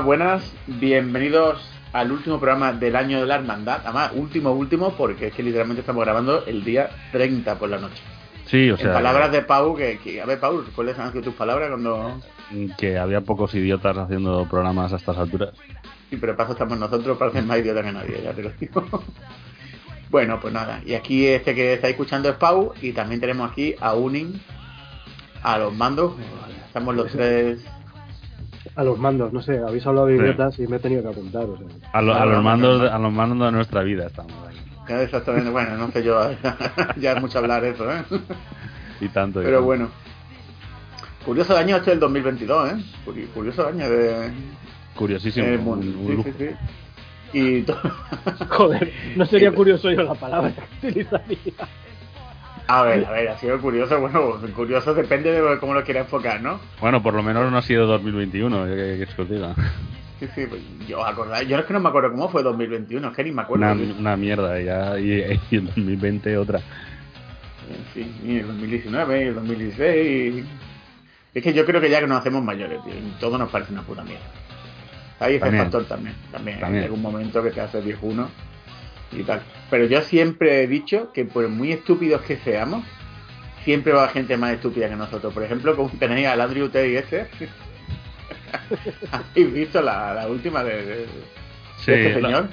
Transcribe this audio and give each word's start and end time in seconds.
Hola, 0.00 0.06
buenas, 0.06 0.52
bienvenidos 0.66 1.60
al 1.92 2.10
último 2.10 2.40
programa 2.40 2.72
del 2.72 2.96
año 2.96 3.20
de 3.20 3.26
la 3.26 3.34
hermandad. 3.34 3.82
Además, 3.84 4.12
último, 4.14 4.50
último, 4.52 4.94
porque 4.96 5.26
es 5.26 5.34
que 5.34 5.42
literalmente 5.42 5.80
estamos 5.80 6.02
grabando 6.02 6.46
el 6.46 6.64
día 6.64 6.88
30 7.12 7.58
por 7.58 7.68
la 7.68 7.76
noche. 7.76 8.02
Sí, 8.46 8.70
o 8.70 8.78
sea. 8.78 8.86
En 8.86 8.92
palabras 8.94 9.30
de 9.30 9.42
Pau, 9.42 9.76
que, 9.76 9.98
que- 9.98 10.22
a 10.22 10.24
ver, 10.24 10.40
Pau, 10.40 10.64
¿cuáles 10.74 10.98
han 10.98 11.12
sido 11.12 11.24
tus 11.24 11.34
palabras 11.34 11.68
cuando.? 11.68 12.18
Que 12.78 12.96
había 12.96 13.20
pocos 13.20 13.54
idiotas 13.54 13.94
haciendo 13.98 14.46
programas 14.48 14.90
a 14.94 14.96
estas 14.96 15.18
alturas. 15.18 15.50
Sí, 16.08 16.16
pero 16.16 16.34
paso 16.34 16.52
estamos 16.52 16.78
nosotros, 16.78 17.18
parecen 17.18 17.46
más 17.46 17.58
idiotas 17.58 17.84
que 17.84 17.92
nadie, 17.92 18.22
ya 18.24 18.32
te 18.32 18.42
lo 18.42 18.50
digo. 18.58 18.82
bueno, 20.10 20.40
pues 20.40 20.54
nada, 20.54 20.80
y 20.86 20.94
aquí 20.94 21.26
este 21.26 21.54
que 21.54 21.74
estáis 21.74 21.92
escuchando 21.92 22.30
es 22.30 22.36
Pau, 22.36 22.72
y 22.80 22.92
también 22.92 23.20
tenemos 23.20 23.50
aquí 23.50 23.74
a 23.78 23.92
Unin, 23.92 24.40
a 25.42 25.58
los 25.58 25.74
mandos. 25.74 26.14
Estamos 26.68 26.96
los 26.96 27.12
tres. 27.12 27.58
A 28.76 28.84
los 28.84 28.98
mandos, 28.98 29.32
no 29.32 29.42
sé, 29.42 29.58
habéis 29.58 29.86
hablado 29.86 30.06
de 30.06 30.16
Sí. 30.16 30.22
idiotas 30.22 30.58
y 30.58 30.66
me 30.66 30.76
he 30.76 30.78
tenido 30.78 31.02
que 31.02 31.08
apuntar. 31.08 31.42
O 31.44 31.56
sea. 31.58 31.66
A, 31.92 32.00
lo- 32.02 32.14
a 32.14 32.24
los 32.26 32.42
mandos, 32.42 32.90
a 32.90 32.98
los 32.98 33.12
mandos 33.12 33.48
de 33.48 33.52
nuestra 33.52 33.82
vida 33.82 34.06
estamos 34.06 34.32
ahí. 34.48 34.56
Ya 34.88 35.02
Exactamente, 35.02 35.50
bueno, 35.50 35.76
no 35.76 35.90
sé 35.92 36.02
yo, 36.02 36.18
ya 36.96 37.12
es 37.12 37.20
mucho 37.20 37.38
hablar 37.38 37.64
eso, 37.64 37.90
¿eh? 37.92 38.02
Y 39.00 39.08
tanto. 39.08 39.40
y 39.40 39.44
Pero 39.44 39.56
tanto. 39.58 39.66
bueno. 39.66 39.88
Curioso 41.24 41.56
año 41.56 41.76
este 41.76 41.90
del 41.90 42.00
2022, 42.00 42.72
¿eh? 42.72 42.76
Curi- 43.06 43.28
Curioso 43.28 43.66
año 43.68 43.88
de... 43.90 44.30
Curiosísimo. 44.96 45.46
un 45.46 46.22
Sí, 46.24 46.32
sí, 46.32 46.34
sí. 46.38 47.38
Y 47.38 47.64
Joder, 48.48 48.92
no 49.16 49.24
sería 49.26 49.52
curioso 49.52 49.90
yo 49.90 50.02
la 50.02 50.14
palabra 50.14 50.52
que 50.80 50.88
utilizaría. 50.88 51.52
A 52.70 52.82
ver, 52.82 53.04
a 53.04 53.10
ver, 53.10 53.28
ha 53.28 53.38
sido 53.38 53.60
curioso, 53.60 54.00
bueno, 54.00 54.40
curioso 54.54 54.94
depende 54.94 55.32
de 55.32 55.58
cómo 55.58 55.74
lo 55.74 55.82
quiera 55.84 56.00
enfocar, 56.00 56.40
¿no? 56.40 56.60
Bueno, 56.80 57.02
por 57.02 57.14
lo 57.14 57.22
menos 57.22 57.50
no 57.50 57.58
ha 57.58 57.62
sido 57.62 57.86
2021, 57.86 58.64
que, 58.66 58.74
que, 58.74 59.06
que 59.14 59.22
os 59.22 59.28
diga. 59.28 59.54
Sí, 60.20 60.28
sí, 60.34 60.46
pues, 60.46 60.62
yo 60.86 61.04
acordáis, 61.04 61.48
yo 61.48 61.58
es 61.58 61.64
que 61.64 61.72
no 61.72 61.80
me 61.80 61.88
acuerdo 61.88 62.10
cómo 62.10 62.28
fue 62.28 62.42
2021, 62.42 63.08
es 63.08 63.16
que 63.16 63.24
ni 63.24 63.32
me 63.32 63.42
acuerdo. 63.42 63.64
Una, 63.64 63.74
sí. 63.74 63.96
una 63.98 64.16
mierda, 64.16 64.60
ya, 64.60 64.98
y, 64.98 65.40
y 65.50 65.56
en 65.56 65.66
2020 65.66 66.36
otra. 66.36 66.60
En 67.70 67.84
fin, 67.94 68.14
y 68.24 68.38
el 68.38 68.46
2019, 68.46 69.24
y 69.24 69.28
el 69.28 69.34
2016. 69.34 70.44
Es 71.32 71.42
que 71.42 71.52
yo 71.52 71.64
creo 71.64 71.80
que 71.80 71.88
ya 71.88 72.00
que 72.00 72.06
nos 72.06 72.18
hacemos 72.18 72.42
mayores, 72.42 72.82
tío, 72.84 72.94
y 72.94 73.20
todo 73.20 73.38
nos 73.38 73.50
parece 73.50 73.72
una 73.72 73.82
puta 73.82 74.02
mierda. 74.02 74.24
Ahí 75.20 75.34
está 75.34 75.48
el 75.48 75.56
factor 75.58 75.84
también. 75.84 76.14
También, 76.32 76.58
También. 76.58 76.82
hay 76.82 76.86
algún 76.86 77.02
momento 77.02 77.42
que 77.42 77.50
te 77.50 77.60
hace 77.60 77.80
viejuno 77.80 78.28
y 79.12 79.22
tal. 79.24 79.42
Pero 79.70 79.86
yo 79.86 80.00
siempre 80.02 80.62
he 80.62 80.66
dicho 80.66 81.12
que 81.12 81.24
por 81.24 81.48
muy 81.48 81.72
estúpidos 81.72 82.22
que 82.22 82.36
seamos, 82.38 82.84
siempre 83.64 83.92
va 83.92 84.08
gente 84.08 84.36
más 84.36 84.52
estúpida 84.52 84.88
que 84.88 84.96
nosotros. 84.96 85.32
Por 85.34 85.42
ejemplo, 85.44 85.76
como 85.76 85.90
tenéis 85.90 86.26
al 86.28 86.40
Andrew 86.40 86.66
Tate 86.68 86.98
ese. 86.98 87.26
¿Habéis 89.10 89.52
visto 89.52 89.80
la, 89.82 90.14
la 90.14 90.26
última 90.28 90.62
de, 90.64 90.76
de- 90.84 90.96
de 90.96 91.06
Sí, 91.78 91.92
este 91.92 92.14
señor? 92.14 92.48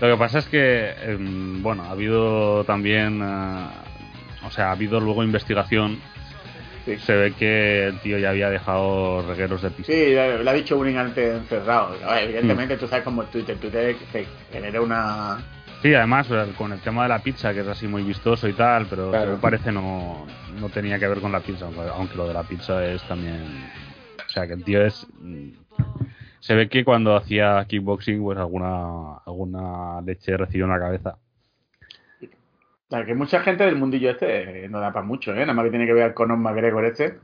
Lo 0.00 0.10
que 0.10 0.16
pasa 0.16 0.38
es 0.40 0.46
que, 0.48 0.90
em, 1.02 1.62
bueno, 1.62 1.84
ha 1.84 1.90
habido 1.90 2.64
también, 2.64 3.20
eh, 3.22 3.66
o 4.44 4.50
sea, 4.50 4.68
ha 4.68 4.72
habido 4.72 4.98
luego 5.00 5.22
investigación. 5.22 5.98
Sí. 6.84 6.96
Se 6.98 7.14
ve 7.14 7.32
que 7.34 7.86
el 7.86 8.00
tío 8.00 8.18
ya 8.18 8.30
había 8.30 8.50
dejado 8.50 9.24
regueros 9.28 9.62
de 9.62 9.70
pista. 9.70 9.92
Sí, 9.92 10.14
lo 10.42 10.50
ha 10.50 10.52
dicho 10.52 10.76
Uning 10.76 10.96
antes 10.98 11.36
encerrado. 11.36 11.90
Mm. 12.04 12.18
evidentemente 12.24 12.76
tú 12.76 12.88
sabes 12.88 13.04
como 13.04 13.22
Twitter. 13.24 13.56
Twitter 13.58 13.94
se 14.10 14.26
genera 14.52 14.80
una... 14.80 15.38
Sí, 15.82 15.92
además 15.94 16.28
con 16.56 16.72
el 16.72 16.80
tema 16.80 17.02
de 17.02 17.08
la 17.08 17.18
pizza, 17.22 17.52
que 17.52 17.60
es 17.60 17.66
así 17.68 17.88
muy 17.88 18.02
vistoso 18.04 18.46
y 18.48 18.52
tal, 18.52 18.86
pero 18.88 19.10
Claro. 19.10 19.24
según 19.26 19.40
parece 19.40 19.72
no, 19.72 20.26
no 20.60 20.68
tenía 20.68 20.98
que 20.98 21.08
ver 21.08 21.20
con 21.20 21.32
la 21.32 21.40
pizza, 21.40 21.64
aunque- 21.66 21.80
aunque 21.92 22.16
lo 22.16 22.28
de 22.28 22.34
la 22.34 22.44
pizza 22.44 22.84
es 22.86 23.02
también... 23.08 23.42
O 24.24 24.28
sea, 24.28 24.46
que 24.46 24.52
el 24.54 24.62
tío 24.64 24.84
es... 24.86 25.06
mm, 25.20 25.48
Se 26.40 26.54
ve 26.56 26.68
que 26.68 26.84
cuando 26.84 27.14
hacía 27.16 27.64
kickboxing, 27.68 28.20
pues 28.22 28.36
alguna, 28.38 29.18
alguna 29.26 30.00
leche 30.02 30.36
recibió 30.36 30.64
en 30.64 30.70
la 30.72 30.78
cabeza. 30.80 31.16
Claro, 32.88 33.06
que 33.06 33.14
mucha 33.14 33.40
gente 33.40 33.64
del 33.64 33.76
mundillo 33.76 34.10
este 34.10 34.64
eh, 34.64 34.68
no 34.68 34.80
da 34.80 34.92
para 34.92 35.04
mucho, 35.06 35.32
¿eh? 35.34 35.40
Nada 35.40 35.54
más 35.54 35.64
que 35.64 35.70
tiene 35.70 35.86
que 35.86 35.92
ver 35.94 36.02
al 36.04 36.14
Conor 36.14 36.38
McGregor 36.38 36.84
este. 36.84 37.18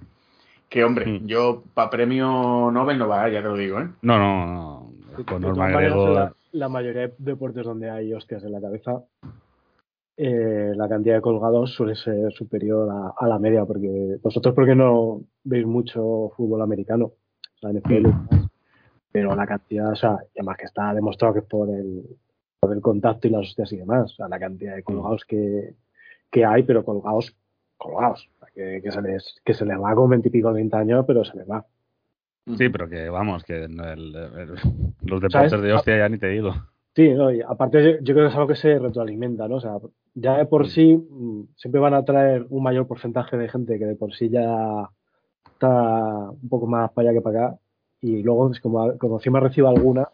Que 0.69 0.85
hombre, 0.85 1.07
Mm. 1.07 1.27
yo 1.27 1.63
para 1.75 1.91
premio 1.91 2.71
Nobel 2.73 2.97
no 2.99 3.09
va, 3.09 3.29
ya 3.29 3.43
te 3.43 3.49
lo 3.49 3.57
digo, 3.57 3.81
¿eh? 3.81 3.89
No, 4.03 4.19
no, 4.19 4.47
no. 4.47 5.25
Conor 5.25 5.57
McGregor... 5.57 6.35
la, 6.53 6.69
mayoría 6.69 7.09
de 7.09 7.15
deportes 7.19 7.65
donde 7.65 7.91
hay 7.91 8.13
hostias 8.13 8.45
en 8.45 8.53
la 8.53 8.61
cabeza, 8.61 9.03
eh, 10.17 10.73
la 10.75 10.89
cantidad 10.89 11.17
de 11.17 11.21
colgados 11.21 11.73
suele 11.75 11.95
ser 11.95 12.33
superior 12.33 12.89
a, 13.17 13.27
la 13.27 13.39
media, 13.39 13.65
porque 13.65 14.19
vosotros 14.23 14.55
porque 14.55 14.75
no 14.75 15.23
veis 15.45 15.67
mucho 15.67 16.33
fútbol 16.37 16.63
americano, 16.63 17.13
la 17.61 17.73
NFL 17.73 17.93
y 17.93 18.03
demás, 18.03 18.51
pero 19.13 19.35
la 19.37 19.47
cantidad, 19.47 19.93
o 19.93 19.97
sea, 19.97 20.19
y 20.35 20.39
además 20.39 20.57
que 20.59 20.67
está 20.67 20.93
demostrado 20.93 21.35
que 21.35 21.41
es 21.41 21.47
por 21.47 21.71
el, 21.71 22.05
por 22.59 22.73
el 22.73 22.81
contacto 22.81 23.29
y 23.29 23.31
las 23.31 23.43
hostias 23.43 23.73
y 23.73 23.77
demás, 23.77 24.13
o 24.13 24.17
sea, 24.17 24.29
la 24.29 24.39
cantidad 24.39 24.75
de 24.75 24.83
colgados 24.83 25.25
que, 25.25 25.75
que 26.31 26.45
hay, 26.45 26.65
pero 26.65 26.85
colgados, 26.85 27.37
colgados, 27.77 28.29
o 28.35 28.39
sea, 28.41 28.49
que, 28.55 28.83
que 28.83 28.91
se 28.91 29.03
les, 29.03 29.41
que 29.45 29.55
se 29.55 29.65
les 29.65 29.79
va 29.79 29.95
con 29.95 30.11
veintipico, 30.11 30.53
treinta 30.53 30.79
años, 30.79 31.05
pero 31.07 31.25
se 31.25 31.37
les 31.37 31.49
va. 31.49 31.65
Sí, 32.57 32.69
pero 32.69 32.89
que 32.89 33.09
vamos, 33.11 33.45
que 33.45 33.65
el- 33.65 33.81
el- 33.81 34.17
el- 34.17 34.55
los 35.05 35.21
deportes 35.21 35.51
¿Sabes? 35.51 35.63
de 35.63 35.73
hostia 35.73 35.99
ya 35.99 36.09
ni 36.09 36.19
te 36.19 36.29
digo. 36.29 36.55
Sí, 36.95 37.11
no, 37.11 37.31
y 37.33 37.41
aparte 37.43 37.83
yo, 37.85 37.91
yo 38.01 38.15
creo 38.15 38.27
que 38.27 38.31
es 38.31 38.35
algo 38.35 38.49
que 38.49 38.57
se 38.57 38.79
retroalimenta, 38.79 39.47
¿no? 39.47 39.57
O 39.57 39.61
sea, 39.61 39.77
ya 40.15 40.37
de 40.39 40.47
por 40.47 40.69
sí 40.69 40.97
mm, 40.97 41.43
siempre 41.57 41.81
van 41.81 41.95
a 41.95 42.05
traer 42.05 42.47
un 42.49 42.63
mayor 42.63 42.87
porcentaje 42.87 43.37
de 43.37 43.49
gente 43.49 43.79
que 43.79 43.85
de 43.87 43.95
por 43.95 44.15
sí 44.15 44.29
ya 44.31 44.89
está 45.53 46.31
un 46.31 46.49
poco 46.49 46.67
más 46.67 46.91
para 46.93 47.11
allá 47.11 47.19
que 47.19 47.23
para 47.23 47.47
acá 47.49 47.59
y 48.01 48.23
luego 48.23 48.51
es 48.51 48.61
como, 48.61 48.97
como 48.99 49.17
encima 49.19 49.41
recibe 49.41 49.69
alguna, 49.69 50.09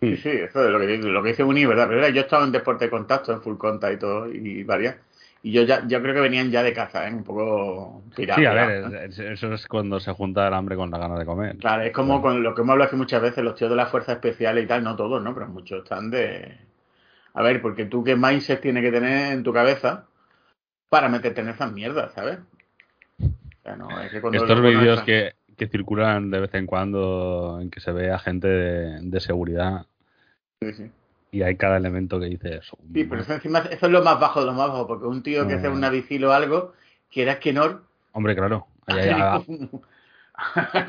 Sí, 0.00 0.16
sí, 0.16 0.28
eso 0.28 0.64
es 0.64 0.70
lo 0.70 0.78
que, 0.78 0.86
dice- 0.86 1.08
lo 1.08 1.22
que 1.24 1.30
dice 1.30 1.42
Uni, 1.42 1.66
¿verdad? 1.66 1.88
Pero 1.88 2.08
yo 2.08 2.20
he 2.20 2.24
estado 2.24 2.44
en 2.44 2.52
deporte 2.52 2.84
de 2.84 2.90
contacto, 2.90 3.32
en 3.32 3.42
full 3.42 3.56
contact 3.56 3.94
y 3.94 3.98
todo, 3.98 4.32
y 4.32 4.62
varias. 4.62 4.94
Y 5.42 5.52
yo 5.52 5.62
ya 5.62 5.86
yo 5.86 6.02
creo 6.02 6.14
que 6.14 6.20
venían 6.20 6.50
ya 6.50 6.62
de 6.62 6.72
casa, 6.72 7.06
¿eh? 7.08 7.12
Un 7.14 7.22
poco 7.24 8.02
tirados. 8.16 8.40
Sí, 8.40 8.46
a 8.46 8.54
ver, 8.54 8.92
es- 8.92 9.18
es- 9.18 9.18
eso 9.20 9.52
es 9.54 9.66
cuando 9.66 10.00
se 10.00 10.12
junta 10.12 10.48
el 10.48 10.54
hambre 10.54 10.76
con 10.76 10.90
la 10.90 10.98
gana 10.98 11.18
de 11.18 11.24
comer. 11.24 11.56
Claro, 11.58 11.82
es 11.82 11.92
como 11.92 12.20
con 12.20 12.42
lo 12.42 12.54
que 12.54 12.62
hemos 12.62 12.72
hablado 12.72 12.88
aquí 12.88 12.96
muchas 12.96 13.22
veces, 13.22 13.44
los 13.44 13.54
tíos 13.54 13.70
de 13.70 13.76
las 13.76 13.90
fuerzas 13.90 14.16
especiales 14.16 14.64
y 14.64 14.66
tal, 14.66 14.82
no 14.82 14.96
todos, 14.96 15.22
¿no? 15.22 15.34
Pero 15.34 15.46
muchos 15.48 15.84
están 15.84 16.10
de... 16.10 16.58
A 17.34 17.42
ver, 17.42 17.62
porque 17.62 17.84
tú 17.84 18.02
qué 18.02 18.16
mindset 18.16 18.60
tienes 18.60 18.82
que 18.82 18.90
tener 18.90 19.32
en 19.32 19.42
tu 19.44 19.52
cabeza 19.52 20.06
para 20.88 21.08
meterte 21.08 21.40
en 21.40 21.50
esas 21.50 21.70
mierdas, 21.72 22.12
¿sabes? 22.14 22.38
O 23.20 23.62
sea, 23.62 23.76
no, 23.76 24.00
es 24.00 24.10
que 24.10 24.20
cuando 24.20 24.42
Estos 24.42 24.60
vídeos 24.62 25.02
que, 25.02 25.34
que 25.56 25.68
circulan 25.68 26.30
de 26.30 26.40
vez 26.40 26.54
en 26.54 26.66
cuando 26.66 27.58
en 27.60 27.70
que 27.70 27.80
se 27.80 27.92
ve 27.92 28.10
a 28.10 28.18
gente 28.18 28.48
de, 28.48 28.98
de 29.02 29.20
seguridad 29.20 29.86
Sí, 30.60 30.72
sí. 30.72 30.90
Y 31.30 31.42
hay 31.42 31.56
cada 31.56 31.76
elemento 31.76 32.18
que 32.20 32.26
dice 32.26 32.56
eso. 32.56 32.78
Sí, 32.94 33.04
pero 33.04 33.20
eso, 33.22 33.34
encima, 33.34 33.58
eso 33.70 33.86
es 33.86 33.92
lo 33.92 34.02
más 34.02 34.18
bajo 34.18 34.40
de 34.40 34.46
lo 34.46 34.52
más 34.52 34.68
bajo, 34.68 34.86
porque 34.86 35.06
un 35.06 35.22
tío 35.22 35.46
que 35.46 35.54
Ah. 35.54 35.60
sea 35.60 35.70
un 35.70 35.80
navicilo 35.80 36.30
o 36.30 36.32
algo, 36.32 36.72
quieras 37.10 37.38
que 37.38 37.52
no, 37.52 37.82
Hombre, 38.12 38.34
claro. 38.34 38.66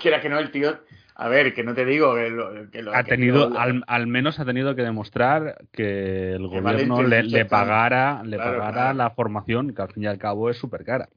quieras 0.01 0.21
que 0.21 0.29
no, 0.29 0.39
el 0.39 0.51
tío, 0.51 0.79
a 1.15 1.27
ver, 1.27 1.53
que 1.53 1.63
no 1.63 1.73
te 1.73 1.85
digo 1.85 2.15
que 2.15 2.29
lo 2.29 2.69
que 2.71 2.81
lo 2.81 2.93
ha 2.95 3.03
que 3.03 3.09
tenido, 3.11 3.49
lo- 3.49 3.59
al, 3.59 3.83
al 3.87 4.07
menos 4.07 4.39
ha 4.39 4.45
tenido 4.45 4.75
que 4.75 4.83
demostrar 4.83 5.57
que 5.71 6.33
el 6.33 6.49
Que 6.49 6.61
gobierno 6.61 7.01
le, 7.03 7.45
pagara, 7.45 8.21
le 8.23 8.37
Claro, 8.37 8.51
pagara 8.59 8.71
claro. 8.73 8.97
la 8.97 9.09
formación, 9.11 9.73
que 9.73 9.81
al 9.81 9.91
fin 9.91 10.03
y 10.03 10.07
al 10.07 10.17
cabo 10.17 10.49
es 10.49 10.57
súper 10.57 10.83
cara. 10.85 11.09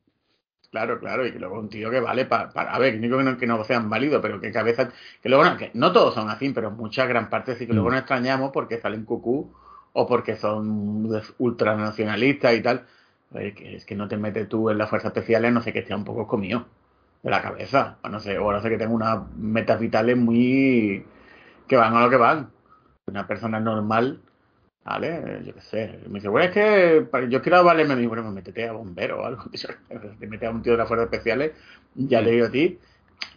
Claro, 0.73 0.99
claro, 0.99 1.27
y 1.27 1.33
que 1.33 1.39
luego 1.39 1.59
un 1.61 1.69
tío 1.69 1.91
que 1.91 2.01
vale 2.01 2.25
para, 2.25 2.49
a 2.51 2.79
ver, 2.79 2.95
no 2.95 3.03
digo 3.03 3.19
que 3.19 3.25
no, 3.25 3.37
que 3.37 3.47
no 3.47 3.63
sean 3.63 3.91
válidos, 3.91 4.23
pero 4.23 4.41
que 4.41 4.51
cabeza, 4.51 4.91
que 5.23 5.29
luego 5.29 5.45
no, 5.45 5.59
que 5.59 5.71
no 5.75 5.93
todos 5.93 6.15
son 6.15 6.31
así, 6.31 6.49
pero 6.49 6.71
mucha 6.71 7.05
gran 7.05 7.29
parte 7.29 7.57
sí 7.57 7.67
que 7.67 7.75
luego 7.75 7.91
Mm. 7.91 7.93
nos 7.93 8.01
extrañamos 8.01 8.53
porque 8.53 8.81
salen 8.81 9.05
cucú 9.05 9.53
o 9.93 10.07
porque 10.07 10.35
son 10.37 11.11
ultranacionalistas 11.39 12.55
y 12.55 12.63
tal. 12.63 12.87
A 13.33 13.35
ver, 13.35 13.55
que 13.55 13.77
es 13.77 13.85
que 13.85 13.95
no 13.95 14.09
te 14.09 14.17
metes 14.17 14.49
tú 14.49 14.71
en 14.71 14.79
las 14.79 14.89
fuerzas 14.89 15.11
especiales, 15.11 15.53
no 15.53 15.61
sé 15.61 15.73
que 15.75 15.81
esté 15.81 15.95
un 15.95 16.05
poco 16.05 16.27
comido 16.27 16.65
de 17.23 17.31
la 17.31 17.43
cabeza, 17.43 17.99
o 18.03 18.09
no 18.09 18.19
sé, 18.21 18.39
o 18.39 18.51
no 18.53 18.61
sé 18.63 18.71
que 18.71 18.79
tenga 18.79 18.95
unas 18.95 19.19
metas 19.37 19.79
vitales 19.81 20.17
muy 20.17 21.05
que 21.69 21.77
van 21.77 21.95
a 21.97 22.03
lo 22.05 22.11
que 22.11 22.17
van. 22.17 22.51
Una 23.07 23.27
persona 23.27 23.61
normal, 23.61 24.21
¿vale? 24.85 25.43
Yo 25.45 25.55
qué 25.55 25.61
sé. 25.61 25.99
Me 26.09 26.15
dice, 26.15 26.29
bueno, 26.29 26.47
es 26.47 26.53
que 26.53 27.07
yo 27.29 27.43
quiero 27.43 27.65
valerme 27.65 27.95
a 27.95 27.97
mí, 27.97 28.07
bueno, 28.07 28.23
pues 28.23 28.35
métete 28.35 28.69
a 28.69 28.73
bombero 28.73 29.21
o 29.21 29.25
algo. 29.25 29.45
Te 30.19 30.27
metes 30.27 30.49
a 30.49 30.53
un 30.53 30.63
tío 30.63 30.73
de 30.73 30.79
las 30.79 30.89
fuerzas 30.89 31.07
especiales, 31.07 31.53
ya 31.95 32.21
le 32.21 32.33
digo 32.33 32.47
a 32.47 32.51
ti 32.51 32.79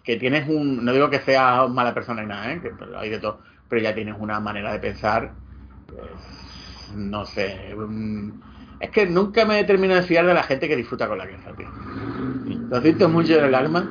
que 0.04 0.18
tienes 0.18 0.48
un, 0.48 0.84
no 0.86 0.94
digo 0.94 1.10
que 1.10 1.20
seas 1.20 1.70
mala 1.70 1.94
persona 1.94 2.24
y 2.24 2.28
nada, 2.28 2.54
¿eh? 2.54 2.62
que 2.62 2.70
pero 2.70 2.98
hay 2.98 3.10
de 3.10 3.20
todo, 3.20 3.42
pero 3.68 3.82
ya 3.82 3.94
tienes 3.94 4.16
una 4.20 4.40
manera 4.40 4.72
de 4.72 4.80
pensar, 4.80 5.32
pues, 5.88 6.96
no 6.96 7.26
sé, 7.26 7.76
es 8.80 8.90
que 8.92 9.06
nunca 9.08 9.46
me 9.46 9.64
termino 9.64 9.96
de 9.96 10.04
fiar 10.04 10.26
de 10.26 10.34
la 10.34 10.44
gente 10.44 10.68
que 10.68 10.76
disfruta 10.76 11.08
con 11.08 11.18
la 11.18 11.26
cabeza, 11.26 11.52
tío. 11.56 11.68
Lo 12.70 12.82
siento 12.82 13.10
mucho 13.10 13.38
en 13.38 13.46
el 13.46 13.56
alma, 13.56 13.90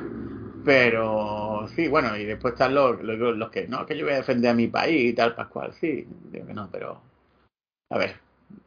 pero 0.63 1.67
sí, 1.75 1.87
bueno, 1.87 2.15
y 2.15 2.25
después 2.25 2.53
están 2.53 2.73
los, 2.75 3.01
los, 3.03 3.37
los 3.37 3.49
que 3.49 3.67
no, 3.67 3.85
que 3.85 3.97
yo 3.97 4.05
voy 4.05 4.13
a 4.13 4.17
defender 4.17 4.51
a 4.51 4.53
mi 4.53 4.67
país 4.67 5.11
y 5.11 5.13
tal, 5.13 5.35
Pascual, 5.35 5.73
sí, 5.73 6.07
digo 6.31 6.47
que 6.47 6.53
no, 6.53 6.69
pero 6.71 7.01
a 7.95 7.99
ver, 7.99 8.15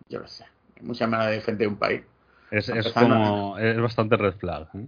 yo 0.08 0.20
lo 0.20 0.28
sé. 0.28 0.44
Hay 0.76 0.82
muchas 0.82 1.08
maneras 1.08 1.30
de 1.30 1.36
defender 1.36 1.68
un 1.68 1.76
país. 1.76 2.02
Es, 2.50 2.68
es 2.68 2.92
como. 2.92 3.58
Es 3.58 3.80
bastante 3.80 4.16
red 4.16 4.34
flag. 4.34 4.68
¿eh? 4.74 4.86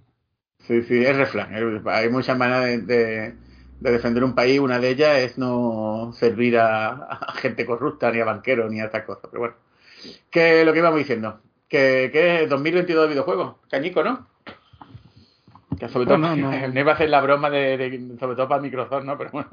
Sí, 0.58 0.82
sí, 0.82 1.04
es 1.04 1.16
refrán. 1.16 1.54
Es- 1.54 1.86
Hay 1.86 2.08
muchas 2.10 2.36
maneras 2.38 2.64
de, 2.66 2.78
de- 2.78 3.34
de 3.80 3.90
defender 3.90 4.24
un 4.24 4.34
país. 4.34 4.60
Una 4.60 4.78
de 4.78 4.90
ellas 4.90 5.18
es 5.18 5.38
no 5.38 6.12
servir 6.14 6.58
a, 6.58 6.88
a 6.90 7.32
gente 7.34 7.64
corrupta, 7.66 8.10
ni 8.12 8.20
a 8.20 8.24
banqueros, 8.24 8.70
ni 8.70 8.80
a 8.80 8.84
estas 8.86 9.04
cosas. 9.04 9.24
Pero 9.30 9.40
bueno, 9.40 9.54
que 10.30 10.64
lo 10.64 10.72
que 10.72 10.78
íbamos 10.80 10.98
diciendo, 10.98 11.40
que, 11.68 12.10
que 12.12 12.44
es 12.44 12.50
2022 12.50 13.04
de 13.04 13.08
videojuegos, 13.10 13.56
cañico, 13.70 14.02
¿no? 14.04 14.26
Que 15.80 15.88
sobre 15.88 16.04
todo, 16.06 16.18
Bueno, 16.18 16.36
no, 16.36 16.50
no. 16.68 16.78
iba 16.80 16.92
a 16.92 16.94
hacer 16.94 17.08
la 17.08 17.22
broma 17.22 17.48
de, 17.48 17.78
de- 17.78 18.18
sobre 18.18 18.36
todo 18.36 18.46
para 18.48 18.60
Microsoft, 18.60 19.02
¿no? 19.04 19.16
Pero 19.16 19.30
bueno, 19.32 19.48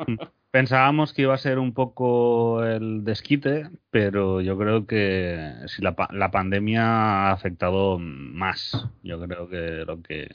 Pensábamos 0.52 1.14
que 1.14 1.22
iba 1.24 1.34
a 1.34 1.38
ser 1.38 1.58
un 1.58 1.74
poco 1.74 2.64
el 2.66 3.04
desquite, 3.06 3.70
pero 3.92 4.42
yo 4.42 4.58
creo 4.58 4.86
que 4.86 5.54
si 5.68 5.82
la, 5.82 5.96
la 6.12 6.30
pandemia 6.30 6.84
ha 6.84 7.32
afectado 7.32 7.98
más. 8.00 8.88
Yo 9.04 9.20
creo 9.22 9.48
que 9.48 9.86
lo 9.86 10.02
que. 10.02 10.30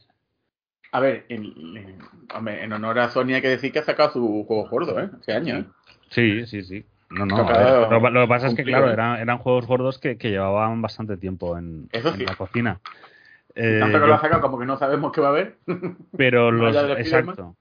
a 0.92 1.00
ver, 1.00 1.26
en, 1.28 1.52
en- 1.76 2.72
honor 2.72 2.98
a 2.98 3.10
Sony 3.10 3.34
hay 3.34 3.42
que 3.42 3.48
decir 3.48 3.70
que 3.70 3.80
ha 3.80 3.84
sacado 3.84 4.12
su 4.12 4.44
juego 4.48 4.68
gordo, 4.68 4.98
¿eh? 4.98 5.10
Este 5.20 5.34
año, 5.34 5.58
¿eh? 5.58 5.64
Sí, 6.08 6.46
sí, 6.46 6.62
sí. 6.62 6.84
No, 7.10 7.26
no. 7.26 7.46
Ver, 7.46 7.90
lo, 7.90 8.10
lo 8.10 8.20
que 8.22 8.28
pasa 8.28 8.46
es 8.46 8.54
que, 8.54 8.64
claro, 8.64 8.90
eran, 8.90 9.20
eran 9.20 9.36
juegos 9.38 9.66
gordos 9.66 9.98
que, 9.98 10.16
que 10.16 10.30
llevaban 10.30 10.80
bastante 10.80 11.18
tiempo 11.18 11.58
en, 11.58 11.88
Eso 11.92 12.08
en 12.08 12.18
sí. 12.18 12.24
la 12.24 12.34
cocina. 12.36 12.80
Eh, 13.54 13.78
Tanto 13.80 13.98
que 13.98 14.02
yo- 14.02 14.06
lo 14.08 14.14
ha 14.14 14.20
sacado 14.20 14.40
como 14.42 14.58
que 14.58 14.66
no 14.66 14.76
sabemos 14.78 15.12
qué 15.12 15.20
va 15.20 15.28
a 15.28 15.30
haber. 15.30 15.58
pero 16.16 16.50
los 16.50 16.74
exacto 16.98 17.56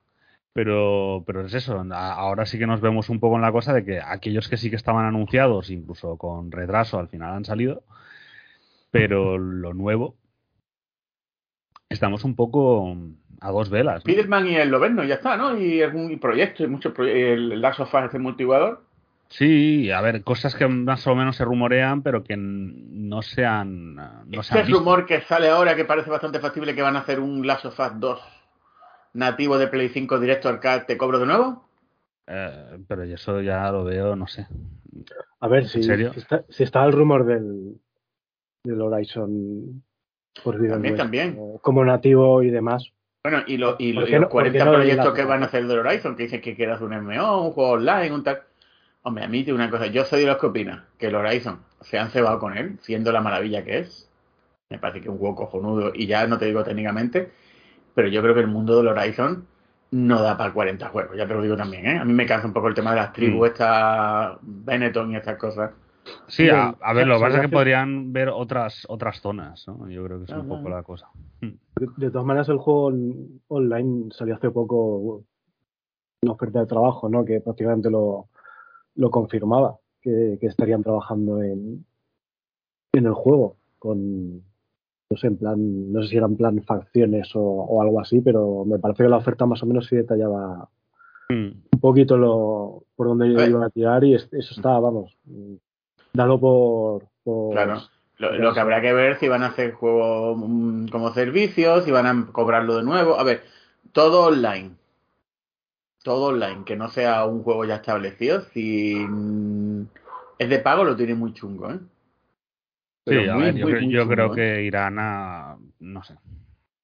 pero 0.53 1.23
pero 1.25 1.45
es 1.45 1.53
eso 1.53 1.81
ahora 1.93 2.45
sí 2.45 2.59
que 2.59 2.67
nos 2.67 2.81
vemos 2.81 3.09
un 3.09 3.19
poco 3.21 3.35
en 3.37 3.41
la 3.41 3.51
cosa 3.53 3.73
de 3.73 3.85
que 3.85 4.01
aquellos 4.01 4.49
que 4.49 4.57
sí 4.57 4.69
que 4.69 4.75
estaban 4.75 5.05
anunciados 5.05 5.69
incluso 5.69 6.17
con 6.17 6.51
retraso 6.51 6.99
al 6.99 7.07
final 7.07 7.33
han 7.33 7.45
salido 7.45 7.83
pero 8.91 9.37
lo 9.37 9.73
nuevo 9.73 10.15
estamos 11.89 12.23
un 12.25 12.35
poco 12.35 12.95
a 13.39 13.51
dos 13.51 13.69
velas 13.69 13.95
¿no? 14.05 14.11
Spiderman 14.11 14.47
y 14.47 14.55
el 14.55 14.69
Loberno, 14.69 15.03
ya 15.03 15.15
está, 15.15 15.35
¿no? 15.37 15.57
Y 15.57 15.81
algún 15.81 16.19
proyecto, 16.19 16.63
y 16.63 16.67
muchos 16.67 16.93
proyectos, 16.93 17.23
el 17.23 17.61
Last 17.61 17.79
of 17.79 17.93
Us, 17.93 18.03
este 18.03 18.19
multijugador. 18.19 18.83
Sí 19.31 19.89
a 19.91 19.99
ver 20.01 20.23
cosas 20.23 20.55
que 20.55 20.67
más 20.67 21.05
o 21.07 21.15
menos 21.15 21.35
se 21.37 21.43
rumorean 21.45 22.03
pero 22.03 22.23
que 22.23 22.35
no 22.37 23.21
se 23.21 23.45
han 23.45 23.95
no 23.95 24.13
se 24.31 24.39
este 24.41 24.59
han 24.59 24.65
visto. 24.67 24.79
rumor 24.79 25.05
que 25.05 25.21
sale 25.21 25.49
ahora 25.49 25.75
que 25.75 25.85
parece 25.85 26.09
bastante 26.09 26.39
factible 26.39 26.75
que 26.75 26.81
van 26.81 26.95
a 26.95 26.99
hacer 26.99 27.19
un 27.19 27.45
Last 27.47 27.65
of 27.65 27.79
Us 27.79 27.99
2 27.99 28.19
nativo 29.13 29.57
de 29.57 29.67
Play 29.67 29.89
5 29.89 30.19
directo 30.19 30.47
al 30.49 30.59
CAD, 30.59 30.85
¿te 30.85 30.97
cobro 30.97 31.19
de 31.19 31.25
nuevo? 31.25 31.67
Eh, 32.27 32.77
pero 32.87 33.03
yo 33.05 33.15
eso 33.15 33.41
ya 33.41 33.71
lo 33.71 33.83
veo 33.83 34.15
no 34.15 34.27
sé 34.27 34.47
A 35.39 35.47
ver, 35.47 35.67
si, 35.67 35.81
serio? 35.83 36.13
si 36.13 36.19
está, 36.19 36.43
si 36.49 36.63
está 36.63 36.85
el 36.85 36.91
rumor 36.93 37.25
del, 37.25 37.79
del 38.63 38.81
Horizon 38.81 39.83
Forbidden 40.43 40.71
También, 40.73 40.95
también. 40.95 41.59
como- 41.61 41.83
nativo 41.83 42.41
y 42.43 42.49
demás. 42.51 42.89
Bueno, 43.25 43.43
y, 43.47 43.57
lo- 43.57 43.75
y, 43.79 43.91
lo- 43.93 44.01
¿Por 44.01 44.07
y 44.07 44.11
qué 44.11 44.19
los 44.19 44.21
no- 44.21 44.29
por 44.29 44.43
qué 44.43 44.49
40 44.51 44.65
no 44.65 44.71
proyectos 44.73 45.13
que 45.13 45.23
van 45.25 45.43
a 45.43 45.45
hacer 45.47 45.67
del 45.67 45.79
Horizon, 45.79 46.15
que 46.15 46.23
dicen 46.23 46.41
que 46.41 46.55
quieras 46.55 46.79
un 46.81 46.93
MMO, 46.93 47.47
un 47.47 47.51
juego 47.51 47.71
online, 47.71 48.11
un 48.13 48.23
tal. 48.23 48.41
Hombre, 49.03 49.23
a 49.23 49.27
mí 49.27 49.39
te 49.39 49.45
digo 49.45 49.55
una 49.55 49.69
cosa, 49.69 49.87
yo 49.87 50.05
soy 50.05 50.21
de 50.21 50.27
los 50.27 50.37
que 50.37 50.45
opina 50.45 50.85
que 50.97 51.07
el 51.07 51.15
Horizon 51.15 51.59
se 51.81 51.97
han 51.97 52.09
cebado 52.11 52.39
con 52.39 52.55
él, 52.57 52.77
siendo 52.81 53.11
la 53.11 53.21
maravilla 53.21 53.63
que 53.63 53.79
es. 53.79 54.09
Me 54.69 54.77
parece 54.79 54.99
que 55.01 55.07
es 55.07 55.11
un 55.11 55.17
juego 55.17 55.35
cojonudo, 55.35 55.91
y 55.93 56.07
ya 56.07 56.27
no 56.27 56.37
te 56.37 56.45
digo 56.45 56.63
técnicamente, 56.63 57.31
pero 57.95 58.07
yo 58.07 58.21
creo 58.21 58.33
que 58.35 58.41
el 58.41 58.47
mundo 58.47 58.77
del 58.77 58.87
Horizon 58.87 59.45
no 59.91 60.21
da 60.21 60.37
para 60.37 60.53
40 60.53 60.87
juegos, 60.89 61.17
ya 61.17 61.27
te 61.27 61.33
lo 61.33 61.41
digo 61.41 61.57
también, 61.57 61.85
¿eh? 61.85 61.97
A 61.97 62.05
mí 62.05 62.13
me 62.13 62.25
cansa 62.25 62.47
un 62.47 62.53
poco 62.53 62.67
el 62.69 62.73
tema 62.75 62.91
de 62.91 62.97
las 62.97 63.11
tribus, 63.11 63.49
Mm. 63.49 63.51
estas 63.51 64.37
Benetton 64.41 65.11
y 65.11 65.15
estas 65.17 65.37
cosas. 65.37 65.71
sí 66.27 66.49
a, 66.49 66.73
ver 66.93 67.07
lo 67.07 67.15
que 67.15 67.21
pasa 67.21 67.35
es 67.37 67.41
que 67.41 67.49
podrían 67.49 68.13
ver 68.13 68.29
otras 68.29 68.85
otras 68.87 69.19
zonas 69.19 69.67
¿no? 69.67 69.89
yo 69.89 70.03
creo 70.05 70.17
que 70.19 70.25
es 70.25 70.31
Ah, 70.31 70.39
un 70.39 70.47
poco 70.47 70.61
bueno. 70.63 70.77
la 70.77 70.83
cosa 70.83 71.09
De, 71.41 71.87
de 71.97 72.11
todas 72.11 72.25
maneras, 72.25 72.47
el 72.49 72.57
juego 72.57 72.85
on- 72.85 73.41
online 73.49 74.09
salió 74.11 74.35
hace 74.35 74.49
poco 74.51 75.23
una 76.23 76.31
oferta 76.33 76.59
de 76.59 76.67
trabajo, 76.67 77.09
¿no? 77.09 77.25
Que 77.25 77.41
prácticamente 77.41 77.89
lo, 77.89 78.27
lo 78.95 79.09
confirmaba, 79.11 79.77
que, 80.01 80.37
que 80.39 80.47
estarían 80.47 80.83
trabajando 80.83 81.41
en, 81.41 81.85
en 82.93 83.05
el 83.05 83.13
juego, 83.13 83.57
con, 83.79 84.37
no 84.37 85.17
sé, 85.17 85.27
en 85.27 85.37
plan, 85.37 85.91
no 85.91 86.01
sé 86.03 86.09
si 86.09 86.17
eran 86.17 86.35
plan 86.35 86.61
facciones 86.63 87.35
o, 87.35 87.41
o 87.41 87.81
algo 87.81 87.99
así, 87.99 88.21
pero 88.21 88.65
me 88.65 88.79
parece 88.79 89.03
que 89.03 89.09
la 89.09 89.17
oferta 89.17 89.45
más 89.45 89.61
o 89.63 89.65
menos 89.65 89.85
sí 89.87 89.95
detallaba 89.95 90.69
Mm. 91.29 91.51
un 91.73 91.79
poquito 91.79 92.17
lo 92.17 92.83
por 92.95 93.07
dónde 93.07 93.27
A 93.27 93.37
ver. 93.37 93.49
iba 93.49 93.65
a 93.65 93.69
tirar 93.69 94.03
y 94.03 94.15
es- 94.15 94.27
eso 94.33 94.53
está, 94.53 94.77
vamos, 94.79 95.17
dado 96.13 96.37
por... 96.39 97.03
por 97.23 97.53
Claro. 97.53 97.79
Lo, 98.17 98.53
que 98.53 98.59
habrá 98.59 98.81
que 98.81 98.91
ver 98.93 99.17
si 99.17 99.27
van 99.29 99.41
a 99.41 99.47
hacer 99.47 99.71
juego 99.71 100.35
mm, 100.35 100.89
como 100.89 101.11
servicio, 101.13 101.81
si 101.81 101.89
van 101.89 102.05
a 102.05 102.27
cobrarlo 102.33 102.75
de 102.75 102.83
nuevo. 102.83 103.15
A 103.17 103.23
ver, 103.23 103.41
todo 103.93 104.25
online. 104.27 104.71
Todo 106.03 106.27
online, 106.29 106.63
que 106.65 106.75
no 106.75 106.89
sea 106.89 107.25
un 107.25 107.43
juego 107.43 107.65
ya 107.65 107.75
establecido. 107.75 108.41
Si 108.53 108.93
es 110.39 110.49
de 110.49 110.59
pago, 110.59 110.83
lo 110.83 110.95
tiene 110.95 111.13
muy 111.13 111.33
chungo, 111.33 111.69
¿eh? 111.71 111.79
Sí, 113.07 113.15
a 113.15 113.35
muy, 113.35 113.43
ver, 113.43 113.55
yo, 113.55 113.65
muy, 113.65 113.71
creo- 113.73 113.81
muy 113.83 113.93
yo 113.93 113.99
chungo, 114.01 114.13
creo 114.13 114.33
¿eh? 114.33 114.35
que 114.35 114.63
irán 114.63 114.97
a, 114.99 115.57
no 115.79 116.03
sé, 116.03 116.15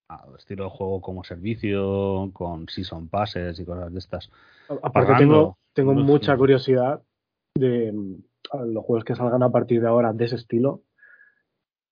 a 0.09 0.25
estilo 0.37 0.65
de 0.65 0.69
juego 0.69 1.01
como 1.01 1.23
servicio, 1.23 2.29
con 2.33 2.67
season 2.69 3.07
passes 3.07 3.59
y 3.59 3.65
cosas 3.65 3.91
de 3.91 3.99
estas. 3.99 4.29
Aparte 4.83 5.15
tengo, 5.17 5.57
tengo 5.73 5.93
No 5.93 6.03
mucha 6.03 6.35
curiosidad 6.37 7.01
de 7.55 7.91
mm, 7.91 8.15
los 8.73 8.83
juegos 8.83 9.03
que 9.03 9.15
salgan 9.15 9.43
a 9.43 9.51
partir 9.51 9.81
de 9.81 9.87
ahora 9.87 10.13
de 10.13 10.25
ese 10.25 10.35
estilo. 10.35 10.81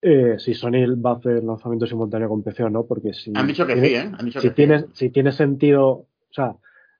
Eh, 0.02 0.36
si 0.38 0.54
Sony 0.54 0.86
va 1.04 1.12
a 1.12 1.16
hacer 1.16 1.44
lanzamiento 1.44 1.88
simultáneo 1.88 2.30
con 2.30 2.44
PC 2.44 2.64
o 2.64 2.70
no, 2.70 2.86
porque 2.86 3.14
si 3.14 3.32
Han 3.36 3.48
dicho 3.48 3.66
que 3.66 3.74
tiene, 3.74 3.88
sí, 3.88 3.96
¿eh? 3.96 4.12
Han 4.18 4.26
dicho 4.26 4.40
si 4.42 4.50
que 4.50 4.56
sí. 4.80 4.86
si 4.94 5.10
tiene 5.10 5.32
sentido, 5.32 5.88
o 5.90 6.08
sea, 6.32 6.56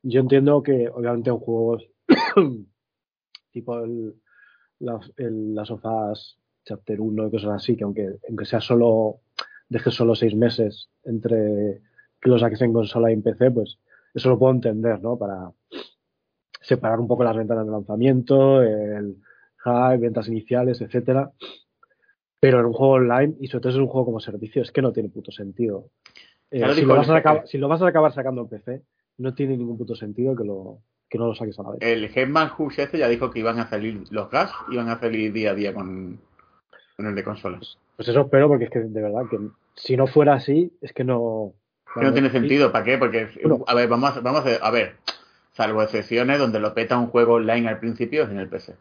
yo 0.08 0.22
entiendo 0.22 0.62
que 0.62 0.88
obviamente 0.88 1.32
en 1.32 1.40
juegos 1.40 1.90
tipo 3.52 3.80
el, 3.80 4.14
las, 4.80 5.12
el, 5.18 5.56
las 5.56 5.68
sofás 5.68 6.38
Chapter 6.64 7.02
1 7.02 7.28
y 7.28 7.32
cosas 7.32 7.52
así, 7.52 7.76
que 7.76 7.84
aunque, 7.84 8.18
aunque 8.28 8.46
sea 8.46 8.62
solo, 8.62 9.22
deje 9.68 9.92
solo 9.92 10.14
seis 10.16 10.36
meses 10.36 10.90
entre 11.04 11.82
que 12.22 12.30
lo 12.30 12.38
saques 12.38 12.62
en 12.62 12.74
consola 12.74 13.10
y 13.10 13.14
en 13.14 13.24
PC, 13.24 13.52
pues 13.52 13.80
eso 14.14 14.30
lo 14.30 14.40
puedo 14.40 14.54
entender, 14.54 15.02
¿no? 15.02 15.18
Para 15.18 15.52
separar 16.62 17.00
un 17.00 17.08
poco 17.08 17.24
las 17.24 17.36
ventanas 17.36 17.66
de 17.66 17.72
lanzamiento, 17.72 18.62
el 18.62 19.18
hype, 19.64 19.98
ventas 19.98 20.28
iniciales, 20.28 20.82
etcétera. 20.82 21.32
Pero 22.40 22.60
en 22.60 22.66
un 22.66 22.74
juego 22.74 22.94
online, 22.94 23.36
y 23.40 23.48
sobre 23.48 23.62
todo 23.62 23.74
es 23.74 23.80
un 23.80 23.88
juego 23.88 24.06
como 24.06 24.20
servicio, 24.20 24.62
es 24.62 24.72
que 24.72 24.82
no 24.82 24.92
tiene 24.92 25.10
puto 25.10 25.32
sentido. 25.32 25.90
Eh, 26.52 26.62
si, 26.74 26.82
lo 26.82 26.96
vas 26.96 27.10
a 27.10 27.18
acabar, 27.18 27.48
si 27.48 27.58
lo 27.58 27.68
vas 27.68 27.82
a 27.82 27.88
acabar 27.88 28.14
sacando 28.14 28.42
en 28.42 28.50
PC, 28.50 28.84
no 29.18 29.34
tiene 29.34 29.58
ningún 29.58 29.78
puto 29.78 29.96
sentido 29.96 30.36
que, 30.36 30.44
lo, 30.44 30.80
que 31.10 31.18
no 31.18 31.28
lo 31.28 31.36
saques 31.36 31.58
a 31.60 31.64
la 31.64 31.72
vez. 31.72 31.80
El 31.82 32.06
Hetman 32.06 32.52
Hush 32.58 32.80
este 32.80 32.98
ya 32.98 33.08
dijo 33.08 33.32
que 33.32 33.40
iban 33.40 33.60
a 33.60 33.70
salir 33.70 34.04
los 34.10 34.30
gas, 34.30 34.52
iban 34.72 34.90
a 34.90 35.00
salir 35.00 35.32
día 35.32 35.52
a 35.52 35.56
día 35.56 35.74
con, 35.74 36.20
con 36.96 37.06
el 37.08 37.16
de 37.16 37.24
consolas. 37.24 37.78
Pues 37.96 38.08
eso 38.10 38.22
espero, 38.22 38.48
porque 38.48 38.66
es 38.66 38.70
que 38.70 38.80
de 38.80 39.02
verdad 39.02 39.24
que 39.30 39.40
si 39.76 39.98
no 39.98 40.08
fuera 40.08 40.36
así, 40.36 40.72
es 40.82 40.94
que 40.94 41.04
no. 41.04 41.54
Que 41.94 42.02
no 42.02 42.14
tiene 42.14 42.30
sentido, 42.30 42.72
¿para 42.72 42.84
qué? 42.84 42.98
Porque, 42.98 43.30
Bueno. 43.42 43.64
a 43.68 43.74
ver, 43.74 43.88
vamos 43.88 44.18
a, 44.18 44.20
vamos 44.20 44.46
a, 44.46 44.56
a 44.56 44.72
ver, 44.72 44.98
salvo 45.54 45.82
excepciones 45.82 46.40
donde 46.40 46.60
lo 46.60 46.74
peta 46.74 46.98
un 46.98 47.08
juego 47.08 47.36
online 47.36 47.70
al 47.70 47.80
principio 47.80 48.24
es 48.24 48.30
en 48.30 48.40
el 48.40 48.50
PC. 48.50 48.76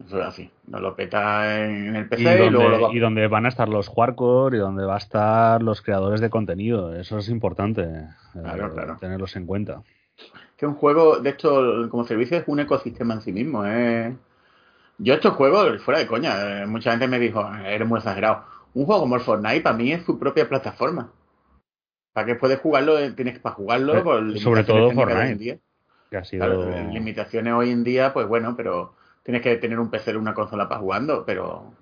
Eso 0.00 0.20
es 0.20 0.26
así, 0.26 0.50
no 0.66 0.80
lo 0.80 0.96
peta 0.96 1.64
en 1.64 1.94
el 1.94 2.04
Y 2.04 2.08
PC 2.08 2.46
y, 2.46 2.50
luego 2.50 2.68
lo 2.68 2.78
donde, 2.78 2.96
y 2.96 3.00
donde 3.00 3.28
van 3.28 3.46
a 3.46 3.48
estar 3.48 3.68
los 3.68 3.88
hardcore 3.88 4.56
y 4.56 4.60
donde 4.60 4.84
va 4.84 4.94
a 4.94 4.98
estar 4.98 5.62
los 5.62 5.82
creadores 5.82 6.20
de 6.20 6.30
contenido. 6.30 6.94
Eso 6.94 7.18
es 7.18 7.28
importante 7.28 7.82
eh, 7.82 8.42
Claro, 8.42 8.96
tenerlos 8.98 9.36
en 9.36 9.46
cuenta. 9.46 9.82
que 10.56 10.66
un 10.66 10.74
juego, 10.74 11.18
de 11.18 11.30
hecho, 11.30 11.88
como 11.90 12.04
servicio 12.04 12.36
es 12.38 12.44
un 12.48 12.60
ecosistema 12.60 13.14
en 13.14 13.20
sí 13.22 13.32
mismo. 13.32 13.64
¿eh? 13.64 14.16
Yo 14.98 15.14
estos 15.14 15.34
juegos, 15.34 15.80
fuera 15.82 16.00
de 16.00 16.06
coña, 16.08 16.62
eh, 16.62 16.66
mucha 16.66 16.90
gente 16.90 17.06
me 17.06 17.20
dijo, 17.20 17.48
eres 17.64 17.86
muy 17.86 17.98
exagerado. 17.98 18.44
Un 18.74 18.86
juego 18.86 19.02
como 19.02 19.14
el 19.14 19.22
Fortnite 19.22 19.60
para 19.60 19.76
mí 19.76 19.92
es 19.92 20.04
su 20.04 20.18
propia 20.18 20.48
plataforma. 20.48 21.12
Para 22.12 22.26
que 22.26 22.34
puedes 22.34 22.58
jugarlo, 22.58 22.98
eh, 22.98 23.12
tienes 23.12 23.38
para 23.38 23.54
jugarlo 23.54 24.02
por 24.02 24.38
sobre 24.38 24.64
todo 24.64 24.90
Fortnite. 24.90 25.60
Que 26.10 26.16
ha 26.16 26.24
sido... 26.24 26.44
Claro, 26.44 26.92
limitaciones 26.92 27.54
hoy 27.54 27.70
en 27.70 27.84
día, 27.84 28.12
pues 28.12 28.26
bueno, 28.26 28.54
pero 28.56 28.94
tienes 29.24 29.42
que 29.42 29.56
tener 29.56 29.80
un 29.80 29.90
PC 29.90 30.14
o 30.14 30.20
una 30.20 30.34
consola 30.34 30.68
para 30.68 30.80
jugando, 30.80 31.24
pero 31.26 31.72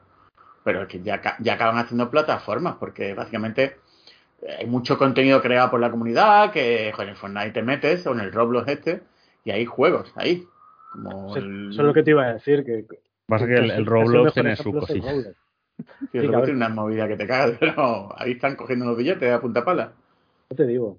pero 0.65 0.83
es 0.83 0.89
que 0.89 1.03
ya, 1.03 1.21
ya 1.41 1.55
acaban 1.55 1.79
haciendo 1.79 2.11
plataformas, 2.11 2.77
porque 2.79 3.15
básicamente 3.15 3.77
eh, 4.43 4.57
hay 4.61 4.67
mucho 4.67 4.97
contenido 4.97 5.43
creado 5.43 5.71
por 5.71 5.81
la 5.81 5.91
comunidad, 5.91 6.53
que 6.53 6.93
joder, 6.95 7.11
en 7.11 7.17
Fortnite 7.17 7.51
te 7.51 7.63
metes, 7.63 8.07
o 8.07 8.13
en 8.13 8.21
el 8.21 8.33
Roblox 8.33 8.69
este, 8.69 9.03
y 9.45 9.51
hay 9.51 9.67
juegos 9.67 10.13
ahí. 10.17 10.47
Como 10.93 11.31
Eso 11.31 11.39
el, 11.39 11.71
eso 11.71 11.81
es 11.83 11.87
lo 11.87 11.93
que 11.95 12.03
te 12.03 12.11
iba 12.11 12.25
a 12.25 12.35
decir. 12.35 12.65
Que, 12.65 12.87
Pasa 13.27 13.47
que 13.47 13.55
el, 13.55 13.71
el 13.71 13.87
Roblox 13.87 14.35
tiene 14.35 14.57
su 14.57 14.73
cosilla. 14.73 15.13
sí, 15.13 16.19
el 16.19 16.27
Roblox 16.27 16.45
tiene 16.45 16.59
una 16.59 16.69
movida 16.69 17.09
que 17.09 17.17
te 17.17 17.27
cagas, 17.27 17.57
pero 17.61 18.09
ahí 18.17 18.33
están 18.33 18.57
cogiendo 18.57 18.85
los 18.87 18.97
billetes 18.97 19.33
a 19.33 19.41
punta 19.41 19.65
pala. 19.65 19.93
No 20.51 20.57
te 20.57 20.67
digo. 20.67 20.99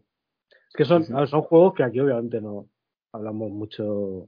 Es 0.50 0.76
que 0.76 0.86
son, 0.86 1.04
Sí, 1.06 1.14
sí. 1.16 1.28
son 1.28 1.42
juegos 1.44 1.76
que 1.76 1.84
aquí 1.84 2.00
obviamente 2.00 2.42
no 2.42 2.66
hablamos 3.14 3.52
mucho 3.52 4.28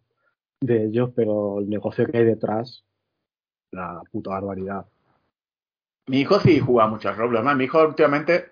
de 0.65 0.85
ellos, 0.85 1.11
pero 1.15 1.59
el 1.59 1.69
negocio 1.69 2.05
que 2.05 2.17
hay 2.17 2.25
detrás 2.25 2.83
una 3.71 4.01
puta 4.11 4.31
barbaridad. 4.31 4.85
Mi 6.07 6.21
hijo 6.21 6.39
sí 6.39 6.59
juega 6.59 6.87
mucho 6.87 7.09
al 7.09 7.17
Roblox. 7.17 7.55
Mi 7.55 7.65
hijo 7.65 7.85
últimamente 7.85 8.51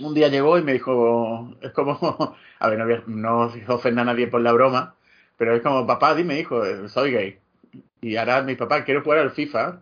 un 0.00 0.14
día 0.14 0.28
llegó 0.28 0.58
y 0.58 0.62
me 0.62 0.72
dijo, 0.72 1.54
es 1.60 1.72
como, 1.72 1.98
a 2.58 2.68
ver, 2.68 3.08
no, 3.08 3.48
no 3.48 3.74
ofenda 3.74 4.02
a 4.02 4.04
nadie 4.04 4.26
por 4.26 4.40
la 4.40 4.52
broma, 4.52 4.94
pero 5.36 5.54
es 5.54 5.62
como, 5.62 5.86
papá, 5.86 6.14
dime, 6.14 6.38
hijo, 6.38 6.88
soy 6.88 7.12
gay. 7.12 7.38
Y 8.00 8.16
ahora 8.16 8.42
mi 8.42 8.56
papá 8.56 8.84
quiere 8.84 9.00
jugar 9.00 9.18
al 9.18 9.30
FIFA. 9.30 9.80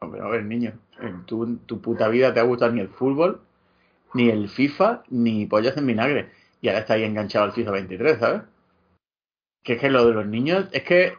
Hombre, 0.00 0.20
a 0.20 0.28
ver, 0.28 0.44
niño, 0.44 0.72
en 1.00 1.24
tu, 1.24 1.56
tu 1.58 1.80
puta 1.80 2.08
vida 2.08 2.32
te 2.32 2.40
ha 2.40 2.44
gustado 2.44 2.72
ni 2.72 2.80
el 2.80 2.88
fútbol, 2.88 3.40
ni 4.14 4.28
el 4.30 4.48
FIFA, 4.48 5.04
ni 5.08 5.46
pollas 5.46 5.76
en 5.76 5.86
vinagre. 5.86 6.30
Y 6.60 6.68
ahora 6.68 6.80
está 6.80 6.94
ahí 6.94 7.04
enganchado 7.04 7.46
al 7.46 7.52
FIFA 7.52 7.70
23, 7.72 8.18
¿sabes? 8.18 8.42
Que 9.66 9.72
es 9.72 9.80
que 9.80 9.90
lo 9.90 10.06
de 10.06 10.14
los 10.14 10.26
niños, 10.26 10.68
es 10.70 10.84
que 10.84 11.14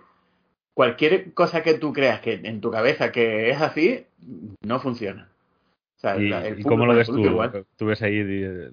cualquier 0.73 1.33
cosa 1.33 1.63
que 1.63 1.73
tú 1.73 1.91
creas 1.91 2.21
que 2.21 2.35
en 2.41 2.61
tu 2.61 2.71
cabeza 2.71 3.11
que 3.11 3.49
es 3.49 3.59
así, 3.59 4.05
no 4.65 4.79
funciona. 4.79 5.27
O 5.97 5.99
sea, 5.99 6.17
¿Y, 6.17 6.31
el 6.31 6.63
cómo 6.63 6.85
lo 6.85 6.95
ves 6.95 7.07
tú? 7.07 7.19
igual. 7.19 7.65
Tú 7.75 7.87
ves 7.87 8.01
ahí, 8.01 8.19
eh, 8.25 8.71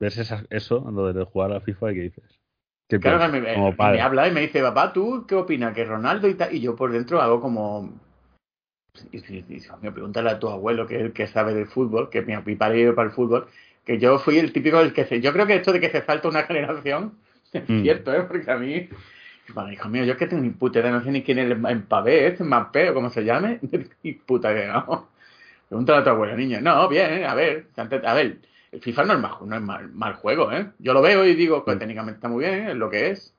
ves 0.00 0.16
esa- 0.16 0.46
eso, 0.48 0.90
lo 0.90 1.12
de 1.12 1.24
jugar 1.24 1.52
a 1.52 1.60
FIFA 1.60 1.92
y 1.92 1.94
qué 1.94 2.00
dices. 2.00 2.40
¿Qué 2.88 2.98
Claro, 2.98 3.30
que 3.30 3.38
me, 3.38 3.52
como 3.52 3.70
me 3.72 3.76
padre. 3.76 4.00
habla 4.00 4.28
y 4.28 4.32
me 4.32 4.40
dice, 4.40 4.62
papá, 4.62 4.94
¿tú 4.94 5.26
qué 5.28 5.34
opinas? 5.34 5.74
Que 5.74 5.84
Ronaldo 5.84 6.26
y 6.26 6.34
tal. 6.34 6.54
Y 6.54 6.60
yo 6.60 6.74
por 6.74 6.90
dentro 6.90 7.20
hago 7.20 7.38
como. 7.42 7.92
Y, 9.12 9.18
y- 9.18 9.44
y- 9.46 9.62
me 9.82 9.92
pregúntale 9.92 10.30
a 10.30 10.38
tu 10.38 10.48
abuelo, 10.48 10.86
que 10.86 10.96
es 10.96 11.02
el 11.02 11.12
que 11.12 11.26
sabe 11.26 11.52
del 11.52 11.66
fútbol, 11.66 12.08
que 12.08 12.22
mi, 12.22 12.34
mi 12.46 12.56
padre 12.56 12.80
iba 12.80 12.94
para 12.94 13.08
el 13.08 13.14
fútbol, 13.14 13.46
que 13.84 13.98
yo 13.98 14.18
fui 14.18 14.38
el 14.38 14.54
típico 14.54 14.80
el 14.80 14.94
que 14.94 15.04
se. 15.04 15.20
Yo 15.20 15.34
creo 15.34 15.46
que 15.46 15.56
esto 15.56 15.74
de 15.74 15.80
que 15.80 15.90
se 15.90 16.00
falta 16.00 16.28
una 16.28 16.44
generación 16.46 17.18
Mm. 17.66 17.82
cierto, 17.82 18.14
¿eh? 18.14 18.22
Porque 18.22 18.50
a 18.50 18.56
mí. 18.56 18.88
Bueno, 19.54 19.72
hijo 19.72 19.88
mío, 19.88 20.04
yo 20.04 20.12
es 20.12 20.18
que 20.18 20.26
tengo 20.26 20.42
ni 20.42 20.50
puta 20.50 20.80
idea, 20.80 20.90
no 20.90 21.02
sé 21.04 21.10
ni 21.10 21.22
quién 21.22 21.38
es 21.38 21.48
el 21.50 21.56
Mbappé, 21.56 22.26
este 22.26 22.42
Mbappé 22.44 22.90
o 22.90 22.94
como 22.94 23.10
se 23.10 23.24
llame, 23.24 23.60
ni 24.02 24.12
puta 24.14 24.52
idea, 24.52 24.72
¿no? 24.72 25.08
Pregúntale 25.68 25.98
a 26.00 26.04
tu 26.04 26.10
abuela, 26.10 26.34
niño. 26.34 26.60
No, 26.60 26.88
bien, 26.88 27.12
¿eh? 27.12 27.26
a 27.26 27.34
ver, 27.34 27.66
a 27.76 28.14
ver, 28.14 28.38
el 28.72 28.80
FIFA 28.80 29.04
no 29.04 29.12
es 29.14 29.20
mal, 29.20 29.32
no 29.44 29.56
es 29.56 29.62
mal, 29.62 29.88
mal 29.92 30.14
juego, 30.14 30.50
¿eh? 30.52 30.70
Yo 30.80 30.92
lo 30.92 31.00
veo 31.02 31.24
y 31.24 31.34
digo, 31.34 31.64
pues 31.64 31.78
técnicamente 31.78 32.16
está 32.16 32.28
muy 32.28 32.44
bien, 32.44 32.54
¿eh? 32.54 32.70
es 32.72 32.76
lo 32.76 32.90
que 32.90 33.10
es. 33.10 33.34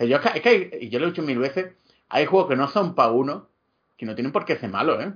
Eh, 0.00 0.08
Yo, 0.08 0.16
es 0.16 0.22
que- 0.22 0.38
es 0.38 0.42
que 0.42 0.48
hay- 0.48 0.70
y 0.80 0.88
yo 0.88 0.98
lo 0.98 1.06
he 1.06 1.10
dicho 1.10 1.22
mil 1.22 1.38
veces, 1.38 1.72
hay 2.08 2.26
juegos 2.26 2.48
que 2.48 2.56
no 2.56 2.66
son 2.68 2.94
para 2.96 3.10
uno, 3.12 3.48
que 3.96 4.06
no 4.06 4.14
tienen 4.16 4.32
por 4.32 4.44
qué 4.44 4.56
ser 4.56 4.70
malos, 4.70 5.00
¿eh? 5.04 5.12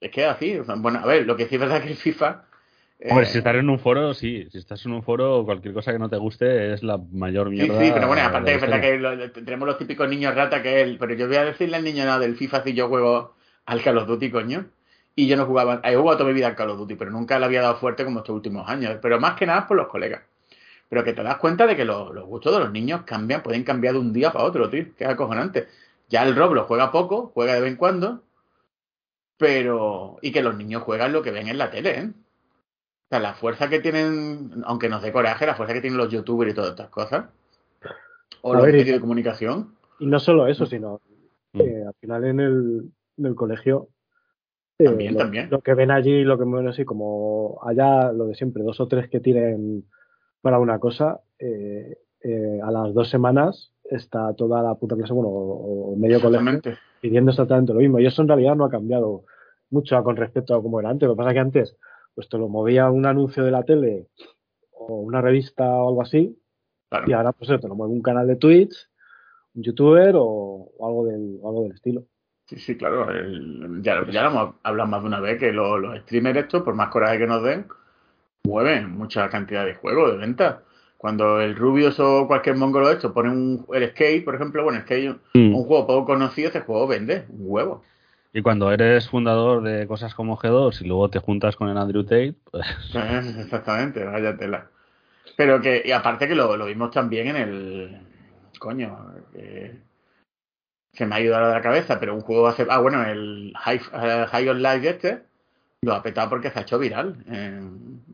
Es 0.00 0.10
que 0.10 0.22
es 0.24 0.28
así, 0.28 0.58
o 0.58 0.64
sea, 0.64 0.74
bueno, 0.76 0.98
a 0.98 1.06
ver, 1.06 1.26
lo 1.26 1.36
que 1.36 1.46
sí 1.46 1.54
es 1.54 1.60
verdad 1.60 1.80
que 1.82 1.90
el 1.90 1.96
FIFA... 1.96 2.44
Hombre, 3.08 3.24
eh, 3.24 3.26
si 3.26 3.38
estás 3.38 3.54
en 3.56 3.68
un 3.70 3.78
foro, 3.78 4.14
sí. 4.14 4.46
Si 4.50 4.58
estás 4.58 4.84
en 4.86 4.92
un 4.92 5.02
foro, 5.02 5.44
cualquier 5.44 5.74
cosa 5.74 5.92
que 5.92 5.98
no 5.98 6.08
te 6.08 6.16
guste 6.16 6.72
es 6.72 6.82
la 6.82 6.98
mayor 6.98 7.48
Sí, 7.48 7.54
mierda. 7.56 7.78
sí, 7.84 7.90
pero 7.92 8.06
bueno, 8.06 8.22
de 8.22 8.28
aparte 8.28 8.54
es 8.54 8.60
verdad 8.60 8.80
que 8.80 8.98
lo- 8.98 9.32
tenemos 9.32 9.66
los 9.66 9.78
típicos 9.78 10.08
niños 10.08 10.34
rata 10.34 10.62
que 10.62 10.80
él, 10.80 10.96
pero 10.98 11.14
yo 11.14 11.26
voy 11.26 11.36
a 11.36 11.44
decirle 11.44 11.76
al 11.76 11.84
niño 11.84 12.04
nada 12.04 12.18
del 12.20 12.36
FIFA 12.36 12.62
si 12.62 12.74
yo 12.74 12.88
juego 12.88 13.34
al 13.66 13.82
Call 13.82 13.98
of 13.98 14.06
Duty, 14.06 14.30
coño. 14.30 14.66
Y 15.14 15.26
yo 15.26 15.36
no 15.36 15.44
jugaba, 15.46 15.80
he 15.84 15.94
jugado 15.96 16.18
toda 16.18 16.28
mi 16.30 16.34
vida 16.34 16.46
al 16.46 16.54
Call 16.56 16.70
of 16.70 16.78
Duty, 16.78 16.94
pero 16.94 17.10
nunca 17.10 17.38
le 17.38 17.44
había 17.44 17.60
dado 17.62 17.76
fuerte 17.76 18.04
como 18.04 18.20
estos 18.20 18.34
últimos 18.34 18.68
años. 18.68 18.96
Pero 19.02 19.20
más 19.20 19.34
que 19.38 19.46
nada 19.46 19.66
por 19.66 19.76
los 19.76 19.88
colegas. 19.88 20.22
Pero 20.88 21.04
que 21.04 21.12
te 21.12 21.22
das 21.22 21.36
cuenta 21.38 21.66
de 21.66 21.76
que 21.76 21.84
los, 21.84 22.14
los 22.14 22.26
gustos 22.26 22.52
de 22.54 22.60
los 22.60 22.72
niños 22.72 23.02
cambian, 23.04 23.42
pueden 23.42 23.64
cambiar 23.64 23.94
de 23.94 24.00
un 24.00 24.12
día 24.12 24.32
para 24.32 24.44
otro, 24.44 24.70
tío, 24.70 24.86
que 24.96 25.04
es 25.04 25.10
acojonante. 25.10 25.68
Ya 26.08 26.22
el 26.24 26.36
Roblox 26.36 26.66
juega 26.68 26.92
poco, 26.92 27.30
juega 27.34 27.54
de 27.54 27.60
vez 27.62 27.70
en 27.72 27.76
cuando, 27.76 28.22
pero. 29.36 30.18
Y 30.22 30.32
que 30.32 30.42
los 30.42 30.56
niños 30.56 30.82
juegan 30.82 31.12
lo 31.12 31.22
que 31.22 31.30
ven 31.30 31.48
en 31.48 31.58
la 31.58 31.70
tele, 31.70 31.98
¿eh? 31.98 32.10
Sea, 33.12 33.20
la 33.20 33.34
fuerza 33.34 33.68
que 33.68 33.78
tienen, 33.80 34.62
aunque 34.64 34.88
nos 34.88 35.02
dé 35.02 35.12
coraje, 35.12 35.44
la 35.44 35.54
fuerza 35.54 35.74
que 35.74 35.82
tienen 35.82 35.98
los 35.98 36.08
youtubers 36.10 36.50
y 36.52 36.54
todas 36.54 36.70
estas 36.70 36.88
cosas, 36.88 37.26
o 38.40 38.52
A 38.54 38.56
los 38.56 38.64
ver, 38.64 38.74
medios 38.74 38.94
de 38.96 39.00
comunicación, 39.02 39.74
Y 39.98 40.06
no 40.06 40.18
solo 40.18 40.46
eso, 40.46 40.64
sino 40.64 40.98
Mm. 41.52 41.60
eh, 41.60 41.84
al 41.86 41.92
final 42.00 42.24
en 42.24 42.40
el, 42.40 42.90
en 43.18 43.26
el 43.26 43.34
colegio. 43.34 43.88
eh, 44.78 44.84
También, 44.86 45.12
lo, 45.12 45.18
también. 45.18 45.50
lo 45.50 45.60
que 45.60 45.74
ven 45.74 45.90
allí, 45.90 46.24
lo 46.24 46.38
que 46.38 46.44
ven 46.46 46.66
así, 46.68 46.86
como 46.86 47.60
allá 47.62 48.10
lo 48.12 48.24
de 48.28 48.34
siempre, 48.34 48.62
dos 48.62 48.80
o 48.80 48.88
tres 48.88 49.10
que 49.10 49.20
tiren 49.20 49.84
para 50.40 50.58
una 50.58 50.78
cosa, 50.78 51.20
eh, 51.38 51.98
eh, 52.22 52.60
a 52.64 52.70
las 52.70 52.94
dos 52.94 53.10
semanas 53.10 53.72
está 53.84 54.32
toda 54.32 54.62
la 54.62 54.74
puta 54.76 54.96
clase, 54.96 55.12
bueno, 55.12 55.28
o, 55.28 55.92
o 55.92 55.96
medio 55.96 56.18
colegio, 56.22 56.62
pidiendo 57.02 57.30
exactamente 57.32 57.74
lo 57.74 57.80
mismo. 57.80 57.98
Y 58.00 58.06
eso 58.06 58.22
en 58.22 58.28
realidad 58.28 58.56
no 58.56 58.64
ha 58.64 58.70
cambiado 58.70 59.24
mucho 59.68 60.02
con 60.02 60.16
respecto 60.16 60.54
a 60.54 60.62
como 60.62 60.80
era 60.80 60.88
antes. 60.88 61.06
Lo 61.06 61.12
que 61.14 61.18
pasa 61.18 61.30
es 61.30 61.34
que 61.34 61.40
antes, 61.40 61.76
pues 62.14 62.28
te 62.28 62.38
lo 62.38 62.48
movía 62.48 62.90
un 62.90 63.06
anuncio 63.06 63.44
de 63.44 63.50
la 63.50 63.62
tele 63.64 64.08
o 64.72 64.96
una 65.00 65.20
revista 65.20 65.64
o 65.64 65.88
algo 65.88 66.02
así, 66.02 66.38
Claro. 66.90 67.08
y 67.08 67.12
ahora 67.12 67.32
pues 67.32 67.48
te 67.48 67.68
lo 67.68 67.74
mueve 67.74 67.92
un 67.94 68.02
canal 68.02 68.26
de 68.26 68.36
Twitch, 68.36 68.74
un 69.54 69.62
youtuber 69.62 70.14
o, 70.16 70.24
o 70.78 70.86
algo 70.86 71.06
del, 71.06 71.38
o 71.40 71.48
algo 71.48 71.62
del 71.64 71.72
estilo. 71.72 72.04
Sí, 72.46 72.56
sí, 72.58 72.76
claro. 72.76 73.10
el- 73.10 73.80
ya, 73.82 74.04
ya 74.10 74.22
lo 74.24 74.28
hemos 74.30 74.54
hablado 74.62 74.90
más 74.90 75.00
de 75.02 75.06
una 75.08 75.20
vez 75.20 75.38
que 75.38 75.52
lo- 75.52 75.78
los 75.78 75.98
streamers 76.00 76.38
estos, 76.40 76.62
por 76.62 76.74
más 76.74 76.88
coraje 76.88 77.18
que 77.18 77.26
nos 77.26 77.42
den, 77.42 77.66
mueven 78.44 78.90
mucha 78.90 79.28
cantidad 79.30 79.64
de 79.64 79.74
juegos, 79.74 80.12
de 80.12 80.18
venta. 80.18 80.62
Cuando 80.98 81.40
el 81.40 81.56
Rubius 81.56 81.98
o 81.98 82.26
cualquier 82.26 82.56
mongolo 82.56 82.88
de 82.88 82.94
estos 82.94 83.12
pone 83.12 83.30
un, 83.30 83.66
el 83.72 83.88
Skate, 83.90 84.24
por 84.24 84.34
ejemplo, 84.34 84.62
bueno, 84.64 84.80
Skate, 84.82 85.16
Mm. 85.34 85.54
un 85.54 85.64
juego 85.64 85.86
poco 85.86 86.04
conocido, 86.06 86.48
ese 86.50 86.60
juego 86.60 86.86
vende 86.86 87.24
un 87.30 87.38
huevo. 87.40 87.82
Y 88.32 88.40
cuando 88.42 88.72
eres 88.72 89.08
fundador 89.08 89.62
de 89.62 89.86
cosas 89.86 90.14
como 90.14 90.38
G2 90.38 90.80
y 90.80 90.86
luego 90.86 91.10
te 91.10 91.18
juntas 91.18 91.56
con 91.56 91.68
el 91.68 91.76
Andrew 91.76 92.02
Tate, 92.04 92.34
pues, 92.50 92.66
Exactamente, 93.38 94.04
vaya 94.04 94.36
tela. 94.36 94.68
Pero 95.36 95.60
que, 95.60 95.82
y 95.84 95.92
aparte 95.92 96.28
que 96.28 96.34
lo, 96.34 96.56
lo 96.56 96.66
vimos 96.66 96.90
también 96.90 97.28
en 97.28 97.36
el. 97.36 98.00
Coño, 98.58 99.14
que 99.32 99.76
se 100.92 101.06
me 101.06 101.14
ha 101.16 101.20
ido 101.20 101.36
a 101.36 101.40
la 101.40 101.60
cabeza, 101.62 101.98
pero 101.98 102.14
un 102.14 102.20
juego 102.20 102.46
hace. 102.46 102.66
Ah, 102.68 102.78
bueno, 102.78 103.02
el 103.04 103.52
High, 103.56 103.80
eh, 103.94 104.26
High 104.30 104.48
on 104.48 104.62
Life 104.62 104.88
este 104.88 105.22
lo 105.82 105.94
ha 105.94 106.02
petado 106.02 106.28
porque 106.30 106.50
se 106.50 106.58
ha 106.60 106.62
hecho 106.62 106.78
viral 106.78 107.16
en, 107.26 108.04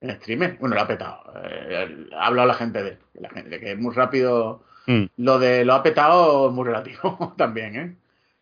en 0.00 0.10
streamer. 0.20 0.56
Bueno, 0.60 0.76
lo 0.76 0.82
ha 0.82 0.86
petado. 0.86 1.22
eh, 1.44 2.08
ha 2.16 2.26
hablado 2.26 2.48
la 2.48 2.54
gente 2.54 2.82
de 2.82 2.98
la 3.14 3.30
gente, 3.30 3.58
que 3.58 3.72
es 3.72 3.78
muy 3.78 3.92
rápido. 3.94 4.62
mm, 4.86 5.04
Lo 5.16 5.38
de 5.38 5.64
lo 5.64 5.74
ha 5.74 5.82
petado 5.82 6.48
es 6.48 6.54
muy 6.54 6.64
relativo 6.66 7.34
también, 7.38 7.76
¿eh? 7.76 7.96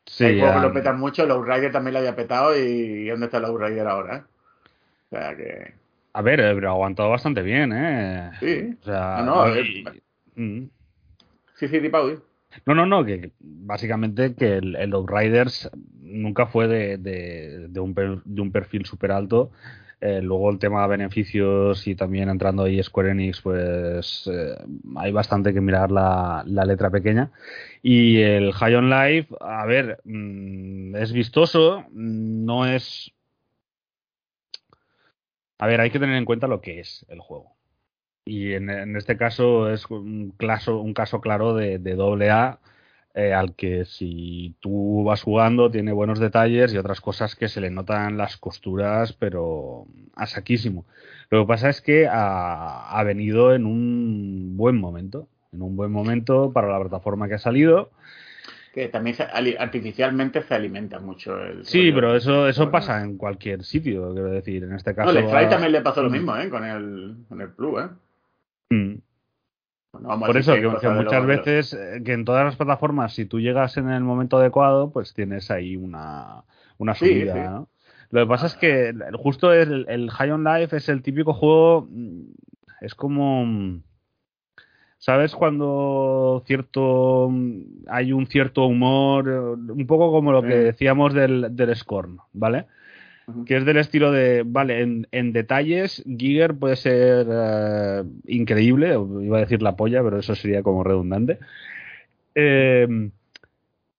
Sí, 0.08 0.24
Hay 0.24 0.38
juegos 0.38 0.54
que 0.56 0.60
ya- 0.60 0.66
lo 0.66 0.72
petan 0.74 0.98
mucho, 0.98 1.26
Low 1.26 1.42
Rider 1.42 1.72
también 1.72 1.94
lo 1.94 1.98
había 2.00 2.16
petado 2.16 2.56
y 2.56 3.06
¿dónde 3.08 3.26
está 3.26 3.40
Low 3.40 3.56
Rider 3.56 3.86
ahora? 3.86 4.16
eh? 4.16 4.22
O 5.10 5.16
sea 5.16 5.36
que. 5.36 5.74
A 6.12 6.22
ver, 6.22 6.40
eh, 6.40 6.54
pero 6.54 6.68
ha 6.68 6.72
aguantado 6.72 7.10
bastante 7.10 7.42
bien, 7.42 7.72
¿eh? 7.72 8.30
Sí. 8.40 8.76
O 8.80 8.84
sea, 8.84 9.22
No, 9.24 9.46
no, 9.46 9.56
y- 9.60 9.84
mm. 10.36 10.70
Sí, 11.56 11.68
sí. 11.68 11.80
No, 12.66 12.74
no, 12.74 12.86
no, 12.86 13.04
que 13.04 13.20
que 13.20 13.32
básicamente 13.40 14.34
que 14.34 14.56
el, 14.56 14.76
el 14.76 14.92
Outriders 14.94 15.70
nunca 16.00 16.46
fue 16.46 16.66
de, 16.66 16.96
de, 16.96 17.68
de 17.68 17.80
un, 17.80 17.94
per- 17.94 18.22
de 18.24 18.40
un 18.40 18.50
perfil 18.50 18.86
súper 18.86 19.12
alto. 19.12 19.50
Eh, 20.00 20.20
luego 20.22 20.50
el 20.50 20.60
tema 20.60 20.82
de 20.82 20.88
beneficios 20.88 21.86
y 21.88 21.96
también 21.96 22.28
entrando 22.28 22.62
ahí 22.62 22.80
Square 22.82 23.10
Enix, 23.10 23.40
pues 23.40 24.30
eh, 24.32 24.56
hay 24.96 25.10
bastante 25.10 25.52
que 25.52 25.60
mirar 25.60 25.90
la, 25.90 26.44
la 26.46 26.64
letra 26.64 26.90
pequeña. 26.90 27.32
Y 27.82 28.20
el 28.20 28.52
High 28.52 28.76
on 28.76 28.90
Life, 28.90 29.34
a 29.40 29.66
ver, 29.66 30.00
mm, 30.04 30.94
es 30.96 31.12
vistoso, 31.12 31.84
no 31.90 32.66
es... 32.66 33.12
A 35.58 35.66
ver, 35.66 35.80
hay 35.80 35.90
que 35.90 35.98
tener 35.98 36.16
en 36.16 36.24
cuenta 36.24 36.46
lo 36.46 36.60
que 36.60 36.78
es 36.80 37.04
el 37.08 37.18
juego. 37.18 37.56
Y 38.24 38.52
en, 38.52 38.70
en 38.70 38.96
este 38.96 39.16
caso 39.16 39.70
es 39.70 39.90
un 39.90 40.30
caso, 40.32 40.80
un 40.80 40.94
caso 40.94 41.20
claro 41.20 41.54
de, 41.54 41.78
de 41.78 41.94
doble 41.94 42.30
A 42.30 42.60
eh, 43.18 43.34
al 43.34 43.54
que 43.56 43.84
si 43.84 44.54
tú 44.60 45.02
vas 45.04 45.22
jugando 45.22 45.70
tiene 45.70 45.90
buenos 45.92 46.20
detalles 46.20 46.72
y 46.72 46.78
otras 46.78 47.00
cosas 47.00 47.34
que 47.34 47.48
se 47.48 47.60
le 47.60 47.68
notan 47.70 48.16
las 48.16 48.36
costuras, 48.36 49.12
pero 49.12 49.86
a 50.14 50.26
saquísimo. 50.26 50.86
Lo 51.30 51.40
que 51.42 51.48
pasa 51.48 51.68
es 51.68 51.80
que 51.80 52.06
ha, 52.06 52.88
ha 52.96 53.02
venido 53.02 53.54
en 53.54 53.66
un 53.66 54.56
buen 54.56 54.76
momento, 54.78 55.26
en 55.52 55.62
un 55.62 55.74
buen 55.76 55.90
momento 55.90 56.52
para 56.52 56.68
la 56.68 56.78
plataforma 56.78 57.26
que 57.28 57.34
ha 57.34 57.38
salido. 57.38 57.90
Que 58.72 58.86
también 58.88 59.16
se- 59.16 59.24
artificialmente 59.58 60.42
se 60.42 60.54
alimenta 60.54 61.00
mucho 61.00 61.36
el. 61.42 61.64
Sí, 61.64 61.90
pero 61.90 62.14
eso, 62.14 62.46
eso 62.48 62.70
pasa 62.70 63.02
en 63.02 63.16
cualquier 63.16 63.64
sitio, 63.64 64.12
quiero 64.12 64.30
decir. 64.30 64.62
En 64.62 64.74
este 64.74 64.94
caso. 64.94 65.12
No, 65.12 65.18
el 65.18 65.26
Fly 65.26 65.48
también 65.48 65.72
le 65.72 65.80
pasó 65.80 66.02
lo 66.02 66.10
Mm. 66.10 66.12
mismo, 66.12 66.36
¿eh? 66.36 66.48
Con 66.48 66.64
el, 66.64 67.16
con 67.28 67.40
el 67.40 67.48
Plus, 67.50 67.82
¿eh? 67.82 67.88
Mm. 68.74 68.94
No 70.00 70.08
vamos 70.08 70.24
a 70.24 70.26
Por 70.26 70.36
eso, 70.36 70.54
que, 70.54 70.88
muchas 70.88 71.26
veces, 71.26 71.74
eh, 71.74 72.02
que 72.04 72.12
en 72.12 72.24
todas 72.24 72.44
las 72.44 72.56
plataformas, 72.56 73.14
si 73.14 73.24
tú 73.24 73.40
llegas 73.40 73.76
en 73.76 73.90
el 73.90 74.02
momento 74.02 74.38
adecuado, 74.38 74.90
pues 74.90 75.14
tienes 75.14 75.50
ahí 75.50 75.76
una, 75.76 76.44
una 76.78 76.94
subida, 76.94 77.34
sí. 77.34 77.40
¿no? 77.40 77.68
Lo 78.10 78.22
que 78.22 78.26
pasa 78.26 78.46
es 78.46 78.56
que 78.56 78.94
justo 79.14 79.52
el, 79.52 79.86
el 79.88 80.10
High 80.10 80.30
on 80.30 80.44
Life 80.44 80.76
es 80.76 80.88
el 80.88 81.02
típico 81.02 81.34
juego, 81.34 81.86
mm, 81.90 82.22
es 82.80 82.94
como, 82.94 83.44
mm, 83.44 83.82
¿sabes? 84.98 85.34
Cuando 85.34 86.42
cierto, 86.46 87.28
mm, 87.30 87.86
hay 87.88 88.12
un 88.12 88.26
cierto 88.26 88.64
humor, 88.64 89.28
eh, 89.28 89.38
un 89.72 89.86
poco 89.86 90.10
como 90.10 90.32
lo 90.32 90.42
que 90.42 90.54
decíamos 90.56 91.12
del, 91.12 91.54
del 91.54 91.76
Scorn, 91.76 92.18
¿vale? 92.32 92.66
Que 93.46 93.56
es 93.56 93.64
del 93.64 93.76
estilo 93.76 94.10
de, 94.10 94.42
vale, 94.46 94.80
en, 94.80 95.06
en 95.12 95.32
detalles, 95.32 96.02
Giger 96.06 96.54
puede 96.54 96.76
ser 96.76 97.26
eh, 97.30 98.04
increíble, 98.26 98.96
iba 99.22 99.38
a 99.38 99.42
decir 99.42 99.60
la 99.62 99.76
polla, 99.76 100.02
pero 100.02 100.18
eso 100.18 100.34
sería 100.34 100.62
como 100.62 100.82
redundante. 100.82 101.38
Eh, 102.34 103.10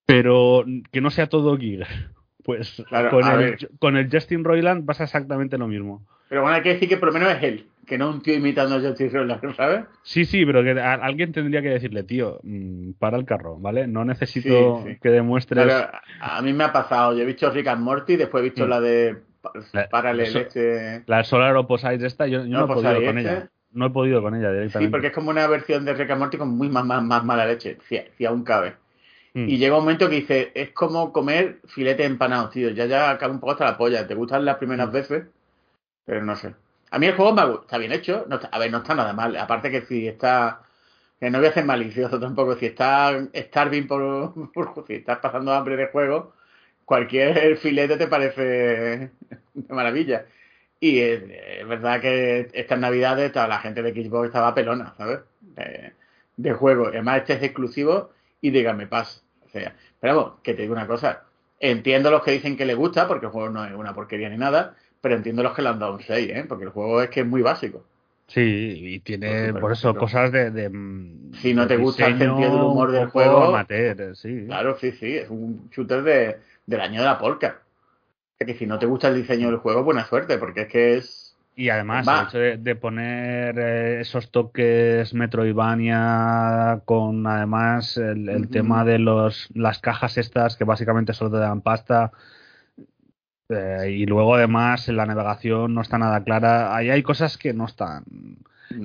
pero 0.05 0.65
que 0.91 1.01
no 1.01 1.11
sea 1.11 1.27
todo 1.27 1.57
Giga. 1.57 1.87
Pues 2.41 2.83
Claro, 2.87 3.11
con, 3.11 3.29
el, 3.29 3.37
ver. 3.37 3.69
con 3.77 3.95
el 3.95 4.09
Justin 4.09 4.43
Roiland 4.43 4.83
pasa 4.85 5.03
exactamente 5.03 5.59
lo 5.59 5.67
mismo. 5.67 6.07
Pero 6.29 6.41
bueno, 6.41 6.55
hay 6.55 6.61
que 6.61 6.73
decir 6.73 6.87
que 6.87 6.97
por 6.97 7.07
lo 7.11 7.13
menos 7.19 7.33
es 7.35 7.43
él, 7.43 7.65
que 7.87 7.97
no 7.97 8.09
un 8.11 8.21
tío 8.21 8.35
imitando 8.35 8.75
a 8.75 8.79
Justin 8.81 9.11
Roiland, 9.11 9.41
¿sabes? 9.57 9.85
Sí, 10.03 10.23
sí, 10.25 10.45
pero 10.45 10.63
que 10.63 10.79
a- 10.79 10.93
alguien 10.93 11.31
tendría 11.31 11.61
que 11.61 11.69
decirle, 11.69 12.03
tío, 12.03 12.39
mm, 12.43 12.91
para 12.99 13.17
el 13.17 13.25
carro, 13.25 13.57
¿vale? 13.57 13.87
No 13.87 14.05
necesito 14.05 14.83
Sí, 14.85 14.91
sí. 14.93 14.99
que 15.01 15.09
demuestres. 15.09 15.65
Pero 15.65 15.89
a 16.21 16.41
mí 16.41 16.53
me 16.53 16.63
ha 16.65 16.71
pasado, 16.71 17.13
yo 17.15 17.23
he 17.23 17.25
visto 17.25 17.49
Rick 17.49 17.67
and 17.67 17.81
Morty, 17.81 18.15
después 18.15 18.41
he 18.41 18.45
visto 18.45 18.65
Mm. 18.65 18.69
la 18.69 18.79
de 18.81 19.17
Pa- 19.41 19.51
La- 20.13 20.23
este... 20.23 21.03
La 21.07 21.23
Solar 21.23 21.55
Opposites 21.55 22.03
esta, 22.03 22.27
yo, 22.27 22.39
yo 22.43 22.47
no, 22.49 22.59
he 22.59 22.63
Opposite 22.63 22.93
podido 22.93 23.05
con 23.09 23.17
este. 23.17 23.31
ella. 23.31 23.49
No 23.71 23.85
he 23.85 23.89
podido 23.91 24.21
con 24.21 24.35
ella 24.35 24.49
Sí, 24.49 24.55
directamente. 24.55 24.91
porque 24.91 25.07
es 25.07 25.13
como 25.13 25.29
una 25.29 25.47
versión 25.47 25.85
de 25.85 25.93
Rick 25.93 26.09
and 26.11 26.19
Morty 26.19 26.37
con 26.37 26.49
muy 26.49 26.69
más, 26.69 26.83
más, 26.85 27.01
más 27.03 27.23
mala 27.23 27.45
leche, 27.45 27.77
si, 27.87 27.97
si 28.17 28.25
aún 28.25 28.43
cabe. 28.43 28.73
Mm. 29.33 29.47
Y 29.47 29.57
llega 29.57 29.75
un 29.77 29.83
momento 29.83 30.09
que 30.09 30.15
dice, 30.17 30.51
es 30.55 30.71
como 30.71 31.13
comer 31.13 31.59
filete 31.67 32.03
empanado, 32.03 32.49
tío. 32.49 32.69
Ya 32.71 32.85
ya 32.87 33.11
acaba 33.11 33.31
un 33.31 33.39
poco 33.39 33.53
hasta 33.53 33.65
la 33.65 33.77
polla. 33.77 34.05
Te 34.07 34.15
gustan 34.15 34.43
las 34.43 34.57
primeras 34.57 34.91
veces, 34.91 35.23
pero 36.09 36.23
no 36.25 36.35
sé. 36.35 36.55
A 36.91 36.99
mí 36.99 37.05
el 37.07 37.15
juego 37.15 37.33
me 37.33 37.43
está 37.61 37.77
bien 37.77 37.91
hecho. 37.91 38.25
No 38.29 38.35
está- 38.37 38.49
a 38.49 38.59
ver, 38.59 38.71
no 38.71 38.79
está 38.79 38.95
nada 38.95 39.13
mal. 39.13 39.35
Aparte 39.37 39.71
que 39.71 39.81
si 39.83 40.07
está... 40.07 40.63
Que 41.19 41.29
no 41.29 41.39
voy 41.39 41.47
a 41.47 41.53
ser 41.53 41.65
malicioso 41.65 42.19
tampoco. 42.19 42.55
Si 42.57 42.67
está 42.67 43.27
starving 43.35 43.87
por, 43.87 44.51
por... 44.53 44.85
Si 44.87 44.95
estás 44.95 45.19
pasando 45.19 45.53
hambre 45.53 45.77
de 45.77 45.87
juego, 45.87 46.33
cualquier 46.85 47.57
filete 47.59 47.97
te 47.97 48.07
parece 48.07 48.41
de 49.53 49.73
maravilla. 49.73 50.25
Y 50.79 50.99
es, 50.99 51.23
es 51.61 51.67
verdad 51.67 52.01
que 52.01 52.49
estas 52.53 52.79
navidades 52.79 53.31
toda 53.33 53.47
la 53.47 53.59
gente 53.59 53.81
de 53.83 53.93
Xbox 53.93 54.27
estaba 54.27 54.55
pelona, 54.55 54.93
¿sabes? 54.97 55.19
De, 55.41 55.93
de 56.37 56.53
juego. 56.53 56.87
Además, 56.87 57.19
este 57.19 57.33
es 57.33 57.43
exclusivo 57.43 58.11
y 58.41 58.51
dígame 58.51 58.87
paz. 58.87 59.23
O 59.45 59.49
sea, 59.49 59.75
pero 59.99 60.15
vamos, 60.17 60.39
que 60.43 60.53
te 60.53 60.61
digo 60.63 60.73
una 60.73 60.87
cosa. 60.87 61.25
Entiendo 61.59 62.11
los 62.11 62.23
que 62.23 62.31
dicen 62.31 62.57
que 62.57 62.65
le 62.65 62.75
gusta, 62.75 63.07
porque 63.07 63.25
el 63.25 63.31
juego 63.33 63.49
no 63.49 63.65
es 63.65 63.73
una 63.73 63.93
porquería 63.93 64.29
ni 64.29 64.37
nada, 64.37 64.75
pero 65.01 65.15
entiendo 65.15 65.43
los 65.43 65.53
que 65.53 65.61
le 65.61 65.69
han 65.69 65.79
dado 65.79 65.93
un 65.93 66.01
6, 66.01 66.29
¿eh? 66.29 66.45
Porque 66.47 66.65
el 66.65 66.71
juego 66.71 67.01
es 67.01 67.09
que 67.09 67.21
es 67.21 67.25
muy 67.25 67.41
básico. 67.41 67.85
Sí, 68.27 68.41
y 68.41 68.99
tiene 68.99 69.53
por 69.53 69.71
eso 69.71 69.95
cosas 69.95 70.31
de, 70.31 70.51
de, 70.51 70.69
Si 71.41 71.53
no 71.55 71.63
de 71.63 71.67
te 71.67 71.77
gusta 71.77 72.05
el 72.05 72.19
sentido 72.19 72.51
del 72.51 72.61
humor 72.61 72.91
del 72.91 73.07
juego, 73.07 73.45
amateur, 73.45 74.15
sí. 74.15 74.45
Claro, 74.45 74.77
sí, 74.79 74.91
sí, 74.91 75.17
es 75.17 75.29
un 75.31 75.67
shooter 75.71 76.03
de, 76.03 76.37
del 76.67 76.81
año 76.81 76.99
de 76.99 77.07
la 77.07 77.17
sea 77.17 78.45
que 78.45 78.53
si 78.53 78.67
no 78.67 78.77
te 78.79 78.85
gusta 78.85 79.07
el 79.07 79.15
diseño 79.15 79.47
del 79.47 79.57
juego, 79.57 79.83
buena 79.83 80.05
suerte, 80.05 80.37
porque 80.37 80.61
es 80.61 80.67
que 80.67 80.97
es... 80.97 81.35
Y 81.55 81.69
además, 81.69 82.07
Va. 82.07 82.21
el 82.21 82.27
hecho 82.27 82.37
de, 82.37 82.57
de 82.57 82.75
poner 82.75 83.59
eh, 83.59 83.99
esos 83.99 84.31
toques 84.31 85.13
Metroidvania 85.13 86.81
con 86.85 87.27
además 87.27 87.97
el, 87.97 88.47
tema 88.49 88.85
de 88.85 88.97
los 88.99 89.49
las 89.53 89.79
cajas 89.79 90.17
estas 90.17 90.55
que 90.55 90.63
básicamente 90.63 91.11
solo 91.11 91.31
te 91.31 91.37
dan 91.37 91.59
pasta. 91.59 92.13
Eh, 93.49 93.89
y 93.91 94.05
luego 94.05 94.35
además 94.35 94.87
en 94.89 94.97
la 94.97 95.05
navegación 95.05 95.73
no 95.73 95.81
está 95.81 95.97
nada 95.97 96.23
clara. 96.23 96.75
Ahí 96.75 96.89
hay 96.89 97.03
cosas 97.03 97.37
que 97.37 97.53
no 97.53 97.65
están, 97.65 98.03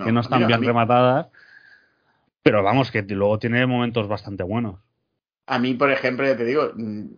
que 0.03 0.12
no 0.12 0.20
están 0.20 0.38
mira, 0.40 0.48
bien 0.48 0.61
mí- 0.61 0.66
rematadas. 0.66 1.27
Pero 2.44 2.62
vamos, 2.62 2.92
que 2.92 3.03
luego 3.03 3.40
tiene 3.40 3.66
momentos 3.66 4.07
bastante 4.07 4.44
buenos. 4.44 4.77
A 5.46 5.59
mí, 5.59 5.74
por 5.74 5.90
ejemplo, 5.90 6.27
ya 6.27 6.37
te 6.37 6.44
digo, 6.44 6.72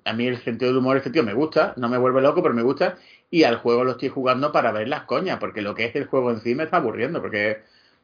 a 0.04 0.12
mí 0.12 0.26
el 0.26 0.38
sentido 0.38 0.70
del 0.72 0.78
humor 0.78 0.94
de 0.94 0.98
este 0.98 1.10
tío 1.10 1.22
me 1.22 1.32
gusta, 1.32 1.74
no 1.76 1.88
me 1.88 1.96
vuelve 1.98 2.20
loco, 2.22 2.42
pero 2.42 2.54
me 2.54 2.62
gusta. 2.62 2.96
Y 3.30 3.44
al 3.44 3.56
juego 3.56 3.84
lo 3.84 3.92
estoy 3.92 4.08
jugando 4.08 4.50
para 4.52 4.72
ver 4.72 4.88
las 4.88 5.02
coñas, 5.02 5.38
porque 5.38 5.62
lo 5.62 5.74
que 5.74 5.84
es 5.86 5.94
el 5.96 6.06
juego 6.06 6.30
en 6.32 6.40
sí 6.40 6.54
me 6.56 6.64
está 6.64 6.78
aburriendo, 6.78 7.20
porque 7.22 7.58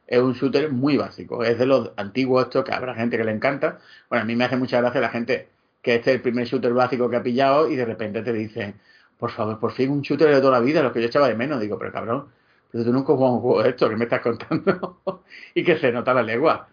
es 0.07 0.19
un 0.21 0.33
shooter 0.33 0.71
muy 0.71 0.95
básico. 0.97 1.43
Es 1.43 1.57
de 1.59 1.65
los 1.65 1.91
antiguos 1.97 2.43
estos 2.45 2.63
que 2.63 2.71
habrá 2.73 2.95
gente 2.95 3.17
que 3.17 3.23
le 3.25 3.31
encanta. 3.31 3.79
Bueno, 4.09 4.23
a 4.23 4.25
mí 4.25 4.35
me 4.35 4.45
hace 4.45 4.55
mucha 4.55 4.79
gracia 4.79 5.01
la 5.01 5.09
gente 5.09 5.49
que 5.81 5.95
este 5.95 6.11
es 6.11 6.15
el 6.17 6.21
primer 6.21 6.45
shooter 6.47 6.73
básico 6.73 7.09
que 7.09 7.17
ha 7.17 7.23
pillado 7.23 7.69
y 7.69 7.75
de 7.75 7.83
repente 7.85 8.21
te 8.21 8.31
dicen, 8.31 8.75
por 9.23 9.31
favor, 9.31 9.57
por 9.57 9.71
fin 9.71 9.89
un 9.89 10.01
shooter 10.01 10.27
de 10.35 10.41
toda 10.41 10.59
la 10.59 10.65
vida, 10.65 10.83
lo 10.83 10.91
que 10.91 10.99
yo 10.99 11.07
echaba 11.07 11.29
de 11.29 11.35
menos. 11.35 11.61
Digo, 11.61 11.79
pero 11.79 11.93
cabrón, 11.93 12.27
pero 12.69 12.83
tú 12.83 12.91
nunca 12.91 13.13
jugado 13.13 13.35
un 13.35 13.41
juego 13.41 13.63
de 13.63 13.69
esto, 13.69 13.87
¿qué 13.89 13.95
me 13.95 14.03
estás 14.03 14.19
contando? 14.21 14.99
y 15.55 15.63
que 15.63 15.77
se 15.77 15.93
nota 15.93 16.13
la 16.13 16.23
legua. 16.23 16.67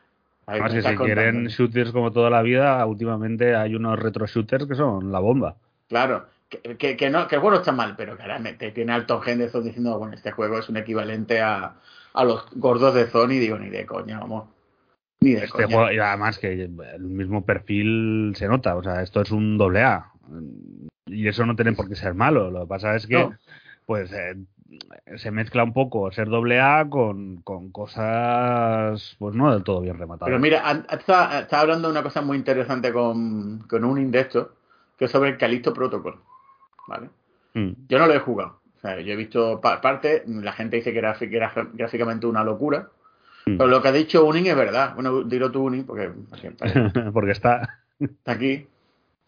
Ver, 0.53 0.63
Además, 0.63 0.73
¿qué 0.73 0.75
me 0.75 0.79
que 0.79 0.83
si 0.83 0.93
estás 0.93 0.97
quieren 0.97 1.25
contando? 1.27 1.51
shooters 1.51 1.93
como 1.93 2.11
toda 2.13 2.29
la 2.29 2.43
vida, 2.43 2.85
últimamente 2.87 3.55
hay 3.55 3.77
unos 3.77 3.97
retro 4.01 4.27
shooters 4.27 4.67
que 4.67 4.75
son 4.75 5.13
la 5.13 5.21
bomba. 5.21 5.57
Claro, 5.89 6.27
que, 6.49 6.77
que, 6.77 6.97
que 6.97 7.11
no, 7.11 7.29
que 7.29 7.37
el 7.37 7.41
juego 7.41 7.55
no 7.57 7.61
está 7.61 7.73
mal, 7.73 7.95
pero 7.97 8.17
claramente 8.17 8.73
tiene 8.73 8.93
alto 8.93 9.23
Henderson 9.25 9.63
diciendo, 9.65 9.97
bueno, 9.99 10.15
este 10.15 10.33
juego 10.33 10.59
es 10.59 10.69
un 10.69 10.77
equivalente 10.79 11.41
a, 11.41 11.77
a 12.15 12.25
los 12.25 12.47
gordos 12.57 12.95
de 12.95 13.09
Sony, 13.11 13.39
digo, 13.39 13.59
ni 13.59 13.71
de 13.71 13.87
coña, 13.87 14.19
vamos. 14.21 14.49
Ni 15.21 15.35
de 15.35 15.47
Este 15.47 15.65
coña. 15.65 15.67
juego, 15.67 15.93
y 15.93 15.99
además 15.99 16.39
que 16.39 16.53
el 16.53 17.01
mismo 17.01 17.45
perfil 17.45 18.33
se 18.37 18.49
nota, 18.49 18.77
o 18.77 18.83
sea, 18.83 19.03
esto 19.03 19.21
es 19.23 19.31
un 19.31 19.59
doble 19.59 19.83
A. 19.83 20.13
Y 21.07 21.27
eso 21.29 21.45
no 21.47 21.57
tiene 21.57 21.73
por 21.73 21.89
qué 21.89 21.97
ser 21.97 22.15
malo. 22.15 22.51
Lo 22.51 22.61
que 22.63 22.67
pasa 22.67 22.95
es 22.95 23.07
que, 23.07 23.19
No. 23.19 23.35
pues, 23.87 24.13
eh, 24.13 24.37
se 25.17 25.31
mezcla 25.33 25.65
un 25.65 25.73
poco 25.73 26.11
ser 26.13 26.29
doble 26.29 26.61
A 26.61 26.87
con, 26.89 27.39
con 27.43 27.71
cosas, 27.73 29.17
pues 29.19 29.35
no 29.35 29.53
del 29.53 29.65
todo 29.65 29.81
bien 29.81 29.99
rematadas. 29.99 30.29
Pero 30.29 30.39
mira, 30.41 30.85
estaba, 30.91 31.39
hablando 31.51 31.89
de 31.89 31.93
una 31.93 32.03
cosa 32.03 32.23
muy 32.23 32.37
interesante 32.37 32.93
con, 32.93 33.61
con 33.69 33.85
un 33.85 33.99
indexto, 33.99 34.53
que 34.97 35.07
es 35.07 35.11
sobre 35.11 35.31
el 35.31 35.39
Calixto 35.39 35.73
Protocol. 35.75 36.21
¿Vale? 36.87 37.09
Mm. 37.55 37.71
Yo 37.89 37.99
no 37.99 38.07
lo 38.07 38.15
he 38.15 38.19
jugado. 38.21 38.61
O 38.77 38.81
sea, 38.81 39.01
yo 39.01 39.13
he 39.13 39.17
visto 39.17 39.61
pa- 39.61 39.81
parte, 39.81 40.23
la 40.27 40.53
gente 40.53 40.77
dice 40.77 40.93
que 40.93 40.99
era, 40.99 41.15
que 41.15 41.37
era 41.37 41.53
gráficamente 41.75 42.27
una 42.27 42.45
locura. 42.45 42.89
Mm. 43.47 43.57
Pero 43.57 43.67
lo 43.69 43.83
que 43.83 43.89
ha 43.89 43.93
dicho 43.93 44.25
Uning 44.25 44.47
es 44.47 44.57
verdad. 44.57 44.95
Bueno, 44.95 45.23
dilo 45.25 45.51
tú, 45.51 45.65
Uning, 45.65 45.85
porque 45.85 46.11
Porque 47.13 47.33
está. 47.33 47.81
está 47.99 48.33
aquí. 48.33 48.67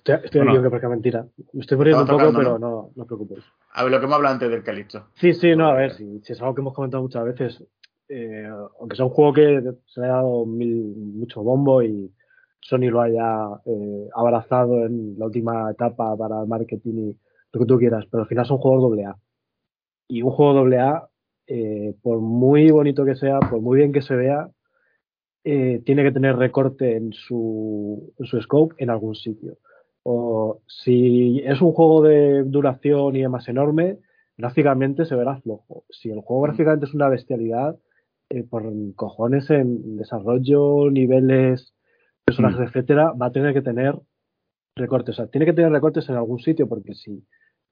Estoy, 0.04 0.24
estoy 0.24 0.40
Bueno. 0.42 0.62
que 0.62 0.68
parezca 0.70 0.88
mentira. 0.88 1.26
Me 1.52 1.60
estoy 1.60 1.76
poniendo 1.78 2.02
un 2.02 2.08
poco, 2.08 2.32
pero 2.36 2.58
no, 2.58 2.90
no 2.94 3.02
os 3.02 3.06
preocupéis. 3.06 3.44
A 3.72 3.84
ver, 3.84 3.92
lo 3.92 3.98
que 4.00 4.04
hemos 4.06 4.16
hablado 4.16 4.34
antes 4.34 4.50
del 4.50 4.62
Calixto. 4.64 5.06
Sí, 5.14 5.32
sí, 5.34 5.54
no, 5.54 5.66
a 5.68 5.74
ver, 5.74 5.92
si, 5.92 6.20
si 6.20 6.32
es 6.32 6.40
algo 6.40 6.54
que 6.54 6.60
hemos 6.60 6.74
comentado 6.74 7.02
muchas 7.02 7.24
veces, 7.24 7.64
eh, 8.08 8.48
aunque 8.80 8.96
sea 8.96 9.04
un 9.04 9.12
juego 9.12 9.32
que 9.32 9.62
se 9.86 10.00
le 10.00 10.06
ha 10.06 10.10
dado 10.14 10.44
mil- 10.44 10.94
mucho 10.96 11.42
bombo 11.42 11.82
y 11.82 12.12
Sony 12.60 12.90
lo 12.90 13.00
haya 13.00 13.48
eh, 13.64 14.08
abrazado 14.14 14.84
en 14.86 15.18
la 15.18 15.26
última 15.26 15.70
etapa 15.70 16.16
para 16.16 16.42
el 16.42 16.48
marketing 16.48 16.94
y 17.10 17.16
lo 17.52 17.60
que 17.60 17.66
tú 17.66 17.78
quieras, 17.78 18.04
pero 18.10 18.24
al 18.24 18.28
final 18.28 18.44
son 18.46 18.58
juegos 18.58 18.82
doble 18.82 19.04
A. 19.06 19.16
Y 20.08 20.22
un 20.22 20.30
juego 20.32 20.52
doble 20.54 20.78
A, 20.80 21.08
eh, 21.46 21.94
por 22.02 22.18
muy 22.20 22.70
bonito 22.70 23.04
que 23.04 23.14
sea, 23.14 23.38
por 23.38 23.60
muy 23.60 23.78
bien 23.78 23.92
que 23.92 24.02
se 24.02 24.16
vea, 24.16 24.48
tiene 25.44 26.04
que 26.04 26.12
tener 26.12 26.36
recorte 26.36 26.96
en 26.96 27.12
su, 27.12 28.12
en 28.18 28.26
su 28.26 28.40
scope 28.40 28.74
en 28.78 28.90
algún 28.90 29.14
sitio. 29.14 29.56
O 30.04 30.60
si 30.66 31.40
es 31.44 31.60
un 31.60 31.72
juego 31.72 32.02
de 32.02 32.42
duración 32.44 33.14
y 33.16 33.20
demás 33.22 33.48
enorme, 33.48 33.98
gráficamente 34.36 35.04
se 35.04 35.14
verá 35.14 35.36
flojo. 35.40 35.84
Si 35.90 36.10
el 36.10 36.20
juego 36.20 36.42
Mm. 36.42 36.44
gráficamente 36.46 36.86
es 36.86 36.94
una 36.94 37.08
bestialidad, 37.08 37.76
eh, 38.30 38.42
por 38.44 38.64
cojones 38.96 39.48
en 39.50 39.96
desarrollo, 39.96 40.90
niveles, 40.90 41.74
personajes, 42.24 42.60
Mm. 42.60 42.62
etcétera, 42.64 43.12
va 43.12 43.26
a 43.26 43.32
tener 43.32 43.52
que 43.54 43.62
tener 43.62 43.94
recortes. 44.76 45.14
O 45.14 45.16
sea, 45.16 45.26
tiene 45.26 45.44
que 45.46 45.52
tener 45.52 45.70
recortes 45.70 46.08
en 46.08 46.16
algún 46.16 46.38
sitio 46.40 46.66
porque 46.68 46.94
si 46.94 47.22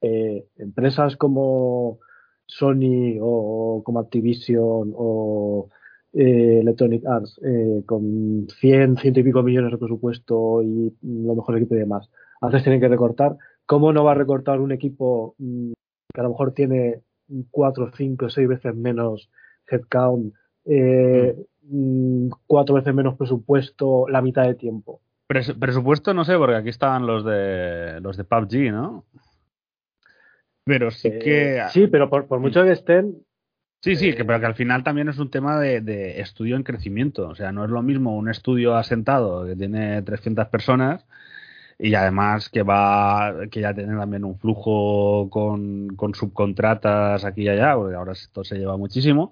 eh, 0.03 0.45
empresas 0.57 1.15
como 1.15 1.99
Sony 2.47 3.17
o 3.21 3.81
como 3.83 3.99
Activision 3.99 4.93
o 4.95 5.69
eh, 6.13 6.59
Electronic 6.61 7.05
Arts 7.05 7.39
eh, 7.43 7.83
con 7.85 8.47
100, 8.59 8.97
ciento 8.97 9.19
y 9.19 9.23
pico 9.23 9.43
millones 9.43 9.71
de 9.71 9.77
presupuesto 9.77 10.61
y 10.63 10.91
lo 11.03 11.35
mejor 11.35 11.57
equipo 11.57 11.75
y 11.75 11.79
demás, 11.79 12.09
a 12.41 12.47
veces 12.47 12.63
tienen 12.63 12.81
que 12.81 12.87
recortar. 12.87 13.37
¿Cómo 13.65 13.93
no 13.93 14.03
va 14.03 14.11
a 14.11 14.15
recortar 14.15 14.59
un 14.59 14.71
equipo 14.71 15.35
mm, 15.37 15.71
que 16.13 16.19
a 16.21 16.23
lo 16.23 16.29
mejor 16.29 16.53
tiene 16.53 17.01
4, 17.49 17.91
5, 17.95 18.29
6 18.29 18.47
veces 18.47 18.75
menos 18.75 19.29
headcount, 19.69 20.33
eh, 20.65 21.35
mm, 21.63 22.29
cuatro 22.45 22.75
veces 22.75 22.93
menos 22.93 23.15
presupuesto, 23.15 24.07
la 24.09 24.21
mitad 24.21 24.43
de 24.43 24.55
tiempo? 24.55 24.99
Pres- 25.29 25.57
presupuesto, 25.57 26.13
no 26.13 26.25
sé, 26.25 26.35
porque 26.37 26.55
aquí 26.55 26.69
estaban 26.69 27.07
los 27.07 27.23
de 27.23 28.01
los 28.01 28.17
de 28.17 28.25
PUBG, 28.25 28.71
¿no? 28.71 29.05
Pero 30.65 30.91
sí 30.91 31.07
Eh, 31.07 31.19
que. 31.19 31.63
sí, 31.71 31.87
pero 31.87 32.09
por, 32.09 32.27
por 32.27 32.39
mucho 32.39 32.63
que 32.63 32.71
estén, 32.71 33.23
Sí, 33.83 33.95
sí, 33.95 34.09
Eh, 34.09 34.15
que, 34.15 34.25
pero 34.25 34.39
que 34.39 34.45
al 34.45 34.53
final 34.55 34.83
también 34.83 35.09
es 35.09 35.17
un 35.17 35.31
tema 35.31 35.59
de, 35.59 35.81
de 35.81 36.21
estudio 36.21 36.55
en 36.55 36.61
crecimiento. 36.63 37.27
O 37.29 37.33
sea, 37.35 37.51
no 37.51 37.63
es 37.65 37.71
lo 37.71 37.81
mismo 37.81 38.15
un 38.15 38.29
estudio 38.29 38.75
asentado 38.75 39.45
que 39.45 39.55
tiene 39.55 40.03
300 40.03 40.47
personas 40.49 41.03
y 41.83 41.95
además 41.95 42.49
que 42.49 42.63
va 42.63 43.33
que 43.51 43.61
ya 43.61 43.73
tiene 43.73 43.95
también 43.97 44.23
un 44.25 44.37
flujo 44.39 45.29
con, 45.31 45.89
con 45.95 46.13
subcontratas 46.15 47.25
aquí 47.25 47.43
y 47.43 47.49
allá, 47.49 47.75
porque 47.75 47.95
ahora 47.95 48.13
esto 48.13 48.43
se 48.43 48.57
lleva 48.57 48.77
muchísimo, 48.77 49.31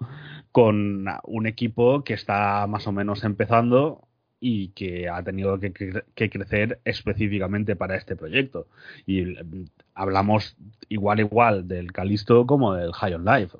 con 0.51 1.05
un 1.23 1.47
equipo 1.47 2.03
que 2.03 2.13
está 2.15 2.65
más 2.67 2.88
o 2.88 2.91
menos 2.91 3.23
empezando 3.23 4.07
y 4.39 4.69
que 4.69 5.09
ha 5.09 5.21
tenido 5.23 5.59
que, 5.59 5.73
cre- 5.73 6.05
que 6.15 6.29
crecer 6.29 6.79
específicamente 6.85 7.75
para 7.75 7.95
este 7.97 8.15
proyecto. 8.15 8.67
Y 9.05 9.23
mm, 9.25 9.65
hablamos 9.93 10.55
igual 10.89 11.19
igual 11.19 11.67
del 11.67 11.91
Calisto 11.91 12.45
como 12.47 12.73
del 12.73 12.93
High 12.93 13.13
on 13.15 13.25
Life. 13.25 13.57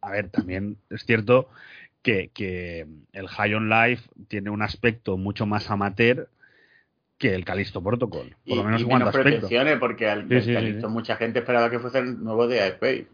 A 0.00 0.10
ver, 0.10 0.30
también 0.30 0.78
es 0.90 1.04
cierto 1.04 1.48
que, 2.02 2.30
que 2.34 2.86
el 3.12 3.28
High 3.28 3.60
Life 3.60 4.08
tiene 4.28 4.50
un 4.50 4.62
aspecto 4.62 5.16
mucho 5.16 5.46
más 5.46 5.70
amateur 5.70 6.28
que 7.22 7.34
el 7.34 7.44
Calisto 7.44 7.82
Protocol. 7.82 8.28
Por 8.30 8.36
Y, 8.44 8.56
lo 8.56 8.64
menos 8.64 8.80
y 8.80 8.84
a 8.84 8.86
menos 8.98 9.14
pretensiones, 9.14 9.78
porque 9.78 10.08
al 10.10 10.28
Sí, 10.28 10.40
sí, 10.42 10.52
Callisto 10.52 10.88
sí. 10.88 10.92
mucha 10.92 11.16
gente 11.16 11.38
esperaba 11.38 11.70
que 11.70 11.78
fuese 11.78 11.98
el 12.00 12.22
nuevo 12.22 12.48
de 12.48 12.66
Space. 12.68 13.06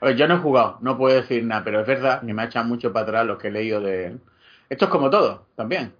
A 0.00 0.06
ver, 0.06 0.16
yo 0.16 0.28
no 0.28 0.36
he 0.36 0.38
jugado, 0.38 0.78
no 0.82 0.96
puedo 0.96 1.16
decir 1.20 1.44
nada, 1.44 1.64
pero 1.64 1.80
es 1.80 1.86
verdad 1.86 2.22
que 2.24 2.32
me 2.32 2.42
ha 2.42 2.46
echado 2.46 2.64
mucho 2.66 2.92
para 2.92 3.04
atrás 3.04 3.26
lo 3.26 3.38
que 3.38 3.48
he 3.48 3.50
leído 3.50 3.80
de... 3.80 4.16
Esto 4.68 4.84
es 4.84 4.90
como 4.90 5.10
todo, 5.10 5.46
también. 5.56 5.92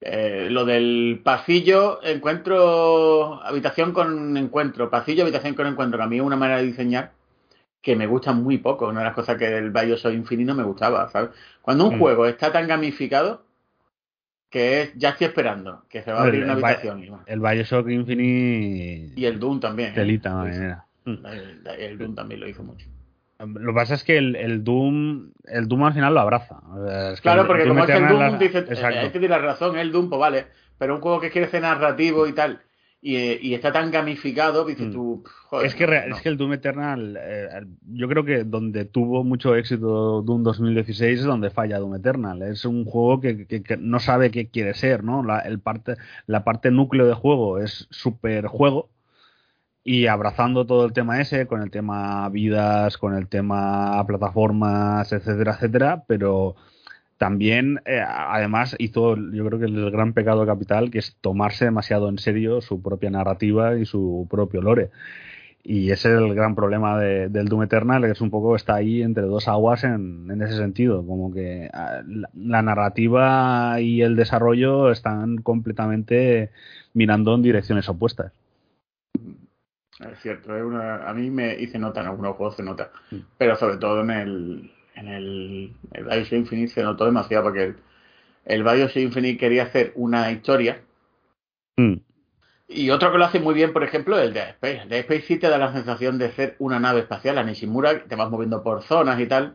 Eh, 0.00 0.48
lo 0.50 0.64
del 0.64 1.20
pasillo, 1.22 2.00
encuentro, 2.02 3.42
habitación 3.42 3.92
con 3.92 4.36
encuentro, 4.36 4.90
pasillo, 4.90 5.22
habitación 5.22 5.54
con 5.54 5.66
encuentro, 5.66 5.98
que 5.98 6.04
a 6.04 6.08
mí 6.08 6.16
es 6.16 6.22
una 6.22 6.36
manera 6.36 6.58
de 6.60 6.66
diseñar 6.66 7.12
que 7.82 7.96
me 7.96 8.06
gusta 8.06 8.32
muy 8.32 8.58
poco. 8.58 8.88
Una 8.88 9.00
de 9.00 9.06
las 9.06 9.14
cosas 9.14 9.36
que 9.36 9.48
del 9.48 9.70
Bioshock 9.70 10.12
Infinite 10.12 10.46
no 10.48 10.54
me 10.54 10.62
gustaba, 10.64 11.08
¿sabes? 11.10 11.30
Cuando 11.62 11.86
un 11.86 11.96
Mm. 11.96 11.98
juego 11.98 12.26
está 12.26 12.50
tan 12.52 12.66
gamificado 12.66 13.42
que 14.54 14.82
es, 14.82 14.94
ya 14.94 15.08
estoy 15.10 15.26
esperando, 15.26 15.82
que 15.90 16.00
se 16.02 16.12
va 16.12 16.20
a 16.20 16.22
abrir 16.22 16.44
El- 16.44 16.44
una 16.44 16.52
el 16.58 16.64
habitación. 16.64 17.18
El 17.26 17.40
Bioshock 17.40 17.88
Infinite. 17.90 19.12
Y 19.20 19.24
el 19.24 19.40
Doom 19.40 19.58
también. 19.58 19.90
¿eh? 19.90 19.94
Telita. 19.96 20.84
El, 21.04 21.66
el 21.76 21.98
Doom 21.98 22.14
también 22.14 22.38
lo 22.40 22.48
hizo 22.48 22.62
mucho. 22.62 22.86
Lo 23.40 23.72
que 23.72 23.74
pasa 23.74 23.94
es 23.94 24.04
que 24.04 24.16
el, 24.16 24.36
el 24.36 24.62
Doom 24.62 25.32
el 25.46 25.66
Doom 25.66 25.82
al 25.82 25.92
final 25.94 26.14
lo 26.14 26.20
abraza. 26.20 26.60
O 26.72 26.86
sea, 26.86 27.10
es 27.10 27.16
que 27.20 27.22
Claro, 27.22 27.48
porque 27.48 27.66
como 27.66 27.82
es 27.82 27.90
el 27.90 28.06
Doom, 28.06 28.20
la- 28.20 28.38
dice, 28.38 28.58
Exacto. 28.58 29.00
es 29.00 29.12
que 29.12 29.18
tiene 29.18 29.38
razón, 29.38 29.76
el 29.76 29.90
Doom, 29.90 30.08
pues 30.08 30.20
vale, 30.20 30.46
pero 30.78 30.94
un 30.94 31.00
juego 31.00 31.20
que 31.20 31.30
quiere 31.30 31.48
ser 31.48 31.62
narrativo 31.62 32.28
y 32.28 32.32
tal, 32.32 32.60
y, 33.06 33.16
y 33.48 33.52
está 33.52 33.70
tan 33.70 33.90
gamificado, 33.90 34.64
dices 34.64 34.88
Mm. 34.88 34.92
tú, 34.92 35.22
pff, 35.22 35.32
joder, 35.50 35.66
es, 35.66 35.74
que, 35.74 35.86
no, 35.86 35.92
no. 36.08 36.16
es 36.16 36.22
que 36.22 36.28
el 36.30 36.38
Doom 36.38 36.54
Eternal, 36.54 37.18
eh, 37.20 37.48
yo 37.92 38.08
creo 38.08 38.24
que 38.24 38.44
donde 38.44 38.86
tuvo 38.86 39.22
mucho 39.24 39.54
éxito 39.56 40.22
Doom 40.22 40.42
2016 40.42 41.18
es 41.20 41.24
donde 41.26 41.50
falla 41.50 41.78
Doom 41.78 41.96
Eternal. 41.96 42.40
Es 42.42 42.64
un 42.64 42.86
juego 42.86 43.20
que, 43.20 43.46
que- 43.46 43.62
que 43.62 43.76
no 43.76 44.00
sabe 44.00 44.30
qué 44.30 44.48
quiere 44.48 44.72
ser, 44.72 45.04
¿no? 45.04 45.22
La, 45.22 45.40
el 45.40 45.60
parte, 45.60 45.96
la 46.26 46.44
parte 46.44 46.70
núcleo 46.70 47.06
de 47.06 47.12
juego 47.12 47.58
es 47.58 47.86
súper 47.90 48.46
juego 48.46 48.88
y 49.84 50.06
abrazando 50.06 50.64
todo 50.64 50.86
el 50.86 50.94
tema 50.94 51.20
ese, 51.20 51.46
con 51.46 51.60
el 51.60 51.70
tema 51.70 52.26
vidas, 52.30 52.96
con 52.96 53.14
el 53.14 53.28
tema 53.28 54.02
plataformas, 54.06 55.12
etcétera, 55.12 55.52
etcétera, 55.56 56.04
pero 56.08 56.56
también, 57.24 57.80
eh, 57.86 58.02
además, 58.06 58.76
hizo 58.78 59.16
yo 59.16 59.46
creo 59.46 59.58
que 59.58 59.64
el 59.64 59.90
gran 59.90 60.12
pecado 60.12 60.44
capital, 60.44 60.90
que 60.90 60.98
es 60.98 61.16
tomarse 61.22 61.64
demasiado 61.64 62.10
en 62.10 62.18
serio 62.18 62.60
su 62.60 62.82
propia 62.82 63.08
narrativa 63.08 63.78
y 63.78 63.86
su 63.86 64.26
propio 64.30 64.60
lore. 64.60 64.90
Y 65.62 65.90
ese 65.90 66.12
es 66.12 66.18
el 66.20 66.34
gran 66.34 66.54
problema 66.54 66.98
de- 66.98 67.30
del 67.30 67.48
Doom 67.48 67.62
Eternal, 67.62 68.02
que 68.02 68.10
es 68.10 68.20
un 68.20 68.28
poco, 68.28 68.56
está 68.56 68.74
ahí 68.74 69.00
entre 69.00 69.22
dos 69.22 69.48
aguas 69.48 69.84
en, 69.84 70.30
en 70.30 70.42
ese 70.42 70.58
sentido, 70.58 71.06
como 71.06 71.32
que 71.32 71.70
ah, 71.72 72.02
la, 72.06 72.28
la 72.34 72.60
narrativa 72.60 73.80
y 73.80 74.02
el 74.02 74.16
desarrollo 74.16 74.90
están 74.90 75.38
completamente 75.38 76.50
mirando 76.92 77.34
en 77.34 77.40
direcciones 77.42 77.88
opuestas. 77.88 78.32
Es 80.12 80.18
cierto, 80.20 80.54
es 80.54 80.62
una, 80.62 81.08
a 81.08 81.14
mí 81.14 81.30
me 81.30 81.54
hice 81.58 81.78
nota 81.78 82.02
en 82.02 82.08
algunos 82.08 82.36
juegos, 82.36 82.56
se 82.56 82.62
nota, 82.62 82.90
Mm. 83.10 83.16
pero 83.38 83.56
sobre 83.56 83.78
todo 83.78 84.02
en 84.02 84.10
el, 84.10 84.70
en 84.94 85.08
el, 85.08 85.72
el 85.92 86.04
Bioshock 86.04 86.32
Infinite 86.32 86.72
se 86.72 86.82
notó 86.82 87.04
demasiado, 87.04 87.44
porque 87.44 87.62
el, 87.64 87.76
el 88.44 88.62
Bioshock 88.62 88.96
Infinite 88.96 89.38
quería 89.38 89.64
hacer 89.64 89.92
una 89.96 90.30
historia, 90.30 90.80
Mm. 91.76 91.94
Y 92.68 92.90
otro 92.90 93.10
que 93.12 93.18
lo 93.18 93.24
hace 93.24 93.40
muy 93.40 93.52
bien, 93.52 93.72
por 93.72 93.82
ejemplo, 93.82 94.16
es 94.16 94.28
el 94.28 94.32
Dead 94.32 94.50
Space. 94.50 94.82
El 94.82 94.88
Dead 94.88 95.00
Space 95.00 95.22
sí 95.22 95.38
te 95.38 95.48
da 95.48 95.58
la 95.58 95.72
sensación 95.72 96.18
de 96.18 96.30
ser 96.32 96.54
una 96.60 96.78
nave 96.78 97.00
espacial. 97.00 97.34
La 97.34 97.42
Nishimura, 97.42 98.04
te 98.04 98.14
vas 98.16 98.30
moviendo 98.30 98.62
por 98.62 98.82
zonas 98.82 99.18
y 99.20 99.26
tal. 99.26 99.54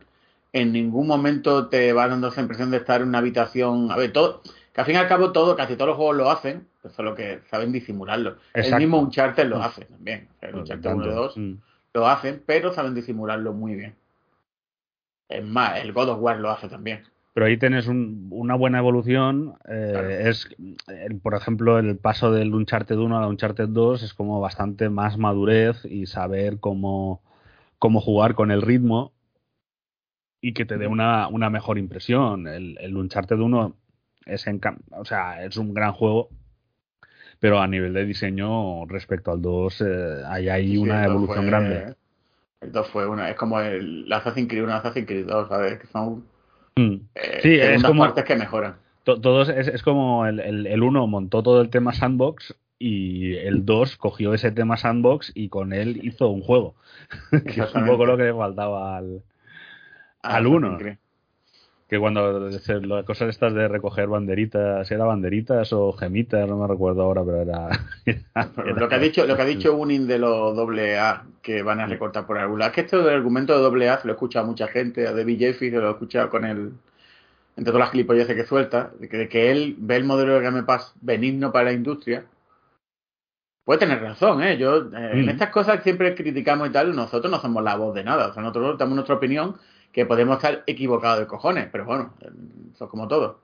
En 0.52 0.70
ningún 0.72 1.06
momento 1.06 1.68
te 1.68 1.92
va 1.94 2.08
dando 2.08 2.28
esa 2.28 2.40
impresión 2.42 2.70
de 2.70 2.76
estar 2.76 3.00
en 3.00 3.08
una 3.08 3.18
habitación. 3.18 3.90
A 3.90 3.96
ver, 3.96 4.12
todo. 4.12 4.42
Que 4.74 4.80
al 4.82 4.86
fin 4.86 4.94
y 4.96 4.98
al 4.98 5.08
cabo, 5.08 5.32
todo, 5.32 5.56
casi 5.56 5.74
todos 5.76 5.88
los 5.88 5.96
juegos 5.96 6.16
lo 6.16 6.30
hacen, 6.30 6.68
solo 6.94 7.14
que 7.14 7.40
saben 7.50 7.72
disimularlo. 7.72 8.36
Exacto. 8.54 8.76
El 8.76 8.82
mismo 8.82 9.00
Uncharted 9.00 9.46
lo 9.46 9.58
Mm. 9.58 9.62
hace 9.62 9.84
también. 9.86 10.28
El 10.42 10.54
Uncharted 10.56 10.82
Tanto. 10.82 11.04
1 11.04 11.10
y 11.10 11.14
2 11.14 11.36
Mm. 11.36 11.52
lo 11.94 12.06
hacen, 12.06 12.42
pero 12.46 12.72
saben 12.72 12.94
disimularlo 12.94 13.52
muy 13.54 13.74
bien. 13.74 13.94
Es 15.30 15.44
más, 15.44 15.78
el 15.80 15.92
God 15.92 16.08
of 16.10 16.20
War 16.20 16.38
lo 16.38 16.50
hace 16.50 16.68
también. 16.68 17.04
Pero 17.32 17.46
ahí 17.46 17.56
tienes 17.56 17.86
un- 17.86 18.28
una 18.32 18.56
buena 18.56 18.78
evolución. 18.78 19.54
eh, 19.68 19.90
Claro. 19.92 20.10
Es, 20.10 20.48
el- 20.88 21.20
por 21.20 21.34
ejemplo, 21.34 21.78
el 21.78 21.96
paso 21.96 22.32
del 22.32 22.52
Uncharted 22.52 22.96
1 22.98 23.16
al 23.18 23.28
Uncharted 23.28 23.68
2 23.68 24.02
es 24.02 24.12
como 24.14 24.40
bastante 24.40 24.88
más 24.90 25.16
madurez 25.16 25.84
y 25.84 26.06
saber 26.06 26.58
cómo, 26.58 27.22
cómo 27.78 28.00
jugar 28.00 28.34
con 28.34 28.50
el 28.50 28.60
ritmo 28.62 29.12
y 30.42 30.52
que 30.54 30.64
te 30.64 30.76
dé 30.78 30.86
una, 30.88 31.28
una 31.28 31.50
mejor 31.50 31.78
impresión. 31.78 32.48
El, 32.48 32.76
el 32.80 32.96
Uncharted 32.96 33.38
1 33.38 33.76
es, 34.26 34.46
enca- 34.48 34.78
o 34.90 35.04
sea, 35.04 35.44
es 35.44 35.56
un 35.56 35.72
gran 35.72 35.92
juego, 35.92 36.30
pero 37.38 37.60
a 37.60 37.68
nivel 37.68 37.92
de 37.94 38.04
diseño 38.06 38.86
respecto 38.86 39.30
al 39.30 39.40
2 39.40 39.80
eh, 39.82 40.22
hay 40.26 40.48
ahí 40.48 40.72
Sí, 40.72 40.78
una 40.78 41.04
evolución 41.04 41.36
fue- 41.44 41.46
grande. 41.46 41.94
El 42.60 42.72
2 42.72 42.88
fue 42.88 43.06
una. 43.06 43.30
Es 43.30 43.36
como 43.36 43.60
el 43.60 44.10
Assassin's 44.12 44.48
Creed 44.48 44.64
1 44.64 44.74
Assassin's 44.74 45.06
Creed 45.06 45.26
2, 45.26 45.48
¿sabes? 45.48 45.78
Que 45.78 45.86
son 45.86 46.24
Mm. 46.76 46.94
eh, 47.16 47.40
Sí, 47.42 47.54
es 47.58 47.82
como- 47.82 48.02
partes 48.04 48.24
que 48.24 48.36
mejoran. 48.36 48.76
To- 49.04 49.20
Todos 49.20 49.48
es, 49.48 49.66
es 49.68 49.82
como 49.82 50.26
el, 50.26 50.40
el, 50.40 50.66
el 50.66 50.82
uno 50.82 51.06
montó 51.06 51.42
todo 51.42 51.60
el 51.62 51.70
tema 51.70 51.92
sandbox 51.92 52.54
y 52.78 53.34
el 53.36 53.64
2 53.66 53.96
cogió 53.96 54.34
ese 54.34 54.52
tema 54.52 54.76
sandbox 54.76 55.32
y 55.34 55.48
con 55.48 55.72
él 55.72 56.00
hizo 56.04 56.28
un 56.28 56.42
juego. 56.42 56.74
que 57.30 57.60
es 57.62 57.74
un 57.74 57.86
poco 57.86 58.06
lo 58.06 58.16
que 58.16 58.24
le 58.24 58.34
faltaba 58.34 58.96
al. 58.98 59.22
Ah, 60.22 60.36
al 60.36 60.46
Assassin's 60.46 60.54
uno. 60.64 60.78
Creed. 60.78 60.96
Que 61.90 61.98
cuando 61.98 62.48
las 62.48 63.04
cosas 63.04 63.30
estas 63.30 63.52
de 63.52 63.66
recoger 63.66 64.06
banderitas, 64.06 64.88
¿era 64.92 65.04
banderitas 65.04 65.72
o 65.72 65.92
gemitas? 65.92 66.48
No 66.48 66.56
me 66.56 66.68
recuerdo 66.68 67.02
ahora, 67.02 67.24
pero 67.24 67.42
era. 67.42 67.68
Lo 68.76 68.88
que 68.88 68.94
ha 68.94 68.98
dicho, 68.98 69.26
lo 69.26 69.34
que 69.34 69.42
ha 69.42 69.46
dicho 69.46 69.74
Unin 69.76 70.06
de 70.06 70.20
los 70.20 70.56
AA 70.56 71.24
que 71.42 71.62
van 71.62 71.80
a 71.80 71.86
recortar 71.86 72.26
por 72.26 72.38
algún 72.38 72.60
lado. 72.60 72.70
Es 72.70 72.74
que 72.76 72.80
esto 72.82 73.02
del 73.02 73.16
argumento 73.16 73.70
de 73.70 73.88
AA 73.88 73.98
se 73.98 74.06
lo 74.06 74.12
he 74.12 74.14
escuchado 74.14 74.44
a 74.44 74.48
mucha 74.48 74.68
gente, 74.68 75.08
a 75.08 75.12
David 75.12 75.38
Jeffy 75.40 75.70
se 75.70 75.78
lo 75.78 75.88
he 75.88 75.90
escuchado 75.90 76.30
con 76.30 76.44
el 76.44 76.72
entre 77.56 77.72
todas 77.72 77.86
las 77.86 77.90
gilipolleces 77.90 78.36
que 78.36 78.44
suelta, 78.46 78.92
de 78.98 79.08
que, 79.08 79.16
de 79.18 79.28
que 79.28 79.50
él 79.50 79.74
ve 79.78 79.96
el 79.96 80.04
modelo 80.04 80.34
de 80.34 80.40
Game 80.40 80.62
Pass 80.62 80.94
benigno 81.00 81.50
para 81.52 81.66
la 81.66 81.72
industria. 81.72 82.24
Puede 83.64 83.80
tener 83.80 84.00
razón, 84.00 84.42
¿eh? 84.42 84.56
Yo, 84.56 84.78
eh, 84.78 85.10
en 85.12 85.26
Mm. 85.26 85.28
estas 85.30 85.50
cosas 85.50 85.82
siempre 85.82 86.14
criticamos 86.14 86.68
y 86.68 86.72
tal, 86.72 86.94
nosotros 86.94 87.30
no 87.30 87.40
somos 87.40 87.62
la 87.62 87.76
voz 87.76 87.94
de 87.94 88.04
nada. 88.04 88.28
O 88.28 88.32
sea, 88.32 88.42
nosotros 88.42 88.78
damos 88.78 88.94
nuestra 88.94 89.16
opinión, 89.16 89.56
que 89.92 90.06
podemos 90.06 90.36
estar 90.36 90.62
equivocados 90.66 91.20
de 91.20 91.26
cojones, 91.26 91.68
pero 91.70 91.84
bueno, 91.84 92.14
eh, 92.20 92.30
eso 92.74 92.84
es 92.84 92.90
como 92.90 93.08
todo. 93.08 93.40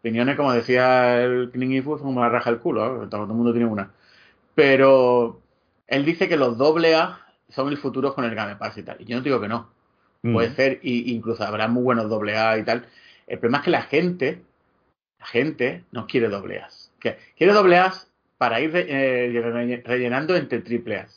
Opiniones, 0.00 0.36
como 0.36 0.52
decía 0.52 1.22
el 1.22 1.50
Clint 1.50 1.74
Eastwood, 1.74 1.98
son 1.98 2.08
como 2.08 2.20
la 2.20 2.28
raja 2.28 2.50
del 2.50 2.60
culo, 2.60 3.04
¿eh? 3.04 3.06
todo, 3.08 3.22
el 3.22 3.28
mundo 3.28 3.52
tiene 3.52 3.66
una. 3.66 3.90
Pero 4.54 5.40
él 5.86 6.04
dice 6.04 6.28
que 6.28 6.36
los 6.36 6.56
doble 6.58 6.94
A 6.94 7.20
son 7.48 7.68
el 7.68 7.76
futuro 7.78 8.14
con 8.14 8.24
el 8.24 8.34
Game 8.34 8.56
Pass 8.56 8.78
y 8.78 8.82
tal. 8.82 8.96
Y 9.00 9.04
yo 9.04 9.16
no 9.16 9.22
digo 9.22 9.40
que 9.40 9.48
no. 9.48 9.68
Mm. 10.22 10.32
Puede 10.32 10.50
ser, 10.54 10.80
y 10.82 11.12
incluso 11.14 11.44
habrá 11.44 11.68
muy 11.68 11.82
buenos 11.82 12.08
doble 12.08 12.36
A 12.36 12.58
y 12.58 12.64
tal. 12.64 12.86
El 13.26 13.38
problema 13.38 13.58
es 13.58 13.64
que 13.64 13.70
la 13.70 13.82
gente, 13.82 14.42
la 15.18 15.26
gente 15.26 15.84
no 15.92 16.06
quiere 16.06 16.28
doble 16.28 16.60
A. 16.60 16.68
Quiere 17.36 17.52
doble 17.52 17.78
A 17.78 17.92
para 18.38 18.60
ir 18.60 18.70
eh, 18.74 19.30
relle- 19.32 19.82
rellenando 19.84 20.36
entre 20.36 20.60
triple 20.60 20.96
A. 20.98 21.08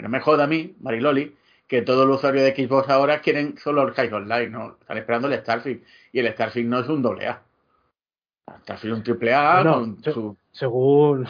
No 0.00 0.08
me 0.08 0.20
joda 0.20 0.44
a 0.44 0.46
mí, 0.46 0.74
Mariloli, 0.80 1.34
que 1.66 1.82
todos 1.82 2.06
los 2.06 2.18
usuarios 2.18 2.44
de 2.44 2.54
Xbox 2.54 2.88
ahora 2.90 3.20
quieren 3.20 3.56
solo 3.58 3.82
el 3.86 3.94
High 3.94 4.12
Online, 4.12 4.48
¿no? 4.48 4.76
Están 4.80 4.98
esperando 4.98 5.28
el 5.28 5.38
Starfield. 5.40 5.82
Y 6.12 6.20
el 6.20 6.32
Starfield 6.32 6.68
no 6.68 6.80
es 6.80 6.88
un 6.88 7.02
doble 7.02 7.26
A. 7.28 7.42
Starfield 8.62 8.92
es 8.94 8.98
un 8.98 9.04
triple 9.04 9.34
A 9.34 9.54
Bueno, 9.62 9.72
con 9.80 10.02
se- 10.02 10.12
su... 10.12 10.36
Según 10.52 11.26
según 11.26 11.28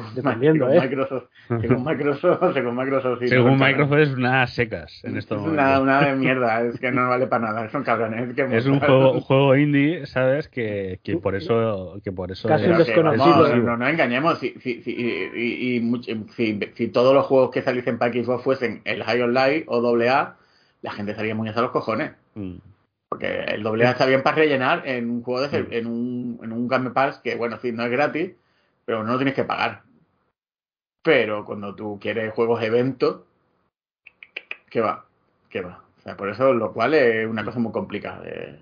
dependiendo, 0.14 0.66
según 0.68 0.76
¿eh? 0.78 0.80
Microsoft, 0.88 1.24
según 1.60 1.84
Microsoft, 1.84 2.52
según 2.54 2.76
Microsoft, 2.76 3.18
sí, 3.20 3.28
Según 3.28 3.58
no, 3.58 3.64
Microsoft 3.66 3.98
es 3.98 4.10
unas 4.14 4.50
secas 4.54 5.00
en 5.04 5.12
es 5.12 5.18
estos 5.18 5.38
una, 5.42 5.78
momentos. 5.78 5.82
una 5.82 6.00
de 6.06 6.14
mierda, 6.16 6.62
es 6.62 6.78
que 6.80 6.90
no 6.92 7.08
vale 7.08 7.26
para 7.26 7.46
nada, 7.52 7.70
son 7.70 7.82
cabrones. 7.84 8.34
que 8.34 8.56
Es 8.56 8.66
un 8.66 8.80
juego, 8.80 9.12
un 9.12 9.20
juego 9.22 9.56
indie, 9.56 10.06
¿sabes? 10.06 10.48
Que, 10.48 11.00
que 11.02 11.16
por 11.16 11.34
eso. 11.34 12.00
Que 12.04 12.12
por 12.12 12.30
eso 12.32 12.48
Casi 12.48 12.64
es- 12.66 12.78
desconocido, 12.78 13.46
¿eh? 13.52 13.56
no 13.56 13.76
nos 13.76 13.88
engañemos, 13.90 14.38
si, 14.38 14.54
si, 14.60 14.82
si, 14.82 14.90
y, 14.92 15.76
y 15.76 15.80
much- 15.80 16.28
si, 16.30 16.58
si 16.74 16.88
todos 16.88 17.14
los 17.14 17.26
juegos 17.26 17.50
que 17.50 17.62
saliesen 17.62 17.98
para 17.98 18.12
Xbox 18.12 18.42
fuesen 18.44 18.80
el 18.84 19.02
High 19.04 19.22
Online 19.22 19.64
o 19.66 19.96
AA, 19.96 20.36
la 20.82 20.90
gente 20.92 21.12
estaría 21.12 21.34
muy 21.34 21.48
hasta 21.48 21.62
los 21.62 21.70
cojones. 21.70 22.12
Mm. 22.34 22.54
Porque 23.08 23.26
el 23.44 23.66
AA 23.66 23.90
está 23.90 24.06
bien 24.06 24.22
para 24.22 24.36
rellenar 24.36 24.84
en 24.88 25.10
un 25.10 25.22
juego 25.22 25.46
de 25.46 25.62
Mm. 25.62 25.66
en 25.72 25.86
un, 25.86 26.40
en 26.42 26.50
un 26.52 26.66
Game 26.66 26.90
Pass 26.92 27.18
que, 27.22 27.34
bueno, 27.36 27.58
sí, 27.60 27.70
no 27.70 27.84
es 27.84 27.90
gratis, 27.90 28.30
pero 28.92 29.04
no 29.04 29.12
lo 29.12 29.18
tienes 29.18 29.34
que 29.34 29.44
pagar. 29.44 29.84
Pero 31.02 31.46
cuando 31.46 31.74
tú 31.74 31.98
quieres 31.98 32.34
juegos 32.34 32.62
eventos, 32.62 33.22
¿qué 34.68 34.82
va? 34.82 35.06
¿Qué 35.48 35.62
va? 35.62 35.82
O 35.98 36.02
sea, 36.02 36.14
por 36.14 36.28
eso, 36.28 36.52
lo 36.52 36.74
cual 36.74 36.92
es 36.92 37.26
una 37.26 37.42
cosa 37.42 37.58
muy 37.58 37.72
complicada. 37.72 38.20
de- 38.20 38.58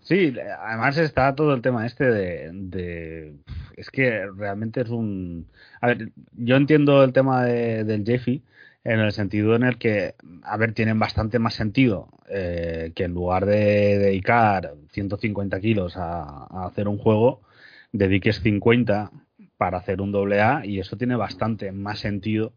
Sí, 0.00 0.32
además 0.60 0.96
está 0.98 1.34
todo 1.34 1.54
el 1.54 1.60
tema 1.62 1.86
este 1.86 2.04
de, 2.04 3.34
Es 3.76 3.90
que 3.90 4.28
realmente 4.36 4.82
es 4.82 4.90
un... 4.90 5.48
A 5.80 5.88
ver, 5.88 6.10
yo 6.36 6.54
entiendo 6.54 7.02
el 7.02 7.12
tema 7.12 7.44
de- 7.44 7.82
del 7.82 8.04
Jeffy 8.04 8.44
en 8.84 9.00
el 9.00 9.10
sentido 9.10 9.56
en 9.56 9.64
el 9.64 9.76
que, 9.78 10.14
a 10.44 10.56
ver, 10.56 10.72
tienen 10.72 11.00
bastante 11.00 11.40
más 11.40 11.54
sentido 11.54 12.10
eh, 12.28 12.92
que 12.94 13.02
en 13.04 13.14
lugar 13.14 13.44
de 13.44 13.98
dedicar 13.98 14.74
150 14.92 15.58
kilos 15.58 15.96
a, 15.96 16.44
a 16.48 16.66
hacer 16.66 16.86
un 16.86 16.98
juego, 16.98 17.40
dediques 17.90 18.40
50 18.40 19.10
para 19.56 19.78
hacer 19.78 20.00
un 20.00 20.12
doble 20.12 20.40
A 20.40 20.64
y 20.64 20.80
eso 20.80 20.96
tiene 20.96 21.16
bastante 21.16 21.72
más 21.72 21.98
sentido 22.00 22.52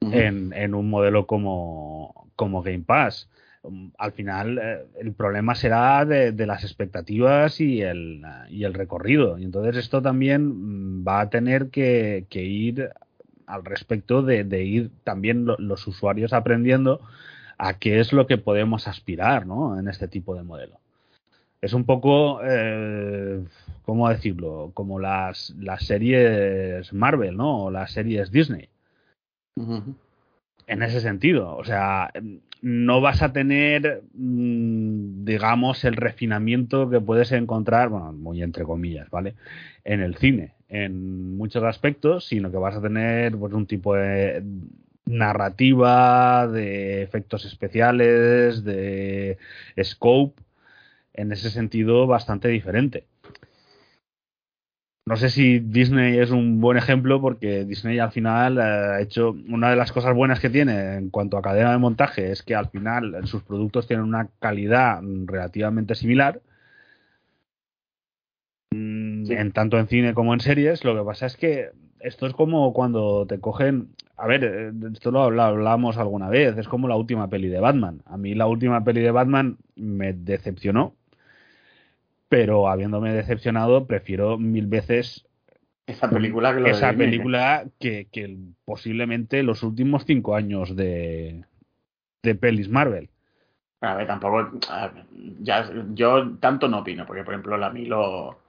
en, 0.00 0.52
en, 0.52 0.74
un 0.74 0.90
modelo 0.90 1.26
como, 1.26 2.28
como 2.36 2.62
Game 2.62 2.84
Pass. 2.86 3.28
Um, 3.62 3.92
al 3.96 4.12
final, 4.12 4.58
eh, 4.62 4.84
el 5.00 5.12
problema 5.12 5.54
será 5.54 6.04
de, 6.04 6.32
de, 6.32 6.46
las 6.46 6.64
expectativas 6.64 7.60
y 7.60 7.80
el, 7.80 8.22
y 8.50 8.64
el 8.64 8.74
recorrido. 8.74 9.38
Y 9.38 9.44
entonces 9.44 9.76
esto 9.76 10.02
también 10.02 11.00
mm, 11.00 11.08
va 11.08 11.20
a 11.20 11.30
tener 11.30 11.70
que, 11.70 12.26
que 12.28 12.42
ir 12.42 12.90
al 13.46 13.64
respecto 13.64 14.22
de, 14.22 14.44
de 14.44 14.64
ir 14.64 14.90
también 15.04 15.46
lo, 15.46 15.56
los 15.58 15.86
usuarios 15.86 16.32
aprendiendo 16.34 17.00
a 17.58 17.78
qué 17.78 18.00
es 18.00 18.12
lo 18.12 18.26
que 18.26 18.38
podemos 18.38 18.88
aspirar 18.88 19.46
¿no? 19.46 19.78
en 19.78 19.88
este 19.88 20.08
tipo 20.08 20.34
de 20.34 20.42
modelo. 20.42 20.78
Es 21.60 21.72
un 21.72 21.84
poco, 21.84 22.40
eh, 22.44 23.42
¿cómo 23.84 24.08
decirlo? 24.08 24.70
Como 24.74 24.98
las, 24.98 25.54
las 25.58 25.84
series 25.86 26.92
Marvel, 26.92 27.36
¿no? 27.36 27.64
O 27.64 27.70
las 27.70 27.92
series 27.92 28.30
Disney. 28.30 28.68
Uh 29.56 29.62
-huh. 29.62 29.94
En 30.66 30.82
ese 30.82 31.00
sentido, 31.00 31.56
o 31.56 31.64
sea, 31.64 32.10
no 32.62 33.02
vas 33.02 33.20
a 33.22 33.32
tener, 33.32 34.02
mm, 34.14 35.24
digamos, 35.24 35.84
el 35.84 35.96
refinamiento 35.96 36.88
que 36.88 37.00
puedes 37.00 37.30
encontrar, 37.32 37.90
bueno, 37.90 38.12
muy 38.12 38.42
entre 38.42 38.64
comillas, 38.64 39.10
¿vale? 39.10 39.34
En 39.84 40.00
el 40.00 40.16
cine, 40.16 40.54
en 40.70 41.36
muchos 41.36 41.62
aspectos, 41.62 42.26
sino 42.26 42.50
que 42.50 42.56
vas 42.56 42.76
a 42.76 42.80
tener 42.80 43.36
pues, 43.36 43.52
un 43.52 43.66
tipo 43.66 43.94
de 43.94 44.42
narrativa, 45.04 46.48
de 46.48 47.02
efectos 47.02 47.44
especiales, 47.44 48.64
de 48.64 49.36
scope, 49.82 50.40
en 51.12 51.32
ese 51.32 51.50
sentido 51.50 52.06
bastante 52.06 52.48
diferente. 52.48 53.04
No 55.06 55.16
sé 55.16 55.28
si 55.28 55.58
Disney 55.58 56.18
es 56.18 56.30
un 56.30 56.60
buen 56.62 56.78
ejemplo 56.78 57.20
porque 57.20 57.64
Disney 57.66 57.98
al 57.98 58.10
final 58.10 58.58
ha 58.58 59.00
hecho 59.02 59.36
una 59.50 59.68
de 59.68 59.76
las 59.76 59.92
cosas 59.92 60.14
buenas 60.14 60.40
que 60.40 60.48
tiene 60.48 60.94
en 60.96 61.10
cuanto 61.10 61.36
a 61.36 61.42
cadena 61.42 61.72
de 61.72 61.78
montaje 61.78 62.32
es 62.32 62.42
que 62.42 62.54
al 62.54 62.70
final 62.70 63.26
sus 63.26 63.42
productos 63.42 63.86
tienen 63.86 64.06
una 64.06 64.28
calidad 64.40 65.02
relativamente 65.26 65.94
similar 65.94 66.40
sí. 68.72 69.34
en 69.34 69.52
tanto 69.52 69.78
en 69.78 69.88
cine 69.88 70.14
como 70.14 70.32
en 70.32 70.40
series. 70.40 70.84
Lo 70.84 70.96
que 70.96 71.04
pasa 71.04 71.26
es 71.26 71.36
que 71.36 71.70
esto 72.00 72.26
es 72.26 72.32
como 72.32 72.72
cuando 72.72 73.26
te 73.26 73.40
cogen, 73.40 73.90
a 74.16 74.26
ver, 74.26 74.72
esto 74.92 75.10
lo 75.10 75.22
hablamos 75.22 75.98
alguna 75.98 76.28
vez, 76.30 76.56
es 76.58 76.68
como 76.68 76.88
la 76.88 76.96
última 76.96 77.28
peli 77.28 77.48
de 77.48 77.60
Batman. 77.60 78.02
A 78.06 78.16
mí 78.16 78.34
la 78.34 78.46
última 78.46 78.84
peli 78.84 79.02
de 79.02 79.10
Batman 79.10 79.58
me 79.76 80.12
decepcionó 80.12 80.94
pero 82.34 82.68
habiéndome 82.68 83.12
decepcionado, 83.12 83.86
prefiero 83.86 84.38
mil 84.38 84.66
veces 84.66 85.24
esa 85.86 86.10
película 86.10 86.52
que, 86.52 86.68
esa 86.68 86.92
película 86.92 87.64
que, 87.78 88.08
que, 88.10 88.36
posiblemente 88.64 89.44
los 89.44 89.62
últimos 89.62 90.04
cinco 90.04 90.34
años 90.34 90.74
de, 90.74 91.44
de 92.24 92.34
pelis 92.34 92.68
Marvel. 92.68 93.08
A 93.82 93.94
ver, 93.94 94.08
tampoco. 94.08 94.50
A 94.68 94.88
ver, 94.88 95.04
ya, 95.42 95.70
yo 95.92 96.36
tanto 96.40 96.66
no 96.66 96.78
opino, 96.78 97.06
porque 97.06 97.22
por 97.22 97.34
ejemplo, 97.34 97.64
a 97.64 97.70
mí 97.70 97.84
lo, 97.84 98.40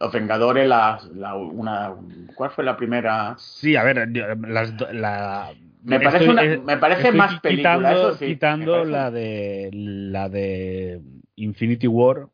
los 0.00 0.10
Vengadores, 0.10 0.66
la, 0.66 0.98
la, 1.14 1.34
una, 1.34 1.92
¿cuál 2.34 2.50
fue 2.50 2.64
la 2.64 2.78
primera? 2.78 3.34
Sí, 3.36 3.76
a 3.76 3.82
ver, 3.82 4.08
las, 4.48 4.72
la, 4.90 5.52
me 5.82 6.00
parece, 6.00 6.30
estoy, 6.30 6.48
una, 6.48 6.64
me 6.64 6.78
parece 6.78 7.12
más 7.12 7.40
película, 7.40 7.76
quitando, 7.76 8.08
eso 8.08 8.18
sí, 8.18 8.26
quitando 8.26 8.84
la 8.86 9.10
de 9.10 9.68
la 9.72 10.30
de 10.30 11.02
Infinity 11.36 11.88
War, 11.88 12.28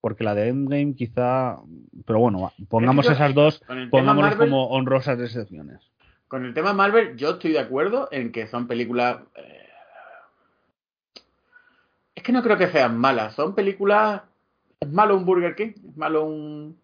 porque 0.00 0.24
la 0.24 0.34
de 0.34 0.48
Endgame 0.48 0.94
quizá, 0.94 1.58
pero 2.06 2.20
bueno, 2.20 2.52
pongamos 2.68 3.08
esas 3.08 3.34
dos, 3.34 3.62
pongámoslas 3.90 4.32
Marvel, 4.32 4.48
como 4.48 4.68
honrosas 4.68 5.20
excepciones. 5.20 5.90
Con 6.28 6.44
el 6.44 6.54
tema 6.54 6.72
Marvel, 6.72 7.16
yo 7.16 7.30
estoy 7.30 7.52
de 7.52 7.58
acuerdo 7.58 8.08
en 8.12 8.32
que 8.32 8.46
son 8.46 8.68
películas. 8.68 9.18
Eh, 9.34 9.68
es 12.14 12.22
que 12.22 12.32
no 12.32 12.42
creo 12.42 12.58
que 12.58 12.68
sean 12.68 12.98
malas, 12.98 13.34
son 13.34 13.54
películas. 13.54 14.22
¿Es 14.80 14.90
malo 14.90 15.16
un 15.16 15.24
Burger 15.24 15.56
King? 15.56 15.72
¿Es 15.88 15.96
malo 15.96 16.24
un.? 16.26 16.78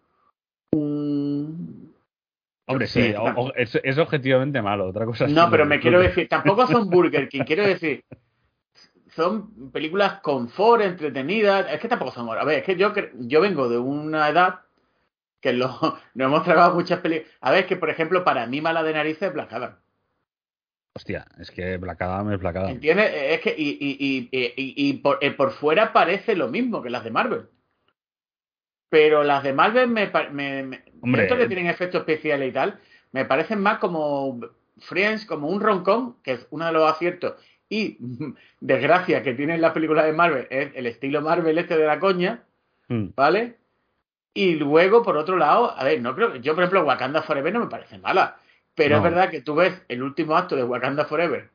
un... 0.71 1.93
Hombre, 2.67 2.87
sí, 2.87 3.13
o, 3.15 3.23
o, 3.23 3.53
es, 3.53 3.79
es, 3.83 3.97
objetivamente 3.99 4.59
malo, 4.61 4.87
otra 4.87 5.05
cosa. 5.05 5.27
No, 5.27 5.51
pero 5.51 5.67
me 5.67 5.79
quiero 5.79 5.99
decir, 5.99 6.27
tampoco 6.27 6.65
son 6.65 6.89
Burger 6.89 7.29
King, 7.29 7.43
quiero 7.45 7.63
decir, 7.63 8.03
son 9.15 9.71
películas 9.71 10.19
confort, 10.21 10.83
entretenidas. 10.83 11.67
Es 11.71 11.79
que 11.79 11.87
tampoco 11.87 12.11
son. 12.11 12.29
A 12.29 12.43
ver, 12.43 12.59
es 12.59 12.65
que 12.65 12.75
yo, 12.75 12.93
yo 13.19 13.41
vengo 13.41 13.69
de 13.69 13.77
una 13.77 14.29
edad 14.29 14.61
que 15.39 15.53
lo, 15.53 15.67
nos 16.13 16.27
hemos 16.27 16.43
tragado 16.43 16.75
muchas 16.75 16.99
películas. 16.99 17.31
A 17.41 17.51
ver, 17.51 17.61
es 17.61 17.65
que 17.65 17.77
por 17.77 17.89
ejemplo, 17.89 18.23
para 18.23 18.45
mí, 18.45 18.61
mala 18.61 18.83
de 18.83 18.93
narices 18.93 19.23
es 19.29 19.33
Black 19.33 19.53
Adam. 19.53 19.77
Hostia, 20.93 21.25
es 21.39 21.51
que 21.51 21.77
Black 21.77 22.01
Adam 22.01 22.31
es 22.31 22.39
Black 22.39 22.55
Adam. 22.57 22.69
¿Entiendes? 22.71 23.11
Es 23.13 23.41
que. 23.41 23.55
Y, 23.57 23.77
y, 23.79 24.29
y, 24.31 24.89
y, 24.89 24.93
por, 24.93 25.17
eh, 25.21 25.31
por, 25.31 25.51
fuera 25.51 25.93
parece 25.93 26.35
lo 26.35 26.49
mismo 26.49 26.81
que 26.81 26.89
las 26.89 27.03
de 27.03 27.11
Marvel. 27.11 27.47
Pero 28.89 29.23
las 29.23 29.43
de 29.43 29.53
Marvel 29.53 29.87
me. 29.87 30.11
me, 30.31 30.63
me 30.63 30.83
Hombre, 31.01 31.23
esto 31.23 31.37
que 31.37 31.47
tienen 31.47 31.67
efectos 31.67 31.99
especiales 31.99 32.49
y 32.49 32.51
tal, 32.51 32.79
me 33.11 33.25
parecen 33.25 33.61
más 33.61 33.77
como 33.77 34.39
Friends, 34.79 35.25
como 35.25 35.49
un 35.49 35.61
roncón, 35.61 36.17
que 36.23 36.33
es 36.33 36.47
uno 36.49 36.65
de 36.65 36.71
los 36.71 36.89
aciertos 36.89 37.35
y 37.69 37.97
desgracia 38.59 39.23
que 39.23 39.33
tiene 39.33 39.57
la 39.57 39.73
película 39.73 40.03
de 40.03 40.13
Marvel 40.13 40.47
es 40.49 40.71
el 40.75 40.85
estilo 40.87 41.21
Marvel 41.21 41.57
este 41.57 41.77
de 41.77 41.85
la 41.85 41.99
coña, 41.99 42.43
mm. 42.87 43.07
¿vale? 43.15 43.57
Y 44.33 44.55
luego, 44.55 45.01
por 45.01 45.15
otro 45.15 45.37
lado, 45.37 45.71
a 45.77 45.83
ver, 45.85 46.01
no 46.01 46.13
creo 46.13 46.33
que 46.33 46.41
yo, 46.41 46.53
por 46.55 46.63
ejemplo, 46.63 46.83
Wakanda 46.83 47.21
Forever 47.21 47.53
no 47.53 47.61
me 47.61 47.69
parece 47.69 47.97
mala, 47.97 48.37
pero 48.75 48.97
no. 48.97 48.97
es 48.97 49.03
verdad 49.03 49.29
que 49.29 49.41
tú 49.41 49.55
ves 49.55 49.81
el 49.87 50.03
último 50.03 50.35
acto 50.35 50.57
de 50.57 50.63
Wakanda 50.63 51.05
Forever 51.05 51.49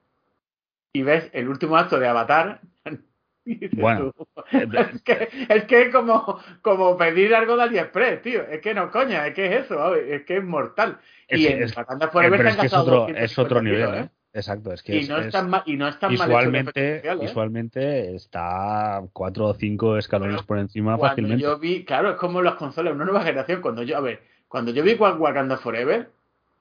y 0.93 1.03
ves 1.03 1.29
el 1.35 1.49
último 1.49 1.77
acto 1.77 1.99
de 1.99 2.09
Avatar. 2.09 2.61
bueno, 3.73 4.13
es 4.51 5.03
que, 5.03 5.29
es 5.49 5.65
que 5.65 5.91
como, 5.91 6.41
como 6.63 6.97
pedir 6.97 7.35
algo 7.35 7.57
de 7.57 7.65
AliExpress, 7.65 8.23
tío. 8.23 8.43
Es 8.49 8.63
que 8.63 8.73
no, 8.73 8.91
coña, 8.91 9.27
es 9.27 9.35
que 9.35 9.47
es 9.47 9.65
eso, 9.67 9.95
es 9.95 10.23
que 10.23 10.39
es 10.39 10.45
mortal. 10.45 10.99
Es, 11.29 11.39
y 11.39 11.49
en 11.49 11.63
es, 11.63 11.77
Wakanda 11.77 12.09
Forever 12.09 12.47
es, 12.47 12.57
que 12.57 12.67
es 12.67 12.73
otro, 12.73 13.09
es 13.09 13.39
otro 13.39 13.61
nivel, 13.61 13.95
¿eh? 13.95 14.09
Exacto, 14.33 14.73
es 14.73 14.83
que 14.83 14.97
y, 14.97 15.09
no 15.09 15.19
es, 15.19 15.35
y 15.67 15.77
no 15.77 15.91
visualmente, 16.09 17.03
mal 17.05 17.19
¿eh? 17.19 17.21
visualmente 17.21 18.15
está 18.15 19.03
cuatro 19.13 19.47
o 19.47 19.55
cinco 19.55 19.97
escalones 19.97 20.37
bueno, 20.37 20.47
por 20.47 20.59
encima 20.59 20.97
cuando 20.97 21.09
fácilmente. 21.09 21.43
Yo 21.43 21.59
vi, 21.59 21.85
claro, 21.85 22.11
es 22.11 22.17
como 22.17 22.41
las 22.41 22.55
consolas, 22.55 22.95
una 22.95 23.05
nueva 23.05 23.23
generación. 23.23 23.61
Cuando 23.61 23.83
yo, 23.83 23.97
a 23.97 24.01
ver, 24.01 24.23
cuando 24.47 24.71
yo 24.73 24.85
vi 24.85 24.95
Wakanda 24.95 25.57
Forever, 25.57 26.11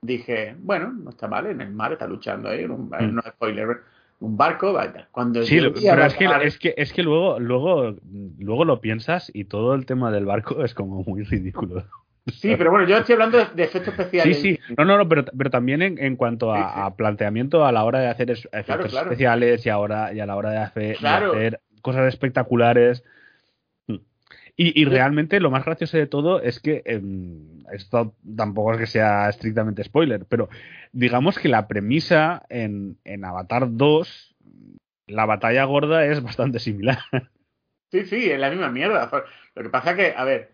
dije, 0.01 0.55
bueno, 0.59 0.91
no 0.91 1.11
está 1.11 1.27
mal, 1.27 1.45
en 1.45 1.61
el 1.61 1.71
mar 1.71 1.93
está 1.93 2.07
luchando 2.07 2.49
ahí, 2.49 2.65
un, 2.65 2.87
mm. 2.87 3.13
no 3.13 3.21
es 3.21 3.33
spoiler, 3.33 3.81
un 4.19 4.35
barco, 4.35 4.73
vaya. 4.73 5.07
Cuando 5.11 5.43
sí, 5.43 5.59
pero 5.59 6.05
es 6.05 6.15
que, 6.15 6.25
es 6.25 6.57
que 6.57 6.73
es 6.75 6.91
que 6.91 7.03
luego, 7.03 7.39
luego, 7.39 7.95
luego 8.39 8.65
lo 8.65 8.81
piensas 8.81 9.29
y 9.33 9.45
todo 9.45 9.75
el 9.75 9.85
tema 9.85 10.11
del 10.11 10.25
barco 10.25 10.63
es 10.65 10.73
como 10.73 11.03
muy 11.03 11.23
ridículo. 11.23 11.83
Sí, 12.31 12.55
pero 12.57 12.71
bueno, 12.71 12.87
yo 12.87 12.97
estoy 12.97 13.13
hablando 13.13 13.37
de, 13.37 13.45
de 13.53 13.63
efectos 13.63 13.93
especiales. 13.93 14.39
Sí, 14.39 14.55
sí, 14.55 14.73
no, 14.77 14.85
no, 14.85 14.97
no 14.97 15.07
pero, 15.07 15.25
pero 15.37 15.49
también 15.49 15.81
en, 15.81 15.97
en 15.97 16.15
cuanto 16.15 16.53
a, 16.53 16.57
sí, 16.57 16.73
sí. 16.75 16.81
a, 16.83 16.95
planteamiento 16.95 17.65
a 17.65 17.71
la 17.71 17.83
hora 17.83 17.99
de 17.99 18.07
hacer 18.07 18.31
efectos 18.31 18.65
claro, 18.65 18.87
claro. 18.87 19.05
especiales 19.07 19.65
y, 19.65 19.69
ahora, 19.69 20.13
y 20.13 20.19
a 20.19 20.25
la 20.25 20.35
hora 20.35 20.51
de 20.51 20.57
hacer, 20.57 20.97
claro. 20.97 21.31
de 21.31 21.37
hacer 21.37 21.61
cosas 21.81 22.07
espectaculares. 22.07 23.03
Y, 24.55 24.81
y, 24.81 24.83
realmente 24.83 25.39
lo 25.39 25.51
más 25.51 25.63
gracioso 25.63 25.97
de 25.97 26.05
todo 26.05 26.41
es 26.41 26.59
que 26.59 26.81
eh, 26.83 27.01
esto 27.71 28.13
tampoco 28.35 28.73
es 28.73 28.79
que 28.79 28.87
sea 28.87 29.29
estrictamente 29.29 29.85
spoiler, 29.85 30.25
pero 30.25 30.49
digamos 30.91 31.39
que 31.39 31.47
la 31.47 31.69
premisa 31.69 32.43
en, 32.49 32.97
en 33.05 33.23
Avatar 33.23 33.67
2, 33.69 34.35
la 35.07 35.25
batalla 35.25 35.63
gorda 35.63 36.05
es 36.05 36.21
bastante 36.21 36.59
similar. 36.59 36.99
Sí, 37.91 38.05
sí, 38.05 38.29
es 38.29 38.39
la 38.39 38.51
misma 38.51 38.69
mierda. 38.69 39.09
Lo 39.55 39.63
que 39.63 39.69
pasa 39.69 39.95
que, 39.95 40.13
a 40.15 40.23
ver, 40.23 40.51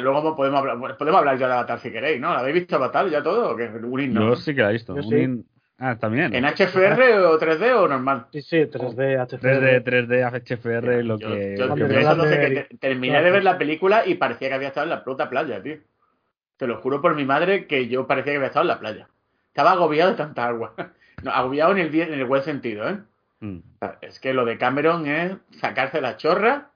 Luego 0.00 0.36
podemos 0.36 0.60
hablar, 0.60 0.96
podemos 0.96 1.18
hablar 1.18 1.38
ya 1.38 1.46
de 1.46 1.52
Avatar 1.54 1.80
si 1.80 1.90
queréis, 1.90 2.20
¿no? 2.20 2.32
¿La 2.32 2.40
habéis 2.40 2.54
visto 2.54 2.76
Avatar 2.76 3.08
ya 3.08 3.22
todo? 3.22 3.52
¿O 3.52 3.56
qué? 3.56 3.68
Unin, 3.68 4.12
¿no? 4.12 4.28
Yo 4.28 4.36
sí 4.36 4.54
que 4.54 4.62
la 4.62 4.70
he 4.70 4.72
visto. 4.74 4.94
Yo 4.94 5.06
Unin... 5.06 5.42
Sí. 5.42 5.60
Ah, 5.82 5.96
también. 5.96 6.34
¿En 6.34 6.44
HFR 6.44 7.24
o 7.24 7.40
3D 7.40 7.74
o 7.74 7.88
normal? 7.88 8.26
Sí, 8.32 8.42
sí, 8.42 8.56
3D, 8.58 9.26
HFR. 9.26 9.82
3D, 9.82 9.82
3D, 9.82 10.44
HFR, 10.44 11.02
lo 11.04 11.18
yo, 11.18 11.28
que. 11.28 11.56
Yo, 11.56 11.66
lo 11.68 11.76
yo, 11.76 11.88
que 11.88 12.02
yo 12.02 12.14
no 12.14 12.24
sé 12.24 12.38
que 12.68 12.76
terminé 12.76 13.22
de 13.22 13.30
ver 13.30 13.42
la 13.42 13.56
película 13.56 14.06
y 14.06 14.16
parecía 14.16 14.48
que 14.48 14.54
había 14.54 14.68
estado 14.68 14.84
en 14.84 14.90
la 14.90 15.02
puta 15.02 15.30
playa, 15.30 15.62
tío. 15.62 15.78
Te 16.58 16.66
lo 16.66 16.82
juro 16.82 17.00
por 17.00 17.14
mi 17.14 17.24
madre 17.24 17.66
que 17.66 17.88
yo 17.88 18.06
parecía 18.06 18.34
que 18.34 18.36
había 18.36 18.48
estado 18.48 18.64
en 18.64 18.68
la 18.68 18.78
playa. 18.78 19.08
Estaba 19.48 19.72
agobiado 19.72 20.10
de 20.10 20.16
tanta 20.18 20.46
agua. 20.46 20.74
No, 21.22 21.32
agobiado 21.32 21.72
en 21.72 21.78
el, 21.80 21.94
en 21.94 22.14
el 22.14 22.24
buen 22.24 22.42
sentido, 22.42 22.88
¿eh? 22.88 22.96
Mm. 23.40 23.58
Es 24.00 24.18
que 24.20 24.32
lo 24.32 24.46
de 24.46 24.56
Cameron 24.56 25.06
es 25.06 25.36
sacarse 25.50 26.00
la 26.00 26.16
chorra, 26.16 26.69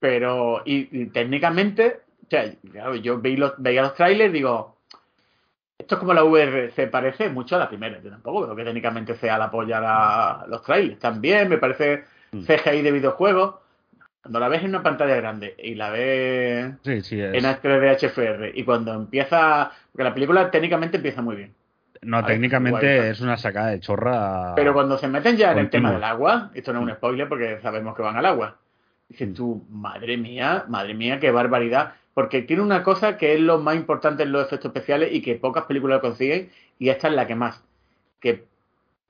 pero. 0.00 0.62
y, 0.64 0.88
y 1.02 1.06
técnicamente 1.06 2.00
o 2.24 2.30
sea, 2.30 2.44
claro, 2.72 2.94
yo 2.96 3.20
veía 3.20 3.38
los, 3.38 3.54
veía 3.58 3.82
los 3.82 3.94
trailers 3.94 4.32
digo, 4.32 4.76
esto 5.78 5.94
es 5.96 5.98
como 5.98 6.14
la 6.14 6.22
VRC, 6.22 6.86
parece 6.88 7.28
mucho 7.28 7.56
a 7.56 7.58
la 7.58 7.68
primera. 7.68 8.00
Yo 8.02 8.10
tampoco 8.10 8.46
veo 8.46 8.54
que 8.54 8.64
técnicamente 8.64 9.14
sea 9.16 9.36
la 9.38 9.50
polla 9.50 9.80
la, 9.80 10.44
los 10.48 10.62
trailers. 10.62 10.98
También 11.00 11.48
me 11.48 11.58
parece 11.58 12.04
CGI 12.30 12.82
de 12.82 12.92
videojuegos. 12.92 13.56
cuando 14.22 14.38
la 14.38 14.48
ves 14.48 14.62
en 14.62 14.68
una 14.68 14.82
pantalla 14.82 15.16
grande 15.16 15.54
y 15.58 15.74
la 15.74 15.90
ves 15.90 16.74
Sí, 16.84 17.00
sí, 17.00 17.20
en 17.20 17.44
HD 17.44 17.96
HFR 17.98 18.52
y 18.54 18.62
cuando 18.64 18.92
empieza, 18.94 19.72
porque 19.90 20.04
la 20.04 20.14
película 20.14 20.50
técnicamente 20.52 20.98
empieza 20.98 21.22
muy 21.22 21.34
bien, 21.34 21.54
No, 22.02 22.24
técnicamente 22.24 23.10
es 23.10 23.20
una 23.22 23.36
sacada 23.38 23.68
de 23.70 23.80
chorra. 23.80 24.52
pero 24.54 24.72
cuando 24.72 24.98
se 24.98 25.08
meten 25.08 25.36
ya 25.36 25.50
en 25.52 25.58
el 25.58 25.70
tema 25.70 25.90
del 25.90 26.04
agua, 26.04 26.50
esto 26.54 26.72
no 26.72 26.78
es 26.80 26.84
un 26.84 26.92
spoiler 26.92 27.28
porque 27.28 27.58
sabemos 27.60 27.96
que 27.96 28.02
van 28.02 28.16
al 28.16 28.26
agua, 28.26 28.56
Mm. 28.60 28.69
Dices 29.10 29.34
tú, 29.34 29.62
madre 29.68 30.16
mía, 30.16 30.64
madre 30.68 30.94
mía, 30.94 31.20
qué 31.20 31.30
barbaridad, 31.30 31.92
porque 32.14 32.40
tiene 32.42 32.62
una 32.62 32.82
cosa 32.82 33.18
que 33.18 33.34
es 33.34 33.40
lo 33.40 33.58
más 33.58 33.76
importante 33.76 34.22
en 34.22 34.32
los 34.32 34.46
efectos 34.46 34.70
especiales 34.70 35.10
y 35.12 35.20
que 35.20 35.34
pocas 35.34 35.64
películas 35.64 36.00
consiguen 36.00 36.50
y 36.78 36.88
esta 36.88 37.08
es 37.08 37.14
la 37.14 37.26
que 37.26 37.34
más, 37.34 37.62
que 38.20 38.44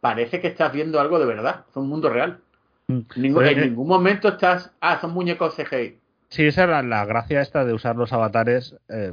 parece 0.00 0.40
que 0.40 0.48
estás 0.48 0.72
viendo 0.72 0.98
algo 1.00 1.18
de 1.18 1.26
verdad, 1.26 1.64
es 1.70 1.76
un 1.76 1.88
mundo 1.88 2.08
real. 2.10 2.40
Mm. 2.88 2.98
Ningún- 3.16 3.44
Pero 3.44 3.60
en 3.60 3.68
ningún 3.68 3.86
momento 3.88 4.28
estás, 4.28 4.72
ah, 4.80 4.98
son 5.00 5.12
muñecos 5.12 5.54
CGI. 5.54 5.98
Sí, 6.30 6.46
esa 6.46 6.62
era 6.64 6.82
la 6.82 7.04
gracia 7.04 7.40
esta 7.40 7.64
de 7.64 7.72
usar 7.74 7.96
los 7.96 8.12
avatares. 8.12 8.74
eh, 8.88 9.12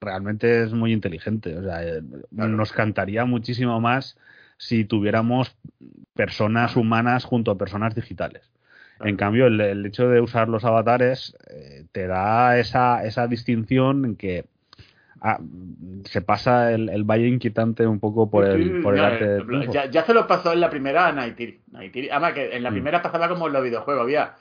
realmente 0.00 0.62
es 0.62 0.72
muy 0.72 0.92
inteligente. 0.94 1.56
O 1.58 1.62
sea, 1.62 1.86
eh, 1.86 2.00
Claro. 2.34 2.50
nos 2.52 2.72
cantaría 2.72 3.26
muchísimo 3.26 3.78
más 3.82 4.16
si 4.56 4.84
tuviéramos 4.86 5.54
personas 6.14 6.74
humanas 6.76 7.24
junto 7.24 7.50
a 7.50 7.58
personas 7.58 7.94
digitales. 7.94 8.50
En 9.02 9.16
cambio, 9.16 9.46
el, 9.46 9.60
el 9.60 9.86
hecho 9.86 10.08
de 10.08 10.20
usar 10.20 10.48
los 10.48 10.64
avatares 10.64 11.36
eh, 11.48 11.84
te 11.92 12.06
da 12.06 12.58
esa, 12.58 13.04
esa 13.04 13.26
distinción 13.26 14.04
en 14.04 14.16
que 14.16 14.44
ah, 15.22 15.38
se 16.04 16.20
pasa 16.22 16.72
el, 16.72 16.88
el 16.90 17.04
valle 17.04 17.26
inquietante 17.28 17.86
un 17.86 17.98
poco 18.00 18.30
por 18.30 18.44
el, 18.44 18.80
por 18.82 18.94
el 18.94 19.04
arte 19.04 19.40
triunfo. 19.40 19.72
ya, 19.72 19.86
ya 19.86 20.04
se 20.04 20.12
lo 20.14 20.26
pasó 20.26 20.52
en 20.52 20.60
la 20.60 20.68
primera 20.70 21.06
a. 21.08 21.12
Naitiri- 21.14 21.60
Además, 22.10 22.32
que 22.34 22.54
en 22.56 22.62
la 22.62 22.70
Mm. 22.70 22.74
primera 22.74 23.02
pasaba 23.02 23.28
como 23.28 23.46
en 23.46 23.52
los 23.54 23.62
videojuegos. 23.62 24.02
Había 24.02 24.34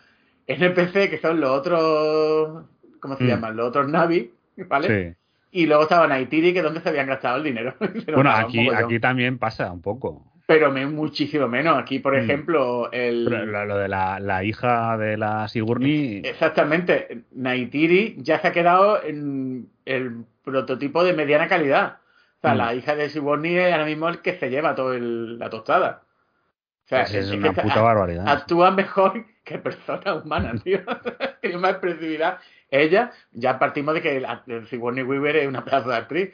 NPC, 0.48 1.10
que 1.10 1.20
son 1.22 1.40
los 1.40 1.52
otros. 1.52 2.66
¿Cómo 3.00 3.16
se 3.16 3.24
Mm. 3.24 3.28
llaman? 3.28 3.56
Los 3.56 3.70
otros 3.70 3.88
Navi, 3.90 4.32
¿vale? 4.68 4.88
Sí. 4.88 5.16
Y 5.52 5.66
luego 5.66 5.84
estaba 5.84 6.06
Naitiri, 6.08 6.52
que 6.54 6.60
es 6.60 6.64
donde 6.66 6.82
se 6.82 6.90
habían 6.90 7.08
gastado 7.08 7.38
el 7.38 7.44
dinero. 7.44 7.76
Bueno, 8.14 8.30
aquí, 8.32 8.68
aquí 8.70 9.00
también 9.00 9.38
pasa 9.40 9.72
un 9.72 9.82
poco. 9.82 10.26
Pero 10.50 10.72
me, 10.72 10.84
muchísimo 10.88 11.48
menos. 11.48 11.78
Aquí, 11.78 12.00
por 12.00 12.14
Mm. 12.18 12.24
ejemplo, 12.24 12.92
el. 12.92 13.26
Lo, 13.26 13.66
lo 13.66 13.78
de 13.78 13.88
la, 13.88 14.20
la 14.20 14.44
hija 14.44 14.98
de 14.98 15.16
la 15.16 15.48
Sigourney. 15.48 16.24
Exactamente. 16.26 17.26
Naitiri 17.34 18.16
ya 18.18 18.40
se 18.40 18.48
ha 18.48 18.52
quedado 18.52 19.04
en 19.04 19.70
el 19.86 20.24
prototipo 20.44 21.04
de 21.04 21.14
mediana 21.14 21.48
calidad. 21.48 21.98
O 22.40 22.42
sea, 22.42 22.56
Mm. 22.56 22.58
la 22.58 22.74
hija 22.74 22.96
de 22.96 23.10
Sigourney 23.10 23.58
es 23.58 23.72
ahora 23.72 23.86
mismo 23.86 24.10
el 24.10 24.24
que 24.24 24.40
se 24.40 24.50
lleva 24.50 24.74
toda 24.74 24.98
la 25.00 25.52
tostada. 25.52 26.02
O 26.86 26.88
sea, 26.90 27.02
pues 27.04 27.14
es 27.14 27.32
una 27.32 27.54
puta 27.54 27.82
barbaridad. 27.84 28.28
actúa 28.28 28.72
mejor 28.72 29.24
que 29.44 29.60
persona 29.60 30.16
humana, 30.16 30.54
tío. 30.64 30.80
Tiene 31.42 31.58
más 31.60 31.72
expresividad. 31.74 32.40
Ella, 32.72 33.12
ya 33.34 33.60
partimos 33.60 33.94
de 33.94 34.02
que 34.02 34.20
la- 34.20 34.42
el 34.48 34.66
Sigourney 34.68 35.04
Weaver 35.04 35.36
es 35.36 35.48
una 35.48 35.64
pedazo 35.64 35.90
de 35.90 35.96
actriz, 35.98 36.30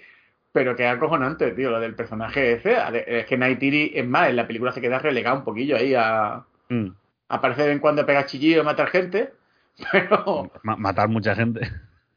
pero 0.55 0.73
que 0.73 0.87
acojonante, 0.87 1.51
tío, 1.51 1.69
lo 1.69 1.81
del 1.81 1.95
personaje 1.95 2.53
ese. 2.53 2.77
Es 3.07 3.25
que 3.25 3.37
Naitiri, 3.37 3.91
es 3.93 4.07
más, 4.07 4.29
en 4.29 4.37
la 4.37 4.47
película 4.47 4.71
se 4.71 4.79
queda 4.79 4.99
relegado 4.99 5.37
un 5.39 5.43
poquillo 5.43 5.75
ahí 5.75 5.93
a 5.93 6.45
Mm. 6.69 6.87
aparece 7.27 7.61
de 7.63 7.67
vez 7.67 7.75
en 7.75 7.81
cuando 7.81 8.01
a 8.03 8.05
pegar 8.05 8.25
chillillo 8.25 8.55
y 8.55 8.59
a 8.61 8.63
matar 8.63 8.87
gente, 8.87 9.33
pero 9.91 10.49
Ma- 10.63 10.77
matar 10.77 11.09
mucha 11.09 11.35
gente. 11.35 11.59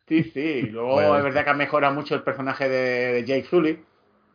sí, 0.07 0.22
sí. 0.22 0.62
Luego 0.70 0.92
Bueno. 0.94 1.16
es 1.18 1.24
verdad 1.24 1.42
que 1.44 1.51
ha 1.51 1.55
mejorado 1.55 1.92
mucho 1.94 2.14
el 2.14 2.22
personaje 2.22 2.68
de, 2.68 3.12
de 3.14 3.24
Jake 3.24 3.44
Sully, 3.51 3.81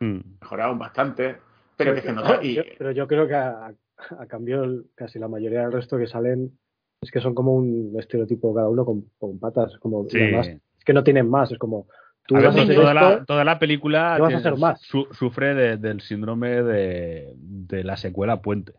Mm. 0.00 0.18
mejorado 0.42 0.76
bastante, 0.76 1.36
pero 1.78 1.94
que 1.94 2.02
se 2.02 2.12
nota. 2.12 2.38
Y, 2.42 2.54
Yo- 2.56 2.62
pero 2.76 2.90
yo 2.90 3.08
creo 3.08 3.26
que 3.26 3.34
a, 3.34 3.72
a 4.18 4.26
cambio 4.26 4.64
el- 4.64 4.84
casi 4.94 5.18
la 5.18 5.28
mayoría 5.28 5.62
del 5.62 5.72
resto 5.72 5.96
que 5.96 6.06
salen 6.06 6.58
es 7.00 7.10
que 7.10 7.20
son 7.20 7.34
como 7.34 7.54
un 7.54 7.94
estereotipo 7.98 8.54
cada 8.54 8.68
uno 8.68 8.84
con, 8.84 9.06
con 9.18 9.38
patas, 9.38 9.78
como 9.78 10.06
Sí. 10.10 10.20
además 10.20 10.48
es 10.48 10.84
que 10.84 10.92
no 10.92 11.02
tienen 11.02 11.30
más, 11.30 11.50
es 11.50 11.58
como 11.58 11.86
tú 12.26 12.36
A 12.36 12.38
ver, 12.40 12.48
vas 12.48 12.56
a 12.56 12.62
hacer 12.62 12.74
toda, 12.76 12.92
esto, 12.92 13.10
la, 13.18 13.24
toda 13.24 13.44
la 13.44 13.58
película 13.58 14.12
¿qué 14.16 14.22
vas 14.22 14.28
a 14.34 14.36
tiene- 14.36 14.48
hacer 14.48 14.58
más? 14.60 14.80
su- 14.80 15.08
sufre 15.12 15.54
de- 15.54 15.76
del 15.76 16.00
síndrome 16.00 16.62
de, 16.62 17.32
de 17.36 17.84
la 17.84 17.96
secuela 17.96 18.40
Puente. 18.40 18.72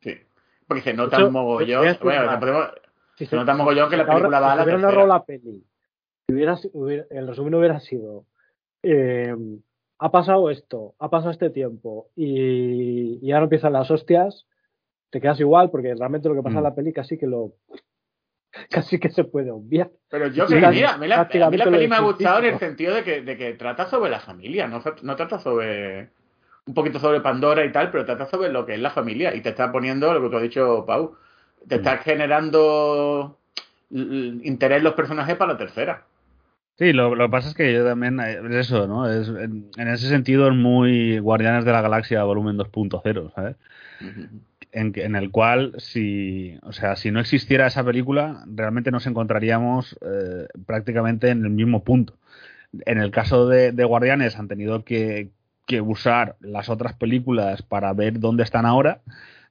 sí, 0.00 0.14
porque 0.66 0.82
se 0.82 0.94
nota 0.94 1.24
un 1.24 1.32
mogollón. 1.32 1.96
Bueno, 2.02 2.40
podemos- 2.40 2.70
Si 3.16 3.26
se 3.26 3.36
nota 3.36 3.54
mogollón 3.54 3.90
que 3.90 3.96
la 3.96 4.04
si 4.04 4.10
película 4.10 4.40
va 4.40 4.52
a 4.52 4.52
si 4.54 4.58
la 4.58 4.64
tercera. 4.64 4.88
ahorrado 4.88 5.06
la 5.06 5.24
peli, 5.24 5.64
si 6.26 6.32
hubiera, 6.34 6.56
si- 6.56 6.70
hubiera- 6.72 7.04
el 7.10 7.26
resumen 7.28 7.54
hubiera 7.54 7.78
sido 7.80 8.24
eh, 8.82 9.34
ha 9.98 10.10
pasado 10.10 10.50
esto, 10.50 10.94
ha 10.98 11.08
pasado 11.08 11.30
este 11.30 11.50
tiempo 11.50 12.08
y, 12.16 13.20
y 13.22 13.30
ahora 13.30 13.44
empiezan 13.44 13.72
las 13.74 13.88
hostias, 13.92 14.46
te 15.10 15.20
quedas 15.20 15.38
igual 15.38 15.70
porque 15.70 15.94
realmente 15.94 16.28
lo 16.28 16.34
que 16.34 16.42
pasa 16.42 16.56
en 16.56 16.60
Mm. 16.62 16.64
la 16.64 16.74
peli 16.74 16.92
casi 16.92 17.16
que 17.18 17.26
lo 17.28 17.52
casi 18.70 18.98
que 18.98 19.10
se 19.10 19.24
puede 19.24 19.50
obviar. 19.50 19.90
Pero 20.08 20.28
yo 20.28 20.46
creo 20.46 20.60
que, 20.60 20.66
a 20.66 20.70
mí 20.70 20.80
la, 20.80 20.92
a 20.92 20.98
mí 20.98 21.08
prácticamente 21.08 21.58
la 21.58 21.64
lo 21.64 21.70
peli 21.70 21.88
me 21.88 21.96
ha 21.96 22.00
gustado 22.00 22.38
en 22.38 22.44
el 22.44 22.58
sentido 22.58 22.94
de 22.94 23.04
que, 23.04 23.22
de 23.22 23.36
que 23.36 23.52
trata 23.54 23.86
sobre 23.88 24.10
la 24.10 24.20
familia, 24.20 24.66
no, 24.68 24.80
trata 25.16 25.38
sobre 25.38 26.10
un 26.66 26.74
poquito 26.74 26.98
sobre 26.98 27.20
Pandora 27.20 27.64
y 27.64 27.72
tal, 27.72 27.90
pero 27.90 28.04
trata 28.04 28.26
sobre 28.26 28.52
lo 28.52 28.64
que 28.66 28.74
es 28.74 28.80
la 28.80 28.90
familia 28.90 29.34
y 29.34 29.40
te 29.40 29.48
está 29.48 29.72
poniendo 29.72 30.12
lo 30.12 30.22
que 30.22 30.28
tú 30.28 30.36
has 30.36 30.42
dicho, 30.42 30.84
Pau, 30.86 31.16
te 31.66 31.76
está 31.76 31.98
generando 31.98 33.38
l- 33.90 34.02
l- 34.02 34.46
interés 34.46 34.78
en 34.78 34.84
los 34.84 34.94
personajes 34.94 35.36
para 35.36 35.52
la 35.52 35.58
tercera. 35.58 36.04
Sí, 36.78 36.92
lo, 36.92 37.14
lo 37.14 37.26
que 37.26 37.30
pasa 37.30 37.48
es 37.48 37.54
que 37.54 37.72
yo 37.72 37.84
también, 37.84 38.18
eh, 38.20 38.40
es 38.50 38.66
eso, 38.66 38.86
¿no? 38.86 39.08
Es, 39.10 39.28
en, 39.28 39.70
en 39.76 39.88
ese 39.88 40.08
sentido 40.08 40.48
es 40.48 40.54
muy 40.54 41.18
Guardianes 41.18 41.64
de 41.64 41.72
la 41.72 41.82
Galaxia 41.82 42.24
volumen 42.24 42.56
2.0, 42.56 43.32
¿sabes? 43.34 43.56
En, 44.00 44.14
que- 44.14 44.28
en 44.72 45.16
el 45.16 45.30
cual, 45.30 45.74
si, 45.78 46.58
o 46.62 46.72
sea, 46.72 46.96
si 46.96 47.10
no 47.10 47.20
existiera 47.20 47.66
esa 47.66 47.84
película, 47.84 48.44
realmente 48.46 48.90
nos 48.90 49.06
encontraríamos 49.06 49.98
eh, 50.00 50.46
prácticamente 50.66 51.28
en 51.28 51.44
el 51.44 51.50
mismo 51.50 51.84
punto. 51.84 52.18
En 52.86 52.98
el 52.98 53.10
caso 53.10 53.48
de, 53.48 53.72
de 53.72 53.84
Guardianes 53.84 54.38
han 54.38 54.48
tenido 54.48 54.84
que, 54.84 55.30
que 55.66 55.80
usar 55.80 56.36
las 56.40 56.68
otras 56.68 56.94
películas 56.94 57.62
para 57.62 57.92
ver 57.92 58.18
dónde 58.18 58.44
están 58.44 58.66
ahora, 58.66 59.02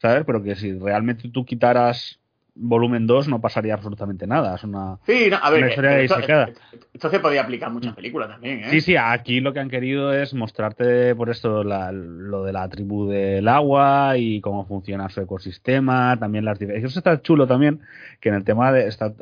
¿sabes? 0.02 0.24
Pero 0.26 0.42
que 0.44 0.56
si 0.56 0.74
realmente 0.74 1.30
tú 1.30 1.46
quitaras 1.46 2.21
volumen 2.54 3.08
2 3.08 3.28
no 3.30 3.40
pasaría 3.40 3.74
absolutamente 3.74 4.28
nada. 4.28 4.56
Es 4.56 4.64
una, 4.64 4.98
Sí, 5.06 5.28
no, 5.30 5.38
a 5.42 5.50
ver, 5.50 5.60
Una 5.60 5.68
que- 5.68 5.72
historia 5.72 6.00
esto, 6.02 6.16
disecada. 6.18 6.50
esto 6.94 7.10
se 7.10 7.20
podía 7.20 7.42
aplicar 7.44 7.70
a 7.70 7.72
muchas 7.72 7.96
películas 7.96 8.30
también, 8.30 8.60
¿eh? 8.60 8.70
Sí, 8.72 8.82
sí, 8.82 8.96
aquí 8.98 9.40
lo 9.40 9.54
que 9.54 9.60
han 9.62 9.70
querido 9.70 10.14
es 10.14 10.34
mostrarte 10.34 11.16
por 11.16 11.30
esto 11.30 11.64
la- 11.64 11.92
lo 11.92 12.44
de 12.44 12.54
la 12.54 12.68
tribu 12.68 13.08
del 13.08 13.48
agua 13.48 14.18
y 14.18 14.42
cómo 14.42 14.66
funciona 14.66 15.08
su 15.10 15.22
ecosistema, 15.22 16.18
también 16.20 16.44
las. 16.46 16.62
Eso 16.62 17.00
está 17.00 17.22
chulo 17.22 17.48
también, 17.48 17.80
que 18.20 18.30
en 18.30 18.36
el 18.36 18.44
tema 18.44 18.72
de 18.72 18.88
está, 18.88 19.14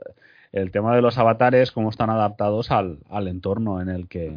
el 0.51 0.71
tema 0.71 0.95
de 0.95 1.01
los 1.03 1.17
avatares, 1.19 1.71
cómo 1.71 1.89
están 1.91 2.09
adaptados 2.09 2.71
al, 2.71 2.97
al 3.09 3.27
entorno 3.27 3.81
en 3.81 3.89
el 3.89 4.07
que 4.07 4.33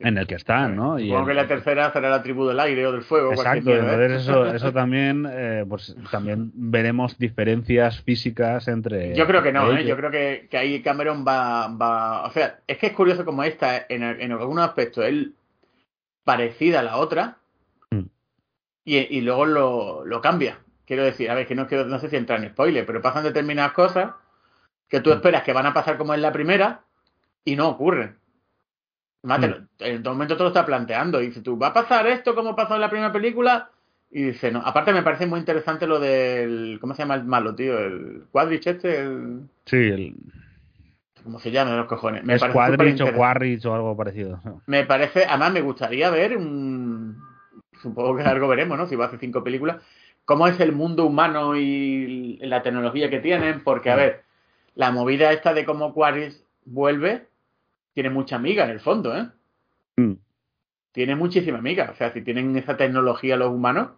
en 0.00 0.18
el 0.18 0.26
que 0.26 0.34
están, 0.34 0.74
¿no? 0.76 0.98
Y 0.98 1.04
Supongo 1.08 1.20
el- 1.22 1.26
que 1.28 1.34
la 1.42 1.46
tercera 1.46 1.92
será 1.92 2.08
la 2.10 2.22
tribu 2.22 2.46
del 2.46 2.58
aire 2.58 2.86
o 2.86 2.92
del 2.92 3.02
fuego. 3.02 3.32
Exacto, 3.32 3.70
¿eh? 3.70 3.78
entonces 3.80 4.12
eso, 4.22 4.46
eso 4.54 4.72
también, 4.72 5.26
eh, 5.30 5.64
pues 5.68 5.94
también 6.10 6.50
veremos 6.54 7.18
diferencias 7.18 8.00
físicas 8.02 8.66
entre. 8.68 9.14
Yo 9.14 9.26
creo 9.26 9.42
que 9.42 9.52
no, 9.52 9.70
¿eh? 9.76 9.84
yo 9.84 9.96
creo 9.96 10.10
que, 10.10 10.48
que 10.50 10.56
ahí 10.58 10.82
Cameron 10.82 11.24
va, 11.26 11.68
va. 11.68 12.24
O 12.26 12.30
sea, 12.30 12.60
es 12.66 12.78
que 12.78 12.86
es 12.88 12.92
curioso 12.92 13.24
como 13.24 13.44
esta, 13.44 13.86
en, 13.88 14.02
en 14.02 14.32
algunos 14.32 14.66
aspectos, 14.66 15.04
es 15.04 15.28
parecida 16.24 16.80
a 16.80 16.82
la 16.82 16.96
otra 16.96 17.36
Mm. 17.90 18.04
y, 18.84 18.96
y 19.18 19.20
luego 19.20 19.46
lo, 19.46 20.04
lo 20.04 20.20
cambia. 20.20 20.58
Quiero 20.86 21.04
decir, 21.04 21.30
a 21.30 21.34
ver, 21.34 21.46
que 21.46 21.54
no, 21.54 21.66
quiero- 21.66 21.84
no 21.86 21.98
sé 21.98 22.08
si 22.08 22.16
entra 22.16 22.36
en 22.36 22.48
spoiler, 22.50 22.86
pero 22.86 23.02
pasan 23.02 23.24
determinadas 23.24 23.72
cosas 23.72 24.12
que 24.88 25.00
Mm. 25.00 25.02
tú 25.02 25.12
esperas 25.12 25.42
que 25.42 25.52
van 25.52 25.66
a 25.66 25.74
pasar 25.74 25.98
como 25.98 26.14
en 26.14 26.22
la 26.22 26.32
primera 26.32 26.80
y 27.44 27.54
no 27.56 27.68
ocurren. 27.68 28.16
Además, 29.22 29.38
Mm. 29.40 29.50
lo- 29.80 29.86
en 29.86 30.02
todo 30.02 30.14
momento 30.14 30.36
te 30.36 30.42
lo 30.42 30.48
está 30.48 30.64
planteando. 30.66 31.20
Y 31.22 31.26
dice 31.28 31.42
tú, 31.42 31.58
¿va 31.58 31.68
a 31.68 31.72
pasar 31.74 32.06
esto 32.06 32.34
como 32.34 32.56
pasó 32.56 32.74
en 32.74 32.80
la 32.80 32.90
primera 32.90 33.12
película? 33.12 33.70
Y 34.10 34.22
dice, 34.24 34.50
no. 34.50 34.60
Aparte 34.60 34.92
me 34.92 35.02
parece 35.02 35.26
muy 35.26 35.38
interesante 35.38 35.86
lo 35.86 36.00
del... 36.00 36.78
¿Cómo 36.80 36.94
se 36.94 37.02
llama 37.02 37.14
el 37.14 37.24
malo, 37.24 37.54
tío? 37.54 37.78
El 37.78 38.24
Quadrich 38.32 38.66
este, 38.66 39.00
el... 39.00 39.42
Sí, 39.66 39.76
el, 39.76 40.14
¿Cómo 41.22 41.38
se 41.38 41.50
llama 41.50 41.76
los 41.76 41.86
cojones? 41.86 42.24
Me 42.24 42.34
es 42.34 42.42
Quadrich 42.44 43.00
o. 43.02 43.12
Quarrich 43.12 43.64
o 43.66 43.74
algo 43.74 43.96
parecido. 43.96 44.40
Me 44.66 44.84
parece, 44.84 45.26
además 45.26 45.52
me 45.52 45.60
gustaría 45.60 46.10
ver 46.10 46.36
un... 46.36 47.22
Supongo 47.82 48.16
que 48.16 48.22
algo 48.22 48.48
veremos, 48.48 48.76
¿no? 48.78 48.86
Si 48.86 48.96
va 48.96 49.04
a 49.04 49.08
hacer 49.08 49.20
cinco 49.20 49.44
películas. 49.44 49.76
¿Cómo 50.24 50.46
es 50.48 50.58
el 50.60 50.72
mundo 50.72 51.04
humano 51.06 51.56
y 51.56 52.38
la 52.42 52.62
tecnología 52.62 53.10
que 53.10 53.20
tienen? 53.20 53.62
Porque, 53.62 53.90
a 53.90 53.96
ver, 53.96 54.22
la 54.74 54.90
movida 54.90 55.32
esta 55.32 55.54
de 55.54 55.64
cómo 55.64 55.92
Quaris 55.94 56.44
vuelve 56.64 57.26
tiene 57.94 58.10
mucha 58.10 58.36
amiga 58.36 58.64
en 58.64 58.70
el 58.70 58.80
fondo, 58.80 59.16
¿eh? 59.16 59.26
Mm. 59.96 60.12
Tiene 60.92 61.16
muchísima 61.16 61.58
amiga. 61.58 61.90
O 61.92 61.94
sea, 61.96 62.12
si 62.12 62.22
tienen 62.22 62.56
esa 62.56 62.76
tecnología 62.76 63.36
los 63.36 63.50
humanos, 63.50 63.90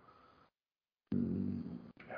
mm, 1.10 1.60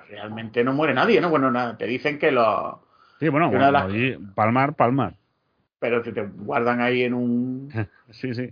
realmente 0.08 0.64
no 0.64 0.72
muere 0.72 0.94
nadie, 0.94 1.20
¿no? 1.20 1.30
Bueno, 1.30 1.50
nada, 1.50 1.76
te 1.76 1.86
dicen 1.86 2.18
que 2.18 2.30
lo... 2.32 2.82
Sí, 3.20 3.28
bueno, 3.28 3.48
bueno, 3.50 3.70
las- 3.70 3.84
allí, 3.84 4.16
palmar, 4.34 4.74
palmar. 4.74 5.14
Pero 5.78 6.02
si 6.02 6.12
te 6.12 6.22
guardan 6.22 6.80
ahí 6.80 7.02
en 7.02 7.14
un... 7.14 7.68
Sí, 8.10 8.34
sí. 8.34 8.50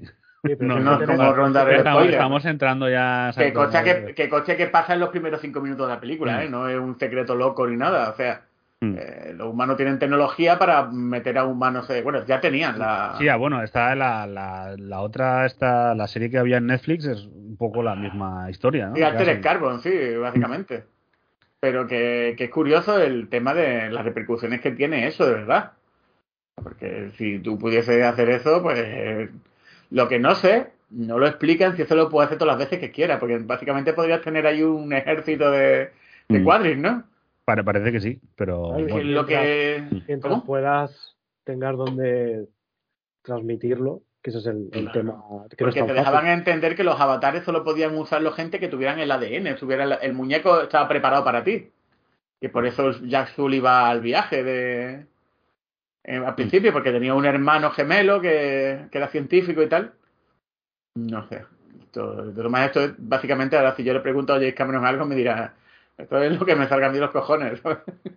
No, 0.59 0.81
no, 0.81 0.99
rondar 1.35 1.69
el 1.69 1.77
Estamos, 1.77 2.01
spoiler. 2.01 2.15
estamos 2.15 2.45
entrando 2.47 2.91
ya. 2.91 3.31
Que 3.37 3.53
coche 3.53 3.85
que, 3.85 4.13
que 4.15 4.29
coche 4.29 4.57
que 4.57 4.67
pasa 4.67 4.95
en 4.95 4.99
los 5.01 5.11
primeros 5.11 5.41
cinco 5.41 5.61
minutos 5.61 5.87
de 5.87 5.95
la 5.95 6.01
película, 6.01 6.39
Mm. 6.39 6.41
¿eh? 6.41 6.49
No 6.49 6.69
es 6.69 6.79
un 6.81 6.99
secreto 6.99 7.37
loco 7.37 7.65
ni 7.69 7.77
nada. 7.77 8.11
O 8.11 8.17
sea. 8.17 8.43
Eh, 8.83 9.33
los 9.37 9.49
humanos 9.53 9.77
tienen 9.77 9.99
tecnología 10.01 10.59
para 10.59 10.87
meter 10.91 11.39
a 11.39 11.45
humanos. 11.45 11.89
eh, 11.91 12.03
bueno, 12.03 12.25
ya 12.27 12.41
tenían 12.41 12.79
la. 12.79 13.15
Sí, 13.19 13.29
ah, 13.29 13.37
bueno, 13.37 13.63
está 13.63 13.95
la, 13.95 14.27
la, 14.27 14.75
la 14.77 15.01
otra, 15.01 15.47
esta, 15.47 15.95
la 15.95 16.09
serie 16.09 16.31
que 16.31 16.39
había 16.39 16.57
en 16.57 16.67
Netflix 16.67 17.05
es 17.07 17.27
un 17.27 17.57
poco 17.57 17.83
la 17.83 17.95
misma 17.95 18.51
historia, 18.51 18.89
¿no? 18.89 18.97
Sí, 18.97 19.03
Altered. 19.03 19.41
Carbon, 19.41 19.81
sí, 19.81 20.17
básicamente. 20.17 20.85
Pero 21.61 21.87
que, 21.87 22.35
que 22.37 22.45
es 22.45 22.51
curioso 22.51 23.01
el 23.01 23.29
tema 23.29 23.55
de 23.55 23.89
las 23.91 24.05
repercusiones 24.05 24.61
que 24.61 24.73
tiene 24.73 25.07
eso, 25.07 25.25
de 25.27 25.35
verdad. 25.35 25.73
Porque 26.57 27.11
si 27.17 27.39
tú 27.39 27.59
pudieses 27.59 28.05
hacer 28.05 28.31
eso, 28.31 28.63
pues 28.63 28.79
eh, 28.83 29.31
lo 29.91 30.09
que 30.09 30.19
no 30.19 30.35
sé, 30.35 30.73
no 30.91 31.19
lo 31.19 31.27
explican 31.27 31.77
si 31.77 31.83
eso 31.83 31.95
lo 31.95 32.09
puedes 32.09 32.27
hacer 32.27 32.39
todas 32.39 32.57
las 32.59 32.65
veces 32.67 32.81
que 32.81 32.91
quieras, 32.91 33.21
porque 33.21 33.39
básicamente 33.39 33.93
podrías 33.93 34.23
tener 34.23 34.47
ahí 34.47 34.63
un 34.63 34.93
ejército 34.93 35.51
de, 35.51 35.91
de 36.29 36.39
Mm. 36.41 36.45
cuadris, 36.45 36.79
¿no? 36.79 37.05
Pare- 37.45 37.65
parece 37.65 37.93
que 37.93 38.01
sí, 38.01 38.21
pero 38.37 38.75
Ay, 38.75 38.87
Que 38.87 38.93
bueno, 38.93 39.11
lo 39.11 39.27
que... 39.27 39.85
Mientras 40.07 40.33
¿Cómo? 40.33 40.45
puedas 40.45 41.17
tengas 41.45 41.77
donde 41.77 42.47
transmitirlo, 43.23 44.03
que 44.23 44.31
ese 44.31 44.39
es 44.39 44.47
el, 44.47 44.69
el 44.73 44.91
Claro. 44.91 44.93
tema. 44.93 45.49
Que 45.51 45.57
Porque 45.57 45.81
te 45.81 45.81
fácil. 45.81 45.95
dejaban 45.97 46.27
entender 46.29 46.77
que 46.77 46.85
los 46.85 47.01
avatares 47.01 47.45
solo 47.45 47.65
podían 47.65 47.97
usarlo 47.97 48.33
gente 48.33 48.61
que 48.61 48.69
tuvieran 48.69 49.01
el 49.01 49.11
ADN, 49.11 49.57
tuviera 49.57 49.85
el, 49.85 49.99
el 50.01 50.13
muñeco 50.13 50.63
estaba 50.63 50.89
preparado 50.89 51.25
para 51.25 51.43
ti. 51.43 51.71
Y 52.41 52.49
por 52.49 52.67
eso 52.67 52.91
Jack 53.03 53.35
Sully 53.35 53.57
iba 53.59 53.89
al 53.89 54.01
viaje 54.01 54.43
de 54.43 55.07
eh, 56.05 56.17
al 56.17 56.35
principio, 56.35 56.73
porque 56.73 56.91
tenía 56.91 57.15
un 57.15 57.25
hermano 57.25 57.71
gemelo 57.71 58.21
que, 58.21 58.87
que 58.91 58.99
era 58.99 59.09
científico 59.09 59.63
y 59.63 59.69
tal. 59.69 59.93
No 60.97 61.29
sé. 61.29 61.45
Esto, 61.81 62.31
esto 62.31 62.81
es 62.81 62.95
básicamente, 62.99 63.57
ahora 63.57 63.77
si 63.77 63.85
yo 63.85 63.93
le 63.93 64.01
pregunto 64.01 64.33
a 64.33 64.37
James 64.37 64.55
Cameron 64.55 64.85
algo, 64.85 65.05
me 65.05 65.15
dirá, 65.15 65.55
esto 66.03 66.23
es 66.23 66.39
lo 66.39 66.45
que 66.47 66.55
me 66.57 66.67
salga 66.69 66.89
a 66.89 66.91
mí 66.93 66.99
los 66.99 67.11
cojones. 67.11 67.61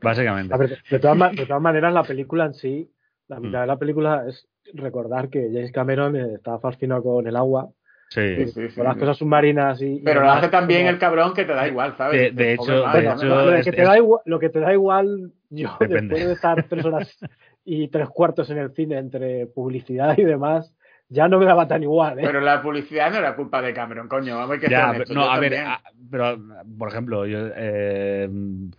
básicamente. 0.01 0.57
Ver, 0.57 0.79
de, 0.89 0.99
todas, 0.99 1.31
de 1.35 1.45
todas 1.45 1.61
maneras, 1.61 1.93
la 1.93 2.03
película 2.03 2.45
en 2.45 2.53
sí, 2.53 2.91
la 3.27 3.39
mitad 3.39 3.59
Mm. 3.59 3.61
de 3.61 3.67
la 3.67 3.77
película 3.77 4.23
es 4.27 4.47
recordar 4.73 5.29
que 5.29 5.49
James 5.51 5.71
Cameron 5.71 6.15
eh, 6.15 6.33
estaba 6.35 6.59
fascinado 6.59 7.03
con 7.03 7.27
el 7.27 7.35
agua, 7.35 7.69
Sí. 8.09 8.45
Sí, 8.47 8.69
sí. 8.69 8.75
con 8.75 8.85
las 8.85 8.97
cosas 8.97 9.17
submarinas 9.17 9.81
y. 9.81 9.95
y 9.95 10.01
Pero 10.01 10.21
lo 10.21 10.31
hace 10.31 10.47
tan 10.49 10.67
bien 10.67 10.81
como- 10.81 10.89
el 10.91 10.99
cabrón 10.99 11.33
que 11.33 11.43
te 11.43 11.53
da 11.53 11.67
igual, 11.67 11.95
¿sabes? 11.97 12.35
De- 12.35 12.43
de 12.43 12.53
hecho- 12.53 12.85
de 12.87 13.01
Lo, 13.27 13.55
es- 13.55 13.65
que 13.65 13.71
te 13.71 13.81
es- 13.81 13.87
da 13.87 13.97
igual, 13.97 14.21
lo 14.25 14.39
que 14.39 14.49
te 14.49 14.59
da 14.59 14.73
igual, 14.73 15.31
yo 15.49 15.75
Depende. 15.79 16.01
después 16.15 16.27
de 16.27 16.33
estar 16.33 16.63
tres 16.69 16.85
horas 16.85 17.17
y 17.65 17.87
tres 17.87 18.07
cuartos 18.09 18.49
en 18.51 18.59
el 18.59 18.71
cine 18.73 18.97
entre 18.99 19.47
publicidad 19.47 20.15
y 20.17 20.23
demás, 20.23 20.71
ya 21.09 21.27
no 21.27 21.39
me 21.39 21.45
daba 21.45 21.67
tan 21.67 21.83
igual. 21.83 22.19
¿eh? 22.19 22.23
Pero 22.25 22.41
la 22.41 22.61
publicidad 22.61 23.11
no 23.11 23.17
era 23.17 23.35
culpa 23.35 23.61
de 23.61 23.73
Cameron, 23.73 24.07
coño. 24.07 24.37
Vamos 24.37 24.57
que 24.59 24.69
Ya, 24.69 24.91
pero- 24.91 25.13
no, 25.13 25.21
yo 25.25 25.31
a 25.31 25.39
ver, 25.39 25.53
también. 25.53 25.71
a- 25.71 25.81
pero 26.09 26.37
por 26.77 26.89
ejemplo, 26.89 27.25
yo 27.25 27.39
eh, 27.55 28.29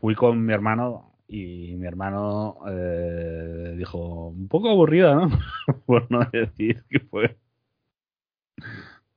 fui 0.00 0.14
con 0.14 0.44
mi 0.44 0.52
hermano 0.52 1.12
y 1.28 1.74
mi 1.76 1.86
hermano 1.86 2.58
eh, 2.68 3.74
dijo, 3.76 4.28
un 4.28 4.48
poco 4.48 4.70
aburrida, 4.70 5.14
¿no? 5.14 5.28
Por 5.86 6.10
no 6.10 6.20
decir 6.32 6.84
que 6.88 7.00
fue 7.00 7.36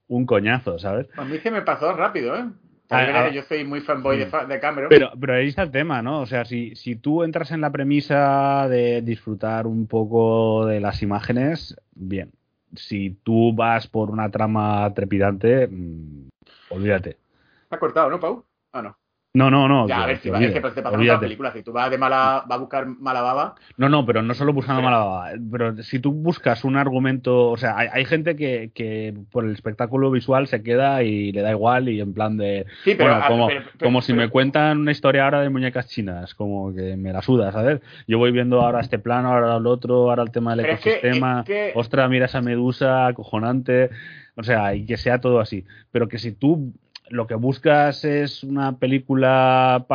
un 0.07 0.26
coñazo, 0.26 0.80
¿sabes? 0.80 1.07
A 1.18 1.24
mí 1.24 1.38
se 1.38 1.51
me 1.51 1.62
pasó 1.62 1.93
rápido, 1.93 2.36
¿eh? 2.36 2.45
Ah, 2.91 3.30
Yo 3.30 3.41
ah. 3.41 3.45
soy 3.47 3.64
muy 3.64 3.82
fanboy 3.82 4.18
de, 4.18 4.26
de 4.26 4.60
Cameron. 4.60 4.89
Pero, 4.89 5.12
pero 5.20 5.36
ahí 5.36 5.47
está 5.49 5.62
el 5.62 5.70
tema, 5.70 6.01
¿no? 6.01 6.22
O 6.22 6.26
sea, 6.26 6.45
si, 6.45 6.76
si 6.76 6.95
tú 6.95 7.22
entras 7.24 7.51
en 7.51 7.62
la 7.62 7.72
premisa 7.72 8.68
de 8.68 9.03
disfrutar 9.03 9.68
un 9.68 9.86
poco 9.86 10.66
de 10.66 10.80
las 10.80 11.03
imágenes, 11.03 11.76
bien. 11.93 12.32
Si 12.76 13.11
tú 13.24 13.53
vas 13.53 13.88
por 13.88 14.09
una 14.09 14.30
trama 14.30 14.93
trepidante, 14.93 15.67
mm, 15.67 16.30
olvídate. 16.72 17.17
¿Está 17.63 17.80
cortado, 17.80 18.09
no, 18.09 18.20
Pau? 18.20 18.45
Ah, 18.72 18.82
no. 18.82 18.97
No, 19.32 19.51
no, 19.51 19.67
no. 19.67 19.88
ya, 19.88 20.01
a 20.03 20.07
ver, 20.07 20.17
si 20.17 20.23
que 20.23 20.32
va, 20.32 20.39
es 20.39 20.47
que 20.47 20.53
te 20.53 20.61
pasa 20.61 20.80
olvídate. 20.80 20.97
muchas 20.97 21.19
películas. 21.19 21.53
Si 21.53 21.61
tú 21.61 21.71
vas 21.71 21.91
de 21.91 21.99
mala, 21.99 22.45
va 22.49 22.55
a 22.55 22.57
buscar 22.57 22.88
mala 22.88 23.21
baba, 23.21 23.53
No, 23.77 23.88
no, 23.88 24.03
pero 24.03 24.23
no 24.23 24.34
solo 24.34 24.53
buscando 24.53 24.82
mala 24.82 24.97
baba. 24.97 25.30
Pero 25.51 25.84
si 25.84 25.99
tú 25.99 26.11
buscas 26.11 26.63
un 26.63 26.75
argumento, 26.77 27.49
o 27.51 27.55
sea, 27.57 27.77
hay, 27.77 27.89
hay 27.93 28.05
gente 28.05 28.36
que, 28.36 28.71
que 28.73 29.13
por 29.32 29.45
el 29.45 29.51
espectáculo 29.51 30.09
visual 30.09 30.47
se 30.47 30.63
queda 30.63 31.03
y 31.03 31.32
le 31.32 31.41
da 31.43 31.51
igual 31.51 31.89
y 31.89 32.01
en 32.01 32.11
plan 32.15 32.38
de, 32.38 32.65
Sí, 32.84 32.95
pero, 32.95 33.11
bueno, 33.11 33.23
a- 33.23 33.27
como, 33.27 33.47
pero- 33.49 33.61
pero- 33.77 33.86
como 33.88 34.01
si 34.01 34.13
pero- 34.13 34.23
me 34.25 34.30
cuentan 34.30 34.80
una 34.80 34.91
historia 34.91 35.25
ahora 35.25 35.41
de 35.41 35.49
muñecas 35.49 35.88
chinas, 35.88 36.34
como 36.34 36.73
que 36.73 36.97
me 36.97 37.13
la 37.13 37.21
suda, 37.21 37.51
¿sabes? 37.51 37.82
Yo 38.07 38.17
voy 38.17 38.32
viendo 38.32 38.59
ahora 38.61 38.80
este 38.80 38.97
plano, 38.97 39.30
ahora 39.32 39.57
el 39.57 39.67
otro, 39.67 40.09
ahora 40.09 40.23
el 40.23 40.32
tema 40.32 40.55
del 40.55 40.61
Pero 40.63 40.73
es 40.73 40.80
que- 40.82 40.89
ecosistema, 40.95 41.39
es 41.41 41.45
que- 41.45 41.71
ostras, 41.75 42.09
mira 42.09 42.25
esa 42.25 42.41
medusa 42.41 43.05
acojonante, 43.05 43.91
o 44.36 44.41
sea, 44.41 44.73
y 44.73 44.88
que 44.88 44.97
sea 44.97 45.21
todo 45.21 45.39
así. 45.39 45.65
Pero 45.91 46.07
que 46.07 46.17
si 46.17 46.32
tú 46.32 46.73
lo 47.10 47.28
que 47.28 47.36
buscas 47.36 48.03
es 48.05 48.43
una 48.43 48.78
película 48.78 49.86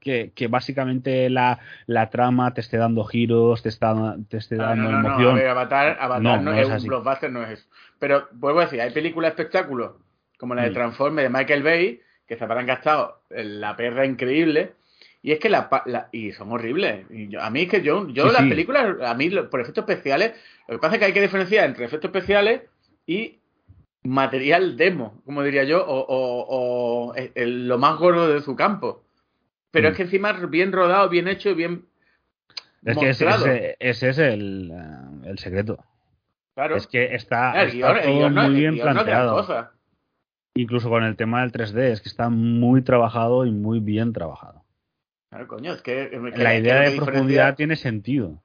que, 0.00 0.32
que 0.34 0.46
básicamente 0.48 1.28
la, 1.30 1.58
la 1.86 2.10
trama 2.10 2.54
te 2.54 2.60
esté 2.60 2.76
dando 2.76 3.04
giros, 3.04 3.62
te, 3.62 3.68
está, 3.68 4.16
te 4.28 4.36
esté 4.38 4.56
Ah, 4.56 4.68
dando 4.68 4.90
no, 4.90 4.92
no, 4.92 5.02
no, 5.02 5.08
emoción. 5.08 5.30
a 5.30 5.34
ver, 5.34 5.48
Avatar, 5.48 5.96
Avatar 6.00 6.22
No, 6.22 6.36
no, 6.36 6.42
no 6.42 6.52
es, 6.52 6.68
es 6.68 6.82
un 6.82 6.88
blockbuster, 6.88 7.32
no 7.32 7.42
es 7.42 7.50
eso. 7.60 7.68
Pero 7.98 8.28
vuelvo 8.32 8.60
a 8.60 8.64
decir, 8.64 8.80
hay 8.80 8.90
películas 8.90 9.30
espectáculos, 9.30 9.92
como 10.38 10.54
la 10.54 10.62
de 10.62 10.70
Mm. 10.70 10.74
Transforme 10.74 11.22
de 11.22 11.30
Michael 11.30 11.62
Bay, 11.62 12.00
que 12.26 12.36
se 12.36 12.44
habrán 12.44 12.66
gastado 12.66 13.22
la 13.30 13.74
perra 13.76 14.04
increíble, 14.06 14.72
y 15.22 15.32
es 15.32 15.38
que 15.40 15.48
la, 15.48 15.68
la- 15.86 16.08
y 16.12 16.32
son 16.32 16.52
horribles. 16.52 17.06
Y 17.10 17.28
yo- 17.28 17.42
a 17.42 17.50
mí 17.50 17.62
es 17.62 17.68
que 17.70 17.82
yo, 17.82 18.08
yo 18.08 18.26
Sí, 18.28 18.32
las 18.32 18.42
sí. 18.42 18.48
películas, 18.50 18.96
a 19.02 19.14
mí 19.14 19.30
por 19.30 19.60
efectos 19.60 19.88
especiales, 19.88 20.32
lo 20.68 20.76
que 20.76 20.80
pasa 20.80 20.94
es 20.94 20.98
que 21.00 21.04
hay 21.06 21.12
que 21.12 21.22
diferenciar 21.22 21.64
entre 21.64 21.84
efectos 21.86 22.08
especiales 22.10 22.62
y 23.06 23.38
material 24.08 24.76
demo, 24.76 25.20
como 25.24 25.42
diría 25.42 25.64
yo, 25.64 25.84
o, 25.86 25.98
o- 26.00 26.46
o 27.10 27.14
el- 27.14 27.32
el- 27.34 27.68
lo 27.68 27.78
más 27.78 27.96
gordo 27.98 28.28
de 28.32 28.40
su 28.40 28.56
campo. 28.56 29.04
Pero 29.70 29.88
Mm. 29.88 29.90
es 29.92 29.96
que 29.96 30.02
encima 30.04 30.32
bien 30.32 30.72
rodado, 30.72 31.08
bien 31.08 31.28
hecho 31.28 31.50
y 31.50 31.54
bien 31.54 31.84
Es 32.84 32.96
que 32.96 33.10
ese, 33.10 33.24
mostrado. 33.26 33.52
ese- 33.54 33.76
ese 33.80 34.08
es 34.10 34.18
el, 34.18 34.70
eh, 34.72 35.28
el 35.30 35.38
secreto. 35.38 35.84
claro. 36.54 36.74
Es 36.76 36.86
que 36.88 37.14
está, 37.14 37.60
el 37.62 37.68
está 37.68 37.74
guion, 37.92 37.96
el 37.98 38.02
todo 38.04 38.30
no- 38.30 38.42
muy 38.48 38.54
bien 38.58 38.76
no 38.76 38.82
planteado. 38.82 39.68
Incluso 40.54 40.88
con 40.88 41.04
el 41.04 41.14
tema 41.16 41.42
del 41.42 41.52
3D, 41.52 41.92
es 41.92 42.00
que 42.00 42.08
está 42.08 42.30
muy 42.30 42.82
trabajado 42.82 43.46
y 43.46 43.52
muy 43.52 43.78
bien 43.78 44.12
trabajado. 44.12 44.64
Claro, 45.30 45.46
coño, 45.46 45.72
es 45.74 45.82
que, 45.82 46.04
es 46.04 46.10
que- 46.10 46.42
La 46.42 46.54
es 46.54 46.62
idea 46.62 46.80
de 46.80 46.96
profundidad 46.96 47.54
tiene 47.54 47.76
sentido. 47.76 48.42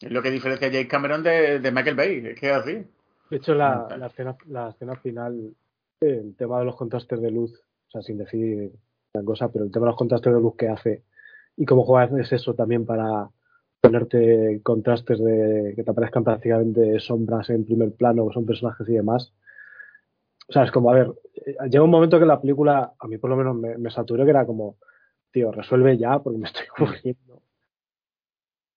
Es 0.00 0.10
lo 0.10 0.22
que 0.22 0.30
diferencia 0.30 0.68
a 0.68 0.70
James 0.70 0.86
Cameron 0.86 1.22
de, 1.22 1.58
de 1.58 1.72
Michael 1.72 1.96
Bay, 1.96 2.22
es 2.24 2.40
que 2.40 2.46
es 2.50 2.56
así. 2.56 2.86
De 3.30 3.36
hecho, 3.36 3.54
la, 3.54 3.86
escena, 4.06 4.36
la 4.46 4.70
escena 4.70 4.96
final, 4.96 5.54
el 6.00 6.34
tema 6.36 6.58
de 6.58 6.64
los 6.64 6.76
contrastes 6.76 7.20
de 7.20 7.30
luz, 7.30 7.52
o 7.52 7.90
sea, 7.90 8.02
sin 8.02 8.18
decir 8.18 8.72
gran 9.14 9.24
cosa, 9.24 9.50
pero 9.52 9.64
el 9.64 9.70
tema 9.70 9.86
de 9.86 9.90
los 9.90 9.98
contrastes 9.98 10.34
de 10.34 10.40
luz 10.40 10.56
que 10.56 10.68
hace 10.68 11.04
y 11.56 11.64
cómo 11.64 11.84
juegas 11.84 12.12
es 12.12 12.32
eso 12.32 12.54
también 12.54 12.86
para 12.86 13.28
ponerte 13.80 14.60
contrastes 14.62 15.18
de 15.18 15.72
que 15.76 15.84
te 15.84 15.90
aparezcan 15.90 16.24
prácticamente 16.24 16.98
sombras 17.00 17.50
en 17.50 17.64
primer 17.64 17.92
plano, 17.92 18.26
que 18.28 18.34
son 18.34 18.46
personajes 18.46 18.88
y 18.88 18.94
demás. 18.94 19.32
O 20.48 20.52
sea, 20.52 20.64
es 20.64 20.72
como, 20.72 20.90
a 20.90 20.94
ver, 20.94 21.12
eh, 21.46 21.56
llega 21.70 21.84
un 21.84 21.90
momento 21.90 22.18
que 22.18 22.26
la 22.26 22.40
película, 22.40 22.94
a 22.98 23.06
mí 23.06 23.18
por 23.18 23.30
lo 23.30 23.36
menos 23.36 23.56
me, 23.56 23.78
me 23.78 23.90
saturó, 23.90 24.24
que 24.24 24.30
era 24.30 24.44
como, 24.44 24.76
tío, 25.30 25.52
resuelve 25.52 25.96
ya 25.96 26.18
porque 26.18 26.38
me 26.38 26.46
estoy 26.46 26.64
aburriendo. 26.76 27.42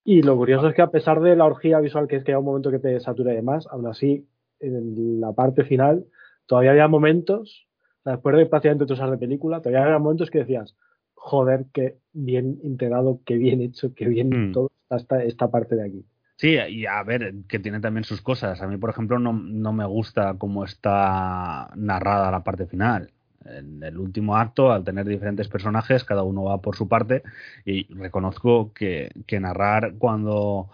Y 0.06 0.22
lo 0.22 0.36
curioso 0.36 0.68
es 0.68 0.76
que 0.76 0.82
a 0.82 0.92
pesar 0.92 1.22
de 1.22 1.36
la 1.36 1.46
orgía 1.46 1.80
visual 1.80 2.08
que 2.08 2.18
es 2.18 2.24
que 2.24 2.34
hay 2.34 2.38
un 2.38 2.46
momento 2.46 2.70
que 2.70 2.80
te 2.80 3.00
satura 3.00 3.34
y 3.34 3.38
demás, 3.38 3.68
aún 3.72 3.88
así, 3.88 4.28
en 4.64 5.20
la 5.22 5.34
parte 5.34 5.64
final, 5.64 6.06
todavía 6.46 6.72
había 6.72 6.88
momentos, 6.88 7.68
después 8.06 8.36
de 8.36 8.46
prácticamente 8.46 8.86
tres 8.86 9.00
horas 9.00 9.12
de 9.12 9.18
película, 9.18 9.62
todavía 9.62 9.84
había 9.84 10.00
momentos 10.00 10.30
que 10.30 10.40
decías, 10.40 10.76
joder, 11.14 11.66
qué 11.74 11.98
bien 12.12 12.60
integrado, 12.64 13.22
qué 13.26 13.38
bien 13.38 13.62
hecho, 13.62 13.94
qué 13.96 14.08
bien 14.08 14.50
Mm. 14.50 14.52
todo 14.52 14.72
está 14.90 15.24
esta, 15.24 15.50
parte 15.50 15.76
de 15.76 15.86
aquí. 15.86 16.06
Sí, 16.36 16.58
y 16.70 16.86
a 16.86 17.02
ver, 17.04 17.34
que 17.48 17.60
tiene 17.60 17.80
también 17.80 18.04
sus 18.04 18.22
cosas. 18.22 18.62
A 18.62 18.68
mí, 18.68 18.78
por 18.78 18.90
ejemplo, 18.90 19.20
no, 19.20 19.34
no 19.34 19.72
me 19.72 19.86
gusta 19.86 20.36
cómo 20.38 20.66
está 20.66 21.72
narrada 21.76 22.32
la 22.32 22.44
parte 22.44 22.66
final. 22.66 23.12
En 23.46 23.84
el 23.84 23.98
último 23.98 24.38
acto, 24.38 24.72
al 24.72 24.84
tener 24.84 25.06
diferentes 25.06 25.48
personajes, 25.48 26.04
cada 26.04 26.24
uno 26.24 26.44
va 26.44 26.62
por 26.62 26.76
su 26.76 26.88
parte 26.88 27.24
y 27.66 27.94
reconozco 27.94 28.74
que, 28.74 29.12
que 29.28 29.40
narrar 29.40 29.96
cuando 29.98 30.70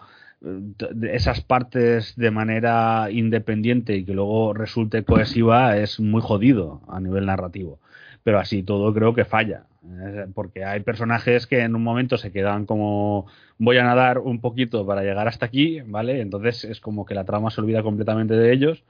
esas 1.12 1.42
partes 1.42 2.16
de 2.16 2.30
manera 2.30 3.08
independiente 3.10 3.96
y 3.96 4.04
que 4.04 4.14
luego 4.14 4.54
resulte 4.54 5.04
cohesiva 5.04 5.76
es 5.76 6.00
muy 6.00 6.22
jodido 6.22 6.80
a 6.88 7.00
nivel 7.00 7.26
narrativo. 7.26 7.78
Pero 8.22 8.38
así 8.38 8.62
todo 8.62 8.92
creo 8.94 9.14
que 9.14 9.24
falla. 9.24 9.66
Eh, 9.84 10.26
Porque 10.34 10.64
hay 10.64 10.80
personajes 10.80 11.46
que 11.46 11.60
en 11.60 11.74
un 11.74 11.82
momento 11.82 12.16
se 12.18 12.32
quedan 12.32 12.66
como 12.66 13.26
voy 13.58 13.78
a 13.78 13.84
nadar 13.84 14.18
un 14.18 14.40
poquito 14.40 14.86
para 14.86 15.02
llegar 15.02 15.28
hasta 15.28 15.46
aquí, 15.46 15.80
¿vale? 15.82 16.20
Entonces 16.20 16.64
es 16.64 16.80
como 16.80 17.04
que 17.06 17.14
la 17.14 17.24
trama 17.24 17.50
se 17.50 17.60
olvida 17.60 17.82
completamente 17.82 18.34
de 18.34 18.52
ellos. 18.52 18.84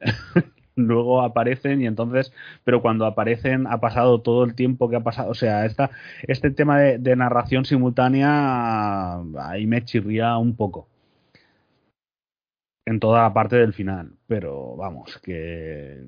Luego 0.76 1.22
aparecen 1.22 1.82
y 1.82 1.86
entonces, 1.86 2.32
pero 2.64 2.80
cuando 2.82 3.04
aparecen 3.06 3.66
ha 3.66 3.80
pasado 3.80 4.22
todo 4.22 4.44
el 4.44 4.54
tiempo 4.54 4.88
que 4.88 4.96
ha 4.96 5.00
pasado. 5.00 5.30
O 5.30 5.34
sea, 5.34 5.66
esta, 5.66 5.90
este 6.22 6.50
tema 6.50 6.78
de, 6.80 6.98
de 6.98 7.16
narración 7.16 7.64
simultánea 7.66 9.16
ahí 9.38 9.66
me 9.66 9.84
chirría 9.84 10.36
un 10.38 10.56
poco. 10.56 10.88
En 12.84 12.98
toda 13.00 13.22
la 13.22 13.32
parte 13.32 13.56
del 13.56 13.72
final. 13.72 14.12
Pero 14.26 14.76
vamos, 14.76 15.18
que 15.22 16.06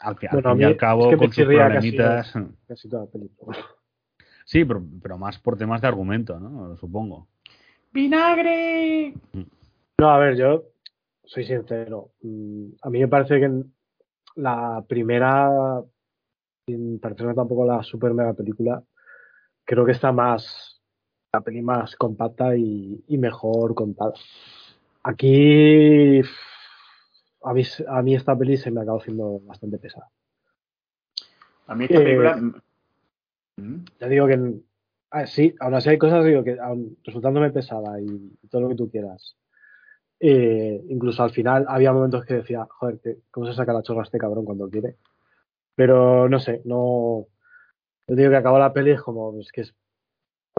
al, 0.00 0.16
al 0.20 0.28
Bueno, 0.32 0.52
fin 0.52 0.60
y 0.60 0.64
al 0.64 0.76
cabo, 0.76 1.04
es 1.04 1.08
que 1.10 1.16
me 1.16 1.18
con 1.20 1.32
sus 1.32 1.44
casi, 1.44 1.56
problemitas. 1.56 2.34
Casi 2.66 2.88
toda 2.88 3.04
la 3.04 3.10
película. 3.10 3.56
Sí, 4.44 4.64
pero, 4.64 4.82
pero 5.02 5.18
más 5.18 5.38
por 5.38 5.58
temas 5.58 5.82
de 5.82 5.88
argumento, 5.88 6.40
¿no? 6.40 6.74
Supongo. 6.78 7.28
¡Vinagre! 7.92 9.12
No, 9.98 10.08
a 10.10 10.16
ver, 10.18 10.36
yo 10.38 10.64
soy 11.24 11.44
sincero. 11.44 12.12
Mm, 12.22 12.68
A 12.80 12.88
mí 12.88 12.98
me 13.00 13.08
parece 13.08 13.38
que 13.40 13.62
la 14.36 14.82
primera, 14.88 15.82
sin 16.66 16.98
parecerme 16.98 17.34
tampoco 17.34 17.66
la 17.66 17.82
super 17.82 18.14
mega 18.14 18.32
película, 18.32 18.82
creo 19.66 19.84
que 19.84 19.92
está 19.92 20.12
más, 20.12 20.80
la 21.30 21.42
peli 21.42 21.60
más 21.60 21.94
compacta 21.96 22.56
y, 22.56 23.04
y 23.06 23.18
mejor 23.18 23.74
contada. 23.74 24.14
Aquí, 25.02 26.20
a 27.42 27.54
mí, 27.54 27.62
a 27.86 28.02
mí 28.02 28.14
esta 28.14 28.36
peli 28.36 28.56
se 28.56 28.70
me 28.70 28.80
acaba 28.82 28.98
haciendo 28.98 29.40
bastante 29.40 29.78
pesada. 29.78 30.08
A 31.66 31.74
mí 31.74 31.84
esta 31.84 31.98
Eh, 31.98 32.04
película. 32.04 32.36
¿Mm? 33.56 33.84
Ya 34.00 34.08
digo 34.08 34.26
que, 34.26 34.54
ah, 35.10 35.26
sí, 35.26 35.54
aún 35.60 35.74
así 35.74 35.88
hay 35.90 35.98
cosas 35.98 36.24
digo, 36.24 36.44
que 36.44 36.58
aun 36.60 36.96
resultándome 37.04 37.50
pesada 37.50 38.00
y 38.00 38.06
todo 38.50 38.62
lo 38.62 38.68
que 38.68 38.74
tú 38.76 38.90
quieras. 38.90 39.36
Eh, 40.20 40.82
incluso 40.88 41.22
al 41.22 41.30
final 41.30 41.64
había 41.68 41.92
momentos 41.92 42.24
que 42.24 42.34
decía, 42.34 42.66
joder, 42.68 42.98
¿cómo 43.30 43.46
se 43.46 43.54
saca 43.54 43.72
la 43.72 43.82
chorra 43.82 44.02
este 44.02 44.18
cabrón 44.18 44.44
cuando 44.44 44.68
quiere? 44.68 44.96
Pero 45.74 46.28
no 46.28 46.40
sé, 46.40 46.60
no. 46.64 47.26
Yo 48.08 48.16
digo 48.16 48.30
que 48.30 48.36
acabó 48.36 48.58
la 48.58 48.72
peli 48.72 48.90
es 48.92 49.00
como, 49.02 49.38
es 49.40 49.52
que 49.52 49.60
es. 49.62 49.74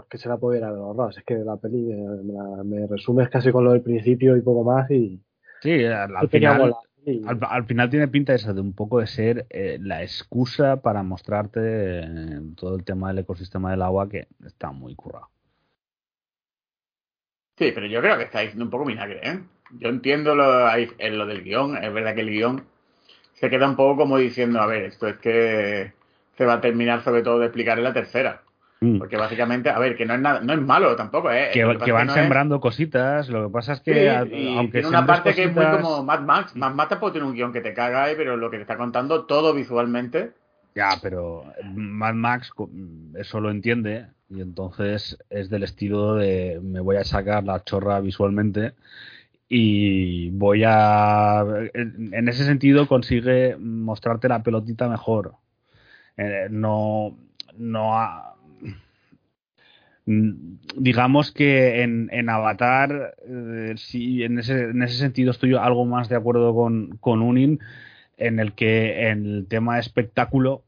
Que 0.08 0.18
se 0.18 0.28
la 0.28 0.36
pudiera 0.36 0.68
haber 0.68 0.80
ahorrado. 0.80 1.10
Es 1.10 1.22
que 1.24 1.34
la 1.36 1.56
peli 1.56 1.92
eh, 1.92 1.96
me, 2.24 2.32
la- 2.32 2.64
me 2.64 2.86
resumes 2.86 3.28
casi 3.28 3.50
con 3.52 3.64
lo 3.64 3.72
del 3.72 3.82
principio 3.82 4.36
y 4.36 4.40
poco 4.42 4.64
más 4.64 4.90
y. 4.90 5.20
Sí, 5.62 5.84
al, 5.84 6.28
final, 6.28 6.58
bola. 6.58 6.76
Y- 7.04 7.26
al, 7.26 7.38
al 7.42 7.64
final 7.64 7.90
tiene 7.90 8.08
pinta 8.08 8.34
eso 8.34 8.52
de 8.54 8.60
un 8.60 8.72
poco 8.74 9.00
de 9.00 9.06
ser 9.06 9.46
eh, 9.50 9.78
la 9.80 10.02
excusa 10.02 10.80
para 10.82 11.02
mostrarte 11.02 11.60
eh, 11.62 12.40
todo 12.56 12.76
el 12.76 12.84
tema 12.84 13.08
del 13.08 13.18
ecosistema 13.20 13.70
del 13.70 13.82
agua 13.82 14.08
que 14.08 14.26
está 14.44 14.70
muy 14.72 14.94
currado. 14.94 15.28
Sí, 17.58 17.72
pero 17.74 17.86
yo 17.86 18.00
creo 18.00 18.16
que 18.16 18.24
está 18.24 18.40
diciendo 18.40 18.64
un 18.64 18.70
poco 18.70 18.86
vinagre, 18.86 19.20
¿eh? 19.22 19.40
Yo 19.78 19.88
entiendo 19.88 20.34
lo, 20.34 20.66
ahí- 20.66 20.90
en 20.98 21.18
lo 21.18 21.26
del 21.26 21.42
guion, 21.44 21.76
es 21.76 21.92
verdad 21.92 22.14
que 22.14 22.22
el 22.22 22.30
guion 22.30 22.64
se 23.34 23.50
queda 23.50 23.68
un 23.68 23.76
poco 23.76 23.98
como 23.98 24.16
diciendo, 24.18 24.60
a 24.60 24.66
ver, 24.66 24.84
esto 24.84 25.08
es 25.08 25.18
que 25.18 25.92
se 26.36 26.44
va 26.44 26.54
a 26.54 26.60
terminar 26.60 27.02
sobre 27.04 27.22
todo 27.22 27.38
de 27.38 27.46
explicar 27.46 27.78
en 27.78 27.84
la 27.84 27.92
tercera. 27.92 28.42
Mm. 28.82 28.96
Porque 28.98 29.18
básicamente, 29.18 29.68
a 29.68 29.78
ver, 29.78 29.94
que 29.94 30.06
no 30.06 30.14
es 30.14 30.20
nada, 30.20 30.40
no 30.40 30.54
es 30.54 30.60
malo 30.60 30.96
tampoco, 30.96 31.30
¿eh? 31.30 31.50
Que, 31.52 31.64
van 31.64 32.06
no 32.06 32.12
es- 32.14 32.18
sembrando 32.18 32.60
cositas, 32.60 33.28
lo 33.28 33.46
que 33.46 33.52
pasa 33.52 33.74
es 33.74 33.80
que 33.80 33.92
Sí, 33.92 34.06
a- 34.08 34.24
y 34.24 34.56
aunque 34.56 34.72
tiene 34.80 34.88
una 34.88 35.06
parte 35.06 35.34
que 35.34 35.44
es 35.44 35.54
muy 35.54 35.64
como 35.66 36.02
Mad 36.02 36.20
Max. 36.22 36.56
Mad 36.56 36.72
Max 36.72 36.88
tampoco 36.88 37.12
tiene 37.12 37.26
un 37.26 37.34
guion 37.34 37.52
que 37.52 37.60
te 37.60 37.74
caga, 37.74 38.10
¿eh? 38.10 38.14
pero 38.16 38.38
lo 38.38 38.50
que 38.50 38.56
te 38.56 38.62
está 38.62 38.78
contando 38.78 39.26
todo 39.26 39.52
visualmente. 39.52 40.32
Ya, 40.74 40.92
pero 41.02 41.44
Mad 41.74 42.14
Max 42.14 42.50
co- 42.52 42.70
eso 43.18 43.38
lo 43.40 43.50
entiende 43.50 44.06
y 44.30 44.40
entonces 44.40 45.18
es 45.28 45.50
del 45.50 45.64
estilo 45.64 46.14
de 46.14 46.58
me 46.62 46.80
voy 46.80 46.96
a 46.96 47.04
sacar 47.04 47.44
la 47.44 47.62
chorra 47.62 48.00
visualmente 48.00 48.72
y 49.48 50.30
voy 50.30 50.62
a... 50.64 51.44
En 51.74 52.28
ese 52.28 52.44
sentido 52.44 52.86
consigue 52.88 53.56
mostrarte 53.58 54.28
la 54.28 54.42
pelotita 54.42 54.88
mejor. 54.88 55.34
Eh, 56.16 56.46
no... 56.50 57.14
no 57.58 57.98
ha- 57.98 58.28
Mm, 58.28 58.29
digamos 60.76 61.30
que 61.30 61.82
en, 61.82 62.08
en 62.12 62.28
Avatar, 62.28 63.14
eh, 63.26 63.74
en 63.94 64.38
ese, 64.38 64.62
en 64.64 64.82
ese 64.82 64.96
sentido 64.96 65.30
estoy 65.30 65.54
algo 65.54 65.84
más 65.84 66.08
de 66.08 66.16
acuerdo 66.16 66.54
con, 66.54 66.96
con 66.98 67.22
Unin, 67.22 67.60
en 68.16 68.40
el 68.40 68.54
que 68.54 69.08
en 69.08 69.24
el 69.24 69.46
tema 69.46 69.78
espectáculo, 69.78 70.62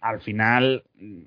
al 0.00 0.20
final, 0.20 0.84
mm, 0.94 1.22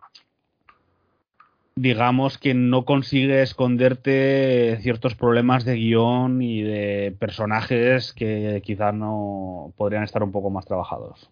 digamos 1.76 2.38
que 2.38 2.54
no 2.54 2.86
consigue 2.86 3.42
esconderte 3.42 4.78
ciertos 4.82 5.16
problemas 5.16 5.66
de 5.66 5.76
guion 5.76 6.42
y 6.42 6.62
de 6.62 7.16
personajes 7.18 8.14
que 8.14 8.62
quizás 8.64 8.94
no 8.94 9.74
podrían 9.78 10.04
estar 10.04 10.22
un 10.22 10.32
poco 10.32 10.50
más 10.50 10.66
trabajados. 10.66 11.32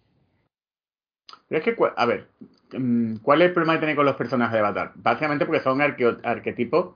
Es 1.50 1.62
que, 1.62 1.76
a 1.96 2.04
ver, 2.04 2.26
mm, 2.40 2.57
¿cuál 3.22 3.42
es 3.42 3.48
el 3.48 3.54
problema 3.54 3.74
que 3.74 3.80
tiene 3.80 3.96
con 3.96 4.06
los 4.06 4.16
personajes 4.16 4.52
de 4.52 4.60
Avatar? 4.60 4.92
Básicamente 4.96 5.46
porque 5.46 5.60
son 5.62 5.80
arquetipos 5.80 6.94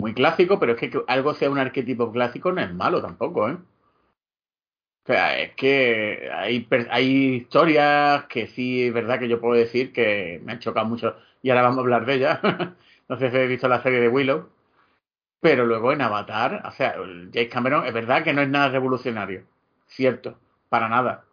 muy 0.00 0.14
clásicos, 0.14 0.58
pero 0.60 0.72
es 0.72 0.78
que 0.78 1.02
algo 1.08 1.34
sea 1.34 1.50
un 1.50 1.58
arquetipo 1.58 2.12
clásico 2.12 2.52
no 2.52 2.60
es 2.60 2.72
malo 2.72 3.02
tampoco, 3.02 3.48
¿eh? 3.48 3.56
O 5.04 5.10
sea, 5.10 5.38
es 5.38 5.54
que 5.54 6.30
hay, 6.32 6.68
hay 6.90 7.34
historias 7.36 8.24
que 8.24 8.46
sí 8.46 8.88
es 8.88 8.92
verdad 8.92 9.18
que 9.18 9.28
yo 9.28 9.40
puedo 9.40 9.54
decir 9.54 9.92
que 9.92 10.40
me 10.44 10.52
han 10.52 10.58
chocado 10.58 10.86
mucho 10.86 11.16
y 11.42 11.48
ahora 11.50 11.62
vamos 11.62 11.78
a 11.78 11.80
hablar 11.80 12.04
de 12.04 12.14
ellas. 12.14 12.40
no 13.08 13.16
sé 13.18 13.30
si 13.30 13.36
habéis 13.36 13.50
visto 13.50 13.68
la 13.68 13.82
serie 13.82 14.00
de 14.00 14.08
Willow. 14.08 14.50
Pero 15.40 15.66
luego 15.66 15.92
en 15.92 16.02
Avatar, 16.02 16.62
o 16.66 16.70
sea, 16.72 16.94
James 17.32 17.48
Cameron 17.48 17.86
es 17.86 17.94
verdad 17.94 18.24
que 18.24 18.32
no 18.32 18.42
es 18.42 18.48
nada 18.48 18.68
revolucionario. 18.68 19.44
Cierto, 19.86 20.38
para 20.68 20.88
nada. 20.88 21.24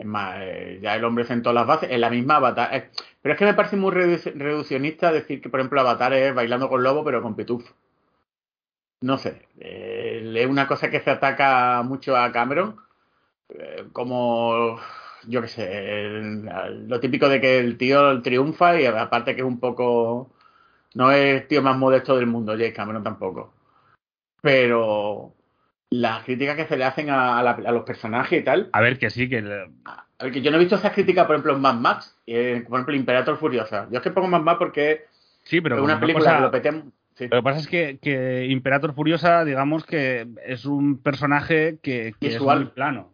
Es 0.00 0.06
más, 0.06 0.36
eh, 0.40 0.78
ya 0.82 0.96
el 0.96 1.04
hombre 1.04 1.24
sentó 1.24 1.52
las 1.52 1.66
bases 1.66 1.90
en 1.90 2.00
la 2.00 2.08
misma 2.10 2.36
Avatar. 2.36 2.74
Eh, 2.74 2.90
pero 3.20 3.34
es 3.34 3.38
que 3.38 3.44
me 3.44 3.54
parece 3.54 3.76
muy 3.76 3.92
redu- 3.92 4.32
reduccionista 4.34 5.12
decir 5.12 5.42
que, 5.42 5.50
por 5.50 5.60
ejemplo, 5.60 5.80
Avatar 5.80 6.14
es 6.14 6.34
bailando 6.34 6.68
con 6.70 6.82
lobo, 6.82 7.04
pero 7.04 7.20
con 7.22 7.36
pitufo. 7.36 7.74
No 9.02 9.18
sé. 9.18 9.46
eh, 9.58 10.32
es 10.36 10.46
una 10.46 10.66
cosa 10.66 10.90
que 10.90 11.00
se 11.00 11.10
ataca 11.10 11.82
mucho 11.82 12.16
a 12.16 12.32
Cameron. 12.32 12.76
eh, 13.50 13.86
como, 13.92 14.78
yo 15.28 15.42
qué 15.42 15.48
sé, 15.48 16.20
lo 16.88 17.00
típico 17.00 17.28
de 17.28 17.40
que 17.40 17.58
el 17.58 17.76
tío 17.78 18.22
triunfa 18.22 18.80
y 18.80 18.86
aparte 18.86 19.34
que 19.34 19.42
es 19.42 19.46
un 19.46 19.60
poco. 19.60 20.30
No 20.94 21.12
es 21.12 21.42
el 21.42 21.48
tío 21.48 21.62
más 21.62 21.76
modesto 21.78 22.16
del 22.16 22.26
mundo, 22.26 22.52
James 22.52 22.74
Cameron 22.74 23.02
tampoco. 23.04 23.52
Pero 24.42 25.34
las 25.90 26.24
críticas 26.24 26.56
que 26.56 26.66
se 26.66 26.76
le 26.76 26.84
hacen 26.84 27.10
a, 27.10 27.38
a 27.38 27.42
la- 27.42 27.50
a 27.66 27.72
los 27.72 27.82
personajes 27.84 28.40
y 28.40 28.44
tal. 28.44 28.68
A 28.72 28.80
ver, 28.80 28.98
que 28.98 29.10
sí, 29.10 29.28
que 29.28 29.42
le- 29.42 29.70
A 29.84 30.24
ver, 30.24 30.32
que 30.32 30.40
yo 30.42 30.50
no 30.50 30.56
he 30.56 30.60
visto 30.60 30.76
esas 30.76 30.92
críticas, 30.92 31.26
por 31.26 31.34
ejemplo, 31.34 31.54
en 31.54 31.60
Mad 31.60 31.74
Max, 31.74 32.16
eh, 32.26 32.64
por 32.68 32.78
ejemplo, 32.78 32.94
Imperator 32.94 33.36
Furiosa. 33.38 33.88
Yo 33.90 33.96
es 33.98 34.02
que 34.02 34.10
pongo 34.10 34.28
Mad 34.28 34.42
Max 34.42 34.58
porque 34.58 35.06
sí, 35.42 35.60
pero 35.60 35.76
es 35.76 35.82
una 35.82 35.98
película 35.98 36.24
cosa- 36.24 36.36
que 36.36 36.42
lo 36.42 36.50
peté. 36.50 36.70
sí. 37.16 37.24
Lo 37.28 37.36
que 37.38 37.42
pasa 37.42 37.58
es 37.60 37.66
que, 37.68 37.98
que 38.00 38.46
Imperator 38.46 38.94
Furiosa, 38.94 39.44
digamos 39.44 39.84
que 39.84 40.28
es 40.46 40.64
un 40.64 40.98
personaje 41.02 41.78
que, 41.82 42.14
que 42.20 42.26
es 42.28 42.34
Visual. 42.34 42.58
muy 42.60 42.68
plano. 42.70 43.12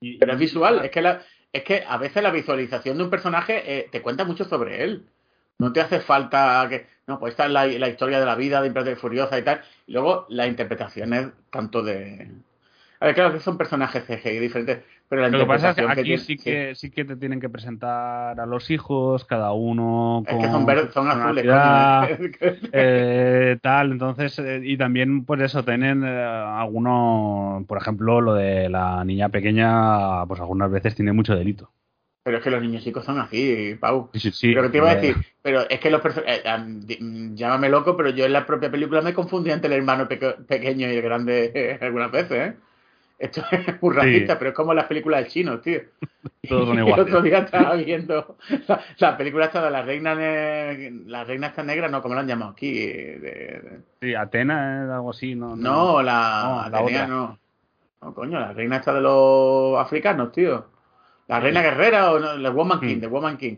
Y- 0.00 0.18
Pero 0.18 0.32
es 0.32 0.38
visual, 0.38 0.84
es 0.84 0.90
que, 0.90 1.00
la, 1.02 1.22
es 1.52 1.62
que 1.62 1.84
a 1.86 1.96
veces 1.96 2.22
la 2.22 2.30
visualización 2.30 2.98
de 2.98 3.04
un 3.04 3.10
personaje 3.10 3.62
eh, 3.78 3.88
te 3.90 4.02
cuenta 4.02 4.24
mucho 4.24 4.44
sobre 4.44 4.82
él. 4.82 5.06
No 5.60 5.72
te 5.72 5.80
hace 5.80 6.00
falta 6.00 6.66
que. 6.68 6.86
No, 7.06 7.18
pues 7.18 7.32
esta 7.32 7.46
es 7.46 7.50
la, 7.52 7.66
la 7.66 7.88
historia 7.88 8.20
de 8.20 8.26
la 8.26 8.36
vida 8.36 8.60
de 8.60 8.68
Imperator 8.68 8.96
Furiosa 8.96 9.38
y 9.38 9.42
tal. 9.42 9.60
Y 9.86 9.92
luego 9.92 10.26
las 10.28 10.48
interpretaciones 10.48 11.28
tanto 11.50 11.82
de. 11.82 12.28
A 13.00 13.06
ver, 13.06 13.14
claro 13.14 13.32
que 13.32 13.40
son 13.40 13.56
personajes 13.56 14.04
CGI 14.04 14.38
diferentes, 14.38 14.80
pero 15.08 15.22
la 15.22 15.28
Lo 15.30 15.38
que 15.38 15.46
pasa 15.46 15.70
es 15.70 15.76
que 15.76 15.82
aquí 15.82 16.02
tiene- 16.04 16.18
sí 16.18 16.36
que, 16.36 16.74
sí 16.74 16.90
que 16.90 17.04
te 17.06 17.16
tienen 17.16 17.40
que 17.40 17.48
presentar 17.48 18.38
a 18.38 18.46
los 18.46 18.70
hijos, 18.70 19.24
cada 19.24 19.52
uno 19.52 20.22
Es 20.26 20.36
que 20.38 20.50
son, 20.50 20.66
verdes, 20.66 20.92
son 20.92 21.08
azules, 21.08 21.46
eh, 22.72 23.58
tal, 23.62 23.92
entonces, 23.92 24.38
eh, 24.38 24.60
y 24.62 24.76
también 24.76 25.24
pues 25.24 25.40
eso, 25.40 25.64
tienen 25.64 26.04
eh, 26.04 26.08
algunos, 26.08 27.64
por 27.66 27.78
ejemplo, 27.78 28.20
lo 28.20 28.34
de 28.34 28.68
la 28.68 29.02
niña 29.04 29.30
pequeña, 29.30 30.26
pues 30.26 30.40
algunas 30.40 30.70
veces 30.70 30.94
tiene 30.94 31.12
mucho 31.14 31.34
delito. 31.34 31.72
Pero 32.30 32.38
es 32.38 32.44
que 32.44 32.50
los 32.52 32.62
niños 32.62 32.84
chicos 32.84 33.04
son 33.04 33.18
así, 33.18 33.76
Pau. 33.80 34.08
Sí, 34.12 34.20
sí, 34.20 34.30
sí. 34.30 34.54
Pero 34.54 34.70
te 34.70 34.76
iba 34.76 34.88
a 34.88 34.92
eh, 34.92 34.96
decir, 35.00 35.16
pero 35.42 35.68
es 35.68 35.80
que 35.80 35.90
los 35.90 36.00
personajes, 36.00 36.44
llámame 37.34 37.68
loco, 37.68 37.96
pero 37.96 38.10
yo 38.10 38.24
en 38.24 38.32
la 38.32 38.46
propia 38.46 38.70
película 38.70 39.02
me 39.02 39.12
confundí 39.12 39.50
entre 39.50 39.66
el 39.74 39.80
hermano 39.80 40.06
peque- 40.06 40.36
pequeño 40.46 40.86
y 40.88 40.94
el 40.94 41.02
grande 41.02 41.50
eh, 41.52 41.78
algunas 41.82 42.12
veces, 42.12 42.52
¿eh? 42.52 42.56
Esto 43.18 43.42
es 43.50 43.82
muy 43.82 43.96
racista, 43.96 44.34
Sí. 44.34 44.36
pero 44.38 44.50
es 44.50 44.56
como 44.56 44.72
las 44.74 44.84
películas 44.86 45.24
de 45.24 45.28
chinos, 45.30 45.60
tío. 45.60 45.80
Todos 46.48 46.68
son 46.68 46.78
El 46.78 46.84
iguales. 46.86 47.06
otro 47.06 47.20
día 47.20 47.38
estaba 47.38 47.74
viendo 47.74 48.36
la, 48.68 48.80
la 48.98 49.16
película 49.16 49.46
esta 49.46 49.64
de 49.64 49.70
la 49.72 49.82
reina 49.82 50.14
la 50.14 51.24
reina 51.24 51.48
esta 51.48 51.64
negra, 51.64 51.88
no, 51.88 52.00
¿cómo 52.00 52.14
la 52.14 52.20
han 52.20 52.28
llamado 52.28 52.52
aquí? 52.52 52.72
De- 52.72 53.18
de- 53.18 53.80
Sí, 54.00 54.14
Atena 54.14 54.84
es 54.84 54.90
algo 54.90 55.10
así, 55.10 55.34
¿no? 55.34 55.56
no, 55.56 56.00
la, 56.00 56.42
No, 56.44 56.70
la 56.70 56.78
Atenea 56.78 57.02
otra. 57.02 57.06
no. 57.08 57.38
No, 58.02 58.14
coño, 58.14 58.38
la 58.38 58.52
reina 58.52 58.76
esta 58.76 58.94
de 58.94 59.00
los 59.00 59.76
africanos, 59.80 60.30
tío. 60.30 60.66
La 61.30 61.40
reina 61.40 61.62
guerrera 61.62 62.12
o 62.12 62.18
no, 62.18 62.36
la 62.36 62.50
Woman 62.50 62.80
King, 62.80 62.96
Mm. 62.96 63.00
de 63.00 63.06
Woman 63.06 63.36
King. 63.38 63.56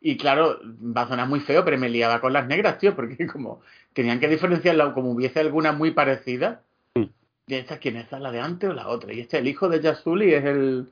Y 0.00 0.16
claro, 0.18 0.58
va 0.62 1.02
a 1.02 1.08
sonar 1.08 1.26
muy 1.26 1.40
feo, 1.40 1.64
pero 1.64 1.78
me 1.78 1.88
liaba 1.88 2.20
con 2.20 2.32
las 2.32 2.46
negras, 2.46 2.78
tío, 2.78 2.94
porque 2.94 3.16
como 3.32 3.60
tenían 3.94 4.20
que 4.20 4.28
diferenciarla, 4.28 4.92
como 4.92 5.10
hubiese 5.12 5.40
alguna 5.40 5.72
muy 5.72 5.92
parecida. 5.92 6.60
Mm. 6.94 7.04
¿Y 7.46 7.54
esta 7.54 7.78
quién 7.78 7.96
es? 7.96 8.04
¿Esta 8.04 8.18
la 8.18 8.30
de 8.30 8.40
antes 8.40 8.68
o 8.70 8.74
la 8.74 8.88
otra? 8.88 9.12
Y 9.12 9.20
este, 9.20 9.38
el 9.38 9.48
hijo 9.48 9.68
de 9.68 9.80
Yazuli 9.80 10.34
es 10.34 10.44
el. 10.44 10.86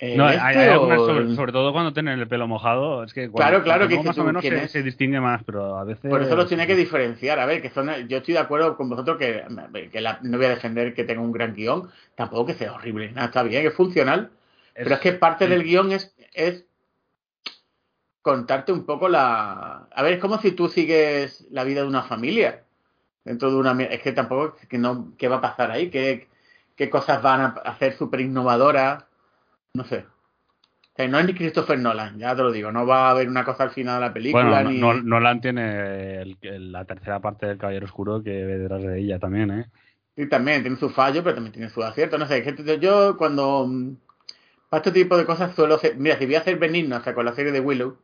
el 0.00 0.16
No, 0.18 0.26
hay, 0.26 0.36
este 0.36 0.58
hay 0.58 0.68
algunas, 0.70 0.98
o 0.98 1.34
sobre, 1.36 1.52
todo 1.52 1.72
cuando 1.72 1.92
tienen 1.92 2.18
el 2.18 2.26
pelo 2.26 2.48
mojado, 2.48 3.04
es 3.04 3.12
que 3.12 3.28
cuando, 3.30 3.36
Claro, 3.60 3.62
claro, 3.62 3.88
que 3.88 4.02
más 4.02 4.18
o 4.18 4.24
menos 4.24 4.42
¿quién 4.42 4.68
se, 4.68 4.82
distingue 4.82 5.20
más, 5.20 5.44
pero 5.44 5.76
a 5.78 5.84
veces... 5.84 6.10
Por 6.10 6.22
eso 6.22 6.34
los 6.34 6.48
tiene 6.48 6.66
que 6.66 6.74
diferenciar. 6.74 7.38
A 7.38 7.46
ver, 7.46 7.62
que 7.62 7.70
son, 7.70 7.88
yo 8.08 8.16
estoy 8.16 8.34
de 8.34 8.40
acuerdo 8.40 8.76
con 8.76 8.88
vosotros 8.90 9.16
que, 9.18 9.44
que 9.92 10.00
la- 10.00 10.18
no 10.22 10.36
voy 10.38 10.46
a 10.46 10.50
defender 10.50 10.92
que 10.94 11.04
tenga 11.04 11.20
un 11.20 11.30
gran 11.30 11.54
guion, 11.54 11.88
tampoco 12.16 12.46
que 12.46 12.54
sea 12.54 12.72
horrible, 12.72 13.12
nada, 13.12 13.26
está 13.28 13.44
bien, 13.44 13.64
es 13.64 13.74
funcional, 13.74 14.30
pero 14.74 14.94
es 14.94 15.00
que 15.00 15.12
parte 15.12 15.44
sí. 15.44 15.50
del 15.50 15.62
guion 15.62 15.92
es, 15.92 16.14
es 16.32 16.64
contarte 18.22 18.72
un 18.72 18.86
poco 18.86 19.08
la... 19.08 19.88
A 19.92 20.02
ver, 20.02 20.14
es 20.14 20.20
como 20.20 20.38
si 20.38 20.52
tú 20.52 20.68
sigues 20.68 21.46
la 21.50 21.64
vida 21.64 21.82
de 21.82 21.88
una 21.88 22.04
familia. 22.04 22.62
Dentro 23.24 23.50
de 23.50 23.56
una... 23.56 23.72
Es 23.84 24.00
que 24.00 24.12
tampoco... 24.12 24.56
Que 24.68 24.78
no, 24.78 25.12
¿Qué 25.18 25.28
va 25.28 25.36
a 25.36 25.40
pasar 25.40 25.70
ahí? 25.70 25.90
¿Qué, 25.90 26.28
qué 26.76 26.88
cosas 26.88 27.22
van 27.22 27.40
a 27.40 27.46
hacer 27.64 27.94
súper 27.94 28.20
innovadoras? 28.20 29.04
No 29.74 29.84
sé. 29.84 30.06
no 31.08 31.18
es 31.18 31.26
ni 31.26 31.34
Christopher 31.34 31.78
Nolan, 31.78 32.18
ya 32.18 32.36
te 32.36 32.42
lo 32.42 32.52
digo. 32.52 32.70
No 32.70 32.86
va 32.86 33.08
a 33.08 33.10
haber 33.10 33.28
una 33.28 33.44
cosa 33.44 33.64
al 33.64 33.70
final 33.70 33.96
de 33.96 34.06
la 34.06 34.12
película. 34.12 34.62
Bueno, 34.62 34.70
ni... 34.70 34.78
no, 34.78 34.94
Nolan 34.94 35.40
tiene 35.40 36.22
el, 36.22 36.38
el, 36.42 36.72
la 36.72 36.84
tercera 36.84 37.20
parte 37.20 37.46
del 37.46 37.58
Caballero 37.58 37.86
Oscuro 37.86 38.22
que 38.22 38.44
ve 38.44 38.58
detrás 38.58 38.82
de 38.82 39.00
ella 39.00 39.18
también, 39.18 39.50
¿eh? 39.50 39.66
Sí, 40.14 40.28
también 40.28 40.62
tiene 40.62 40.76
su 40.76 40.90
fallo, 40.90 41.22
pero 41.22 41.34
también 41.34 41.54
tiene 41.54 41.70
su 41.70 41.82
acierto. 41.82 42.18
No 42.18 42.26
sé, 42.26 42.42
que 42.42 42.78
yo 42.78 43.16
cuando... 43.16 43.68
Para 44.72 44.80
este 44.86 44.92
tipo 45.02 45.18
de 45.18 45.26
cosas 45.26 45.54
suelo 45.54 45.74
hacer... 45.74 45.96
Mira, 45.98 46.16
si 46.16 46.24
voy 46.24 46.34
a 46.34 46.38
hacer 46.38 46.58
venirnos 46.58 47.00
hasta 47.00 47.12
con 47.12 47.26
la 47.26 47.34
serie 47.34 47.52
de 47.52 47.60
Willow, 47.60 47.98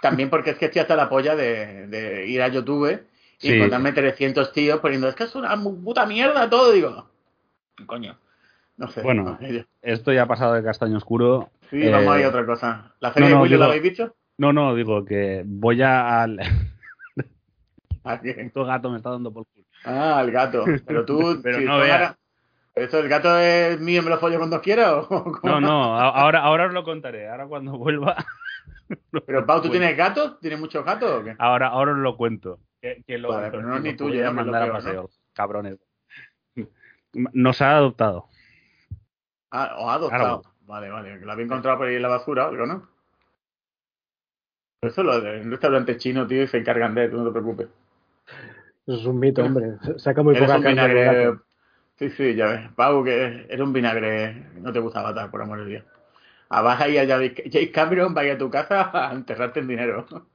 también 0.00 0.30
porque 0.30 0.50
es 0.50 0.56
que 0.56 0.66
estoy 0.66 0.80
hasta 0.80 0.94
la 0.94 1.08
polla 1.08 1.34
de, 1.34 1.88
de 1.88 2.24
ir 2.28 2.40
a 2.40 2.46
YouTube 2.46 3.04
y 3.40 3.48
sí. 3.48 3.54
encontrarme 3.54 3.90
300 3.90 4.52
tíos 4.52 4.78
poniendo, 4.78 5.08
es 5.08 5.16
que 5.16 5.24
es 5.24 5.34
una 5.34 5.60
puta 5.60 6.06
mierda 6.06 6.48
todo, 6.48 6.70
digo, 6.70 7.10
coño, 7.86 8.16
no 8.76 8.86
sé. 8.86 9.02
Bueno, 9.02 9.24
no, 9.24 9.38
esto 9.82 10.12
ya 10.12 10.22
ha 10.22 10.26
pasado 10.26 10.54
de 10.54 10.62
castaño 10.62 10.98
oscuro. 10.98 11.50
Sí, 11.68 11.82
eh, 11.82 11.90
vamos 11.90 12.14
a 12.14 12.20
ir 12.20 12.26
a 12.26 12.28
otra 12.28 12.46
cosa. 12.46 12.94
¿La 13.00 13.12
serie 13.12 13.30
no, 13.30 13.34
no, 13.34 13.42
de 13.42 13.42
Willow 13.42 13.58
digo, 13.58 13.64
la 13.64 13.66
habéis 13.66 13.82
dicho? 13.82 14.14
No, 14.36 14.52
no, 14.52 14.76
digo 14.76 15.04
que 15.04 15.42
voy 15.44 15.82
a... 15.82 16.22
Al... 16.22 16.38
¿A 18.04 18.20
quién? 18.20 18.52
Tu 18.52 18.64
gato 18.64 18.88
me 18.88 18.98
está 18.98 19.10
dando 19.10 19.32
por 19.32 19.46
culo. 19.46 19.66
Ah, 19.84 20.20
el 20.24 20.30
gato. 20.30 20.64
Pero 20.86 21.04
tú... 21.04 21.40
Pero 21.42 21.58
si 21.58 21.64
no 21.64 21.74
tú 21.74 21.82
veas. 21.82 22.00
ahora- 22.00 22.18
¿Esto 22.78 22.98
el 22.98 23.08
gato 23.08 23.36
es 23.38 23.80
mío 23.80 24.00
y 24.00 24.04
me 24.04 24.10
lo 24.10 24.18
follo 24.18 24.38
cuando 24.38 24.60
quiera 24.60 24.96
o? 24.98 25.38
No, 25.42 25.60
no, 25.60 25.98
a- 25.98 26.08
ahora, 26.10 26.40
ahora 26.40 26.66
os 26.66 26.72
lo 26.72 26.84
contaré. 26.84 27.28
Ahora 27.28 27.46
cuando 27.46 27.76
vuelva. 27.78 28.16
Pero 29.26 29.44
Pau, 29.44 29.60
¿tú 29.60 29.70
tienes 29.70 29.96
gatos? 29.96 30.40
¿Tienes 30.40 30.58
muchos 30.58 30.84
gatos 30.84 31.10
o 31.10 31.24
qué? 31.24 31.36
Ahora, 31.38 31.68
ahora 31.68 31.92
os 31.92 31.98
lo 31.98 32.16
cuento. 32.16 32.58
Que, 32.80 33.02
que 33.06 33.18
lo, 33.18 33.28
Vale, 33.30 33.50
pero 33.50 33.62
no 33.64 33.76
es 33.76 33.82
ni 33.82 33.94
tuyo, 33.96 34.22
a 34.22 34.28
lo 34.28 34.34
mandar 34.34 34.62
a 34.62 34.66
peor, 34.66 34.68
¿no? 34.68 34.84
paseo, 34.84 35.10
cabrones. 35.34 35.78
Nos 37.12 37.60
ha 37.60 37.76
adoptado. 37.76 38.28
Ah, 39.50 39.74
o 39.78 39.90
adoptado. 39.90 40.42
Vale, 40.62 40.88
vale. 40.90 41.18
Que 41.18 41.26
lo 41.26 41.32
había 41.32 41.44
encontrado 41.46 41.78
por 41.78 41.88
ahí 41.88 41.96
en 41.96 42.02
la 42.02 42.08
basura 42.08 42.46
o 42.46 42.48
algo, 42.50 42.66
¿no? 42.66 42.88
Eso 44.80 45.02
lo 45.02 45.20
de 45.20 45.40
un 45.40 45.50
restaurante 45.50 45.96
chino, 45.96 46.26
tío, 46.26 46.42
y 46.42 46.46
se 46.46 46.58
encargan 46.58 46.94
de, 46.94 47.08
tú 47.08 47.16
no 47.18 47.24
te 47.24 47.32
preocupes. 47.32 47.68
Eso 48.86 48.96
es 49.00 49.06
un 49.06 49.18
mito, 49.18 49.42
hombre. 49.44 49.72
Saca 49.96 50.22
muy 50.22 50.34
poca 50.38 50.62
carne. 50.62 51.38
Sí, 51.98 52.10
sí, 52.10 52.34
ya 52.34 52.46
ves. 52.46 52.60
Pau, 52.76 53.02
que 53.04 53.44
eres 53.48 53.60
un 53.60 53.72
vinagre. 53.72 54.32
No 54.60 54.72
te 54.72 54.78
gusta 54.78 55.02
matar, 55.02 55.30
por 55.30 55.42
amor 55.42 55.64
de 55.64 55.70
Dios. 55.70 55.84
Ah, 56.48 56.62
vas 56.62 56.80
ahí 56.80 56.96
a 56.96 57.06
James 57.06 57.34
Cameron, 57.72 58.14
vaya 58.14 58.34
a 58.34 58.38
tu 58.38 58.48
casa 58.50 58.90
a 58.94 59.12
enterrarte 59.12 59.60
en 59.60 59.68
dinero. 59.68 60.06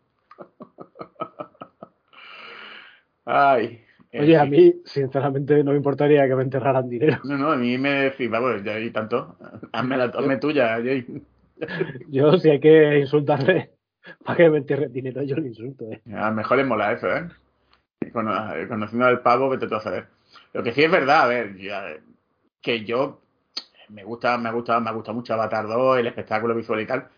Ay. 3.26 3.82
Oye, 4.16 4.38
a 4.38 4.46
mí, 4.46 4.76
sinceramente, 4.86 5.64
no 5.64 5.72
me 5.72 5.78
importaría 5.78 6.28
que 6.28 6.36
me 6.36 6.44
enterraran 6.44 6.88
dinero. 6.88 7.20
No, 7.24 7.36
no, 7.38 7.52
a 7.52 7.56
mí 7.56 7.78
me 7.80 7.90
decís, 8.04 8.30
vamos, 8.30 8.62
ya 8.64 8.74
hay 8.74 8.92
tanto. 8.92 9.38
Hazme, 9.72 9.98
la, 9.98 10.04
hazme 10.06 10.38
tuya, 10.38 10.76
Jay. 10.84 11.06
Yo, 12.10 12.38
si 12.38 12.50
hay 12.50 12.60
que 12.60 13.00
insultarle 13.00 13.72
para 14.24 14.38
que 14.38 14.50
me 14.50 14.58
entierre 14.58 14.90
dinero, 14.90 15.22
yo 15.24 15.38
le 15.38 15.48
insulto, 15.48 15.86
¿eh? 15.90 16.02
A 16.14 16.30
lo 16.30 16.36
mejor 16.36 16.58
le 16.58 16.66
mola 16.66 16.92
eso, 16.92 17.08
¿eh? 17.16 17.28
Cono- 18.12 18.52
Conociendo 18.68 19.06
al 19.06 19.22
pavo, 19.22 19.50
vete 19.50 19.68
tú 19.68 19.76
a 19.76 19.80
saber. 19.82 20.08
Lo 20.54 20.64
que 20.64 20.72
sí 20.72 20.84
es 20.84 20.92
verdad, 20.92 21.24
a 21.24 21.28
ver, 21.28 21.58
ya, 21.58 21.98
que 22.62 22.86
yo 22.86 23.20
me 23.90 24.04
gusta, 24.04 24.38
me 24.38 24.50
ha 24.50 24.52
gustado, 24.52 24.82
me 24.82 24.90
ha 24.90 24.94
gustado 24.94 25.16
mucho 25.16 25.34
Avatar 25.34 25.68
2, 25.68 26.00
el 26.00 26.08
espectáculo 26.08 26.56
visual 26.56 26.82
y 26.82 26.88
tal, 26.88 27.10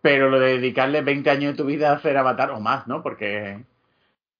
pero 0.00 0.28
lo 0.28 0.40
de 0.40 0.58
dedicarle 0.58 1.02
20 1.02 1.30
años 1.30 1.52
de 1.52 1.62
tu 1.62 1.64
vida 1.64 1.90
a 1.90 1.96
hacer 1.96 2.16
Avatar 2.16 2.50
o 2.50 2.60
más, 2.60 2.86
¿no? 2.86 3.02
Porque 3.02 3.64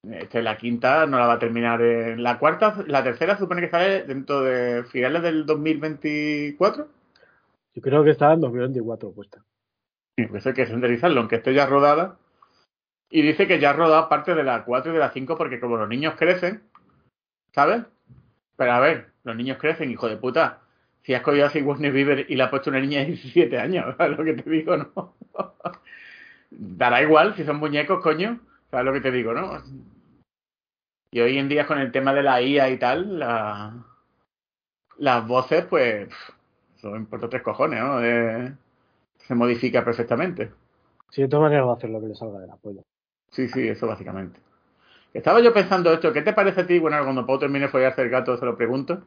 esta 0.02 0.38
es 0.38 0.44
la 0.44 0.56
quinta, 0.56 1.06
no 1.06 1.18
la 1.18 1.26
va 1.26 1.34
a 1.34 1.38
terminar 1.38 1.80
en 1.80 2.22
la 2.22 2.38
cuarta, 2.38 2.82
la 2.88 3.04
tercera 3.04 3.38
supone 3.38 3.60
que 3.60 3.70
sale 3.70 4.02
dentro 4.02 4.42
de 4.42 4.82
finales 4.84 5.22
del 5.22 5.46
2024. 5.46 6.88
Yo 7.74 7.82
creo 7.82 8.04
que 8.04 8.10
está 8.10 8.32
en 8.32 8.40
2024 8.40 9.12
puesta. 9.12 9.42
Sí, 10.18 10.26
pues 10.26 10.46
hay 10.46 10.52
que 10.52 10.66
senderizarlo, 10.66 11.20
aunque 11.20 11.36
esté 11.36 11.54
ya 11.54 11.66
rodada. 11.66 12.18
Y 13.08 13.22
dice 13.22 13.46
que 13.46 13.60
ya 13.60 13.70
ha 13.70 13.74
rodado 13.74 14.08
parte 14.08 14.34
de 14.34 14.42
la 14.42 14.64
4 14.64 14.90
y 14.90 14.94
de 14.94 15.00
la 15.00 15.10
5 15.10 15.36
porque 15.36 15.60
como 15.60 15.76
los 15.76 15.88
niños 15.88 16.14
crecen, 16.16 16.62
¿sabes? 17.54 17.82
Pero 18.62 18.74
a 18.74 18.78
ver, 18.78 19.08
los 19.24 19.34
niños 19.34 19.58
crecen, 19.58 19.90
hijo 19.90 20.08
de 20.08 20.16
puta. 20.18 20.60
Si 21.02 21.12
has 21.14 21.22
cogido 21.22 21.46
a 21.46 21.50
Sigourney 21.50 21.90
Weaver 21.90 22.26
y 22.28 22.36
le 22.36 22.44
has 22.44 22.48
puesto 22.48 22.70
una 22.70 22.78
niña 22.78 23.00
de 23.00 23.06
17 23.06 23.58
años, 23.58 23.92
¿sabes 23.98 24.16
lo 24.16 24.22
que 24.24 24.34
te 24.34 24.48
digo, 24.48 24.76
no? 24.76 25.14
Dará 26.52 27.02
igual 27.02 27.34
si 27.34 27.42
son 27.42 27.56
muñecos, 27.56 28.00
coño. 28.00 28.38
¿Sabes 28.70 28.86
lo 28.86 28.92
que 28.92 29.00
te 29.00 29.10
digo, 29.10 29.32
no? 29.34 29.60
Y 31.10 31.18
hoy 31.18 31.38
en 31.38 31.48
día 31.48 31.66
con 31.66 31.80
el 31.80 31.90
tema 31.90 32.14
de 32.14 32.22
la 32.22 32.40
IA 32.40 32.70
y 32.70 32.78
tal, 32.78 33.18
la- 33.18 33.84
las 34.98 35.26
voces, 35.26 35.64
pues, 35.64 36.08
eso 36.76 36.94
importa 36.94 37.28
tres 37.28 37.42
cojones, 37.42 37.80
¿no? 37.80 38.00
Eh, 38.00 38.52
se 39.16 39.34
modifica 39.34 39.84
perfectamente. 39.84 40.52
Si 41.10 41.20
de 41.22 41.26
todas 41.26 41.46
maneras 41.50 41.66
va 41.66 41.72
a 41.72 41.74
hacer 41.74 41.90
lo 41.90 42.00
que 42.00 42.06
le 42.06 42.14
salga 42.14 42.38
de 42.38 42.46
la 42.46 42.54
polla. 42.54 42.82
Sí, 43.32 43.48
sí, 43.48 43.66
eso 43.66 43.88
básicamente. 43.88 44.38
Estaba 45.14 45.40
yo 45.40 45.52
pensando 45.52 45.92
esto, 45.92 46.12
¿qué 46.12 46.22
te 46.22 46.32
parece 46.32 46.62
a 46.62 46.66
ti? 46.66 46.78
Bueno, 46.78 47.02
cuando 47.04 47.26
Pau 47.26 47.38
termine 47.38 47.66
de 47.66 47.70
follarse 47.70 48.02
el 48.02 48.08
gato 48.08 48.36
se 48.36 48.44
lo 48.46 48.56
pregunto. 48.56 49.06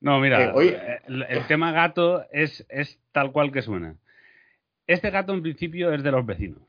No, 0.00 0.20
mira, 0.20 0.52
Eh, 0.62 1.00
el, 1.08 1.22
el 1.22 1.46
tema 1.46 1.72
gato 1.72 2.24
es, 2.30 2.64
es 2.68 3.00
tal 3.12 3.32
cual 3.32 3.50
que 3.50 3.62
suena. 3.62 3.96
Este 4.86 5.10
gato 5.10 5.32
en 5.32 5.42
principio 5.42 5.92
es 5.92 6.02
de 6.02 6.10
los 6.12 6.24
vecinos. 6.26 6.60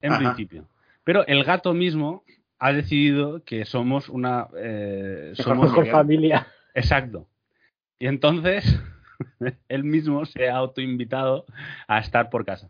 En 0.00 0.12
Ajá. 0.12 0.18
principio. 0.18 0.68
Pero 1.04 1.26
el 1.26 1.44
gato 1.44 1.72
mismo 1.74 2.24
ha 2.58 2.72
decidido 2.72 3.42
que 3.44 3.64
somos 3.64 4.08
una. 4.08 4.48
eh, 4.56 5.32
somos 5.34 5.68
Mejor 5.70 5.86
familia. 5.88 6.46
Exacto. 6.74 7.26
Y 7.98 8.08
entonces 8.08 8.78
él 9.68 9.84
mismo 9.84 10.24
se 10.26 10.48
ha 10.50 10.56
autoinvitado 10.56 11.46
a 11.86 11.98
estar 12.00 12.28
por 12.30 12.44
casa. 12.44 12.68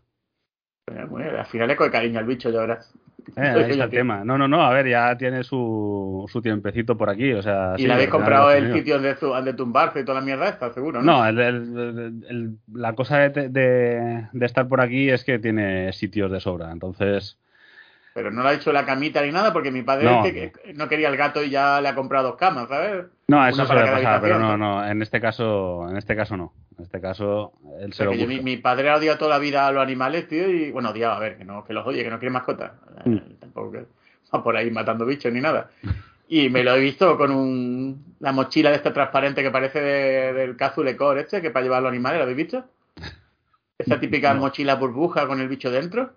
Bueno, 1.09 1.37
al 1.39 1.45
final 1.45 1.67
le 1.67 1.75
coge 1.75 1.91
cariño 1.91 2.19
al 2.19 2.25
bicho, 2.25 2.49
ya 2.49 2.61
verás. 2.61 2.93
Eh, 3.35 3.41
ahí 3.41 3.61
está 3.71 3.83
el 3.85 3.89
tema. 3.89 4.23
No, 4.23 4.37
no, 4.37 4.47
no, 4.47 4.61
a 4.63 4.71
ver, 4.73 4.87
ya 4.87 5.17
tiene 5.17 5.43
su, 5.43 6.25
su 6.31 6.41
tiempecito 6.41 6.97
por 6.97 7.09
aquí. 7.09 7.33
O 7.33 7.41
sea, 7.41 7.73
Y 7.77 7.81
sí, 7.81 7.87
le 7.87 7.93
habéis 7.93 8.09
comprado 8.09 8.51
el 8.51 8.73
sitio 8.73 8.95
donde, 8.95 9.15
su- 9.17 9.27
donde 9.27 9.53
tumbarse 9.53 9.99
y 9.99 10.05
toda 10.05 10.19
la 10.21 10.25
mierda 10.25 10.47
esta, 10.47 10.73
seguro, 10.73 11.01
¿no? 11.01 11.11
No, 11.11 11.27
el- 11.27 11.39
el- 11.39 11.77
el- 11.77 12.25
el- 12.29 12.51
la 12.73 12.93
cosa 12.93 13.17
de, 13.19 13.49
de- 13.49 14.27
de 14.31 14.45
estar 14.45 14.67
por 14.67 14.79
aquí 14.79 15.09
es 15.09 15.23
que 15.25 15.39
tiene 15.39 15.91
sitios 15.91 16.31
de 16.31 16.39
sobra. 16.39 16.71
Entonces, 16.71 17.37
Pero 18.13 18.31
no 18.31 18.41
le 18.43 18.49
ha 18.49 18.53
hecho 18.53 18.71
la 18.71 18.85
camita 18.85 19.21
ni 19.21 19.31
nada 19.31 19.51
porque 19.53 19.71
mi 19.71 19.83
padre 19.83 20.05
No. 20.05 20.25
es 20.25 20.33
que- 20.33 20.51
que 20.51 20.73
no 20.73 20.87
quería 20.87 21.09
el 21.09 21.17
gato 21.17 21.43
y 21.43 21.49
ya 21.51 21.81
le 21.81 21.89
ha 21.89 21.95
comprado 21.95 22.29
dos 22.29 22.37
camas, 22.37 22.67
¿sabes? 22.69 23.05
no, 23.27 23.45
eso 23.45 23.65
suele 23.65 23.91
pasar, 23.91 24.21
pero 24.21 24.39
no, 24.39 24.57
no, 24.57 24.87
en 24.87 25.01
este 25.01 25.19
caso, 25.19 25.87
en 25.89 25.97
este 25.97 26.15
caso 26.15 26.35
no. 26.37 26.53
En 26.77 26.83
este 26.83 27.01
caso, 27.01 27.53
él 27.79 27.91
se 27.93 28.03
lo 28.03 28.11
Porque 28.11 28.27
yo- 28.35 28.43
mi, 28.43 28.57
padre 28.57 28.89
ha 28.89 28.97
odiado 28.97 29.17
toda 29.17 29.31
la 29.31 29.39
vida 29.39 29.65
a 29.67 29.71
los 29.71 29.81
animales, 29.81 30.27
tío, 30.27 30.47
y 30.49 30.71
bueno, 30.71 30.89
odiaba, 30.89 31.17
a 31.17 31.19
ver, 31.19 31.37
que 31.37 31.43
no, 31.45 31.63
que 31.65 31.73
los 31.73 31.85
odie, 31.87 32.03
que 32.03 32.09
no 32.09 32.19
quiere 32.19 32.31
mascotas. 32.31 32.71
Eh, 33.05 33.09
Mm. 33.09 33.35
Tampoco 33.39 33.71
que 33.71 33.85
va 34.33 34.43
por 34.43 34.55
ahí 34.55 34.69
matando 34.69 35.05
bichos 35.05 35.31
ni 35.33 35.41
nada. 35.41 35.69
Y 36.27 36.49
me 36.49 36.63
lo 36.63 36.75
he 36.75 36.79
visto 36.79 37.17
con 37.17 37.31
un, 37.31 38.15
la 38.19 38.31
mochila 38.31 38.69
de 38.69 38.75
esta 38.75 38.93
transparente 38.93 39.41
que 39.41 39.49
parece 39.49 39.79
de- 39.81 40.33
del 40.33 40.55
Cazulecor 40.57 41.17
este, 41.17 41.41
que 41.41 41.49
para 41.51 41.63
llevar 41.63 41.79
a 41.79 41.81
los 41.81 41.89
animales, 41.89 42.17
¿lo 42.19 42.23
habéis 42.23 42.37
visto? 42.37 42.65
Esa 43.77 43.99
típica 43.99 44.33
mochila 44.33 44.75
burbuja 44.75 45.27
con 45.27 45.39
el 45.39 45.47
bicho 45.47 45.71
dentro. 45.71 46.13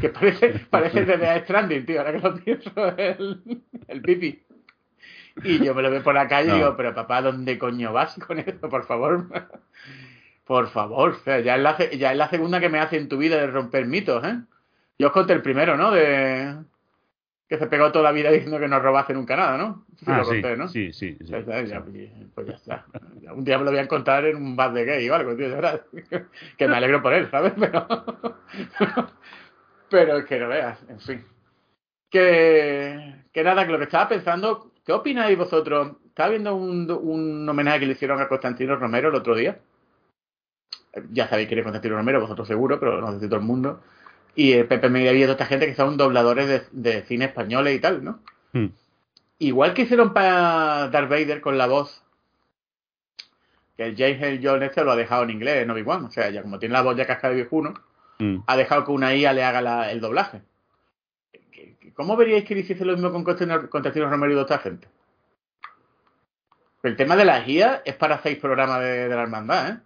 Que 0.00 0.08
parece, 0.10 0.48
parece 0.70 1.04
de 1.04 1.18
The 1.18 1.40
Stranding, 1.40 1.86
tío, 1.86 2.00
ahora 2.00 2.12
que 2.12 2.18
lo 2.20 2.34
pienso, 2.36 2.70
el, 2.96 3.62
el 3.88 4.02
pipi. 4.02 4.40
Y 5.44 5.64
yo 5.64 5.74
me 5.74 5.82
lo 5.82 5.90
veo 5.90 6.02
por 6.02 6.14
la 6.14 6.28
calle 6.28 6.50
y 6.50 6.54
digo, 6.54 6.74
pero 6.76 6.94
papá, 6.94 7.22
¿dónde 7.22 7.58
coño 7.58 7.92
vas 7.92 8.14
con 8.26 8.38
esto, 8.38 8.68
por 8.68 8.84
favor? 8.84 9.26
Por 10.44 10.68
favor, 10.68 11.10
o 11.10 11.14
sea, 11.22 11.38
ya 11.38 11.54
es, 11.54 11.62
la, 11.62 11.78
ya 11.90 12.10
es 12.10 12.18
la 12.18 12.28
segunda 12.28 12.58
que 12.58 12.68
me 12.68 12.80
hace 12.80 12.96
en 12.96 13.08
tu 13.08 13.18
vida 13.18 13.36
de 13.36 13.46
romper 13.46 13.86
mitos, 13.86 14.24
¿eh? 14.24 14.40
Yo 14.98 15.06
os 15.06 15.12
conté 15.12 15.32
el 15.32 15.42
primero, 15.42 15.76
¿no? 15.76 15.92
De 15.92 16.56
que 17.48 17.58
se 17.58 17.66
pegó 17.68 17.90
toda 17.92 18.04
la 18.04 18.12
vida 18.12 18.30
diciendo 18.30 18.58
que 18.58 18.66
no 18.68 18.80
robase 18.80 19.12
nunca 19.12 19.36
nada, 19.36 19.56
¿no? 19.56 19.84
Sí, 19.96 20.04
Ah, 20.08 20.18
lo 20.18 20.24
sí, 20.24 20.42
¿no? 20.56 20.68
sí, 20.68 20.92
sí, 20.92 21.16
sí. 21.20 21.26
Ya 21.26 21.38
está, 21.38 21.62
ya, 21.62 21.84
pues 22.34 22.46
ya 22.48 22.54
está. 22.54 22.84
Un 23.32 23.44
día 23.44 23.58
me 23.58 23.64
lo 23.64 23.70
voy 23.70 23.80
a 23.80 23.82
encontrar 23.82 24.24
en 24.24 24.36
un 24.36 24.56
bar 24.56 24.72
de 24.72 24.84
gay 24.84 25.08
o 25.08 25.14
algo, 25.14 25.36
tío, 25.36 25.48
de 25.48 25.54
verdad. 25.54 25.82
Que 26.56 26.66
me 26.68 26.76
alegro 26.76 27.02
por 27.02 27.12
él, 27.12 27.28
¿sabes? 27.30 27.52
Pero, 27.58 27.86
pero 29.88 30.16
es 30.18 30.24
que 30.26 30.38
no 30.38 30.48
veas, 30.48 30.78
en 30.88 31.00
fin. 31.00 31.24
Que, 32.08 33.14
que 33.32 33.44
nada, 33.44 33.66
que 33.66 33.72
lo 33.72 33.78
que 33.78 33.84
estaba 33.84 34.08
pensando, 34.08 34.69
¿qué 34.84 34.92
opináis 34.92 35.36
vosotros? 35.36 35.92
Estaba 36.06 36.30
viendo 36.30 36.54
un, 36.54 36.90
un 36.90 37.48
homenaje 37.48 37.80
que 37.80 37.86
le 37.86 37.92
hicieron 37.92 38.20
a 38.20 38.28
Constantino 38.28 38.76
Romero 38.76 39.08
el 39.08 39.14
otro 39.14 39.34
día. 39.34 39.58
Ya 41.12 41.28
sabéis 41.28 41.48
quién 41.48 41.60
es 41.60 41.64
Constantino 41.64 41.96
Romero, 41.96 42.20
vosotros 42.20 42.48
seguro, 42.48 42.80
pero 42.80 43.00
no 43.00 43.12
sé 43.12 43.20
si 43.20 43.26
todo 43.26 43.40
el 43.40 43.46
mundo. 43.46 43.80
Y 44.34 44.52
eh, 44.52 44.64
Pepe 44.64 44.88
Media 44.88 45.12
y 45.12 45.20
toda 45.22 45.32
esta 45.32 45.46
gente 45.46 45.66
que 45.66 45.74
son 45.74 45.96
dobladores 45.96 46.46
de, 46.46 46.62
de 46.72 47.02
cine 47.02 47.26
españoles 47.26 47.76
y 47.76 47.80
tal, 47.80 48.04
¿no? 48.04 48.20
Hmm. 48.52 48.68
Igual 49.38 49.72
que 49.74 49.82
hicieron 49.82 50.12
para 50.12 50.88
Darth 50.88 51.08
Vader 51.08 51.40
con 51.40 51.56
la 51.56 51.66
voz, 51.66 52.02
que 53.76 53.84
el 53.86 53.96
James 53.96 54.20
L. 54.20 54.40
John 54.42 54.62
este 54.62 54.84
lo 54.84 54.92
ha 54.92 54.96
dejado 54.96 55.22
en 55.22 55.30
inglés, 55.30 55.62
en 55.62 55.70
Obi-Wan. 55.70 56.04
O 56.04 56.10
sea, 56.10 56.28
ya 56.28 56.42
como 56.42 56.58
tiene 56.58 56.74
la 56.74 56.82
voz 56.82 56.96
ya 56.96 57.06
cascada 57.06 57.32
de 57.32 57.40
viejuno, 57.40 57.72
mm. 58.18 58.40
ha 58.46 58.56
dejado 58.56 58.84
que 58.84 58.92
una 58.92 59.14
IA 59.14 59.32
le 59.32 59.42
haga 59.42 59.90
el 59.90 60.00
doblaje. 60.00 60.42
¿Cómo 61.94 62.16
veríais 62.16 62.44
que 62.44 62.58
hiciese 62.58 62.84
lo 62.84 62.94
mismo 62.94 63.12
con 63.12 63.24
Constantino 63.24 64.08
Romero 64.08 64.32
y 64.32 64.36
otra 64.36 64.58
gente? 64.58 64.88
El 66.82 66.96
tema 66.96 67.16
de 67.16 67.24
las 67.24 67.46
IA 67.46 67.82
es 67.84 67.94
para 67.96 68.22
seis 68.22 68.38
programas 68.38 68.80
de, 68.80 69.08
la 69.08 69.22
hermandad, 69.22 69.68
¿eh? 69.68 69.78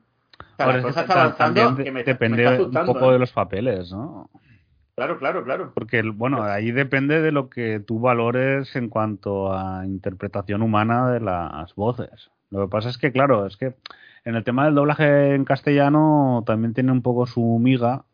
la 0.59 0.83
cosa 0.83 1.01
está 1.01 1.23
avanzando 1.23 1.83
que 1.83 1.91
me, 1.91 2.05
depende 2.05 2.59
un 2.59 2.73
poco 2.73 3.11
de 3.11 3.17
¿eh? 3.17 3.19
los 3.19 3.33
papeles, 3.33 3.91
¿no? 3.91 4.31
Claro, 4.95 5.19
claro, 5.19 5.43
claro. 5.43 5.73
Porque, 5.75 6.03
bueno, 6.03 6.45
ahí 6.45 6.71
depende 6.71 7.21
de 7.21 7.33
lo 7.33 7.51
que 7.51 7.81
tú 7.81 7.99
valores 7.99 8.77
en 8.77 8.89
cuanto 8.89 9.53
a 9.53 9.85
interpretación 9.85 10.63
humana 10.63 11.11
de 11.11 11.19
las 11.19 11.75
voces. 11.75 12.31
Lo 12.51 12.61
que 12.61 12.71
pasa 12.71 12.91
es 12.91 12.99
que, 12.99 13.11
claro, 13.11 13.45
es 13.47 13.57
que 13.57 13.75
en 14.25 14.37
el 14.37 14.45
tema 14.45 14.67
del 14.67 14.77
doblaje 14.77 15.35
en 15.35 15.45
castellano 15.45 16.45
también 16.47 16.75
tiene 16.75 16.93
un 16.93 17.03
poco 17.03 17.27
su 17.27 17.59
miga, 17.61 18.05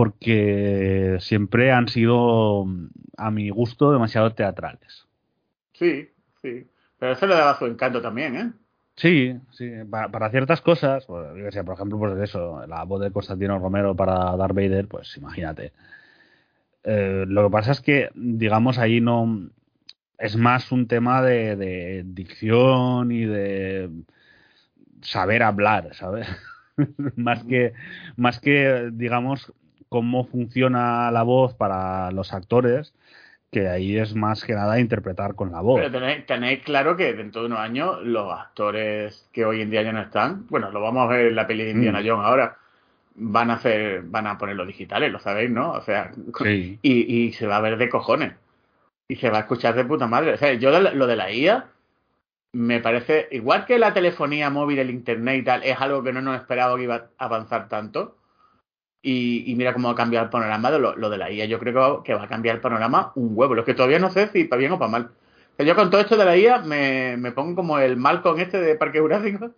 porque 0.00 1.18
siempre 1.20 1.72
han 1.72 1.86
sido, 1.86 2.64
a 3.18 3.30
mi 3.30 3.50
gusto, 3.50 3.92
demasiado 3.92 4.32
teatrales. 4.32 5.06
Sí, 5.74 6.08
sí. 6.40 6.66
Pero 6.98 7.12
eso 7.12 7.26
le 7.26 7.34
daba 7.34 7.58
su 7.58 7.66
encanto 7.66 8.00
también, 8.00 8.34
¿eh? 8.34 8.52
Sí, 8.96 9.38
sí, 9.50 9.70
para, 9.90 10.30
ciertas 10.30 10.62
cosas, 10.62 11.04
pues, 11.04 11.54
por 11.54 11.74
ejemplo, 11.74 11.98
pues 11.98 12.18
eso, 12.18 12.66
la 12.66 12.84
voz 12.84 13.02
de 13.02 13.10
Constantino 13.10 13.58
Romero 13.58 13.94
para 13.94 14.34
Darth 14.38 14.54
Vader, 14.54 14.88
pues 14.88 15.14
imagínate. 15.18 15.74
Eh, 16.82 17.26
lo 17.28 17.44
que 17.44 17.52
pasa 17.52 17.72
es 17.72 17.82
que, 17.82 18.08
digamos, 18.14 18.78
ahí 18.78 19.02
no 19.02 19.50
es 20.16 20.34
más 20.34 20.72
un 20.72 20.88
tema 20.88 21.20
de, 21.20 22.04
dicción 22.06 23.12
y 23.12 23.26
de 23.26 23.90
saber 25.02 25.42
hablar, 25.42 25.94
¿sabes? 25.94 26.26
más 27.16 27.44
que, 27.44 27.74
más 28.16 28.40
que, 28.40 28.88
digamos, 28.94 29.52
cómo 29.90 30.24
funciona 30.24 31.10
la 31.10 31.24
voz 31.24 31.52
para 31.52 32.10
los 32.12 32.32
actores 32.32 32.94
que 33.50 33.68
ahí 33.68 33.98
es 33.98 34.14
más 34.14 34.44
que 34.44 34.54
nada 34.54 34.78
interpretar 34.78 35.34
con 35.34 35.50
la 35.50 35.60
voz. 35.60 35.80
Pero 35.80 36.24
tenéis, 36.24 36.62
claro 36.62 36.96
que 36.96 37.12
dentro 37.14 37.42
de 37.42 37.48
unos 37.48 37.58
años 37.58 37.98
los 38.02 38.32
actores 38.32 39.28
que 39.32 39.44
hoy 39.44 39.60
en 39.60 39.70
día 39.70 39.82
ya 39.82 39.92
no 39.92 40.00
están, 40.00 40.46
bueno, 40.48 40.70
lo 40.70 40.80
vamos 40.80 41.04
a 41.04 41.12
ver 41.12 41.26
en 41.26 41.34
la 41.34 41.46
peli 41.46 41.64
de 41.64 41.70
Indiana 41.72 42.00
mm. 42.00 42.06
Jones 42.06 42.26
ahora, 42.26 42.56
van 43.16 43.50
a 43.50 43.54
hacer, 43.54 44.02
van 44.02 44.28
a 44.28 44.38
ponerlo 44.38 44.64
digitales, 44.64 45.10
lo 45.10 45.18
sabéis, 45.18 45.50
¿no? 45.50 45.72
O 45.72 45.82
sea, 45.82 46.12
y, 46.44 46.78
y, 46.82 47.32
se 47.32 47.46
va 47.48 47.56
a 47.56 47.60
ver 47.60 47.76
de 47.76 47.88
cojones. 47.88 48.34
Y 49.08 49.16
se 49.16 49.30
va 49.30 49.38
a 49.38 49.40
escuchar 49.40 49.74
de 49.74 49.84
puta 49.84 50.06
madre. 50.06 50.34
O 50.34 50.36
sea, 50.36 50.52
yo 50.54 50.70
lo 50.70 51.06
de 51.08 51.16
la 51.16 51.32
IA 51.32 51.66
me 52.52 52.78
parece, 52.78 53.26
igual 53.32 53.66
que 53.66 53.80
la 53.80 53.92
telefonía 53.92 54.50
móvil, 54.50 54.78
el 54.78 54.90
internet 54.90 55.40
y 55.40 55.42
tal, 55.42 55.62
es 55.64 55.80
algo 55.80 56.04
que 56.04 56.12
no 56.12 56.22
nos 56.22 56.36
esperaba 56.36 56.76
que 56.76 56.84
iba 56.84 56.94
a 57.18 57.24
avanzar 57.24 57.68
tanto 57.68 58.19
y, 59.02 59.54
mira 59.56 59.72
cómo 59.72 59.88
ha 59.88 59.94
cambiado 59.94 60.24
el 60.26 60.30
panorama 60.30 60.70
de 60.70 60.78
lo, 60.78 61.10
de 61.10 61.18
la 61.18 61.30
IA. 61.30 61.46
Yo 61.46 61.58
creo 61.58 62.02
que 62.02 62.14
va 62.14 62.24
a 62.24 62.28
cambiar 62.28 62.56
el 62.56 62.60
panorama 62.60 63.12
un 63.14 63.30
huevo. 63.34 63.54
Lo 63.54 63.64
que 63.64 63.74
todavía 63.74 63.98
no 63.98 64.10
sé 64.10 64.28
si 64.28 64.44
para 64.44 64.58
bien 64.58 64.72
o 64.72 64.78
para 64.78 64.90
mal. 64.90 65.10
Pero 65.56 65.68
yo 65.68 65.74
con 65.74 65.90
todo 65.90 66.00
esto 66.00 66.16
de 66.16 66.24
la 66.24 66.36
IA 66.36 66.58
me, 66.58 67.16
me 67.16 67.32
pongo 67.32 67.56
como 67.56 67.78
el 67.78 67.98
con 68.22 68.40
este 68.40 68.60
de 68.60 68.74
Parque 68.76 69.00
Jurásico. 69.00 69.50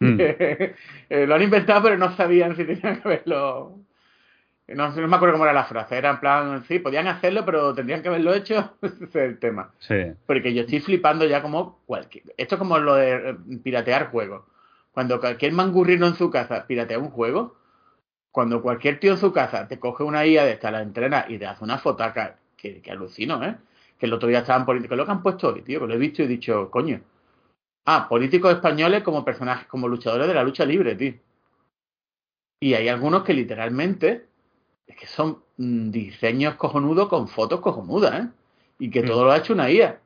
Mm. 0.00 0.18
Eh, 1.10 1.26
lo 1.26 1.34
han 1.34 1.42
inventado, 1.42 1.82
pero 1.82 1.98
no 1.98 2.16
sabían 2.16 2.56
si 2.56 2.64
tenían 2.64 3.02
que 3.02 3.08
verlo. 3.08 3.78
No, 4.68 4.90
no, 4.90 5.08
me 5.08 5.16
acuerdo 5.16 5.34
cómo 5.34 5.44
era 5.44 5.52
la 5.52 5.64
frase. 5.64 5.96
Era 5.96 6.10
en 6.10 6.20
plan, 6.20 6.64
sí, 6.64 6.78
podían 6.78 7.06
hacerlo, 7.06 7.44
pero 7.44 7.74
tendrían 7.74 8.00
que 8.00 8.08
haberlo 8.08 8.32
hecho. 8.32 8.72
Ese 8.82 9.04
es 9.04 9.14
el 9.14 9.38
tema. 9.38 9.72
Sí. 9.78 10.12
Porque 10.26 10.54
yo 10.54 10.62
estoy 10.62 10.80
flipando 10.80 11.26
ya 11.26 11.42
como 11.42 11.80
cualquier. 11.84 12.24
Esto 12.38 12.54
es 12.54 12.58
como 12.58 12.78
lo 12.78 12.94
de 12.94 13.30
eh, 13.30 13.36
piratear 13.62 14.10
juegos. 14.10 14.44
Cuando 14.92 15.20
cualquier 15.20 15.52
mangurrino 15.52 16.06
en 16.06 16.14
su 16.14 16.30
casa 16.30 16.66
piratea 16.66 16.98
un 16.98 17.10
juego, 17.10 17.56
cuando 18.32 18.62
cualquier 18.62 18.98
tío 18.98 19.12
en 19.12 19.18
su 19.18 19.32
casa 19.32 19.68
te 19.68 19.78
coge 19.78 20.02
una 20.02 20.26
IA 20.26 20.44
de 20.44 20.52
esta, 20.52 20.70
la 20.70 20.82
entrena 20.82 21.26
y 21.28 21.38
te 21.38 21.46
hace 21.46 21.62
una 21.62 21.78
fotaca, 21.78 22.38
que, 22.56 22.80
que 22.80 22.90
alucino, 22.90 23.44
¿eh? 23.44 23.56
Que 23.98 24.06
el 24.06 24.12
otro 24.14 24.28
día 24.28 24.40
estaban 24.40 24.64
políticos, 24.64 24.96
lo 24.96 25.04
que 25.04 25.12
han 25.12 25.22
puesto 25.22 25.48
hoy, 25.48 25.62
tío, 25.62 25.80
que 25.80 25.86
lo 25.86 25.94
he 25.94 25.98
visto 25.98 26.22
y 26.22 26.24
he 26.24 26.28
dicho, 26.28 26.70
coño. 26.70 27.00
Ah, 27.84 28.08
políticos 28.08 28.54
españoles 28.54 29.02
como 29.02 29.24
personajes, 29.24 29.66
como 29.66 29.86
luchadores 29.88 30.26
de 30.26 30.34
la 30.34 30.44
lucha 30.44 30.64
libre, 30.64 30.94
tío. 30.94 31.14
Y 32.60 32.74
hay 32.74 32.88
algunos 32.88 33.22
que 33.24 33.34
literalmente 33.34 34.26
es 34.86 34.96
que 34.96 35.06
son 35.06 35.42
mm, 35.58 35.90
diseños 35.90 36.54
cojonudos 36.54 37.08
con 37.08 37.28
fotos 37.28 37.60
cojonudas, 37.60 38.24
¿eh? 38.24 38.28
Y 38.78 38.90
que 38.90 39.02
mm. 39.02 39.06
todo 39.06 39.24
lo 39.24 39.32
ha 39.32 39.38
hecho 39.38 39.52
una 39.52 39.70
IA. 39.70 40.00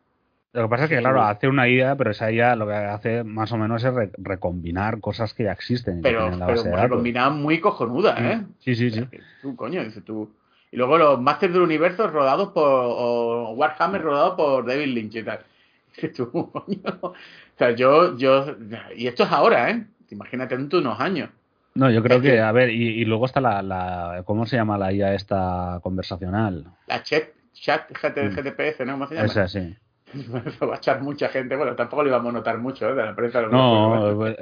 Lo 0.57 0.63
que 0.63 0.69
pasa 0.69 0.85
es 0.85 0.91
que, 0.91 0.99
claro, 0.99 1.23
hace 1.23 1.49
una 1.49 1.69
idea, 1.69 1.97
pero 1.97 2.13
esa 2.13 2.33
idea 2.33 2.57
lo 2.57 2.67
que 2.67 2.73
hace 2.73 3.25
más 3.25 3.53
o 3.53 3.59
menos 3.59 3.85
es 3.85 3.93
recombinar 4.17 5.01
cosas 5.01 5.35
que 5.35 5.45
ya 5.45 5.53
existen. 5.53 6.01
Pero, 6.01 6.31
recombinar 6.31 7.31
muy 7.33 7.61
cojonuda, 7.61 8.17
¿eh? 8.19 8.43
Sí, 8.61 8.75
sí, 8.75 8.91
sí. 8.91 9.07
Tú, 9.43 9.55
coño, 9.55 9.85
dices 9.85 10.03
tú. 10.03 10.31
Y 10.73 10.79
luego 10.79 10.97
los 10.97 11.21
Masters 11.21 11.53
del 11.53 11.61
Universo 11.61 12.09
rodados 12.09 12.53
por. 12.53 12.65
o 12.65 13.51
Warhammer 13.53 14.01
rodado 14.01 14.35
por 14.35 14.65
David 14.67 14.95
Lynch 14.95 15.17
y 15.17 15.23
tal. 15.23 15.41
Dices 15.95 16.15
tú, 16.15 16.31
coño. 16.51 17.01
O 17.03 17.15
sea, 17.59 17.73
yo, 17.73 18.17
yo. 18.17 18.57
Y 18.97 19.09
esto 19.09 19.25
es 19.25 19.33
ahora, 19.33 19.71
¿eh? 19.71 19.85
Imagínate 20.11 20.57
dentro 20.57 20.81
de 20.81 20.87
unos 20.87 20.99
años. 20.99 21.29
No, 21.75 21.91
yo 21.91 22.03
creo 22.03 22.23
que, 22.23 22.41
a 22.41 22.53
ver, 22.53 22.71
y, 22.71 23.05
luego 23.05 23.27
está 23.27 23.43
la, 23.43 23.61
la, 23.61 24.23
¿Cómo 24.25 24.47
se 24.47 24.57
llama 24.57 24.79
la 24.79 24.95
IA 24.95 25.13
esta 25.13 25.81
conversacional? 25.83 26.65
La 26.87 27.03
chat, 27.03 27.25
chat 27.53 27.91
GTPS, 27.91 28.87
¿no? 28.87 28.93
¿Cómo 28.93 29.07
se 29.07 29.17
llama? 29.17 29.27
Esa, 29.27 29.47
sí. 29.47 29.77
va 30.33 30.75
a 30.75 30.77
echar 30.77 31.03
mucha 31.03 31.29
gente. 31.29 31.57
Bueno, 31.57 31.75
tampoco 31.75 32.03
lo 32.03 32.09
íbamos 32.09 32.31
a 32.31 32.39
notar 32.39 32.59
mucho 32.59 32.89
¿eh? 32.89 32.95
de 32.95 33.05
la 33.05 33.15
prensa. 33.15 33.43
No, 33.43 34.15
pues, 34.17 34.37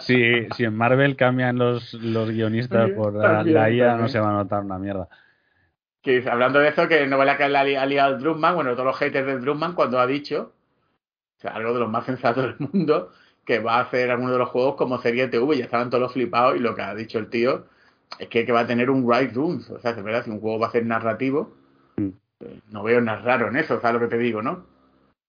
si, 0.00 0.48
si, 0.54 0.64
en 0.64 0.76
Marvel 0.76 1.16
cambian 1.16 1.58
los, 1.58 1.94
los 1.94 2.30
guionistas 2.30 2.90
por 2.90 3.14
la, 3.14 3.70
IA, 3.70 3.96
no 3.96 4.08
se 4.08 4.20
va 4.20 4.30
a 4.30 4.32
notar 4.32 4.64
una 4.64 4.78
mierda. 4.78 5.08
Que, 6.00 6.24
hablando 6.28 6.58
de 6.58 6.68
eso, 6.68 6.88
que 6.88 7.06
novela 7.06 7.36
que 7.36 7.44
ha 7.44 7.86
liado 7.86 8.18
Drumman, 8.18 8.54
bueno, 8.54 8.72
todos 8.72 8.86
los 8.86 8.96
haters 8.96 9.26
de 9.26 9.38
Drumman, 9.38 9.74
cuando 9.74 10.00
ha 10.00 10.06
dicho, 10.06 10.52
o 11.38 11.40
sea, 11.40 11.52
algo 11.52 11.74
de 11.74 11.80
los 11.80 11.90
más 11.90 12.06
sensatos 12.06 12.58
del 12.58 12.68
mundo, 12.72 13.12
que 13.44 13.60
va 13.60 13.76
a 13.76 13.82
hacer 13.82 14.10
alguno 14.10 14.32
de 14.32 14.38
los 14.38 14.48
juegos 14.48 14.74
como 14.76 15.00
serie 15.00 15.28
TV, 15.28 15.58
ya 15.58 15.64
estaban 15.64 15.90
todos 15.90 16.02
los 16.02 16.12
flipados, 16.12 16.56
y 16.56 16.58
lo 16.58 16.74
que 16.74 16.82
ha 16.82 16.94
dicho 16.94 17.18
el 17.18 17.28
tío 17.28 17.66
es 18.18 18.28
que, 18.28 18.44
que 18.44 18.52
va 18.52 18.60
a 18.60 18.66
tener 18.66 18.90
un 18.90 19.08
Right 19.08 19.32
Rooms, 19.32 19.70
o 19.70 19.78
sea, 19.78 19.92
es 19.92 20.02
verdad, 20.02 20.24
si 20.24 20.30
un 20.30 20.40
juego 20.40 20.58
va 20.58 20.66
a 20.66 20.72
ser 20.72 20.84
narrativo, 20.84 21.54
no 22.70 22.82
veo 22.82 23.00
nada 23.00 23.20
raro 23.20 23.48
en 23.48 23.56
eso, 23.56 23.80
¿sabes 23.80 24.00
lo 24.00 24.08
que 24.08 24.16
te 24.16 24.22
digo, 24.22 24.42
no? 24.42 24.72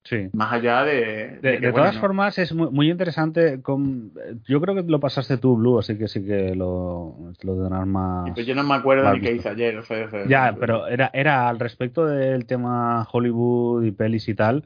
Sí. 0.03 0.30
Más 0.34 0.51
allá 0.51 0.84
de. 0.84 1.39
De, 1.41 1.72
todas 1.72 1.97
formas, 1.97 2.38
es 2.38 2.53
muy, 2.53 2.91
interesante. 2.91 3.61
Con, 3.61 4.11
yo 4.45 4.59
creo 4.59 4.76
que 4.76 4.84
lo 4.84 4.99
pasaste 4.99 5.38
tú, 5.38 5.55
Blue, 5.55 5.80
así 5.80 5.97
que 5.97 6.09
sí 6.09 6.26
que 6.26 6.53
lo, 6.55 7.16
lo 7.41 7.55
tendrás 7.55 7.88
más. 7.88 8.32
pues 8.32 8.45
yo 8.45 8.53
no 8.53 8.64
me 8.64 8.76
acuerdo 8.76 9.14
ni 9.14 9.22
qué 9.22 9.32
hice 9.34 9.49
ayer. 9.49 9.82
ya, 10.28 10.55
pero 10.59 10.88
era, 10.88 11.09
era 11.14 11.47
al 11.47 11.57
respecto 11.57 12.05
del 12.05 12.45
tema 12.45 13.07
Hollywood 13.09 13.86
y 13.86 13.91
pelis 13.91 14.28
y 14.28 14.36
tal. 14.36 14.66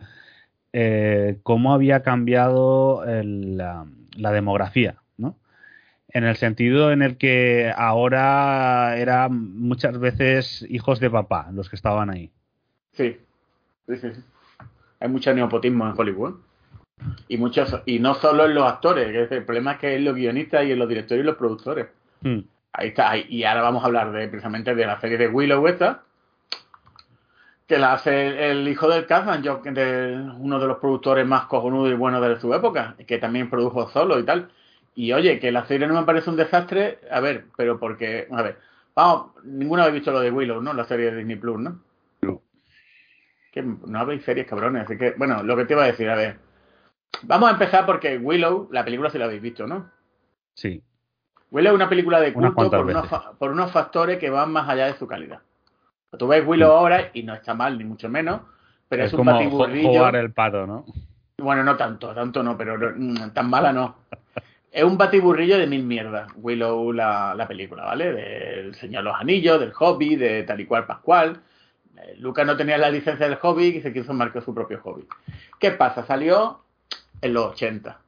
Eh, 0.74 1.38
cómo 1.44 1.72
había 1.74 2.02
cambiado 2.02 3.04
la, 3.06 3.86
la, 4.18 4.32
demografía, 4.32 4.96
¿no? 5.18 5.38
En 6.10 6.24
el 6.24 6.36
sentido 6.36 6.92
en 6.92 7.04
el 7.04 7.18
que 7.18 7.72
ahora 7.76 8.98
eran 8.98 9.56
muchas 9.60 10.00
veces 10.00 10.66
hijos 10.68 11.00
de 11.00 11.12
papá 11.12 11.50
los 11.54 11.70
que 11.70 11.76
estaban 11.76 12.10
ahí. 12.10 12.32
Sí, 12.98 13.16
sí, 13.88 13.98
sí. 13.98 14.24
Hay 15.00 15.10
mucho 15.10 15.34
neopotismo 15.34 15.88
en 15.88 15.94
Hollywood. 15.96 16.36
Y 17.28 17.38
muchos, 17.38 17.80
y 17.86 18.00
no 18.00 18.16
solo 18.16 18.46
en 18.46 18.56
los 18.56 18.66
actores, 18.66 19.32
el 19.32 19.46
problema 19.46 19.74
es 19.74 19.78
que 19.78 19.96
en 19.96 20.04
los 20.04 20.16
guionistas 20.16 20.66
y 20.66 20.72
en 20.72 20.80
los 20.80 20.90
directores 20.90 21.24
y 21.24 21.26
los 21.26 21.36
productores. 21.36 21.88
Hmm. 22.22 22.40
Ahí 22.74 22.90
está, 22.90 23.16
y 23.18 23.44
ahora 23.44 23.62
vamos 23.62 23.84
a 23.84 23.86
hablar 23.86 24.12
de 24.12 24.28
precisamente 24.28 24.74
de 24.74 24.86
la 24.86 25.00
serie 25.00 25.18
de 25.18 25.28
Willow 25.28 25.68
esta, 25.68 26.04
que 27.68 27.78
la 27.78 27.94
hace 27.94 28.50
el, 28.50 28.68
hijo 28.68 28.90
del 28.90 29.06
Kazan, 29.06 29.44
de 29.44 30.32
uno 30.40 30.60
de 30.60 30.68
los 30.68 30.78
productores 30.78 31.26
más 31.28 31.46
cojonudos 31.46 31.92
y 31.92 31.96
buenos 31.96 32.22
de 32.22 32.40
su 32.40 32.52
época, 32.54 32.96
que 33.06 33.20
también 33.20 33.50
produjo 33.50 33.90
solo 33.90 34.20
y 34.20 34.24
tal. 34.24 34.50
Y 34.96 35.14
oye, 35.14 35.40
que 35.40 35.52
la 35.52 35.66
serie 35.66 35.86
no 35.86 35.94
me 35.94 36.06
parece 36.06 36.32
un 36.32 36.36
desastre, 36.36 37.00
a 37.12 37.20
ver, 37.20 37.46
pero 37.56 37.80
porque, 37.80 38.28
a 38.32 38.42
ver, 38.42 38.58
vamos, 38.96 39.34
ninguno 39.44 39.84
ha 39.84 39.90
visto 39.90 40.12
lo 40.12 40.20
de 40.20 40.32
Willow, 40.32 40.62
¿no? 40.62 40.74
La 40.74 40.86
serie 40.86 41.12
de 41.12 41.18
Disney 41.18 41.36
Plus, 41.36 41.60
¿no? 41.60 41.80
No 43.64 44.00
habéis 44.00 44.24
series 44.24 44.48
cabrones, 44.48 44.84
así 44.84 44.98
que, 44.98 45.12
bueno, 45.18 45.44
lo 45.44 45.56
que 45.56 45.66
te 45.66 45.74
iba 45.74 45.84
a 45.84 45.88
decir, 45.88 46.10
a 46.10 46.16
ver. 46.16 46.38
Vamos 47.24 47.50
a 47.50 47.54
empezar 47.54 47.86
porque 47.86 48.18
Willow, 48.18 48.70
la 48.72 48.84
película 48.84 49.10
si 49.10 49.18
la 49.18 49.26
habéis 49.26 49.42
visto, 49.42 49.66
¿no? 49.66 49.90
Sí. 50.54 50.84
Willow 51.52 51.72
es 51.72 51.76
una 51.76 51.90
película 51.90 52.20
de 52.20 52.34
culto 52.34 52.54
por 52.54 52.86
unos, 52.86 53.08
por 53.40 53.52
unos, 53.52 53.72
factores 53.72 54.18
que 54.18 54.30
van 54.30 54.52
más 54.52 54.68
allá 54.68 54.88
de 54.88 54.98
su 54.98 55.08
calidad. 55.08 55.40
Tú 56.18 56.28
ves 56.28 56.46
Willow 56.46 56.72
ahora 56.72 57.10
y 57.14 57.24
no 57.24 57.34
está 57.34 57.54
mal, 57.54 57.78
ni 57.78 57.84
mucho 57.84 58.10
menos, 58.10 58.42
pero 58.90 59.04
es, 59.04 59.14
un 59.14 59.18
como 59.26 59.50
jugar 59.50 60.16
el 60.16 60.32
pato, 60.32 60.66
¿no? 60.66 60.86
Bueno, 61.38 61.64
no 61.64 61.78
tanto, 61.78 62.14
tanto 62.14 62.42
no, 62.42 62.58
pero 62.58 62.78
mm, 62.96 63.32
tan 63.34 63.50
mala 63.50 63.72
no. 63.72 63.98
es 64.72 64.84
un 64.84 64.98
batiburrillo 64.98 65.58
de 65.58 65.68
mil 65.68 65.84
mierdas, 65.84 66.32
Willow, 66.36 66.92
la, 66.92 67.34
la 67.36 67.48
película, 67.48 67.86
¿vale? 67.86 68.12
Del 68.12 68.76
Señor 68.76 69.04
los 69.04 69.16
Anillos, 69.16 69.60
del 69.60 69.74
Hobby, 69.74 70.16
de 70.16 70.44
tal 70.44 70.60
y 70.60 70.66
cual 70.66 70.86
Pascual. 70.86 71.42
Eh, 71.98 72.16
Lucas 72.18 72.46
no 72.46 72.56
tenía 72.58 72.78
la 72.78 72.90
licencia 72.90 73.28
del 73.28 73.38
hobby 73.38 73.68
y 73.68 73.82
se 73.82 73.94
quiso 73.94 74.14
marcar 74.14 74.44
su 74.44 74.54
propio 74.54 74.80
hobby. 74.82 75.08
¿Qué 75.60 75.72
pasa? 75.72 76.06
Salió 76.06 76.62
en 77.22 77.34
los 77.34 77.46
80. 77.48 78.00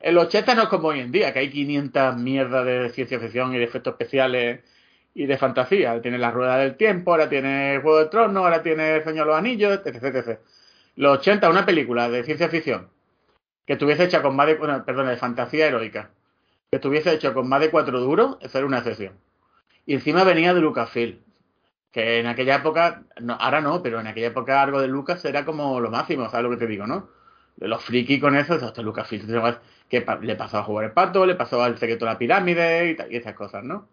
En 0.00 0.14
los 0.14 0.26
80 0.26 0.54
no 0.54 0.62
es 0.64 0.68
como 0.68 0.88
hoy 0.88 1.00
en 1.00 1.12
día, 1.12 1.32
que 1.32 1.38
hay 1.38 1.50
500 1.50 2.16
mierdas 2.16 2.66
de 2.66 2.90
ciencia 2.90 3.18
ficción 3.18 3.54
y 3.54 3.58
de 3.58 3.64
efectos 3.64 3.92
especiales 3.92 4.60
y 5.14 5.26
de 5.26 5.38
fantasía. 5.38 6.00
Tiene 6.02 6.18
la 6.18 6.30
rueda 6.30 6.58
del 6.58 6.76
tiempo, 6.76 7.12
ahora 7.12 7.28
tiene 7.28 7.78
Juego 7.82 7.98
de 8.00 8.06
Tronos, 8.06 8.44
ahora 8.44 8.62
tiene 8.62 9.02
Señor 9.02 9.26
de 9.26 9.32
los 9.32 9.38
Anillos, 9.38 9.80
etc, 9.84 10.04
etc. 10.04 10.38
Los 10.96 11.18
80, 11.18 11.48
una 11.48 11.64
película 11.64 12.08
de 12.08 12.24
ciencia 12.24 12.48
ficción 12.48 12.88
que 13.66 13.74
estuviese 13.74 14.04
hecha 14.04 14.22
con 14.22 14.36
más 14.36 14.46
de, 14.46 14.54
bueno, 14.54 14.84
perdón, 14.84 15.08
de 15.08 15.16
fantasía 15.16 15.66
heroica, 15.66 16.10
que 16.70 16.76
estuviese 16.76 17.14
hecho 17.14 17.32
con 17.32 17.48
más 17.48 17.60
de 17.60 17.70
cuatro 17.70 18.00
duros, 18.00 18.36
eso 18.40 18.58
era 18.58 18.66
una 18.66 18.78
excepción. 18.78 19.14
Y 19.86 19.94
encima 19.94 20.24
venía 20.24 20.54
de 20.54 20.60
Lucasfilm, 20.60 21.18
que 21.94 22.18
en 22.18 22.26
aquella 22.26 22.56
época, 22.56 23.04
no, 23.20 23.34
ahora 23.34 23.60
no, 23.60 23.80
pero 23.80 24.00
en 24.00 24.08
aquella 24.08 24.26
época 24.26 24.60
algo 24.60 24.80
de 24.80 24.88
Lucas 24.88 25.24
era 25.24 25.44
como 25.44 25.78
lo 25.78 25.92
máximo, 25.92 26.28
¿sabes 26.28 26.42
lo 26.42 26.50
que 26.50 26.56
te 26.56 26.66
digo, 26.66 26.88
no? 26.88 27.08
Los 27.58 27.84
friki 27.84 28.18
con 28.18 28.34
eso, 28.34 28.54
hasta 28.54 28.82
Lucasfilm, 28.82 29.28
que 29.88 30.04
le 30.22 30.34
pasó 30.34 30.58
a 30.58 30.64
jugar 30.64 30.86
el 30.86 30.90
pato, 30.90 31.24
le 31.24 31.36
pasó 31.36 31.62
al 31.62 31.78
secreto 31.78 32.04
de 32.04 32.10
la 32.10 32.18
pirámide 32.18 32.96
y, 33.08 33.14
y 33.14 33.16
esas 33.16 33.34
cosas, 33.34 33.62
¿no? 33.62 33.88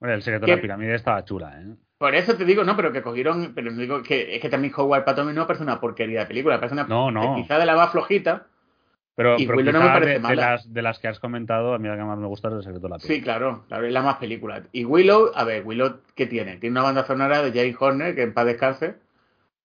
Bueno, 0.00 0.14
el 0.14 0.22
secreto 0.22 0.46
de 0.46 0.56
la 0.56 0.62
pirámide 0.62 0.94
estaba 0.94 1.22
chula, 1.22 1.60
¿eh? 1.60 1.74
Por 1.98 2.14
eso 2.14 2.34
te 2.34 2.46
digo, 2.46 2.64
no, 2.64 2.74
pero 2.76 2.92
que 2.92 3.02
cogieron, 3.02 3.52
pero 3.54 3.70
digo 3.72 4.02
que 4.02 4.34
es 4.34 4.40
que 4.40 4.48
también 4.48 4.72
Howard 4.74 5.04
Pato 5.04 5.22
no 5.24 5.46
parece 5.46 5.64
una 5.64 5.80
porquería 5.80 6.20
de 6.20 6.26
película, 6.26 6.56
parece 6.58 6.74
una 6.74 6.84
no, 6.84 7.10
no. 7.10 7.36
quizá 7.36 7.58
de 7.58 7.66
la 7.66 7.76
más 7.76 7.90
flojita. 7.92 8.46
Pero, 9.18 9.34
y 9.36 9.48
pero 9.48 9.72
no 9.72 9.80
me 9.80 9.88
parece 9.88 10.20
de, 10.20 10.28
de, 10.28 10.36
las, 10.36 10.72
de 10.72 10.80
las 10.80 11.00
que 11.00 11.08
has 11.08 11.18
comentado, 11.18 11.74
a 11.74 11.78
mí 11.80 11.88
la 11.88 11.96
que 11.96 12.04
más 12.04 12.18
me 12.18 12.28
gusta 12.28 12.46
es 12.46 12.54
el 12.54 12.62
secreto 12.62 12.86
de 12.86 12.90
la 12.90 12.98
pirámide. 12.98 13.16
Sí, 13.16 13.20
claro, 13.20 13.64
es 13.68 13.92
la 13.92 14.02
más 14.02 14.18
película. 14.18 14.62
Y 14.70 14.84
Willow, 14.84 15.32
a 15.34 15.42
ver, 15.42 15.66
Willow, 15.66 16.02
¿qué 16.14 16.26
tiene? 16.26 16.58
Tiene 16.58 16.74
una 16.74 16.84
banda 16.84 17.04
sonora 17.04 17.42
de 17.42 17.50
Jane 17.50 17.74
Horner, 17.76 18.14
que 18.14 18.22
en 18.22 18.32
paz 18.32 18.46
descanse. 18.46 18.94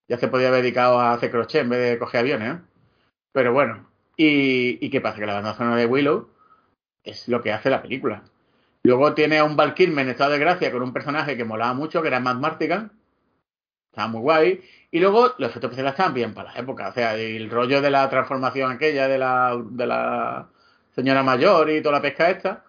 Ya 0.08 0.18
se 0.18 0.28
podía 0.28 0.48
haber 0.48 0.64
dedicado 0.64 1.00
a 1.00 1.14
hacer 1.14 1.30
crochet 1.30 1.62
en 1.62 1.70
vez 1.70 1.88
de 1.88 2.00
coger 2.00 2.22
aviones, 2.22 2.56
¿eh? 2.56 2.60
Pero 3.32 3.54
bueno, 3.54 3.88
¿y, 4.18 4.84
¿y 4.84 4.90
qué 4.90 5.02
pasa? 5.02 5.20
Que 5.20 5.28
la 5.28 5.36
banda 5.36 5.54
sonora 5.54 5.76
de 5.76 5.86
Willow 5.86 6.30
es 7.04 7.28
lo 7.28 7.44
que 7.44 7.52
hace 7.52 7.70
la 7.70 7.84
película. 7.84 8.24
Luego 8.82 9.14
tiene 9.14 9.38
a 9.38 9.44
un 9.44 9.56
Val 9.56 9.76
en 9.78 10.10
estado 10.10 10.32
de 10.32 10.40
gracia 10.40 10.72
con 10.72 10.82
un 10.82 10.94
personaje 10.94 11.38
que 11.38 11.46
molaba 11.46 11.76
mucho, 11.76 12.02
que 12.02 12.08
era 12.08 12.20
Matt 12.20 12.40
Martigan. 12.40 12.92
Estaba 13.94 14.08
muy 14.08 14.22
guay. 14.22 14.62
Y 14.90 15.00
luego 15.00 15.36
los 15.38 15.52
efectos 15.52 15.66
especiales 15.66 15.92
estaban 15.92 16.16
bien 16.16 16.34
para 16.34 16.52
la 16.52 16.60
época. 16.60 16.90
O 16.90 16.94
sea, 16.94 17.16
el 17.16 17.48
rollo 17.52 17.80
de 17.80 17.92
la 17.92 18.10
transformación 18.10 18.72
aquella 18.72 19.08
de 19.08 19.20
la, 19.20 19.56
de 19.64 19.86
la 19.86 20.48
señora 20.96 21.22
mayor 21.22 21.70
y 21.70 21.80
toda 21.82 21.98
la 21.98 22.02
pesca 22.02 22.32
esta. 22.32 22.64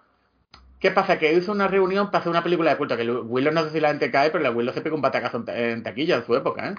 ¿Qué 0.79 0.91
pasa? 0.91 1.19
Que 1.19 1.33
hizo 1.33 1.51
una 1.51 1.67
reunión 1.67 2.09
para 2.09 2.19
hacer 2.19 2.31
una 2.31 2.43
película 2.43 2.71
de 2.73 2.77
culto. 2.77 2.95
Que 2.99 3.11
Willow 3.11 3.55
no 3.55 3.65
sé 3.65 3.71
si 3.71 3.81
la 3.81 3.89
gente 3.89 4.11
cae, 4.11 4.31
pero 4.31 4.45
la 4.45 4.51
Willow 4.51 4.75
se 4.75 4.83
pegó 4.83 4.97
un 4.97 5.03
batacazo 5.03 5.43
en 5.47 5.83
taquilla 5.83 6.17
en 6.17 6.27
su 6.27 6.35
época, 6.37 6.69
¿eh? 6.69 6.75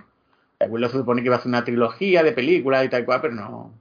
La 0.59 0.67
Willow 0.67 0.91
se 0.91 0.97
supone 0.99 1.23
que 1.23 1.27
iba 1.27 1.37
a 1.37 1.39
hacer 1.39 1.49
una 1.49 1.63
trilogía 1.63 2.21
de 2.21 2.31
películas 2.31 2.85
y 2.85 2.89
tal 2.89 3.03
cual, 3.03 3.21
pero 3.21 3.33
no. 3.33 3.73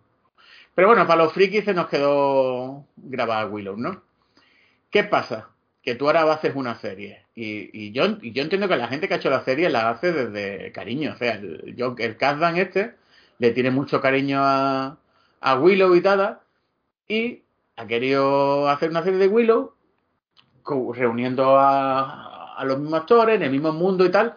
Pero 0.75 0.89
bueno, 0.89 1.07
para 1.07 1.25
los 1.25 1.33
frikis 1.35 1.67
se 1.67 1.75
nos 1.75 1.89
quedó 1.89 2.87
grabada 2.97 3.47
Willow, 3.47 3.77
¿no? 3.77 4.03
¿Qué 4.91 5.05
pasa? 5.05 5.51
Que 5.85 5.95
tú 5.95 6.07
ahora 6.07 6.32
haces 6.32 6.55
una 6.57 6.76
serie. 6.76 7.26
Y, 7.35 7.93
yo, 7.93 8.18
yo 8.20 8.43
entiendo 8.43 8.68
que 8.68 8.76
la 8.76 8.89
gente 8.89 9.07
que 9.07 9.14
ha 9.14 9.16
hecho 9.18 9.30
la 9.30 9.45
serie 9.45 9.68
la 9.68 9.91
hace 9.91 10.12
desde 10.12 10.72
cariño. 10.72 11.12
O 11.12 11.16
sea, 11.16 11.35
el, 11.35 11.74
yo, 11.76 11.95
el 11.99 12.16
Kazdan 12.16 12.57
este 12.57 12.95
le 13.39 13.51
tiene 13.51 13.70
mucho 13.70 14.01
cariño 14.01 14.41
a, 14.43 14.99
a 15.41 15.61
Willow 15.61 15.95
y 15.95 16.01
tal. 16.01 16.41
Y 17.07 17.43
ha 17.76 17.87
querido 17.87 18.68
hacer 18.68 18.91
una 18.91 19.03
serie 19.03 19.18
de 19.18 19.28
Willow 19.28 19.74
reuniendo 20.95 21.59
a, 21.59 22.55
a 22.57 22.64
los 22.64 22.78
mismos 22.78 23.01
actores 23.01 23.37
en 23.37 23.43
el 23.43 23.51
mismo 23.51 23.72
mundo 23.72 24.05
y 24.07 24.11
tal. 24.11 24.35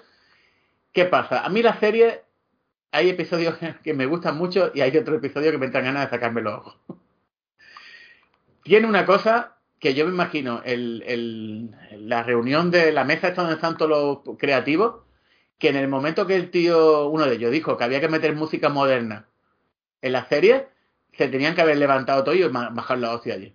¿Qué 0.92 1.06
pasa? 1.06 1.46
A 1.46 1.50
mí 1.50 1.62
la 1.62 1.80
serie 1.80 2.24
hay 2.92 3.10
episodios 3.10 3.58
que 3.84 3.94
me 3.94 4.06
gustan 4.06 4.38
mucho 4.38 4.72
y 4.74 4.82
hay 4.82 4.96
otros 4.98 5.18
episodios 5.18 5.52
que 5.52 5.58
me 5.58 5.68
entran 5.68 5.86
ganas 5.86 6.06
de 6.06 6.10
sacarme 6.10 6.42
los 6.42 6.56
ojos. 6.56 6.78
Tiene 8.64 8.88
una 8.88 9.06
cosa 9.06 9.57
que 9.80 9.94
yo 9.94 10.06
me 10.06 10.12
imagino, 10.12 10.62
la 10.66 12.24
reunión 12.24 12.72
de 12.72 12.92
la 12.92 13.04
mesa 13.04 13.28
esta 13.28 13.42
donde 13.42 13.56
están 13.56 13.78
todos 13.78 14.24
los 14.26 14.38
creativos, 14.38 15.04
que 15.60 15.70
en 15.70 15.76
el 15.76 15.88
momento 15.88 16.28
que 16.28 16.36
el 16.36 16.52
tío, 16.52 17.08
uno 17.10 17.26
de 17.26 17.36
ellos, 17.36 17.52
dijo 17.52 17.78
que 17.78 17.84
había 17.84 18.02
que 18.02 18.10
meter 18.10 18.36
música 18.36 18.70
moderna 18.70 19.28
en 20.02 20.14
la 20.14 20.26
serie, 20.26 20.68
se 21.14 21.28
tenían 21.28 21.56
que 21.56 21.62
haber 21.62 21.78
levantado 21.78 22.24
todo 22.24 22.36
y 22.36 22.44
bajar 22.44 23.00
la 23.00 23.14
hostia 23.14 23.36
allí. 23.36 23.54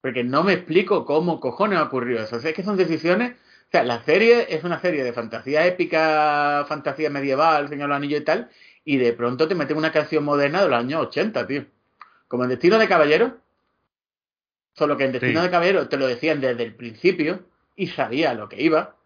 Porque 0.00 0.24
no 0.24 0.42
me 0.44 0.54
explico 0.54 1.04
cómo 1.04 1.40
cojones 1.40 1.78
ha 1.78 1.84
ocurrido 1.84 2.22
eso. 2.22 2.36
O 2.36 2.40
sea, 2.40 2.50
es 2.50 2.56
que 2.56 2.62
son 2.62 2.76
decisiones. 2.76 3.32
O 3.32 3.70
sea, 3.70 3.82
la 3.82 4.02
serie 4.04 4.46
es 4.54 4.64
una 4.64 4.80
serie 4.80 5.02
de 5.02 5.12
fantasía 5.12 5.66
épica, 5.66 6.64
fantasía 6.68 7.10
medieval, 7.10 7.68
Señor 7.68 7.88
los 7.88 7.96
Anillos 7.96 8.20
y 8.20 8.24
tal, 8.24 8.50
y 8.84 8.96
de 8.98 9.12
pronto 9.12 9.48
te 9.48 9.54
meten 9.54 9.76
una 9.76 9.92
canción 9.92 10.24
moderna 10.24 10.62
de 10.62 10.68
los 10.68 10.78
años 10.78 11.02
80, 11.08 11.46
tío. 11.46 11.66
Como 12.28 12.44
en 12.44 12.50
Destino 12.50 12.78
de 12.78 12.88
Caballero, 12.88 13.38
Solo 14.76 14.96
que 14.96 15.04
en 15.04 15.12
Destino 15.12 15.40
sí. 15.40 15.46
de 15.46 15.50
Caballero 15.50 15.88
te 15.88 15.96
lo 15.96 16.06
decían 16.06 16.40
desde 16.40 16.62
el 16.62 16.74
principio 16.74 17.44
y 17.74 17.88
sabía 17.88 18.34
lo 18.34 18.48
que 18.48 18.62
iba. 18.62 18.96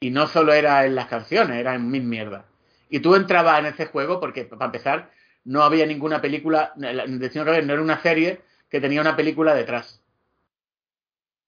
Y 0.00 0.10
no 0.10 0.26
solo 0.26 0.52
era 0.52 0.84
en 0.86 0.94
las 0.94 1.06
canciones, 1.06 1.56
era 1.56 1.74
en 1.74 1.90
mil 1.90 2.02
mierdas. 2.04 2.44
Y 2.88 3.00
tú 3.00 3.14
entrabas 3.14 3.60
en 3.60 3.66
ese 3.66 3.86
juego 3.86 4.20
porque, 4.20 4.44
para 4.44 4.66
empezar, 4.66 5.10
no 5.44 5.62
había 5.62 5.86
ninguna 5.86 6.20
película. 6.20 6.72
En 6.76 7.18
Destino 7.18 7.44
de 7.44 7.48
Caballero 7.48 7.66
no 7.66 7.72
era 7.74 7.82
una 7.82 8.02
serie 8.02 8.42
que 8.68 8.80
tenía 8.80 9.00
una 9.00 9.16
película 9.16 9.54
detrás. 9.54 10.00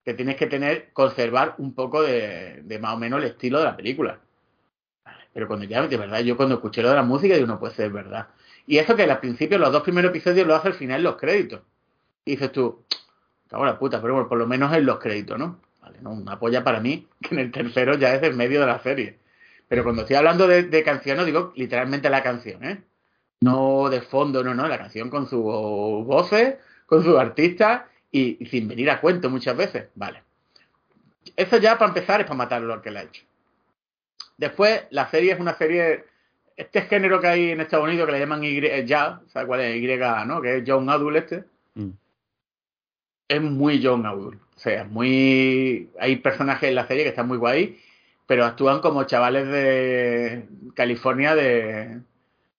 Que 0.05 0.14
tienes 0.14 0.36
que 0.36 0.46
tener, 0.46 0.92
conservar 0.92 1.55
un 1.59 1.74
poco 1.74 2.02
de, 2.02 2.61
de 2.62 2.78
más 2.78 2.94
o 2.94 2.98
menos 2.98 3.20
el 3.20 3.30
estilo 3.30 3.59
de 3.59 3.64
la 3.64 3.76
película. 3.76 4.20
Pero 5.32 5.48
cuando 5.48 5.64
ya, 5.66 5.86
de 5.86 5.96
verdad, 5.96 6.20
yo 6.20 6.36
cuando 6.36 6.57
escuché 6.57 6.82
lo 6.82 6.90
de 6.90 6.96
la 6.96 7.02
música, 7.02 7.34
digo, 7.34 7.46
no 7.46 7.59
puede 7.59 7.74
ser 7.74 7.90
verdad. 7.90 8.28
Y 8.66 8.78
eso 8.78 8.96
que 8.96 9.02
al 9.02 9.20
principio, 9.20 9.59
los 9.59 9.72
dos 9.72 9.82
primeros 9.82 10.11
episodios 10.11 10.46
lo 10.46 10.55
hace 10.55 10.68
al 10.68 10.74
final 10.74 11.02
los 11.02 11.16
créditos. 11.16 11.62
Y 12.24 12.32
dices 12.32 12.52
tú, 12.52 12.84
ahora 13.55 13.78
puta, 13.78 14.00
pero 14.00 14.14
bueno, 14.14 14.28
por 14.28 14.38
lo 14.38 14.46
menos 14.46 14.72
en 14.74 14.86
los 14.86 14.98
créditos, 14.98 15.38
¿no? 15.38 15.61
Vale, 15.80 15.98
¿no? 16.02 16.12
Una 16.12 16.38
polla 16.38 16.64
para 16.64 16.80
mí, 16.80 17.07
que 17.20 17.34
en 17.34 17.40
el 17.40 17.52
tercero 17.52 17.96
ya 17.96 18.14
es 18.14 18.22
el 18.22 18.34
medio 18.34 18.61
de 18.61 18.66
la 18.66 18.78
serie. 18.80 19.18
Pero 19.68 19.82
cuando 19.82 20.02
estoy 20.02 20.16
hablando 20.16 20.46
de, 20.46 20.82
canción, 20.82 21.24
digo 21.24 21.52
literalmente 21.57 22.11
la 22.11 22.22
canción, 22.22 22.64
¿eh? 22.64 22.82
No 23.40 23.88
de 23.90 24.00
fondo, 24.00 24.44
no, 24.44 24.55
no, 24.55 24.68
la 24.68 24.78
canción 24.78 25.11
con 25.11 25.28
sus 25.28 25.42
voces, 25.42 26.57
con 26.86 27.02
sus 27.02 27.18
artistas 27.18 27.82
y, 28.11 28.44
sin 28.46 28.68
venir 28.68 28.90
a 28.90 29.00
cuento 29.00 29.30
muchas 29.30 29.57
veces. 29.57 29.88
Vale. 29.94 30.22
Eso 31.36 31.57
ya 31.57 31.78
para 31.78 31.88
empezar 31.88 32.20
es 32.20 32.26
para 32.26 32.36
matar 32.36 32.62
lo 32.62 32.80
que 32.80 32.90
le 32.90 33.00
ha 33.00 33.02
hecho. 33.02 33.24
Después, 34.36 34.84
la 34.90 35.09
serie 35.11 35.32
es 35.32 35.40
una 35.40 35.55
serie. 35.55 36.05
Este 36.57 36.82
género 36.82 37.20
que 37.20 37.26
hay 37.26 37.50
en 37.50 37.61
Estados 37.61 37.86
Unidos 37.86 38.07
que 38.07 38.12
le 38.12 38.20
llaman 38.20 38.44
Y, 38.44 38.61
ya, 38.84 39.20
¿sabes 39.32 39.48
cuál 39.48 39.61
es? 39.61 39.76
Y, 39.76 39.86
¿no? 40.26 40.40
Que 40.40 40.59
es 40.59 40.64
John 40.66 40.88
Adult 40.88 41.16
este. 41.16 41.44
Es 43.29 43.41
muy 43.41 43.81
John 43.83 44.07
Adult. 44.07 44.41
O 44.57 44.59
sea, 44.59 44.85
muy. 44.85 45.91
Hay 45.99 46.16
personajes 46.16 46.68
en 46.68 46.75
la 46.75 46.87
serie 46.87 47.03
que 47.05 47.11
están 47.11 47.29
muy 47.29 47.39
guay, 47.39 47.81
pero 48.27 48.45
actúan 48.45 48.81
como 48.81 49.05
chavales 49.05 49.49
de 49.49 50.47
California 50.75 51.35
de 51.35 52.01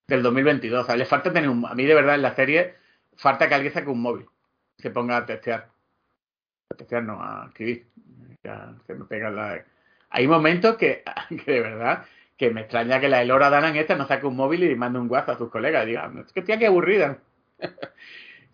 del 0.08 0.24
2022. 0.24 0.84
O 0.84 0.86
sea, 0.86 0.96
les 0.98 1.08
falta 1.08 1.32
tener 1.34 1.50
un. 1.50 1.66
A 1.66 1.76
mí, 1.76 1.86
de 1.86 1.96
verdad, 1.96 2.16
en 2.16 2.22
la 2.22 2.36
serie, 2.36 2.76
falta 3.16 3.48
que 3.48 3.56
alguien 3.56 3.74
saque 3.74 3.90
un 3.90 4.02
móvil, 4.02 4.26
se 4.78 4.90
ponga 4.92 5.18
a 5.18 5.26
testear. 5.26 5.70
A 6.72 6.76
testear, 6.76 7.04
no, 7.04 7.22
a 7.22 7.46
escribir. 7.48 7.88
Ya 8.44 8.76
se 8.86 8.94
me 8.96 9.06
pega 9.06 9.30
la. 9.30 9.64
Hay 10.10 10.28
momentos 10.28 10.78
que, 10.78 11.04
que 11.46 11.52
de 11.52 11.62
verdad, 11.62 12.06
que 12.38 12.52
me 12.52 12.62
extraña 12.62 13.00
que 13.00 13.10
la 13.10 13.22
Elora 13.22 13.50
Danan 13.50 13.76
esta 13.76 13.96
no 13.96 14.08
saque 14.08 14.26
un 14.28 14.36
móvil 14.36 14.64
y 14.64 14.76
mande 14.76 15.00
un 15.00 15.10
WhatsApp 15.10 15.36
a 15.36 15.38
sus 15.38 15.50
colegas 15.50 15.86
y 15.86 15.90
diga, 15.90 16.12
es 16.26 16.34
que 16.34 16.42
tía, 16.42 16.60
qué 16.60 16.68
aburrida. 16.68 17.20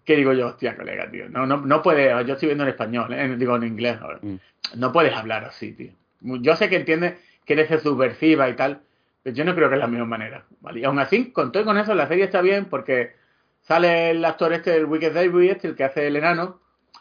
Que 0.06 0.16
digo 0.16 0.34
yo, 0.34 0.48
hostia, 0.48 0.76
colega, 0.76 1.10
tío. 1.10 1.30
No, 1.30 1.46
no, 1.46 1.58
no 1.58 1.82
puedes, 1.82 2.26
yo 2.26 2.34
estoy 2.34 2.48
viendo 2.48 2.64
en 2.64 2.70
español, 2.70 3.14
¿eh? 3.14 3.36
digo 3.38 3.56
en 3.56 3.64
inglés 3.64 3.98
ahora. 4.02 4.20
Mm. 4.22 4.36
No 4.78 4.92
puedes 4.92 5.14
hablar 5.14 5.46
así, 5.46 5.74
tío. 5.74 5.92
Yo 6.22 6.56
sé 6.56 6.70
que 6.70 6.78
entiendes 6.78 7.16
que 7.46 7.54
eres 7.54 7.82
subversiva 7.82 8.50
y 8.50 8.56
tal, 8.56 8.82
pero 9.24 9.36
yo 9.36 9.46
no 9.46 9.56
creo 9.56 9.70
que 9.70 9.76
es 9.76 9.82
la 9.82 9.88
misma 9.88 10.06
manera. 10.06 10.46
¿vale? 10.62 10.80
Y 10.80 10.84
aún 10.84 11.00
así, 11.00 11.32
con 11.32 11.52
todo 11.52 11.64
y 11.64 11.66
con 11.66 11.78
eso, 11.78 11.94
la 11.94 12.08
serie 12.08 12.26
está 12.26 12.42
bien 12.42 12.66
porque 12.66 13.14
sale 13.62 14.12
el 14.12 14.26
actor 14.26 14.54
este, 14.54 14.76
el 14.76 14.86
Wicked 14.86 15.14
David, 15.14 15.52
este, 15.52 15.68
el 15.70 15.76
que 15.76 15.84
hace 15.84 16.08
el 16.08 16.16
enano, 16.16 16.60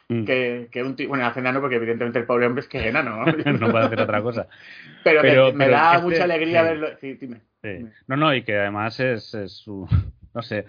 mm. 0.09 0.24
que, 0.24 0.68
que 0.70 0.82
un 0.82 0.96
tío, 0.96 1.09
bueno, 1.09 1.26
hace 1.26 1.40
enano 1.40 1.61
porque 1.61 1.76
evidentemente 1.76 2.18
el 2.18 2.26
pobre 2.26 2.46
hombre 2.46 2.61
es 2.61 2.68
que 2.68 2.78
es 2.78 2.86
enano, 2.86 3.24
¿no? 3.24 3.32
no 3.59 3.70
puede 3.70 3.86
hacer 3.86 4.01
otra 4.01 4.22
cosa. 4.22 4.46
Pero, 5.05 5.22
pero 5.22 5.53
me, 5.53 5.66
pero 5.66 5.76
da 5.76 5.94
este, 5.94 6.07
mucha 6.07 6.24
alegría 6.24 6.62
sí. 6.62 6.68
verlo. 6.68 6.88
Sí, 7.01 7.14
dime, 7.14 7.40
sí. 7.62 7.68
dime. 7.68 7.92
No, 8.07 8.16
no, 8.16 8.34
y 8.34 8.42
que 8.42 8.57
además 8.57 9.01
es, 9.01 9.34
es 9.34 9.53
su 9.53 9.88
no 10.33 10.43
sé, 10.43 10.64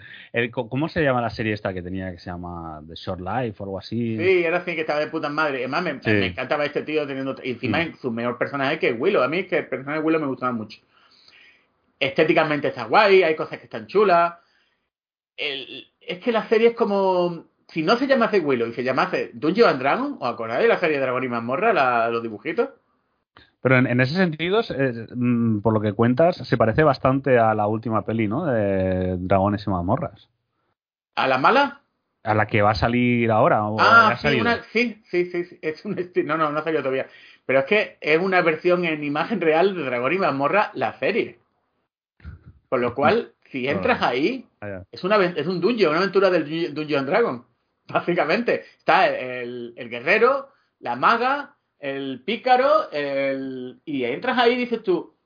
¿cómo 0.50 0.88
se 0.88 1.02
llama 1.02 1.20
la 1.20 1.30
serie 1.30 1.52
esta 1.52 1.72
que 1.72 1.82
tenía 1.82 2.10
que 2.10 2.18
se 2.18 2.30
llama 2.30 2.82
The 2.86 2.94
Short 2.96 3.20
Life 3.20 3.56
o 3.60 3.64
algo 3.64 3.78
así? 3.78 4.16
Sí, 4.16 4.44
era 4.44 4.58
así 4.58 4.74
que 4.74 4.80
estaba 4.80 4.98
de 4.98 5.06
puta 5.06 5.28
madre. 5.28 5.58
Además, 5.58 5.82
me, 5.84 6.00
sí. 6.00 6.10
me 6.10 6.26
encantaba 6.26 6.64
este 6.64 6.82
tío 6.82 7.06
teniendo. 7.06 7.36
Encima, 7.42 7.84
mm. 7.84 7.96
su 8.00 8.10
mejor 8.10 8.38
personaje 8.38 8.78
que 8.80 8.88
es 8.88 8.96
Willow. 8.98 9.22
A 9.22 9.28
mí 9.28 9.40
es 9.40 9.46
que 9.46 9.58
el 9.58 9.68
personaje 9.68 10.00
de 10.00 10.04
Willow 10.04 10.20
me 10.20 10.26
gustaba 10.26 10.52
mucho. 10.52 10.80
Estéticamente 12.00 12.68
está 12.68 12.84
guay, 12.84 13.22
hay 13.22 13.36
cosas 13.36 13.58
que 13.58 13.64
están 13.64 13.86
chulas. 13.86 14.34
El, 15.36 15.86
es 16.00 16.18
que 16.18 16.32
la 16.32 16.48
serie 16.48 16.68
es 16.68 16.74
como. 16.74 17.46
Si 17.68 17.82
no 17.82 17.96
se 17.96 18.06
llamase 18.06 18.40
Willow 18.40 18.68
y 18.68 18.74
se 18.74 18.82
llamase 18.82 19.30
Dungeon 19.32 19.70
and 19.70 19.78
Dragon, 19.78 20.18
¿os 20.20 20.28
acordáis 20.28 20.62
de 20.62 20.68
la 20.68 20.78
serie 20.78 20.96
de 20.96 21.02
Dragón 21.02 21.24
y 21.24 21.28
Mazmorra, 21.28 21.72
la, 21.72 22.10
los 22.10 22.22
dibujitos? 22.22 22.68
Pero 23.62 23.78
en, 23.78 23.86
en 23.86 24.00
ese 24.00 24.14
sentido, 24.14 24.60
eh, 24.76 25.06
por 25.62 25.72
lo 25.72 25.80
que 25.80 25.92
cuentas, 25.92 26.36
se 26.36 26.56
parece 26.56 26.82
bastante 26.82 27.38
a 27.38 27.54
la 27.54 27.68
última 27.68 28.04
peli, 28.04 28.26
¿no? 28.28 28.44
De 28.44 29.16
Dragones 29.18 29.64
y 29.66 29.70
Mazmorras. 29.70 30.28
¿A 31.14 31.26
la 31.26 31.38
mala? 31.38 31.78
a 32.24 32.34
la 32.34 32.46
que 32.46 32.62
va 32.62 32.70
a 32.70 32.74
salir 32.76 33.32
ahora. 33.32 33.64
¿o 33.66 33.80
Ah, 33.80 34.16
sí, 34.16 34.40
una- 34.40 34.62
sí, 34.72 35.02
sí, 35.10 35.24
sí, 35.26 35.58
es 35.60 35.84
un 35.84 35.96
no, 36.24 36.36
no, 36.36 36.52
no 36.52 36.58
ha 36.60 36.62
salido 36.62 36.80
todavía. 36.82 37.08
Pero 37.44 37.58
es 37.60 37.64
que 37.64 37.98
es 38.00 38.18
una 38.20 38.40
versión 38.42 38.84
en 38.84 39.02
imagen 39.02 39.40
real 39.40 39.74
de 39.74 39.82
Dragón 39.82 40.12
y 40.12 40.18
Mazmorra, 40.18 40.70
la 40.74 40.92
serie. 41.00 41.40
Con 42.68 42.80
lo 42.80 42.94
cual, 42.94 43.32
si 43.50 43.66
entras 43.68 44.02
ahí, 44.02 44.46
Ah, 44.60 44.84
es, 44.92 45.02
una, 45.02 45.16
es 45.24 45.46
un 45.48 45.60
dungeon, 45.60 45.90
una 45.90 45.98
aventura 45.98 46.30
del 46.30 46.44
Dun- 46.48 46.74
Dungeon 46.74 47.06
Dragon. 47.06 47.44
Básicamente, 47.88 48.64
está 48.78 49.08
el, 49.08 49.74
el 49.76 49.88
guerrero, 49.90 50.50
la 50.78 50.94
maga, 50.94 51.56
el 51.82 52.22
pícaro, 52.24 52.90
el... 52.92 53.80
y 53.84 54.04
entras 54.04 54.38
ahí 54.38 54.52
y 54.52 54.56
dices 54.56 54.84
tú, 54.84 55.16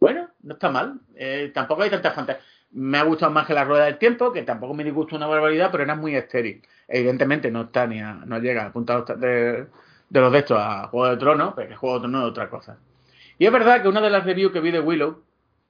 bueno, 0.00 0.30
no 0.42 0.54
está 0.54 0.70
mal. 0.70 0.98
Eh, 1.14 1.50
tampoco 1.52 1.82
hay 1.82 1.90
tantas 1.90 2.14
fantasías. 2.14 2.42
Me 2.70 2.96
ha 2.96 3.02
gustado 3.02 3.30
más 3.30 3.46
que 3.46 3.52
la 3.52 3.64
rueda 3.64 3.84
del 3.84 3.98
tiempo, 3.98 4.32
que 4.32 4.42
tampoco 4.42 4.72
me 4.72 4.82
disgusta 4.82 5.16
una 5.16 5.26
barbaridad, 5.26 5.70
pero 5.70 5.84
era 5.84 5.94
muy 5.94 6.16
estéril. 6.16 6.62
Evidentemente 6.88 7.50
no 7.50 7.62
está 7.62 7.86
ni 7.86 8.00
a, 8.00 8.14
no 8.14 8.38
llega 8.38 8.64
a 8.64 8.72
punta 8.72 9.02
de, 9.02 9.66
de 10.08 10.20
los 10.20 10.32
de 10.32 10.38
estos 10.38 10.58
a 10.58 10.86
Juego 10.86 11.10
de 11.10 11.16
Tronos, 11.18 11.52
porque 11.52 11.76
Juego 11.76 11.96
de 11.96 12.00
Tronos 12.00 12.22
es 12.22 12.30
otra 12.30 12.48
cosa. 12.48 12.78
Y 13.36 13.44
es 13.44 13.52
verdad 13.52 13.82
que 13.82 13.88
una 13.88 14.00
de 14.00 14.10
las 14.10 14.24
reviews 14.24 14.52
que 14.52 14.60
vi 14.60 14.70
de 14.70 14.80
Willow, 14.80 15.22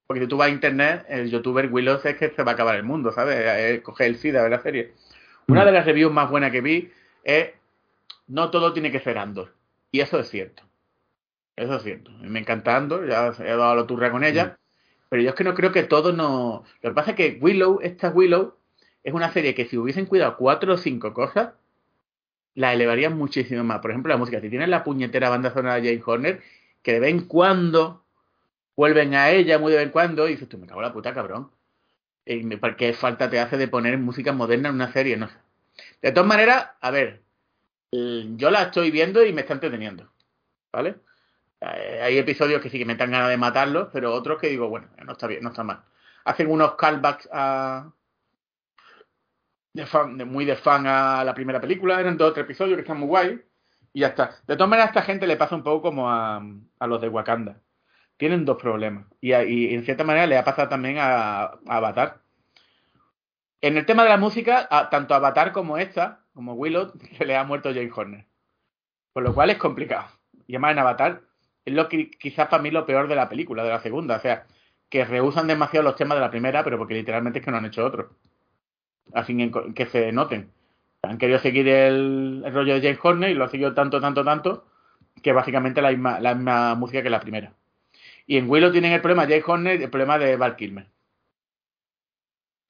porque 0.06 0.22
si 0.22 0.28
tú 0.28 0.36
vas 0.36 0.48
a 0.48 0.52
internet, 0.52 1.06
el 1.08 1.28
youtuber 1.28 1.68
Willow 1.72 1.98
es 2.04 2.16
que 2.16 2.30
se 2.30 2.42
va 2.44 2.52
a 2.52 2.54
acabar 2.54 2.76
el 2.76 2.84
mundo, 2.84 3.10
¿sabes? 3.10 3.80
Coge 3.82 4.06
el 4.06 4.16
SIDA 4.16 4.44
de 4.44 4.50
la 4.50 4.60
serie. 4.60 4.94
Una 5.48 5.64
de 5.64 5.72
las 5.72 5.84
reviews 5.84 6.12
más 6.12 6.30
buenas 6.30 6.52
que 6.52 6.60
vi 6.60 6.92
es 7.24 7.50
no 8.28 8.50
todo 8.50 8.72
tiene 8.72 8.92
que 8.92 9.00
ser 9.00 9.18
Andor. 9.18 9.59
Y 9.92 10.00
eso 10.00 10.18
es 10.18 10.28
cierto. 10.30 10.62
Eso 11.56 11.76
es 11.76 11.82
cierto. 11.82 12.10
Me 12.20 12.40
encanta 12.40 12.76
Andor, 12.76 13.08
ya 13.08 13.28
he 13.40 13.56
dado 13.56 13.74
la 13.76 13.86
turra 13.86 14.10
con 14.12 14.24
ella. 14.24 14.58
Pero 15.08 15.22
yo 15.22 15.30
es 15.30 15.34
que 15.36 15.44
no 15.44 15.54
creo 15.54 15.72
que 15.72 15.84
todo 15.84 16.12
no. 16.12 16.64
Lo 16.82 16.90
que 16.90 16.94
pasa 16.94 17.12
es 17.12 17.16
que 17.16 17.38
Willow, 17.40 17.80
esta 17.82 18.10
Willow, 18.10 18.56
es 19.04 19.14
una 19.14 19.32
serie 19.32 19.54
que 19.54 19.66
si 19.66 19.78
hubiesen 19.78 20.06
cuidado 20.06 20.36
cuatro 20.38 20.74
o 20.74 20.78
cinco 20.78 21.14
cosas, 21.14 21.50
la 22.54 22.72
elevarían 22.72 23.16
muchísimo 23.16 23.64
más. 23.64 23.80
Por 23.80 23.90
ejemplo, 23.90 24.12
la 24.12 24.18
música. 24.18 24.40
Si 24.40 24.50
tienes 24.50 24.68
la 24.68 24.84
puñetera 24.84 25.28
banda 25.30 25.52
sonora 25.52 25.76
de 25.80 25.82
Jane 25.88 26.02
Horner, 26.04 26.42
que 26.82 26.92
de 26.94 27.00
vez 27.00 27.10
en 27.10 27.26
cuando 27.26 28.04
vuelven 28.76 29.14
a 29.14 29.30
ella, 29.30 29.58
muy 29.58 29.72
de 29.72 29.78
vez 29.78 29.86
en 29.88 29.92
cuando, 29.92 30.28
y 30.28 30.32
dices, 30.32 30.48
tú 30.48 30.58
me 30.58 30.66
cago 30.66 30.80
en 30.82 30.88
la 30.88 30.92
puta, 30.92 31.14
cabrón. 31.14 31.50
Me- 32.26 32.60
¿Qué 32.76 32.92
falta 32.94 33.30
te 33.30 33.40
hace 33.40 33.56
de 33.58 33.68
poner 33.68 33.98
música 33.98 34.32
moderna 34.32 34.68
en 34.70 34.76
una 34.76 34.92
serie? 34.92 35.16
No 35.16 35.28
sé. 35.28 35.36
De 36.02 36.12
todas 36.12 36.28
maneras, 36.28 36.70
a 36.80 36.90
ver, 36.90 37.08
eh, 37.08 37.22
yo 37.92 38.50
la 38.50 38.62
estoy 38.62 38.90
viendo 38.90 39.24
y 39.24 39.32
me 39.32 39.42
está 39.42 39.54
entreteniendo. 39.54 40.10
¿Vale? 40.72 40.96
Eh, 41.60 42.00
hay 42.02 42.18
episodios 42.18 42.62
que 42.62 42.70
sí 42.70 42.78
que 42.78 42.84
me 42.84 42.94
dan 42.96 43.10
ganas 43.10 43.28
de 43.28 43.36
matarlos, 43.36 43.88
pero 43.92 44.12
otros 44.14 44.40
que 44.40 44.48
digo, 44.48 44.68
bueno, 44.68 44.88
no 45.04 45.12
está 45.12 45.26
bien, 45.26 45.42
no 45.42 45.50
está 45.50 45.64
mal. 45.64 45.82
Hacen 46.24 46.50
unos 46.50 46.74
callbacks 46.76 47.28
a. 47.32 47.92
De 49.72 49.86
fan, 49.86 50.16
muy 50.28 50.44
de 50.44 50.56
fan 50.56 50.86
a 50.86 51.22
la 51.24 51.32
primera 51.34 51.60
película, 51.60 52.00
eran 52.00 52.16
dos 52.16 52.30
o 52.30 52.32
tres 52.32 52.44
episodios 52.44 52.76
que 52.76 52.82
están 52.82 52.98
muy 52.98 53.08
guay. 53.08 53.40
Y 53.92 54.00
ya 54.00 54.08
está. 54.08 54.36
De 54.46 54.56
todas 54.56 54.68
maneras, 54.70 54.88
a 54.88 54.90
esta 54.90 55.02
gente 55.02 55.26
le 55.26 55.36
pasa 55.36 55.54
un 55.56 55.62
poco 55.62 55.82
como 55.82 56.10
a, 56.10 56.42
a 56.78 56.86
los 56.86 57.00
de 57.00 57.08
Wakanda. 57.08 57.60
Tienen 58.16 58.44
dos 58.44 58.56
problemas. 58.60 59.06
Y, 59.20 59.32
a- 59.32 59.44
y 59.44 59.74
en 59.74 59.84
cierta 59.84 60.04
manera 60.04 60.26
le 60.26 60.36
ha 60.38 60.44
pasado 60.44 60.68
también 60.68 60.98
a, 60.98 61.42
a 61.44 61.52
Avatar. 61.66 62.20
En 63.62 63.76
el 63.76 63.86
tema 63.86 64.02
de 64.04 64.08
la 64.08 64.16
música, 64.16 64.66
a- 64.70 64.90
tanto 64.90 65.14
Avatar 65.14 65.52
como 65.52 65.78
esta, 65.78 66.24
como 66.34 66.54
Willow, 66.54 66.92
se 67.18 67.24
le 67.26 67.36
ha 67.36 67.44
muerto 67.44 67.70
Jane 67.70 67.90
Horner. 67.94 68.26
Por 69.12 69.22
lo 69.22 69.34
cual 69.34 69.50
es 69.50 69.58
complicado. 69.58 70.08
Y 70.46 70.54
además 70.54 70.72
en 70.72 70.78
Avatar 70.80 71.22
es 71.64 71.74
lo 71.74 71.88
que 71.88 72.10
quizás 72.10 72.48
para 72.48 72.62
mí 72.62 72.70
lo 72.70 72.86
peor 72.86 73.08
de 73.08 73.16
la 73.16 73.28
película, 73.28 73.62
de 73.64 73.70
la 73.70 73.80
segunda. 73.80 74.16
O 74.16 74.20
sea, 74.20 74.46
que 74.88 75.04
rehusan 75.04 75.46
demasiado 75.46 75.84
los 75.84 75.96
temas 75.96 76.16
de 76.16 76.22
la 76.22 76.30
primera, 76.30 76.64
pero 76.64 76.78
porque 76.78 76.94
literalmente 76.94 77.38
es 77.40 77.44
que 77.44 77.50
no 77.50 77.58
han 77.58 77.66
hecho 77.66 77.84
otro. 77.84 78.10
Así 79.12 79.36
que 79.74 79.86
se 79.86 80.12
noten. 80.12 80.50
Han 81.02 81.18
querido 81.18 81.38
seguir 81.38 81.68
el, 81.68 82.44
rollo 82.52 82.74
de 82.74 82.80
James 82.80 82.98
Horner 83.02 83.30
y 83.30 83.34
lo 83.34 83.44
han 83.44 83.50
seguido 83.50 83.74
tanto, 83.74 84.00
tanto, 84.00 84.24
tanto, 84.24 84.66
que 85.22 85.32
básicamente 85.32 85.82
la 85.82 85.90
misma, 85.90 86.20
la 86.20 86.34
misma 86.34 86.74
música 86.74 87.02
que 87.02 87.10
la 87.10 87.20
primera. 87.20 87.54
Y 88.26 88.36
en 88.36 88.48
Willow 88.50 88.72
tienen 88.72 88.92
el 88.92 89.00
problema, 89.00 89.22
James 89.22 89.44
Horner, 89.46 89.82
el 89.82 89.90
problema 89.90 90.18
de 90.18 90.36
Val 90.36 90.56
Kilmer. 90.56 90.86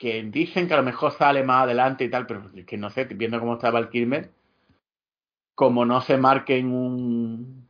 Que 0.01 0.23
dicen 0.23 0.67
que 0.67 0.73
a 0.73 0.79
lo 0.79 0.83
mejor 0.83 1.13
sale 1.13 1.45
más 1.45 1.65
adelante 1.65 2.05
y 2.05 2.09
tal, 2.09 2.27
pero 2.27 2.43
es 2.55 2.65
que 2.65 2.79
no 2.79 2.89
sé, 2.89 3.05
viendo 3.05 3.39
cómo 3.39 3.55
está 3.55 3.71
Val 3.71 3.91
Kilmer, 3.91 4.31
como 5.55 5.85
no 5.85 6.01
se 6.01 6.17
marque 6.17 6.57
en 6.57 6.73
un, 6.73 7.69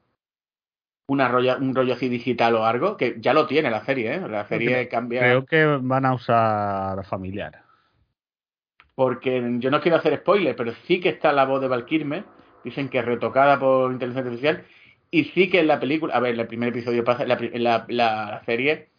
una 1.09 1.27
rollo, 1.27 1.57
un 1.59 1.75
rollo 1.75 1.95
así 1.95 2.09
digital 2.09 2.55
o 2.55 2.65
algo, 2.65 2.97
que 2.97 3.17
ya 3.19 3.35
lo 3.35 3.49
tiene 3.49 3.69
la 3.69 3.85
serie, 3.85 4.15
¿eh? 4.15 4.29
La 4.29 4.47
serie 4.47 4.87
cambia. 4.87 5.23
Creo 5.23 5.45
que 5.45 5.65
van 5.83 6.07
a 6.07 6.15
usar 6.15 7.05
familiar. 7.05 7.65
Porque 8.95 9.57
yo 9.59 9.73
no 9.73 9.81
quiero 9.81 9.97
hacer 9.97 10.17
spoiler, 10.19 10.55
pero 10.55 10.73
sí 10.87 11.01
que 11.01 11.09
está 11.09 11.33
la 11.33 11.47
voz 11.47 11.61
de 11.61 11.67
Val 11.67 11.85
Kilmer. 11.85 12.23
Dicen 12.63 12.89
que 12.89 13.01
es 13.01 13.05
retocada 13.05 13.59
por 13.59 13.91
inteligencia 13.91 14.23
artificial. 14.23 14.65
Y 15.11 15.25
sí 15.25 15.51
que 15.51 15.59
en 15.59 15.67
la 15.67 15.81
película, 15.81 16.15
a 16.15 16.21
ver, 16.21 16.39
el 16.39 16.47
primer 16.47 16.69
episodio 16.69 17.03
pasa, 17.03 17.25
la, 17.27 17.87
la 17.89 18.43
serie 18.47 18.91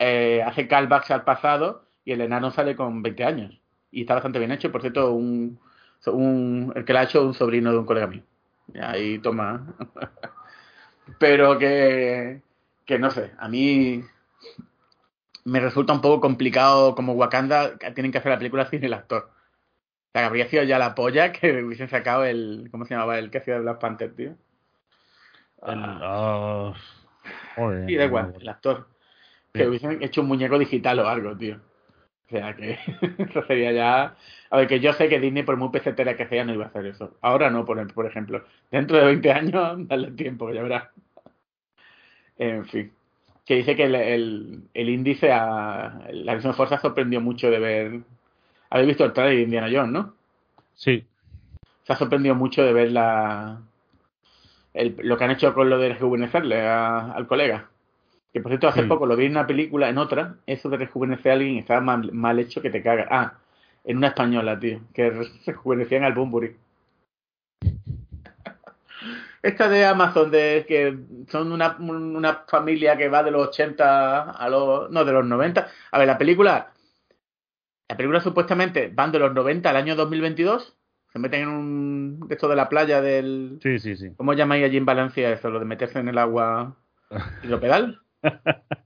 eh, 0.00 0.42
hace 0.44 0.66
callbacks 0.66 1.12
al 1.12 1.22
pasado 1.22 1.83
y 2.04 2.12
el 2.12 2.20
enano 2.20 2.50
sale 2.50 2.76
con 2.76 3.02
20 3.02 3.24
años. 3.24 3.60
Y 3.90 4.02
está 4.02 4.14
bastante 4.14 4.38
bien 4.38 4.52
hecho. 4.52 4.72
Por 4.72 4.80
cierto, 4.80 5.12
un, 5.12 5.58
un 6.06 6.72
el 6.74 6.84
que 6.84 6.92
la 6.92 7.00
ha 7.00 7.04
hecho 7.04 7.24
un 7.24 7.34
sobrino 7.34 7.72
de 7.72 7.78
un 7.78 7.86
colega 7.86 8.06
mío. 8.06 8.22
Y 8.72 8.78
Ahí 8.78 9.18
toma. 9.18 9.74
Pero 11.18 11.58
que, 11.58 12.42
que 12.86 12.98
no 12.98 13.10
sé, 13.10 13.32
a 13.38 13.48
mí 13.48 14.02
me 15.44 15.60
resulta 15.60 15.92
un 15.92 16.00
poco 16.00 16.20
complicado 16.20 16.94
como 16.94 17.12
Wakanda 17.12 17.76
tienen 17.94 18.10
que 18.10 18.18
hacer 18.18 18.32
la 18.32 18.38
película 18.38 18.66
sin 18.66 18.82
el 18.84 18.94
actor. 18.94 19.30
O 19.30 20.10
sea, 20.12 20.22
que 20.22 20.26
habría 20.26 20.48
sido 20.48 20.62
ya 20.62 20.78
la 20.78 20.94
polla 20.94 21.32
que 21.32 21.62
hubiesen 21.64 21.88
sacado 21.88 22.24
el. 22.24 22.68
¿Cómo 22.70 22.84
se 22.86 22.94
llamaba? 22.94 23.18
El 23.18 23.30
que 23.30 23.38
hacía 23.38 23.54
de 23.54 23.60
Black 23.60 23.78
Panther, 23.80 24.14
tío. 24.14 24.36
Joder, 27.56 27.86
sí, 27.86 27.96
da 27.96 28.04
igual, 28.04 28.34
el 28.38 28.48
actor. 28.48 28.88
Que 29.52 29.68
hubiesen 29.68 30.02
hecho 30.02 30.22
un 30.22 30.28
muñeco 30.28 30.58
digital 30.58 30.98
o 30.98 31.08
algo, 31.08 31.36
tío. 31.36 31.60
O 32.34 32.36
sea, 32.36 32.56
que 32.56 32.76
eso 33.18 33.42
sería 33.46 33.70
ya. 33.70 34.16
A 34.50 34.56
ver, 34.56 34.66
que 34.66 34.80
yo 34.80 34.92
sé 34.92 35.08
que 35.08 35.20
Disney, 35.20 35.44
por 35.44 35.56
muy 35.56 35.68
pesetera 35.70 36.16
que 36.16 36.26
sea, 36.26 36.44
no 36.44 36.52
iba 36.52 36.64
a 36.64 36.68
hacer 36.68 36.86
eso. 36.86 37.16
Ahora 37.20 37.48
no, 37.48 37.64
por, 37.64 37.92
por 37.94 38.06
ejemplo. 38.06 38.44
Dentro 38.72 38.96
de 38.96 39.04
20 39.04 39.30
años, 39.30 39.76
dale 39.88 40.10
tiempo, 40.12 40.52
ya 40.52 40.62
verás. 40.62 40.88
En 42.38 42.64
fin. 42.66 42.92
Que 43.46 43.56
dice 43.56 43.76
que 43.76 43.84
el, 43.84 43.94
el, 43.94 44.62
el 44.74 44.88
índice 44.88 45.30
a. 45.30 46.00
La 46.10 46.32
Acción 46.32 46.52
de 46.52 46.56
Fuerza 46.56 46.78
sorprendió 46.80 47.20
mucho 47.20 47.50
de 47.50 47.58
ver. 47.58 48.00
Habéis 48.70 48.88
visto 48.88 49.04
el 49.04 49.12
trailer 49.12 49.36
de 49.36 49.42
Indiana 49.42 49.68
Jones, 49.70 49.92
¿no? 49.92 50.14
Sí, 50.74 51.06
se 51.84 51.92
ha 51.92 51.96
sorprendido 51.96 52.34
mucho 52.34 52.64
de 52.64 52.72
ver 52.72 52.90
la 52.90 53.60
el- 54.72 54.96
lo 55.02 55.16
que 55.16 55.22
han 55.24 55.30
hecho 55.30 55.54
con 55.54 55.70
lo 55.70 55.78
de 55.78 55.90
rejuvenecerle 55.90 56.62
a- 56.66 57.12
al 57.12 57.28
colega. 57.28 57.68
Que 58.34 58.40
por 58.40 58.50
cierto, 58.50 58.68
hace 58.68 58.82
Sí. 58.82 58.88
poco 58.88 59.06
lo 59.06 59.16
vi 59.16 59.24
en 59.26 59.30
una 59.32 59.46
película, 59.46 59.88
en 59.88 59.96
otra, 59.96 60.34
eso 60.46 60.68
de 60.68 60.76
rejuvenecer 60.76 61.30
a 61.30 61.34
alguien 61.36 61.56
estaba 61.56 61.80
mal, 61.80 62.12
mal 62.12 62.38
hecho 62.40 62.60
que 62.60 62.68
te 62.68 62.82
caga. 62.82 63.06
Ah, 63.10 63.34
en 63.84 63.96
una 63.98 64.08
española, 64.08 64.58
tío, 64.58 64.80
que 64.92 65.08
re- 65.08 65.28
rejuvenecían 65.46 66.02
al 66.04 66.14
Bumburi. 66.14 66.56
Esta 69.42 69.68
de 69.68 69.84
Amazon, 69.84 70.30
de 70.30 70.64
que 70.66 70.96
son 71.28 71.52
una, 71.52 71.76
una 71.78 72.44
familia 72.48 72.96
que 72.96 73.08
va 73.08 73.22
de 73.22 73.30
los 73.30 73.48
80 73.48 74.30
a 74.30 74.48
los. 74.48 74.90
No, 74.90 75.04
de 75.04 75.12
los 75.12 75.24
90. 75.26 75.68
A 75.92 75.98
ver, 75.98 76.06
la 76.06 76.16
película. 76.18 76.72
La 77.88 77.96
película 77.96 78.20
supuestamente 78.20 78.90
van 78.92 79.12
de 79.12 79.18
los 79.18 79.34
90 79.34 79.68
al 79.68 79.76
año 79.76 79.94
2022. 79.96 80.74
Se 81.12 81.18
meten 81.18 81.42
en 81.42 81.48
un. 81.48 82.26
esto 82.30 82.48
de 82.48 82.56
la 82.56 82.68
playa 82.70 83.02
del. 83.02 83.58
sí, 83.62 83.78
sí, 83.78 83.96
sí. 83.96 84.10
¿Cómo 84.16 84.32
llamáis 84.32 84.64
allí 84.64 84.78
en 84.78 84.86
Valencia 84.86 85.30
eso? 85.30 85.50
Lo 85.50 85.58
de 85.58 85.66
meterse 85.66 85.98
en 85.98 86.08
el 86.08 86.16
agua 86.18 86.74
hidropedal. 87.42 88.00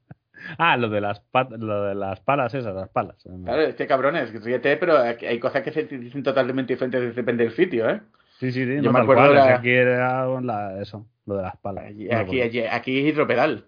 Ah, 0.56 0.76
lo 0.78 0.88
de 0.88 1.00
las 1.00 1.22
lo 1.58 1.82
de 1.84 1.94
las 1.94 2.20
palas 2.20 2.54
esas, 2.54 2.74
las 2.74 2.88
palas. 2.88 3.16
Claro, 3.44 3.62
es 3.62 3.74
que 4.30 4.38
ríete, 4.38 4.76
pero 4.78 4.96
hay 4.98 5.38
cosas 5.38 5.62
que 5.62 5.72
se 5.72 5.84
dicen 5.84 6.22
totalmente 6.22 6.72
diferentes 6.72 7.14
depende 7.14 7.44
del 7.44 7.52
sitio, 7.52 7.88
¿eh? 7.90 8.00
Sí, 8.38 8.50
sí, 8.52 8.64
sí. 8.64 8.76
Yo 8.76 8.82
no, 8.82 8.92
me 8.92 9.00
acuerdo 9.00 9.24
cual, 9.24 9.34
la- 9.34 9.56
aquí 9.56 9.70
era 9.70 10.26
la- 10.40 10.80
eso, 10.80 11.06
lo 11.26 11.36
de 11.36 11.42
las 11.42 11.56
palas. 11.58 11.86
Allí, 11.86 12.06
aquí, 12.06 12.14
acuerdo. 12.14 12.44
allí- 12.44 12.66
aquí 12.70 12.98
es 13.00 13.06
hidropedal. 13.12 13.64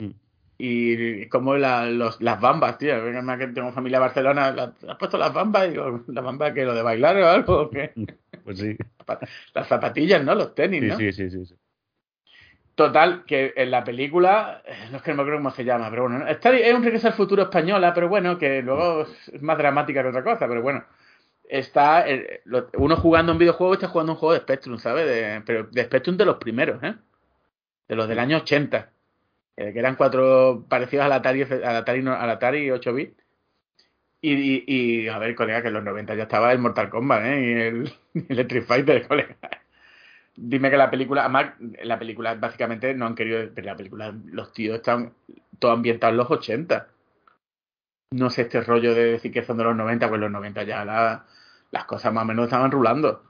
Mm. 0.00 0.10
Y 0.58 1.26
como 1.28 1.56
la- 1.56 1.86
los, 1.86 2.20
las 2.20 2.40
bambas, 2.40 2.78
tío. 2.78 3.02
Venga, 3.02 3.22
más 3.22 3.38
que 3.38 3.46
tengo 3.48 3.72
familia 3.72 3.98
de 3.98 4.02
Barcelona, 4.02 4.50
¿la- 4.52 4.74
¿has 4.88 4.98
puesto 4.98 5.16
las 5.18 5.32
bambas? 5.32 5.70
Digo, 5.70 6.02
¿la 6.08 6.20
bamba 6.20 6.52
que 6.52 6.64
lo 6.64 6.74
de 6.74 6.82
bailar 6.82 7.16
o 7.16 7.28
algo? 7.28 7.60
¿O 7.62 7.70
qué? 7.70 7.92
Pues 8.44 8.58
sí, 8.58 8.76
Las 9.54 9.68
zapatillas, 9.68 10.24
¿no? 10.24 10.34
Los 10.34 10.52
tenis, 10.54 10.80
sí, 10.82 10.88
¿no? 10.88 10.96
sí, 10.96 11.12
sí, 11.12 11.30
sí, 11.30 11.46
sí. 11.46 11.54
Total, 12.74 13.24
que 13.26 13.52
en 13.56 13.70
la 13.70 13.84
película, 13.84 14.62
eh, 14.64 14.88
no 14.90 14.96
es 14.96 15.02
que 15.02 15.10
no 15.10 15.18
me 15.18 15.22
acuerdo 15.22 15.38
cómo 15.40 15.50
se 15.50 15.64
llama, 15.64 15.90
pero 15.90 16.02
bueno, 16.08 16.26
está, 16.26 16.56
es 16.56 16.74
un 16.74 16.82
regreso 16.82 17.06
al 17.08 17.12
futuro 17.12 17.42
española, 17.42 17.92
pero 17.94 18.08
bueno, 18.08 18.38
que 18.38 18.62
luego 18.62 19.02
es 19.30 19.42
más 19.42 19.58
dramática 19.58 20.02
que 20.02 20.08
otra 20.08 20.24
cosa, 20.24 20.48
pero 20.48 20.62
bueno, 20.62 20.82
está 21.48 22.08
eh, 22.08 22.40
lo- 22.46 22.70
uno 22.78 22.96
jugando 22.96 23.32
un 23.32 23.38
videojuego 23.38 23.74
está 23.74 23.88
jugando 23.88 24.12
un 24.12 24.18
juego 24.18 24.32
de 24.34 24.40
Spectrum, 24.40 24.78
¿sabes? 24.78 25.06
De, 25.06 25.42
pero 25.46 25.64
de 25.64 25.84
Spectrum 25.84 26.16
de 26.16 26.24
los 26.24 26.36
primeros, 26.38 26.82
¿eh? 26.82 26.94
De 27.88 27.96
los 27.96 28.08
del 28.08 28.18
año 28.20 28.38
80, 28.38 28.92
eh, 29.56 29.72
que 29.72 29.78
eran 29.80 29.96
cuatro 29.96 30.64
parecidos 30.68 31.06
al 31.06 31.12
Atari, 31.12 31.42
al 31.42 31.76
Atari, 31.76 32.00
al 32.06 32.30
Atari 32.30 32.70
8 32.70 32.94
bits. 32.94 33.22
Y, 34.22 34.32
y, 34.34 34.64
y, 35.04 35.08
a 35.08 35.18
ver, 35.18 35.34
colega, 35.34 35.62
que 35.62 35.68
en 35.68 35.74
los 35.74 35.84
90 35.84 36.14
ya 36.14 36.24
estaba 36.24 36.52
el 36.52 36.58
Mortal 36.60 36.88
Kombat, 36.90 37.24
¿eh? 37.26 37.40
Y 37.42 37.52
el, 37.62 37.92
el 38.30 38.38
Street 38.40 38.64
Fighter, 38.64 39.06
colega. 39.08 39.36
Dime 40.34 40.70
que 40.70 40.76
la 40.76 40.90
película, 40.90 41.22
además, 41.22 41.52
la 41.82 41.98
película 41.98 42.34
básicamente 42.34 42.94
no 42.94 43.06
han 43.06 43.14
querido, 43.14 43.50
pero 43.54 43.66
la 43.66 43.76
película, 43.76 44.14
los 44.26 44.52
tíos 44.52 44.76
están 44.76 45.12
todo 45.58 45.72
ambientados 45.72 46.12
en 46.12 46.16
los 46.16 46.30
80. 46.30 46.88
No 48.12 48.30
sé 48.30 48.42
este 48.42 48.62
rollo 48.62 48.94
de 48.94 49.12
decir 49.12 49.32
que 49.32 49.44
son 49.44 49.58
de 49.58 49.64
los 49.64 49.76
90, 49.76 50.08
pues 50.08 50.20
los 50.20 50.30
90 50.30 50.62
ya 50.64 50.84
la, 50.84 51.26
las 51.70 51.84
cosas 51.84 52.12
más 52.12 52.24
o 52.24 52.26
menos 52.26 52.44
estaban 52.44 52.70
rulando. 52.70 53.24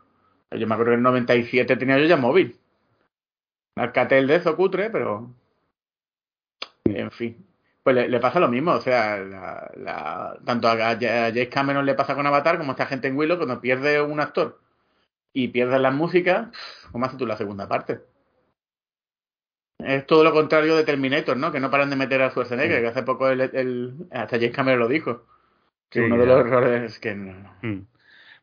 Yo 0.51 0.67
me 0.67 0.75
acuerdo 0.75 0.91
que 0.91 0.95
en 0.95 1.01
el 1.01 1.05
97 1.05 1.77
tenía 1.77 1.99
yo 1.99 2.05
ya 2.05 2.17
móvil. 2.17 2.59
Alcatel 3.77 4.27
de 4.27 4.37
eso 4.37 4.57
cutre, 4.57 4.91
pero. 4.91 5.31
En 6.85 7.11
fin. 7.11 7.47
Pues 7.83 7.97
le, 7.97 8.21
pasa 8.21 8.39
lo 8.39 8.49
mismo, 8.49 8.73
o 8.73 8.81
sea, 8.81 9.19
la, 9.19 10.39
tanto 10.45 10.69
a, 10.69 10.73
a 10.73 10.97
James 10.97 11.49
Cameron 11.49 11.85
le 11.85 11.95
pasa 11.95 12.15
con 12.15 12.25
Avatar 12.27 12.57
como 12.59 12.71
a 12.71 12.75
esta 12.75 12.87
gente 12.87 13.09
en 13.09 13.17
Willow 13.17 13.39
cuando 13.39 13.61
pierde 13.61 14.01
un 14.01 14.21
actor 14.21 14.61
y 15.33 15.49
pierdes 15.49 15.81
las 15.81 15.95
músicas, 15.95 16.49
¿cómo 16.91 17.07
haces 17.07 17.19
tú 17.19 17.27
la 17.27 17.37
segunda 17.37 17.69
parte? 17.69 18.01
Es 19.79 20.07
todo 20.07 20.23
lo 20.23 20.33
contrario 20.33 20.77
de 20.77 20.85
Terminator, 20.85 21.37
¿no? 21.37 21.51
Que 21.51 21.61
no 21.61 21.71
paran 21.71 21.91
de 21.91 21.97
meter 21.97 22.23
a 22.23 22.31
Schwarzenegger, 22.31 22.77
sí. 22.77 22.83
que 22.83 22.89
hace 22.89 23.03
poco 23.03 23.29
el, 23.29 23.41
el, 23.41 23.95
hasta 24.13 24.37
James 24.37 24.55
Cameron 24.55 24.81
lo 24.81 24.89
dijo. 24.89 25.25
Que 25.89 26.01
sí, 26.01 26.05
uno 26.05 26.19
de 26.19 26.27
los 26.27 26.41
errores 26.41 26.93
es 26.93 26.99
que 26.99 27.15
no. 27.15 27.55
Mm. 27.63 27.87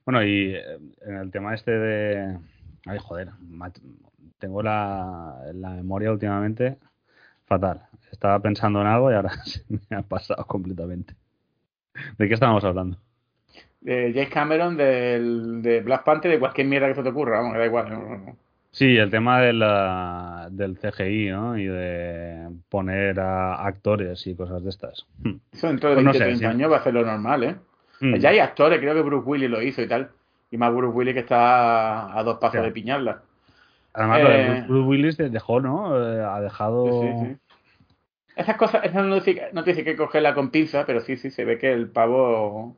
Bueno, 0.06 0.24
y 0.24 0.56
en 1.02 1.16
el 1.16 1.32
tema 1.32 1.54
este 1.54 1.72
de... 1.72 2.40
Ay, 2.86 2.98
joder, 3.00 3.30
tengo 4.40 4.64
la, 4.64 5.40
la 5.54 5.70
memoria 5.72 6.12
últimamente 6.12 6.78
fatal. 7.46 7.88
Estaba 8.12 8.40
pensando 8.40 8.82
en 8.82 8.88
algo 8.88 9.12
y 9.12 9.16
ahora 9.16 9.32
se 9.46 9.64
me 9.70 9.98
ha 9.98 10.02
pasado 10.02 10.46
completamente. 10.46 11.16
¿De 12.18 12.28
qué 12.28 12.34
estábamos 12.34 12.64
hablando? 12.64 12.98
De 13.82 14.12
James 14.14 14.30
Cameron, 14.30 14.78
del, 14.78 15.62
de 15.62 15.82
Black 15.82 16.04
Panther, 16.04 16.32
de 16.32 16.40
cualquier 16.40 16.68
mierda 16.68 16.88
que 16.88 16.96
se 16.96 17.04
te 17.04 17.10
ocurra, 17.10 17.40
vamos, 17.40 17.58
da 17.58 17.66
igual. 17.66 17.90
No, 17.90 18.18
no. 18.18 18.38
Sí, 18.72 18.98
el 18.98 19.10
tema 19.10 19.42
de 19.42 19.54
la, 19.54 20.48
del 20.52 20.78
CGI, 20.78 21.30
¿no? 21.32 21.58
Y 21.58 21.66
de 21.66 22.50
poner 22.70 23.20
a 23.20 23.66
actores 23.66 24.26
y 24.28 24.36
cosas 24.36 24.64
de 24.64 24.70
estas. 24.70 25.08
Eso 25.52 25.68
dentro 25.68 25.90
de 25.90 25.96
20, 25.96 26.04
pues 26.04 26.06
no 26.06 26.14
sé, 26.14 26.20
30 26.20 26.40
sí. 26.40 26.46
años 26.46 26.72
va 26.72 26.78
a 26.78 26.84
ser 26.84 26.94
lo 26.94 27.04
normal, 27.04 27.44
¿eh? 27.44 27.56
Mm. 28.00 28.16
Ya 28.16 28.30
hay 28.30 28.40
actores, 28.40 28.80
creo 28.80 28.94
que 28.94 29.02
Bruce 29.02 29.28
Willis 29.28 29.50
lo 29.50 29.62
hizo 29.62 29.82
y 29.82 29.88
tal. 29.88 30.12
Y 30.52 30.58
más 30.58 30.74
Bruce 30.74 30.96
Willis 30.96 31.14
que 31.14 31.22
está 31.22 32.18
a 32.18 32.24
dos 32.24 32.38
pasos 32.38 32.62
de 32.64 32.72
piñarla. 32.72 33.24
Además, 33.94 34.22
eh, 34.24 34.66
Bruce 34.68 34.88
Willis 34.88 35.18
dejó, 35.18 35.62
¿no? 35.62 35.98
Eh, 35.98 36.24
ha 36.24 36.40
dejado... 36.40 37.02
Sí, 37.02 37.26
sí, 37.26 37.38
Esas 38.36 38.56
cosas, 38.56 38.86
esas 38.86 39.04
no, 39.04 39.16
dice, 39.16 39.50
no 39.52 39.64
te 39.64 39.72
dice 39.72 39.84
que 39.84 39.96
cogerla 39.96 40.36
con 40.36 40.52
pinza, 40.52 40.86
pero 40.86 41.02
sí, 41.02 41.18
sí, 41.18 41.32
se 41.32 41.44
ve 41.44 41.58
que 41.58 41.72
el 41.74 41.90
pavo 41.90 42.78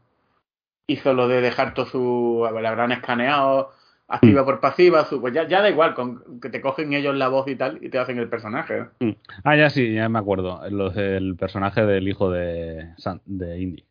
hizo 0.87 1.13
lo 1.13 1.27
de 1.27 1.41
dejar 1.41 1.73
todo 1.73 1.85
su. 1.85 2.49
la 2.61 2.69
habrán 2.69 2.91
escaneado 2.91 3.71
activa 4.11 4.41
mm. 4.41 4.45
por 4.45 4.59
pasiva, 4.59 5.05
su, 5.05 5.21
pues 5.21 5.33
ya, 5.33 5.47
ya 5.47 5.61
da 5.61 5.69
igual, 5.69 5.93
con 5.93 6.39
que 6.41 6.49
te 6.49 6.61
cogen 6.61 6.93
ellos 6.93 7.15
la 7.15 7.29
voz 7.29 7.47
y 7.47 7.55
tal 7.55 7.79
y 7.81 7.89
te 7.89 7.97
hacen 7.97 8.19
el 8.19 8.29
personaje. 8.29 8.87
Mm. 8.99 9.11
Ah, 9.43 9.55
ya 9.55 9.69
sí, 9.69 9.93
ya 9.93 10.09
me 10.09 10.19
acuerdo. 10.19 10.61
Del 10.91 11.35
personaje 11.37 11.85
del 11.85 12.07
hijo 12.07 12.29
de, 12.29 12.89
de 13.25 13.61
Indy. 13.61 13.85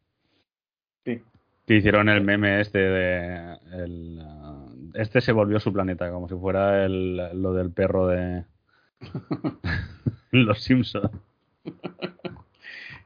Sí. 1.04 1.22
Que 1.66 1.74
hicieron 1.74 2.08
el 2.08 2.22
meme 2.22 2.60
este 2.60 2.78
de. 2.78 3.56
El, 3.72 4.22
este 4.94 5.20
se 5.20 5.32
volvió 5.32 5.58
su 5.60 5.72
planeta, 5.72 6.10
como 6.10 6.28
si 6.28 6.34
fuera 6.34 6.84
el, 6.84 7.16
lo 7.40 7.54
del 7.54 7.70
perro 7.70 8.06
de. 8.06 8.44
Los 10.32 10.62
Simpsons. 10.62 11.10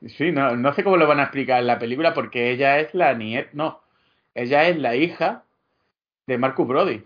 Sí, 0.06 0.32
no, 0.32 0.56
no 0.56 0.72
sé 0.74 0.84
cómo 0.84 0.96
lo 0.96 1.06
van 1.06 1.20
a 1.20 1.24
explicar 1.24 1.60
en 1.60 1.66
la 1.66 1.78
película 1.78 2.14
porque 2.14 2.50
ella 2.50 2.78
es 2.78 2.94
la 2.94 3.14
nieta, 3.14 3.50
no, 3.52 3.80
ella 4.34 4.68
es 4.68 4.76
la 4.76 4.96
hija 4.96 5.44
de 6.26 6.38
Marcus 6.38 6.66
Brody. 6.66 7.04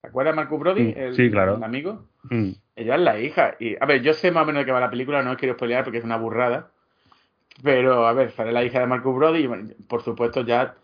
¿Te 0.00 0.08
acuerdas 0.08 0.34
de 0.34 0.36
Marcus 0.36 0.58
Brody? 0.58 0.94
El, 0.96 1.14
sí, 1.14 1.30
claro. 1.30 1.56
El 1.56 1.64
amigo. 1.64 2.06
Mm. 2.24 2.50
Ella 2.74 2.94
es 2.96 3.00
la 3.00 3.20
hija. 3.20 3.56
Y, 3.60 3.76
a 3.80 3.86
ver, 3.86 4.02
yo 4.02 4.12
sé 4.14 4.30
más 4.30 4.42
o 4.42 4.46
menos 4.46 4.60
de 4.60 4.66
qué 4.66 4.72
va 4.72 4.80
la 4.80 4.90
película, 4.90 5.22
no 5.22 5.30
os 5.30 5.36
quiero 5.36 5.54
spoilear 5.54 5.84
porque 5.84 5.98
es 5.98 6.04
una 6.04 6.16
burrada. 6.16 6.70
Pero, 7.62 8.06
a 8.06 8.12
ver, 8.12 8.32
sale 8.32 8.50
la 8.50 8.64
hija 8.64 8.80
de 8.80 8.86
Marcus 8.86 9.14
Brody 9.14 9.44
y, 9.44 9.84
por 9.84 10.02
supuesto, 10.02 10.42
ya 10.44 10.74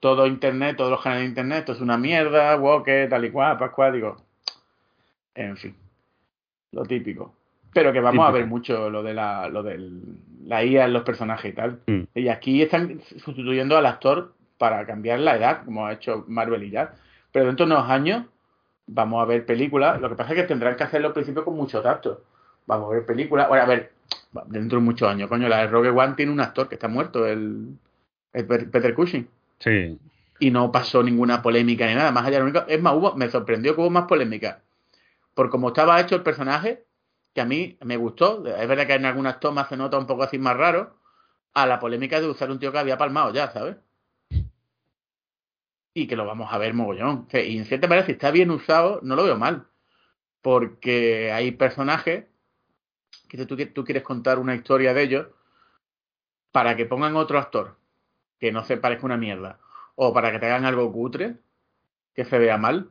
todo 0.00 0.26
internet, 0.26 0.76
todos 0.76 0.90
los 0.90 1.02
canales 1.02 1.22
de 1.22 1.28
internet, 1.28 1.58
esto 1.60 1.72
es 1.72 1.80
una 1.80 1.96
mierda, 1.96 2.56
woke, 2.56 3.08
tal 3.08 3.24
y 3.24 3.30
cual, 3.30 3.56
pascual, 3.56 3.94
digo. 3.94 4.16
En 5.34 5.56
fin. 5.56 5.74
Lo 6.72 6.84
típico. 6.84 7.35
Pero 7.76 7.92
que 7.92 8.00
vamos 8.00 8.26
a 8.26 8.30
ver 8.32 8.46
mucho 8.46 8.88
lo 8.88 9.02
de 9.02 9.12
la, 9.12 9.50
lo 9.50 9.62
del, 9.62 10.00
la 10.46 10.64
IA 10.64 10.86
en 10.86 10.94
los 10.94 11.02
personajes 11.02 11.52
y 11.52 11.54
tal. 11.54 11.80
Mm. 11.86 12.04
Y 12.14 12.28
aquí 12.28 12.62
están 12.62 13.02
sustituyendo 13.02 13.76
al 13.76 13.84
actor 13.84 14.32
para 14.56 14.86
cambiar 14.86 15.20
la 15.20 15.36
edad, 15.36 15.62
como 15.66 15.84
ha 15.84 15.92
hecho 15.92 16.24
Marvel 16.26 16.62
y 16.62 16.70
ya. 16.70 16.94
Pero 17.30 17.44
dentro 17.44 17.66
de 17.66 17.74
unos 17.74 17.90
años 17.90 18.24
vamos 18.86 19.20
a 19.20 19.26
ver 19.26 19.44
películas. 19.44 20.00
Lo 20.00 20.08
que 20.08 20.14
pasa 20.14 20.32
es 20.32 20.36
que 20.40 20.44
tendrán 20.44 20.74
que 20.74 20.84
hacerlo 20.84 21.08
al 21.08 21.12
principio 21.12 21.44
con 21.44 21.54
mucho 21.54 21.82
tacto. 21.82 22.22
Vamos 22.64 22.90
a 22.90 22.94
ver 22.94 23.04
películas. 23.04 23.46
Ahora, 23.46 23.64
a 23.64 23.66
ver, 23.66 23.92
dentro 24.46 24.78
de 24.78 24.84
muchos 24.86 25.06
años, 25.06 25.28
coño, 25.28 25.46
la 25.46 25.58
de 25.58 25.66
Rogue 25.66 25.90
One 25.90 26.14
tiene 26.14 26.32
un 26.32 26.40
actor 26.40 26.70
que 26.70 26.76
está 26.76 26.88
muerto, 26.88 27.26
el, 27.26 27.76
el 28.32 28.46
Peter 28.46 28.94
Cushing. 28.94 29.28
Sí. 29.58 29.98
Y 30.38 30.50
no 30.50 30.72
pasó 30.72 31.02
ninguna 31.02 31.42
polémica 31.42 31.86
ni 31.86 31.94
nada. 31.94 32.10
Más 32.10 32.24
allá 32.24 32.38
de 32.38 32.44
lo 32.44 32.44
único. 32.46 32.64
Es 32.68 32.80
más, 32.80 32.94
hubo, 32.94 33.14
me 33.16 33.28
sorprendió 33.28 33.74
que 33.74 33.82
hubo 33.82 33.90
más 33.90 34.06
polémica. 34.06 34.62
Por 35.34 35.50
cómo 35.50 35.68
estaba 35.68 36.00
hecho 36.00 36.16
el 36.16 36.22
personaje, 36.22 36.85
que 37.36 37.42
a 37.42 37.44
mí 37.44 37.76
me 37.84 37.98
gustó. 37.98 38.46
Es 38.46 38.66
verdad 38.66 38.86
que 38.86 38.94
en 38.94 39.04
algunas 39.04 39.38
tomas 39.40 39.68
se 39.68 39.76
nota 39.76 39.98
un 39.98 40.06
poco 40.06 40.22
así 40.22 40.38
más 40.38 40.56
raro. 40.56 40.96
A 41.52 41.66
la 41.66 41.78
polémica 41.78 42.18
de 42.18 42.26
usar 42.26 42.50
un 42.50 42.58
tío 42.58 42.72
que 42.72 42.78
había 42.78 42.96
palmado 42.96 43.30
ya, 43.34 43.50
¿sabes? 43.50 43.76
Y 45.92 46.06
que 46.06 46.16
lo 46.16 46.24
vamos 46.24 46.50
a 46.50 46.56
ver 46.56 46.72
mogollón. 46.72 47.26
O 47.26 47.30
sea, 47.30 47.44
y 47.44 47.58
en 47.58 47.66
cierta 47.66 47.88
manera, 47.88 48.06
si 48.06 48.12
está 48.12 48.30
bien 48.30 48.50
usado, 48.50 49.00
no 49.02 49.16
lo 49.16 49.24
veo 49.24 49.36
mal. 49.36 49.66
Porque 50.40 51.30
hay 51.30 51.52
personajes 51.52 52.24
que 53.28 53.44
tú, 53.44 53.54
tú 53.54 53.84
quieres 53.84 54.02
contar 54.02 54.38
una 54.38 54.54
historia 54.54 54.94
de 54.94 55.02
ellos 55.02 55.26
para 56.52 56.74
que 56.74 56.86
pongan 56.86 57.16
otro 57.16 57.38
actor 57.38 57.76
que 58.40 58.50
no 58.50 58.64
se 58.64 58.78
parezca 58.78 59.04
una 59.04 59.18
mierda. 59.18 59.58
O 59.94 60.14
para 60.14 60.32
que 60.32 60.38
te 60.38 60.46
hagan 60.46 60.64
algo 60.64 60.90
cutre, 60.90 61.36
que 62.14 62.24
se 62.24 62.38
vea 62.38 62.56
mal. 62.56 62.88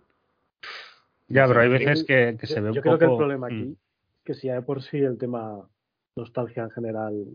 Ya, 1.29 1.47
pero 1.47 1.61
hay 1.61 1.69
veces 1.69 2.03
que, 2.03 2.37
que 2.39 2.45
se 2.45 2.61
ve 2.61 2.73
yo 2.73 2.75
un 2.75 2.81
creo 2.81 2.93
poco... 2.93 2.99
que 2.99 3.05
el 3.05 3.17
problema 3.17 3.47
aquí 3.47 3.55
mm. 3.55 3.84
Que 4.25 4.33
si 4.33 4.47
ya 4.47 4.55
de 4.55 4.61
por 4.63 4.81
sí 4.81 4.97
el 4.97 5.17
tema 5.17 5.69
nostalgia 6.15 6.63
en 6.63 6.71
general 6.71 7.25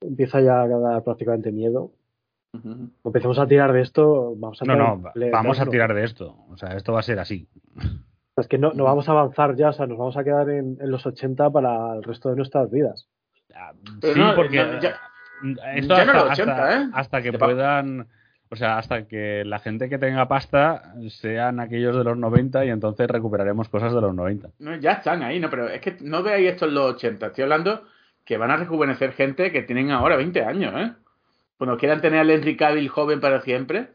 empieza 0.00 0.40
ya 0.40 0.62
a 0.62 0.68
dar 0.68 1.02
prácticamente 1.02 1.52
miedo. 1.52 1.92
Uh 2.52 2.58
-huh. 2.58 2.90
Empecemos 3.04 3.38
a 3.38 3.46
tirar 3.46 3.72
de 3.72 3.80
esto, 3.80 4.34
vamos 4.36 4.60
a 4.60 4.64
No, 4.64 4.76
no, 4.76 5.12
vamos 5.32 5.60
a 5.60 5.66
tirar 5.66 5.94
de 5.94 6.04
esto. 6.04 6.36
O 6.50 6.56
sea, 6.56 6.76
esto 6.76 6.92
va 6.92 7.00
a 7.00 7.02
ser 7.02 7.18
así. 7.18 7.48
Es 8.36 8.48
que 8.48 8.58
no, 8.58 8.72
no 8.72 8.84
vamos 8.84 9.08
a 9.08 9.12
avanzar 9.12 9.54
ya, 9.54 9.68
o 9.68 9.72
sea, 9.72 9.86
nos 9.86 9.96
vamos 9.96 10.16
a 10.16 10.24
quedar 10.24 10.50
en, 10.50 10.76
en 10.80 10.90
los 10.90 11.06
80 11.06 11.50
para 11.50 11.94
el 11.94 12.02
resto 12.02 12.30
de 12.30 12.36
nuestras 12.36 12.70
vidas. 12.70 13.08
Sí, 14.02 14.08
no, 14.16 14.34
porque 14.34 14.56
no, 14.56 14.80
ya, 14.80 14.96
esto 15.76 15.94
ya 15.94 16.02
hasta, 16.02 16.12
no 16.12 16.22
80, 16.24 16.32
hasta, 16.32 16.82
¿eh? 16.82 16.90
hasta 16.92 17.22
que 17.22 17.32
puedan 17.32 18.08
o 18.50 18.56
sea, 18.56 18.78
hasta 18.78 19.06
que 19.06 19.42
la 19.44 19.58
gente 19.58 19.88
que 19.88 19.98
tenga 19.98 20.28
pasta 20.28 20.94
sean 21.08 21.60
aquellos 21.60 21.96
de 21.96 22.04
los 22.04 22.16
90 22.16 22.64
y 22.64 22.70
entonces 22.70 23.08
recuperaremos 23.08 23.68
cosas 23.68 23.92
de 23.92 24.00
los 24.00 24.14
90. 24.14 24.50
No, 24.58 24.76
ya 24.76 24.92
están 24.92 25.22
ahí, 25.22 25.40
no, 25.40 25.50
pero 25.50 25.68
es 25.68 25.80
que 25.80 25.96
no 26.00 26.22
veáis 26.22 26.50
esto 26.50 26.66
en 26.66 26.74
los 26.74 26.94
80. 26.94 27.26
Estoy 27.26 27.42
hablando 27.42 27.82
que 28.24 28.36
van 28.36 28.50
a 28.50 28.56
rejuvenecer 28.56 29.12
gente 29.12 29.50
que 29.50 29.62
tienen 29.62 29.90
ahora 29.90 30.16
20 30.16 30.44
años, 30.44 30.72
¿eh? 30.76 30.92
Cuando 31.58 31.76
quieran 31.76 32.00
tener 32.00 32.20
al 32.20 32.30
Henry 32.30 32.56
Cavill 32.56 32.88
joven 32.88 33.20
para 33.20 33.40
siempre. 33.40 33.90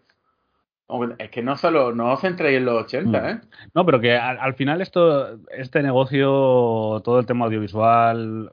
Es 1.19 1.30
que 1.30 1.43
no 1.43 1.55
solo, 1.55 1.93
no 1.93 2.13
os 2.13 2.21
centréis 2.21 2.57
en 2.57 2.65
los 2.65 2.84
80, 2.85 3.30
¿eh? 3.30 3.41
No, 3.76 3.85
pero 3.85 3.99
que 3.99 4.17
al, 4.17 4.39
al 4.39 4.55
final 4.55 4.81
esto, 4.81 5.39
este 5.51 5.84
negocio, 5.84 7.01
todo 7.03 7.19
el 7.19 7.27
tema 7.27 7.45
audiovisual, 7.45 8.51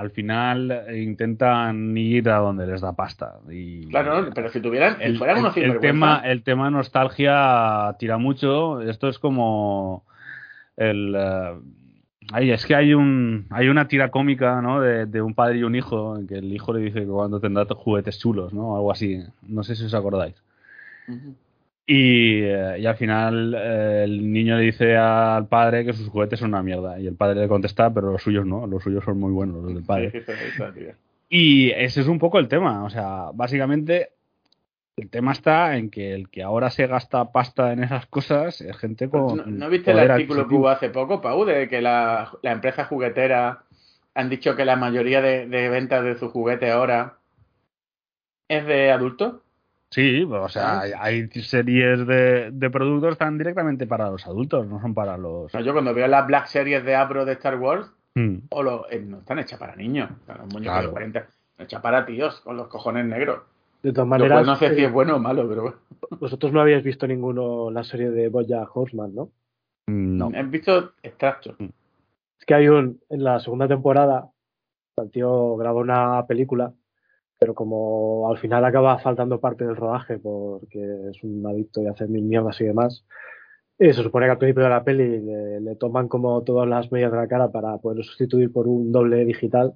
al 0.00 0.10
final 0.10 0.86
intentan 0.94 1.94
ir 1.94 2.30
a 2.30 2.38
donde 2.38 2.66
les 2.66 2.80
da 2.80 2.94
pasta. 2.94 3.34
Y 3.50 3.86
claro, 3.88 4.30
pero 4.34 4.48
si 4.48 4.60
tuvieran, 4.60 4.96
el, 4.98 5.12
si 5.12 5.18
fueran 5.18 5.40
unos 5.40 5.56
el, 5.58 5.72
el 5.72 5.78
tema, 5.78 6.22
el 6.24 6.42
tema 6.42 6.70
nostalgia 6.70 7.94
tira 7.98 8.16
mucho. 8.16 8.80
Esto 8.80 9.08
es 9.08 9.18
como 9.18 10.06
el 10.78 11.14
uh, 11.14 11.62
ay, 12.32 12.50
es 12.50 12.64
que 12.64 12.74
hay 12.74 12.94
un 12.94 13.46
hay 13.50 13.68
una 13.68 13.88
tira 13.88 14.10
cómica, 14.10 14.62
¿no? 14.62 14.80
De, 14.80 15.04
de, 15.04 15.20
un 15.20 15.34
padre 15.34 15.58
y 15.58 15.64
un 15.64 15.74
hijo, 15.74 16.16
en 16.16 16.26
que 16.26 16.36
el 16.36 16.50
hijo 16.50 16.72
le 16.72 16.80
dice 16.80 17.00
que 17.00 17.06
cuando 17.06 17.38
tendrá 17.38 17.66
juguetes 17.66 18.18
chulos, 18.18 18.54
¿no? 18.54 18.76
Algo 18.76 18.92
así. 18.92 19.22
No 19.42 19.62
sé 19.64 19.76
si 19.76 19.84
os 19.84 19.92
acordáis. 19.92 20.34
Uh 21.08 21.12
-huh. 21.12 21.34
Y, 21.92 22.44
eh, 22.44 22.78
y, 22.78 22.86
al 22.86 22.96
final 22.96 23.52
eh, 23.52 24.04
el 24.04 24.32
niño 24.32 24.56
le 24.56 24.62
dice 24.62 24.96
al 24.96 25.48
padre 25.48 25.84
que 25.84 25.92
sus 25.92 26.08
juguetes 26.08 26.38
son 26.38 26.50
una 26.50 26.62
mierda. 26.62 27.00
Y 27.00 27.08
el 27.08 27.16
padre 27.16 27.40
le 27.40 27.48
contesta, 27.48 27.92
pero 27.92 28.12
los 28.12 28.22
suyos 28.22 28.46
no, 28.46 28.64
los 28.68 28.80
suyos 28.80 29.02
son 29.04 29.18
muy 29.18 29.32
buenos, 29.32 29.56
los 29.56 29.74
del 29.74 29.82
padre. 29.82 30.24
y 31.28 31.72
ese 31.72 32.02
es 32.02 32.06
un 32.06 32.20
poco 32.20 32.38
el 32.38 32.46
tema. 32.46 32.84
O 32.84 32.90
sea, 32.90 33.30
básicamente 33.34 34.10
el 34.96 35.10
tema 35.10 35.32
está 35.32 35.76
en 35.78 35.90
que 35.90 36.14
el 36.14 36.28
que 36.28 36.44
ahora 36.44 36.70
se 36.70 36.86
gasta 36.86 37.32
pasta 37.32 37.72
en 37.72 37.82
esas 37.82 38.06
cosas 38.06 38.60
es 38.60 38.76
gente 38.76 39.08
con. 39.08 39.38
¿No, 39.38 39.44
¿no 39.44 39.68
viste 39.68 39.90
el 39.90 39.98
artículo 39.98 40.46
que 40.46 40.54
hubo 40.54 40.68
hace 40.68 40.90
poco, 40.90 41.20
Pau, 41.20 41.44
de 41.44 41.68
que 41.68 41.80
la, 41.80 42.30
la 42.42 42.52
empresa 42.52 42.84
juguetera 42.84 43.64
han 44.14 44.28
dicho 44.28 44.54
que 44.54 44.64
la 44.64 44.76
mayoría 44.76 45.20
de, 45.22 45.48
de 45.48 45.68
ventas 45.68 46.04
de 46.04 46.16
sus 46.16 46.30
juguetes 46.30 46.70
ahora 46.70 47.16
es 48.46 48.64
de 48.64 48.92
adultos? 48.92 49.40
Sí, 49.90 50.22
o 50.24 50.48
sea, 50.48 50.80
hay, 50.80 50.92
hay 50.96 51.28
series 51.42 52.06
de, 52.06 52.50
de 52.52 52.70
productos 52.70 53.08
que 53.08 53.12
están 53.12 53.36
directamente 53.38 53.86
para 53.88 54.08
los 54.08 54.24
adultos, 54.26 54.66
no 54.66 54.80
son 54.80 54.94
para 54.94 55.16
los... 55.18 55.52
No, 55.52 55.60
yo 55.60 55.72
cuando 55.72 55.92
veo 55.92 56.06
las 56.06 56.26
Black 56.26 56.46
Series 56.46 56.84
de 56.84 56.94
Abro 56.94 57.24
de 57.24 57.32
Star 57.32 57.56
Wars, 57.58 57.90
Mm. 58.16 58.38
o 58.50 58.62
lo, 58.64 58.90
eh, 58.90 58.98
no 59.00 59.18
están 59.18 59.38
hechas 59.38 59.56
para 59.58 59.76
niños, 59.76 60.10
sea, 60.26 60.34
los 60.36 60.46
muñecos 60.52 60.74
Claro. 60.74 60.88
de 60.88 60.92
40, 60.92 61.18
están 61.20 61.64
hechas 61.64 61.80
para 61.80 62.04
tíos 62.04 62.40
con 62.40 62.56
los 62.56 62.66
cojones 62.66 63.06
negros. 63.06 63.42
De 63.84 63.92
todas 63.92 64.08
Lo 64.08 64.10
cual 64.18 64.20
maneras, 64.30 64.46
no 64.48 64.56
sé 64.56 64.74
si 64.74 64.80
eh, 64.82 64.86
es 64.86 64.92
bueno 64.92 65.14
o 65.14 65.18
malo, 65.20 65.48
pero 65.48 65.62
bueno. 65.62 65.76
vosotros 66.18 66.52
no 66.52 66.60
habíais 66.60 66.82
visto 66.82 67.06
ninguno 67.06 67.70
la 67.70 67.84
serie 67.84 68.10
de 68.10 68.28
Boya 68.28 68.66
Horseman, 68.74 69.14
¿no? 69.14 69.30
No. 69.86 70.28
He 70.34 70.42
visto 70.42 70.92
extractos. 71.04 71.54
Es 71.60 72.44
que 72.44 72.54
hay 72.54 72.66
un, 72.68 73.00
en 73.10 73.22
la 73.22 73.38
segunda 73.38 73.68
temporada, 73.68 74.28
el 74.96 75.10
tío 75.12 75.56
graba 75.56 75.78
una 75.80 76.26
película, 76.26 76.72
pero 77.40 77.54
como 77.54 78.30
al 78.30 78.36
final 78.38 78.64
acaba 78.66 78.98
faltando 78.98 79.40
parte 79.40 79.64
del 79.64 79.74
rodaje 79.74 80.18
porque 80.18 80.78
es 81.10 81.22
un 81.24 81.44
adicto 81.46 81.82
y 81.82 81.86
hace 81.86 82.06
mil 82.06 82.22
mierdas 82.22 82.60
y 82.60 82.64
demás, 82.64 83.06
eh, 83.78 83.94
se 83.94 84.02
supone 84.02 84.26
que 84.26 84.32
al 84.32 84.38
principio 84.38 84.64
de 84.64 84.68
la 84.68 84.84
peli 84.84 85.20
le, 85.20 85.60
le 85.60 85.76
toman 85.76 86.06
como 86.06 86.42
todas 86.44 86.68
las 86.68 86.92
medidas 86.92 87.12
de 87.12 87.16
la 87.16 87.28
cara 87.28 87.50
para 87.50 87.78
poderlo 87.78 88.04
sustituir 88.04 88.52
por 88.52 88.68
un 88.68 88.92
doble 88.92 89.24
digital 89.24 89.72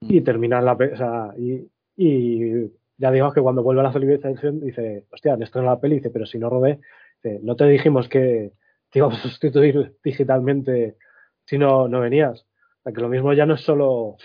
y 0.00 0.22
terminar 0.22 0.62
la 0.62 0.78
pe- 0.78 0.94
o 0.94 0.96
sea, 0.96 1.34
y, 1.36 1.68
y 1.94 2.70
ya 2.96 3.10
digamos 3.10 3.34
que 3.34 3.42
cuando 3.42 3.62
vuelve 3.62 3.82
a 3.82 3.84
la 3.84 3.92
civilización 3.92 4.60
dice, 4.60 5.04
hostia, 5.12 5.36
esto 5.38 5.58
en 5.58 5.66
la 5.66 5.78
peli, 5.78 5.96
dice, 5.96 6.08
pero 6.10 6.24
si 6.24 6.38
no 6.38 6.48
robé, 6.48 6.80
dice, 7.22 7.40
no 7.42 7.54
te 7.54 7.66
dijimos 7.66 8.08
que 8.08 8.52
te 8.90 8.98
íbamos 9.00 9.18
a 9.18 9.22
sustituir 9.28 9.94
digitalmente 10.02 10.96
si 11.44 11.58
no, 11.58 11.86
no 11.86 12.00
venías. 12.00 12.40
O 12.40 12.82
sea, 12.84 12.92
que 12.94 13.00
lo 13.02 13.10
mismo 13.10 13.34
ya 13.34 13.44
no 13.44 13.54
es 13.54 13.60
solo 13.60 14.16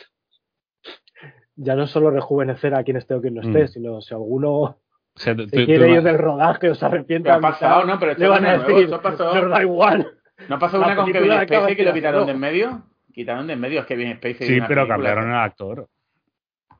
ya 1.61 1.75
no 1.75 1.83
es 1.83 1.89
solo 1.91 2.09
rejuvenecer 2.11 2.73
a 2.75 2.83
quien 2.83 2.97
esté 2.97 3.13
o 3.15 3.21
quien 3.21 3.35
no 3.35 3.41
esté, 3.41 3.63
Mm. 3.63 3.67
sino 3.67 4.01
si 4.01 4.13
alguno 4.13 4.49
O 4.51 4.77
sea, 5.15 5.35
tú- 5.35 5.47
se 5.49 5.65
quiere 5.65 5.85
tú- 5.87 5.91
ir 5.95 6.01
del 6.03 6.17
rodaje 6.17 6.69
o 6.69 6.75
se 6.75 6.85
arrepiente 6.85 7.27
Pero 7.29 7.37
ha 7.37 7.41
pasado, 7.41 7.83
¿no? 7.85 7.99
Pero 7.99 8.11
esto 8.13 8.23
le 8.23 8.29
van 8.29 8.43
no 8.43 8.49
a 8.49 8.57
nuevo, 8.57 9.01
pasó. 9.01 9.35
nos 9.35 9.49
da 9.49 9.61
igual. 9.61 10.07
¿No 10.47 10.57
pasó 10.59 10.77
una 10.79 10.95
con 10.95 11.11
Kevin 11.11 11.31
Spacey 11.43 11.75
que 11.75 11.83
lo 11.83 11.93
quitaron 11.93 12.25
de 12.25 12.31
en 12.31 12.39
medio? 12.39 12.81
Quitaron 13.13 13.47
de 13.47 13.53
en 13.53 13.59
medio, 13.59 13.81
es 13.81 13.85
Kevin 13.85 14.15
Spacey. 14.15 14.47
Sí, 14.47 14.53
pero 14.61 14.67
película. 14.67 14.87
cambiaron 14.87 15.29
el 15.29 15.35
actor. 15.37 15.87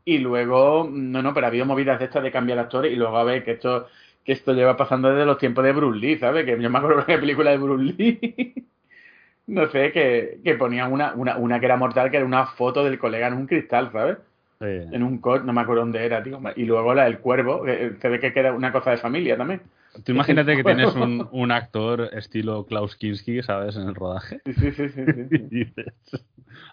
Y 0.06 0.20
luego, 0.20 0.88
no, 0.90 1.22
no, 1.22 1.34
pero 1.34 1.46
ha 1.48 1.50
habido 1.50 1.66
movidas 1.66 2.00
de 2.00 2.06
estas 2.06 2.24
de 2.24 2.32
cambiar 2.32 2.58
actores 2.60 2.92
y 2.92 2.96
luego 2.96 3.18
a 3.18 3.24
ver 3.26 3.44
que 3.44 3.52
esto, 3.52 3.88
que 4.24 4.32
esto 4.32 4.54
lleva 4.54 4.78
pasando 4.78 5.10
desde 5.12 5.26
los 5.26 5.38
tiempos 5.38 5.64
de 5.66 5.74
Bruce 5.74 6.00
Lee, 6.00 6.18
¿sabes? 6.18 6.46
Que 6.46 6.60
yo 6.62 6.70
me 6.70 6.78
acuerdo 6.78 7.04
de 7.04 7.14
la 7.14 7.20
película 7.20 7.52
de 7.52 7.58
Bruce 7.58 7.84
Lee. 7.98 8.54
no 9.48 9.68
sé, 9.68 9.92
que, 9.92 10.40
que 10.44 10.56
ponían 10.56 10.92
una, 10.94 11.14
una, 11.16 11.38
una 11.38 11.60
que 11.60 11.66
era 11.66 11.76
mortal, 11.76 12.10
que 12.10 12.18
era 12.18 12.26
una 12.26 12.46
foto 12.46 12.84
del 12.84 12.98
colega 12.98 13.28
en 13.28 13.34
un 13.34 13.46
cristal, 13.48 13.92
¿sabes? 13.92 14.18
Sí. 14.60 14.66
En 14.92 15.04
un 15.04 15.20
coche, 15.20 15.44
no 15.46 15.54
me 15.54 15.62
acuerdo 15.62 15.82
dónde 15.84 16.06
era, 16.06 16.22
tío. 16.22 16.40
Y 16.56 16.66
luego 16.66 16.94
la 16.94 17.06
del 17.06 17.20
cuervo, 17.20 17.64
que 17.64 17.94
se 18.02 18.10
ve 18.10 18.20
que 18.20 18.32
era 18.38 18.52
una 18.54 18.72
cosa 18.74 18.92
de 18.92 18.98
familia 18.98 19.38
también. 19.38 19.62
Tú 20.04 20.12
imagínate 20.12 20.56
que 20.56 20.64
tienes 20.64 20.94
un, 20.96 21.28
un 21.32 21.52
actor 21.52 22.10
estilo 22.14 22.66
Klaus 22.66 22.96
Kinski, 22.98 23.42
¿sabes? 23.42 23.76
En 23.78 23.88
el 23.88 23.96
rodaje. 23.96 24.42
Sí, 24.46 24.54
sí, 24.54 24.72
sí, 24.72 24.90
sí. 24.90 25.02
Y 25.32 25.38
dices, 25.64 25.94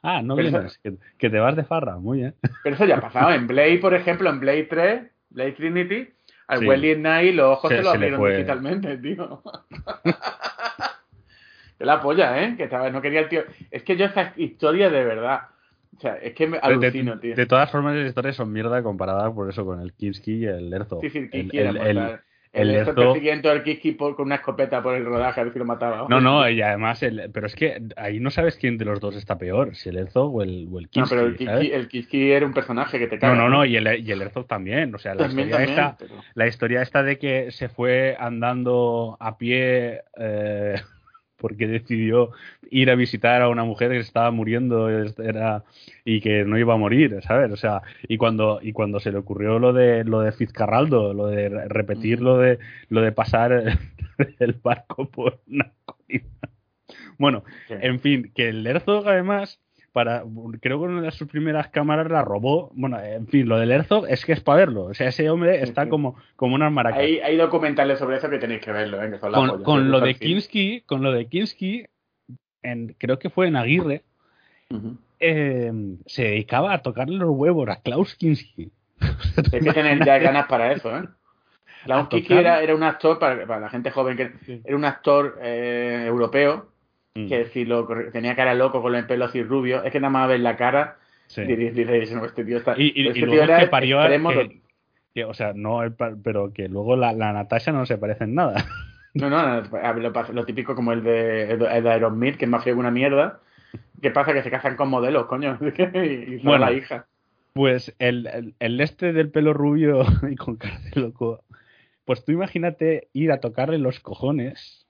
ah, 0.03 0.21
no 0.23 0.35
Pero 0.37 0.49
eso- 0.49 0.59
vienes, 0.59 0.79
que, 0.79 0.95
que 1.17 1.31
te 1.31 1.39
vas 1.39 1.55
de 1.57 1.65
farra, 1.65 1.97
muy 1.99 2.19
bien. 2.19 2.35
Pero 2.65 2.75
eso 2.75 2.85
ya 2.87 2.97
ha 2.97 3.01
pasado. 3.01 3.33
En 3.33 3.47
Blade, 3.47 3.79
por 3.79 3.95
ejemplo, 3.95 4.29
en 4.31 4.41
Blade 4.41 4.65
3, 4.65 5.03
Blade 5.31 5.53
Trinity, 5.53 6.09
al 6.49 6.59
Sí. 6.61 6.67
Wesley 6.67 6.97
Knight 6.97 7.35
los 7.37 7.53
ojos 7.59 7.71
Se- 7.71 7.77
se, 7.79 7.83
le 7.83 7.89
abrieron 7.89 8.29
digitalmente, 8.31 8.99
tío. 8.99 9.43
que 11.79 11.85
la 11.85 12.01
polla, 12.01 12.43
¿eh? 12.43 12.57
Que 12.57 12.67
no 12.91 13.01
quería 13.01 13.21
el 13.21 13.29
tío. 13.29 13.43
Es 13.71 13.83
que 13.83 13.97
yo 13.97 14.07
esa 14.07 14.33
historia 14.37 14.91
de 14.91 15.05
verdad. 15.05 15.43
O 15.97 16.01
sea, 16.01 16.17
es 16.17 16.35
que 16.35 16.47
me 16.47 16.59
De, 16.59 16.63
alucino, 16.63 17.19
tío. 17.19 17.35
de 17.35 17.47
todas 17.47 17.71
formas, 17.71 17.97
las 17.97 18.09
historias 18.09 18.37
son 18.37 18.53
mierda 18.53 18.83
comparadas 18.83 19.33
por 19.33 19.49
eso 19.49 19.65
con 19.65 19.81
el 19.81 19.93
Kinski 19.95 20.33
y 20.41 20.45
el 20.45 20.73
Herzog. 20.73 21.01
Sí, 21.01 21.11
sí, 21.11 21.29
el 21.33 21.51
era 21.55 21.71
el- 21.71 21.77
el- 21.79 21.99
el 21.99 22.19
El, 22.53 22.71
el 22.71 22.87
Herzog- 22.87 22.95
persiguiendo 22.95 23.51
al 23.51 23.63
Kiski 23.63 23.93
por- 23.93 24.17
con 24.17 24.27
una 24.27 24.37
escopeta 24.37 24.83
por 24.83 24.95
el 24.95 25.05
rodaje 25.05 25.41
a 25.41 25.45
ver 25.45 25.53
si 25.53 25.59
lo 25.59 25.67
mataba. 25.67 26.07
No, 26.09 26.21
no, 26.23 26.49
y 26.49 26.63
además, 26.63 27.03
el, 27.03 27.31
pero 27.33 27.47
es 27.47 27.55
que 27.55 27.83
ahí 27.97 28.19
no 28.19 28.31
sabes 28.31 28.57
quién 28.57 28.79
de 28.79 28.87
los 28.87 28.99
dos 29.01 29.15
está 29.17 29.37
peor, 29.37 29.75
si 29.77 29.91
el 29.91 29.99
Herzog 29.99 30.35
o 30.35 30.43
el, 30.43 30.67
o 30.73 30.79
el 30.79 30.89
No, 30.97 31.05
pero 31.09 31.27
el. 31.27 31.37
Kiski, 31.37 31.73
el 31.73 31.89
Kiski 31.89 32.31
era 32.33 32.47
un 32.47 32.55
personaje 32.55 32.99
que 32.99 33.09
te 33.09 33.17
No, 33.17 33.21
caga. 33.21 33.35
no, 33.35 33.49
no, 33.51 33.65
y 33.67 33.77
el, 33.77 33.87
y 34.07 34.11
el 34.11 34.23
Herzog 34.23 34.47
también. 34.47 34.95
O 34.95 34.99
sea, 34.99 35.15
la 35.15 35.27
También, 35.27 35.49
historia, 35.49 35.67
también, 35.67 35.87
esta, 35.87 35.97
pero- 35.99 36.15
la 36.35 36.47
historia 36.47 36.83
esta 36.83 37.03
de 37.03 37.19
que 37.19 37.51
se 37.53 37.69
fue 37.69 38.17
andando 38.19 39.17
a 39.21 39.37
pie 39.37 40.01
eh, 40.19 40.77
porque 41.39 41.67
decidió 41.67 42.31
ir 42.71 42.91
a 42.91 42.95
visitar 42.95 43.43
a 43.43 43.49
una 43.49 43.65
mujer 43.65 43.91
que 43.91 43.97
se 43.97 44.09
estaba 44.09 44.31
muriendo 44.31 44.89
era, 44.91 45.65
y 46.05 46.21
que 46.21 46.45
no 46.45 46.59
iba 46.59 46.75
a 46.75 46.77
morir, 46.79 47.21
¿sabes? 47.23 47.51
O 47.53 47.57
sea, 47.57 47.83
y 48.09 48.17
cuando, 48.17 48.61
y 48.63 48.73
cuando 48.73 49.01
se 49.01 49.13
le 49.13 49.19
ocurrió 49.19 49.59
lo 49.59 49.73
de 49.73 50.05
lo 50.05 50.21
de 50.21 50.33
Fitzcarraldo, 50.33 51.13
lo 51.15 51.27
de 51.29 51.49
re- 51.49 51.69
repetir 51.69 52.21
lo 52.21 52.39
de 52.39 52.59
lo 52.89 53.01
de 53.03 53.13
pasar 53.13 53.53
el 54.39 54.53
barco 54.63 55.09
por 55.11 55.41
una 55.47 55.73
colina. 55.85 56.27
Bueno, 57.19 57.45
Sí. 57.69 57.75
en 57.81 58.01
fin, 58.01 58.33
que 58.35 58.49
el 58.49 58.67
Herzog 58.67 59.09
además, 59.09 59.61
para, 59.97 60.25
creo 60.61 60.79
que 60.79 60.85
una 60.89 61.01
de 61.01 61.11
sus 61.11 61.27
primeras 61.27 61.69
cámaras 61.69 62.11
la 62.11 62.21
robó. 62.23 62.71
Bueno, 62.75 63.01
en 63.01 63.27
fin, 63.29 63.49
lo 63.49 63.59
del 63.59 63.71
Herzog 63.71 64.05
es 64.11 64.27
que 64.27 64.33
es 64.33 64.43
para 64.43 64.59
verlo. 64.59 64.83
O 64.85 64.93
sea, 64.93 65.09
ese 65.09 65.31
hombre 65.31 65.63
está 65.63 65.89
como, 65.89 66.17
como 66.37 66.55
unas 66.55 66.71
maracas. 66.71 67.01
Hay, 67.01 67.19
hay 67.21 67.35
documentales 67.39 67.99
sobre 67.99 68.19
eso 68.19 68.29
que 68.29 68.37
tenéis 68.37 68.61
que 68.61 68.73
verlo, 68.73 69.03
¿eh? 69.03 69.11
Que 69.11 69.19
son 69.19 69.33
la 69.33 69.39
con 69.39 69.49
polla. 69.49 69.65
con 69.65 69.85
Si 69.85 69.89
lo 69.89 70.01
de. 70.01 70.15
Kinski, 70.17 70.83
con 70.83 71.03
lo 71.03 71.13
de 71.13 71.25
Kinski, 71.29 71.87
en, 72.63 72.95
creo 72.99 73.19
que 73.19 73.31
fue 73.31 73.49
en 73.49 73.57
Aguirre, 73.57 74.03
eh, 75.19 75.73
se 76.05 76.25
dedicaba 76.25 76.75
a 76.75 76.83
tocarle 76.83 77.17
los 77.17 77.31
huevos 77.31 77.67
a 77.71 77.77
Klaus 77.81 78.17
Kinski. 78.17 78.71
Hay 79.01 79.61
que 79.61 79.73
tener 79.73 80.05
ya 80.05 80.19
ganas 80.19 80.47
para 80.47 80.73
eso, 80.73 80.95
¿eh? 80.95 81.05
Klaus 81.87 82.09
Kinski 82.09 82.35
era, 82.35 82.61
era 82.61 82.75
un 82.75 82.83
actor, 82.83 83.19
para, 83.19 83.47
para 83.47 83.61
la 83.61 83.71
gente 83.71 83.91
joven, 83.91 84.19
que 84.19 84.31
Sí. 84.45 84.61
era 84.63 84.77
un 84.77 84.85
actor 84.85 85.39
eh, 85.41 86.05
europeo, 86.07 86.69
Mm, 87.17 87.29
que 87.29 87.47
si 87.47 87.65
lo 87.65 87.87
tenía 88.13 88.37
cara 88.37 88.55
loco 88.55 88.83
con 88.83 88.95
el 88.95 89.07
pelo 89.07 89.25
así 89.27 89.43
rubio, 89.43 89.83
es 89.83 89.93
que 89.93 90.01
nada 90.01 90.11
más 90.11 90.29
ver 90.29 90.41
la 90.41 90.57
cara, 90.57 90.97
sí. 91.29 91.43
diréis, 91.45 91.75
no, 92.13 92.25
este 92.25 92.45
tío 92.45 92.59
está... 92.59 92.75
Y, 92.77 92.89
y- 92.89 92.93
pero 92.93 93.05
y 93.05 93.09
este 93.09 93.21
luego 93.21 93.33
tío 93.33 93.43
es 93.43 93.49
era 93.49 93.59
que 93.61 93.67
parió 93.69 93.99
que- 93.99 94.61
que, 95.15 95.25
o 95.25 95.33
sea, 95.35 95.53
no, 95.55 95.81
pero 96.23 96.53
que 96.53 96.69
luego 96.69 96.95
la, 96.97 97.13
la 97.15 97.33
Natasha 97.33 97.73
no 97.73 97.87
se 97.87 97.97
parece 97.99 98.25
en 98.25 98.35
nada. 98.35 98.55
No, 99.15 99.31
no, 99.31 99.63
lo, 100.35 100.45
típico 100.45 100.75
como 100.75 100.93
el 100.93 101.03
de, 101.03 101.51
el 101.53 101.59
de 101.59 101.91
Aerosmith, 101.91 102.37
que 102.37 102.45
es 102.45 102.51
más 102.51 102.63
feo 102.63 102.75
que 102.75 102.81
una 102.81 102.91
mierda. 102.91 103.41
¿Qué 104.03 104.11
pasa? 104.11 104.35
Que 104.35 104.43
se 104.43 104.51
casan 104.51 104.77
con 104.77 104.91
modelos, 104.91 105.25
coño. 105.25 105.59
y 105.63 105.65
y 106.35 106.37
son 106.41 106.45
Bueno. 106.45 106.67
la 106.67 106.73
hija. 106.73 107.07
Pues 107.55 107.95
el, 107.99 108.27
el, 108.27 108.55
el 108.61 108.79
este 108.83 109.15
del 109.15 109.31
pelo 109.31 109.55
rubio 109.55 110.05
y 110.31 110.37
con 110.37 110.57
cara 110.57 110.79
de 110.81 111.01
loco, 111.01 111.41
pues 112.05 112.27
tú 112.27 112.33
imagínate 112.33 113.09
ir 113.15 113.33
a 113.33 113.41
tocarle 113.41 113.79
los 113.79 114.01
cojones 114.01 114.86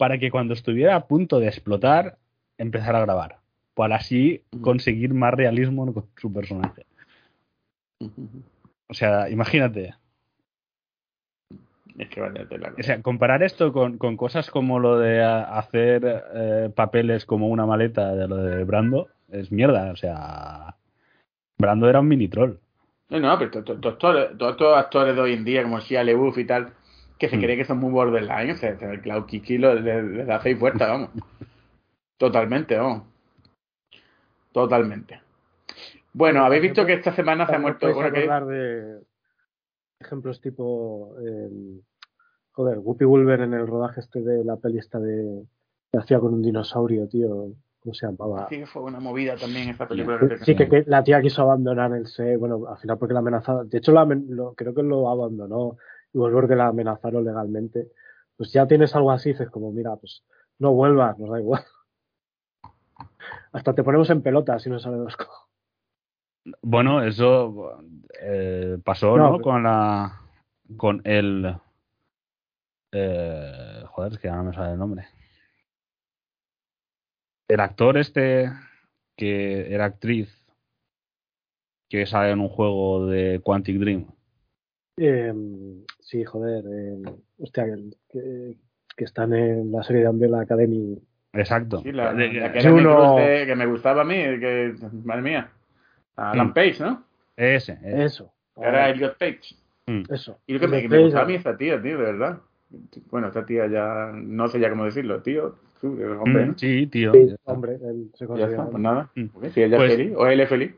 para 0.00 0.16
que 0.16 0.30
cuando 0.30 0.54
estuviera 0.54 0.96
a 0.96 1.06
punto 1.06 1.40
de 1.40 1.48
explotar, 1.48 2.16
empezar 2.56 2.96
a 2.96 3.02
grabar. 3.02 3.36
Para 3.74 3.96
así 3.96 4.42
conseguir 4.62 5.12
más 5.12 5.34
realismo 5.34 5.92
con 5.92 6.06
su 6.16 6.32
personaje. 6.32 6.86
O 8.88 8.94
sea, 8.94 9.28
imagínate. 9.28 9.94
Es 11.98 12.08
que 12.08 12.18
vaya 12.18 12.48
tela. 12.48 12.72
O 12.78 12.82
sea, 12.82 13.02
comparar 13.02 13.42
esto 13.42 13.74
con, 13.74 13.98
con 13.98 14.16
cosas 14.16 14.50
como 14.50 14.78
lo 14.78 14.98
de 14.98 15.22
hacer 15.22 16.24
eh, 16.34 16.70
papeles 16.74 17.26
como 17.26 17.48
una 17.48 17.66
maleta 17.66 18.14
de 18.14 18.26
lo 18.26 18.38
de 18.38 18.64
Brando, 18.64 19.08
es 19.28 19.52
mierda. 19.52 19.92
O 19.92 19.96
sea, 19.96 20.76
Brando 21.58 21.90
era 21.90 22.00
un 22.00 22.08
mini 22.08 22.28
troll. 22.28 22.54
No, 23.10 23.20
no, 23.20 23.38
pero 23.38 23.50
todos 23.62 24.16
estos 24.30 24.78
actores 24.78 25.14
de 25.14 25.20
hoy 25.20 25.34
en 25.34 25.44
día, 25.44 25.62
como 25.62 25.78
Shia 25.78 26.02
LaBeouf 26.02 26.38
y 26.38 26.46
tal, 26.46 26.72
que 27.20 27.28
se 27.28 27.36
Mm. 27.36 27.40
cree 27.42 27.56
que 27.58 27.64
son 27.66 27.78
muy 27.78 27.90
borderline, 27.92 28.52
o 28.52 28.56
sea, 28.56 28.70
el 28.70 29.02
Cloud 29.02 29.26
Kiki 29.26 29.58
lo- 29.58 29.74
le, 29.74 30.02
le 30.02 30.24
da 30.24 30.40
seis 30.40 30.58
vueltas, 30.58 30.88
vamos. 30.88 31.10
Totalmente, 32.16 32.76
vamos. 32.76 33.02
Totalmente. 34.52 35.20
Bueno, 36.12 36.44
habéis 36.44 36.62
visto 36.62 36.84
que 36.84 36.94
esta 36.94 37.12
semana 37.14 37.46
se 37.46 37.54
ha 37.54 37.58
muerto... 37.58 37.92
bueno, 37.94 38.12
que- 38.12 38.26
de 38.52 39.00
ejemplos 40.00 40.40
tipo 40.40 41.14
el- 41.18 41.82
joder, 42.52 42.78
Whoopi 42.78 43.04
Wolver 43.04 43.42
en 43.42 43.54
el 43.54 43.66
rodaje 43.66 44.00
este 44.00 44.22
de 44.22 44.42
la 44.44 44.56
peli 44.56 44.78
esta 44.78 44.98
de 44.98 45.44
que 45.92 45.98
hacía 45.98 46.18
con 46.20 46.32
un 46.34 46.42
dinosaurio, 46.42 47.06
tío, 47.08 47.52
¿cómo 47.80 47.94
se 47.94 48.06
llamaba? 48.06 48.48
Sí, 48.48 48.58
que 48.58 48.66
fue 48.66 48.82
una 48.82 48.98
movida 49.00 49.36
también 49.36 49.68
esta 49.68 49.86
película. 49.86 50.18
Sí, 50.42 50.56
que, 50.56 50.68
que 50.68 50.84
la 50.86 51.02
tía 51.04 51.20
quiso 51.20 51.42
abandonar 51.42 51.92
el 51.94 52.06
set, 52.06 52.38
bueno, 52.38 52.66
al 52.68 52.78
final 52.78 52.96
porque 52.98 53.12
la 53.14 53.20
amenazaba, 53.20 53.64
de 53.64 53.78
hecho 53.78 53.92
la 53.92 54.02
amen- 54.06 54.26
lo- 54.28 54.54
creo 54.54 54.72
que 54.74 54.82
lo 54.82 55.08
abandonó 55.08 55.76
y 56.12 56.18
volver 56.18 56.48
que 56.48 56.56
la 56.56 56.68
amenazaron 56.68 57.24
legalmente. 57.24 57.88
Pues 58.36 58.52
ya 58.52 58.66
tienes 58.66 58.94
algo 58.94 59.10
así, 59.10 59.30
dices 59.30 59.50
como, 59.50 59.70
mira, 59.72 59.96
pues 59.96 60.24
no 60.58 60.72
vuelvas, 60.72 61.18
nos 61.18 61.30
da 61.30 61.40
igual. 61.40 61.64
Hasta 63.52 63.74
te 63.74 63.82
ponemos 63.84 64.10
en 64.10 64.22
pelota 64.22 64.58
si 64.58 64.70
no 64.70 64.78
sabemos 64.78 65.16
cómo. 65.16 65.50
Bueno, 66.62 67.02
eso 67.02 67.82
eh, 68.20 68.78
pasó, 68.84 69.16
No, 69.16 69.40
Con 69.40 69.62
la. 69.62 70.20
Con 70.76 71.02
el. 71.04 71.56
eh, 72.92 73.82
joder, 73.88 74.12
es 74.12 74.18
que 74.18 74.28
ahora 74.28 74.42
no 74.42 74.48
me 74.50 74.54
sale 74.54 74.72
el 74.72 74.78
nombre. 74.78 75.06
El 77.48 77.60
actor 77.60 77.98
este, 77.98 78.50
que 79.16 79.74
era 79.74 79.86
actriz, 79.86 80.30
que 81.88 82.06
sale 82.06 82.30
en 82.30 82.40
un 82.40 82.48
juego 82.48 83.06
de 83.06 83.40
Quantic 83.42 83.76
Dream. 83.78 84.06
Eh, 85.02 85.32
sí, 86.00 86.24
joder. 86.24 86.62
Eh, 86.70 87.02
hostia, 87.38 87.64
que, 88.10 88.56
que, 88.94 89.04
están 89.04 89.32
en 89.32 89.72
la 89.72 89.82
serie 89.82 90.02
de 90.02 90.08
Umbrella 90.08 90.42
Academy. 90.42 90.98
Exacto. 91.32 91.80
Sí, 91.80 91.90
la, 91.90 92.12
la 92.12 92.52
que, 92.52 92.70
uno... 92.70 93.16
de, 93.16 93.46
que 93.46 93.56
me 93.56 93.64
gustaba 93.64 94.02
a 94.02 94.04
mí, 94.04 94.14
que, 94.14 94.74
madre 95.04 95.22
mía. 95.22 95.50
Alan 96.16 96.48
mm. 96.48 96.52
Page, 96.52 96.76
¿no? 96.80 97.02
Ese, 97.34 97.78
ese. 97.82 98.04
Eso. 98.04 98.32
Era 98.60 98.90
Elliot 98.90 99.16
Page. 99.16 99.54
Mm. 99.86 100.02
Eso. 100.12 100.38
Y 100.46 100.52
lo 100.52 100.60
que 100.60 100.68
me, 100.68 100.86
me 100.86 100.98
gustaba 100.98 101.24
a 101.24 101.26
mí 101.26 101.34
esa 101.34 101.56
tía, 101.56 101.80
tío, 101.80 101.96
de 101.96 102.04
verdad. 102.04 102.38
Bueno, 103.10 103.28
esta 103.28 103.46
tía 103.46 103.66
ya 103.68 104.12
no 104.12 104.48
sé 104.48 104.60
ya 104.60 104.68
cómo 104.68 104.84
decirlo, 104.84 105.22
tío. 105.22 105.56
Hombre, 105.82 106.46
¿no? 106.46 106.58
Sí, 106.58 106.86
tío. 106.88 107.12
Sí, 107.12 107.34
hombre, 107.44 107.78
él 107.82 108.10
se 108.14 108.26
ya 108.36 108.46
está, 108.46 108.66
pues 108.66 108.82
nada. 108.82 109.10
Mm. 109.14 109.28
Si 109.54 109.62
ella 109.62 109.78
pues, 109.78 109.92
es 109.92 109.96
feliz, 109.96 110.14
o 110.14 110.26
él 110.26 110.40
es 110.40 110.48
feliz. 110.48 110.74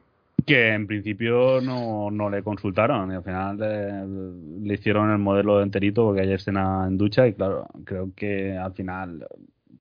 Que 0.46 0.72
en 0.72 0.86
principio 0.86 1.60
no, 1.60 2.10
no 2.10 2.30
le 2.30 2.42
consultaron 2.42 3.12
y 3.12 3.14
al 3.14 3.22
final 3.22 3.58
le, 3.58 4.66
le, 4.66 4.74
hicieron 4.74 5.10
el 5.10 5.18
modelo 5.18 5.62
enterito 5.62 6.04
porque 6.04 6.22
hay 6.22 6.32
escena 6.32 6.86
en 6.86 6.96
ducha 6.96 7.26
y 7.26 7.34
claro, 7.34 7.66
creo 7.84 8.10
que 8.16 8.56
al 8.56 8.72
final 8.72 9.26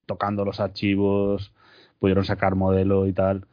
tocando 0.05 0.43
los 0.43 0.59
archivos 0.59 1.53
pudieron 1.99 2.25
sacar 2.25 2.55
modelo 2.55 3.07
y 3.07 3.13
tal. 3.13 3.45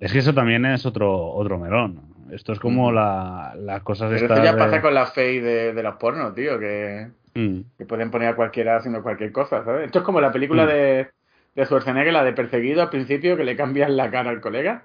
Es 0.00 0.12
que 0.12 0.18
eso 0.18 0.34
también 0.34 0.66
es 0.66 0.84
otro 0.86 1.28
otro 1.28 1.58
melón. 1.58 2.14
Esto 2.30 2.52
es 2.52 2.58
como 2.58 2.90
mm. 2.90 2.94
la, 2.94 3.54
las 3.56 3.82
cosas 3.82 4.10
Pero 4.12 4.34
esto 4.34 4.44
ya 4.44 4.56
pasa 4.56 4.80
con 4.80 4.94
la 4.94 5.06
fe 5.06 5.40
de, 5.40 5.72
de 5.72 5.82
los 5.82 5.96
pornos, 5.96 6.34
tío, 6.34 6.58
que, 6.58 7.08
mm. 7.34 7.60
que, 7.78 7.86
pueden 7.86 8.10
poner 8.10 8.28
a 8.28 8.36
cualquiera 8.36 8.76
haciendo 8.76 9.02
cualquier 9.02 9.32
cosa, 9.32 9.64
¿sabes? 9.64 9.86
Esto 9.86 10.00
es 10.00 10.04
como 10.04 10.20
la 10.20 10.32
película 10.32 10.64
mm. 10.64 10.68
de, 10.68 11.08
de 11.54 11.64
Schwarzenegger, 11.64 12.12
la 12.12 12.24
de 12.24 12.32
Perseguido 12.32 12.82
al 12.82 12.90
principio, 12.90 13.36
que 13.36 13.44
le 13.44 13.56
cambian 13.56 13.96
la 13.96 14.10
cara 14.10 14.30
al 14.30 14.40
colega. 14.40 14.84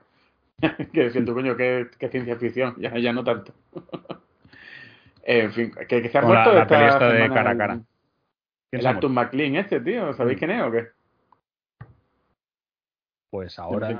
que 0.94 1.11
siento, 1.11 1.34
coño, 1.34 1.56
que, 1.56 1.88
que 1.98 2.10
ciencia 2.10 2.36
ficción, 2.38 2.76
ya, 2.77 2.98
ya 2.98 3.14
no 3.14 3.23
tanto. 3.23 3.53
en 5.23 5.52
fin, 5.53 5.72
que, 5.88 6.02
que 6.02 6.10
se 6.10 6.18
ha 6.18 6.22
muerto 6.22 6.53
la, 6.53 6.65
la 6.65 6.88
esta 6.88 7.10
de 7.10 7.30
cara 7.30 7.52
a 7.52 7.57
cara. 7.57 7.81
El 8.72 9.10
McLean 9.10 9.56
este, 9.56 9.80
tío, 9.80 10.14
¿sabéis 10.14 10.38
quién 10.38 10.52
es 10.52 10.61
o 10.61 10.72
qué? 10.72 10.88
Pues 13.30 13.57
ahora... 13.60 13.98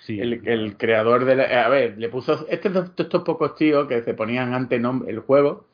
Sí. 0.00 0.18
El, 0.20 0.48
el, 0.48 0.76
creador 0.78 1.26
de 1.26 1.36
la, 1.36 1.66
a 1.66 1.68
ver, 1.68 1.98
le 1.98 2.08
puso 2.08 2.46
este 2.48 2.70
estos 2.70 3.22
pocos 3.24 3.54
tíos 3.56 3.86
que 3.88 4.02
se 4.02 4.14
ponían 4.14 4.54
ante 4.54 4.76
el 4.76 5.18
juego, 5.18 5.66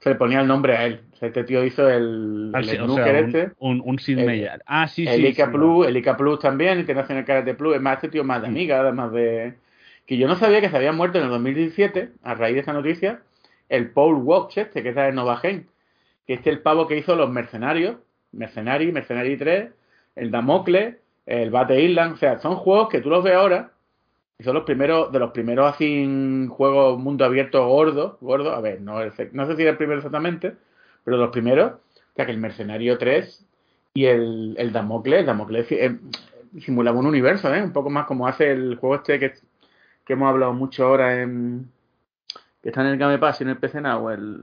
se 0.00 0.10
le 0.10 0.14
ponía 0.16 0.40
el 0.40 0.46
nombre 0.46 0.76
a 0.76 0.86
él. 0.86 1.00
O 1.12 1.16
sea, 1.16 1.28
este 1.28 1.44
tío 1.44 1.64
hizo 1.64 1.88
el, 1.88 2.50
ah, 2.54 2.58
el 2.58 2.64
sí, 2.66 2.76
o 2.78 2.94
sea, 2.94 3.18
este. 3.18 3.52
Un, 3.58 3.80
un, 3.80 3.98
un 3.98 4.18
el, 4.18 4.50
Ah, 4.66 4.86
sí, 4.88 5.06
el 5.06 5.22
sí. 5.22 5.26
Ica 5.28 5.46
sí, 5.46 5.52
Plus, 5.52 5.84
sí. 5.84 5.90
el 5.90 5.96
Ica 5.96 6.16
Plus 6.16 6.38
también, 6.38 6.78
International 6.78 7.24
Karate 7.24 7.54
Plus. 7.54 7.76
Es 7.76 7.82
más, 7.82 7.96
este 7.96 8.08
tío 8.08 8.24
más 8.24 8.42
de 8.42 8.48
amiga, 8.48 8.80
además 8.80 9.12
de. 9.12 9.54
Que 10.06 10.16
yo 10.16 10.28
no 10.28 10.36
sabía 10.36 10.60
que 10.60 10.68
se 10.68 10.76
había 10.76 10.92
muerto 10.92 11.18
en 11.18 11.24
el 11.24 11.30
2017, 11.30 12.10
a 12.22 12.34
raíz 12.34 12.54
de 12.54 12.60
esa 12.60 12.72
noticia, 12.72 13.22
el 13.68 13.90
Paul 13.90 14.16
Watch, 14.22 14.58
este, 14.58 14.82
que 14.82 14.90
es 14.90 14.94
de 14.94 15.12
Nova 15.12 15.38
Gen. 15.38 15.66
Que 16.26 16.34
este 16.34 16.50
es 16.50 16.56
el 16.56 16.62
pavo 16.62 16.86
que 16.86 16.98
hizo 16.98 17.16
los 17.16 17.30
Mercenarios, 17.30 17.96
Mercenari, 18.32 18.92
Mercenari 18.92 19.36
3, 19.36 19.70
el 20.16 20.30
Damocles, 20.30 20.96
el 21.24 21.50
Battle 21.50 21.82
Island. 21.82 22.14
O 22.14 22.16
sea, 22.16 22.38
son 22.38 22.56
juegos 22.56 22.88
que 22.88 23.00
tú 23.00 23.10
los 23.10 23.24
ves 23.24 23.34
ahora 23.34 23.72
son 24.44 24.54
los 24.54 24.64
primeros, 24.64 25.10
de 25.12 25.18
los 25.18 25.30
primeros 25.32 25.72
así 25.72 26.46
juegos 26.48 26.98
mundo 26.98 27.24
abierto 27.24 27.66
gordo, 27.66 28.18
gordo, 28.20 28.52
a 28.52 28.60
ver, 28.60 28.80
no, 28.80 28.98
no 29.32 29.46
sé 29.46 29.56
si 29.56 29.62
era 29.62 29.70
el 29.70 29.76
primero 29.78 29.98
exactamente, 29.98 30.56
pero 31.04 31.16
los 31.16 31.30
primeros, 31.30 31.74
sea 32.14 32.26
que 32.26 32.32
el 32.32 32.38
Mercenario 32.38 32.98
3 32.98 33.46
y 33.94 34.04
el, 34.06 34.54
el 34.58 34.72
Damocles, 34.72 35.20
el 35.20 35.26
Damocles 35.26 35.72
eh, 35.72 35.98
simulaba 36.60 36.98
un 36.98 37.06
universo, 37.06 37.54
¿eh? 37.54 37.62
un 37.62 37.72
poco 37.72 37.88
más 37.90 38.06
como 38.06 38.28
hace 38.28 38.50
el 38.50 38.76
juego 38.76 38.96
este 38.96 39.18
que, 39.18 39.34
que 40.04 40.12
hemos 40.12 40.28
hablado 40.28 40.52
mucho 40.52 40.86
ahora 40.86 41.22
en 41.22 41.70
que 42.62 42.70
está 42.70 42.80
en 42.82 42.88
el 42.88 42.98
Game 42.98 43.18
Pass 43.18 43.40
y 43.40 43.44
en 43.44 43.50
el 43.50 43.58
PC 43.58 43.80
Now, 43.80 44.10
el 44.10 44.38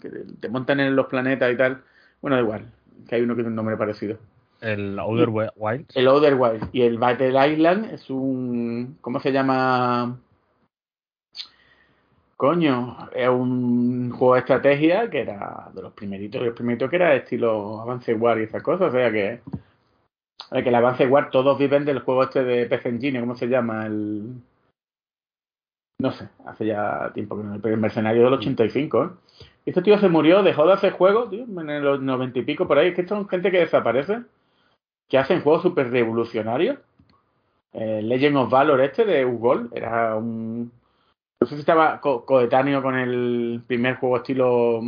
que 0.00 0.10
te 0.40 0.48
montan 0.48 0.80
en 0.80 0.96
los 0.96 1.06
planetas 1.06 1.52
y 1.52 1.56
tal, 1.56 1.82
bueno, 2.20 2.36
da 2.36 2.42
igual, 2.42 2.66
que 3.08 3.14
hay 3.14 3.22
uno 3.22 3.34
que 3.34 3.42
tiene 3.42 3.50
un 3.50 3.56
nombre 3.56 3.76
parecido. 3.76 4.18
El 4.60 4.98
Outer 4.98 5.28
Wilds. 5.54 5.96
El 5.96 6.08
Outer 6.08 6.34
Wilds. 6.34 6.68
Y 6.72 6.82
el 6.82 6.98
Battle 6.98 7.52
Island 7.52 7.92
es 7.92 8.10
un. 8.10 8.98
¿Cómo 9.00 9.20
se 9.20 9.32
llama? 9.32 10.18
Coño, 12.36 12.96
es 13.14 13.28
un 13.28 14.10
juego 14.10 14.34
de 14.34 14.40
estrategia 14.40 15.10
que 15.10 15.20
era 15.20 15.70
de 15.74 15.82
los 15.82 15.92
primeritos, 15.92 16.40
los 16.40 16.54
primeritos 16.54 16.88
que 16.88 16.96
era 16.96 17.14
estilo 17.14 17.80
Avance 17.80 18.14
War 18.14 18.38
y 18.38 18.44
esas 18.44 18.62
cosas. 18.62 18.88
O 18.88 18.92
sea 18.92 19.10
que. 19.12 19.40
el 20.50 20.74
Avance 20.74 21.06
War 21.06 21.30
todos 21.30 21.58
viven 21.58 21.84
del 21.84 22.00
juego 22.00 22.24
este 22.24 22.42
de 22.44 22.66
PC 22.66 22.88
Engine, 22.88 23.20
¿cómo 23.20 23.36
se 23.36 23.46
llama? 23.46 23.86
El. 23.86 24.34
No 26.00 26.12
sé, 26.12 26.28
hace 26.46 26.66
ya 26.66 27.12
tiempo 27.12 27.36
que 27.36 27.44
no. 27.44 27.54
El 27.54 27.76
mercenario 27.76 28.24
del 28.24 28.34
85, 28.34 29.04
¿eh? 29.04 29.08
Este 29.66 29.82
tío 29.82 29.98
se 29.98 30.08
murió, 30.08 30.42
dejó 30.42 30.66
de 30.66 30.72
hacer 30.72 30.92
juegos, 30.92 31.30
en 31.32 31.84
los 31.84 32.00
90 32.00 32.38
y 32.38 32.42
pico 32.42 32.66
por 32.66 32.78
ahí. 32.78 32.88
Es 32.88 32.94
que 32.94 33.06
son 33.06 33.28
gente 33.28 33.50
que 33.50 33.58
desaparece 33.58 34.22
que 35.08 35.18
hacen 35.18 35.42
juegos 35.42 35.62
súper 35.62 35.90
revolucionarios. 35.90 36.78
Eh, 37.72 38.02
Legend 38.02 38.36
of 38.36 38.50
Valor 38.50 38.80
este 38.80 39.04
de 39.04 39.24
Ugol 39.24 39.70
era 39.74 40.16
un... 40.16 40.70
No 41.40 41.46
sé 41.46 41.54
si 41.54 41.60
estaba 41.60 42.00
co 42.00 42.24
coetáneo 42.24 42.82
con 42.82 42.96
el 42.96 43.62
primer 43.66 43.96
juego 43.96 44.16
estilo... 44.18 44.80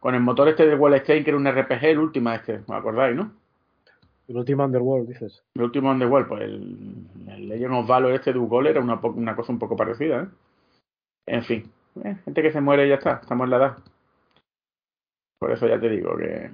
Con 0.00 0.14
el 0.14 0.20
motor 0.20 0.48
este 0.48 0.66
de 0.66 0.76
Wallstein, 0.76 1.24
que 1.24 1.30
era 1.30 1.36
un 1.36 1.50
RPG, 1.50 1.84
el 1.84 1.98
último 1.98 2.30
este, 2.30 2.60
¿me 2.68 2.76
acordáis, 2.76 3.16
no? 3.16 3.32
El 4.28 4.36
último 4.36 4.64
Underworld, 4.64 5.08
dices. 5.08 5.42
El 5.54 5.62
último 5.62 5.90
Underworld, 5.90 6.28
pues 6.28 6.42
el, 6.42 7.06
el 7.28 7.48
Legend 7.48 7.74
of 7.74 7.88
Valor 7.88 8.12
este 8.12 8.32
de 8.32 8.38
Ugol 8.38 8.68
era 8.68 8.80
una, 8.80 8.94
una 8.94 9.34
cosa 9.34 9.52
un 9.52 9.58
poco 9.58 9.76
parecida, 9.76 10.22
¿eh? 10.22 10.26
En 11.26 11.42
fin, 11.42 11.70
eh, 12.04 12.16
gente 12.24 12.42
que 12.42 12.52
se 12.52 12.60
muere 12.60 12.86
y 12.86 12.90
ya 12.90 12.94
está, 12.94 13.18
estamos 13.20 13.44
en 13.44 13.50
la 13.50 13.56
edad. 13.56 13.78
Por 15.38 15.52
eso 15.52 15.66
ya 15.66 15.78
te 15.78 15.88
digo 15.88 16.16
que 16.16 16.50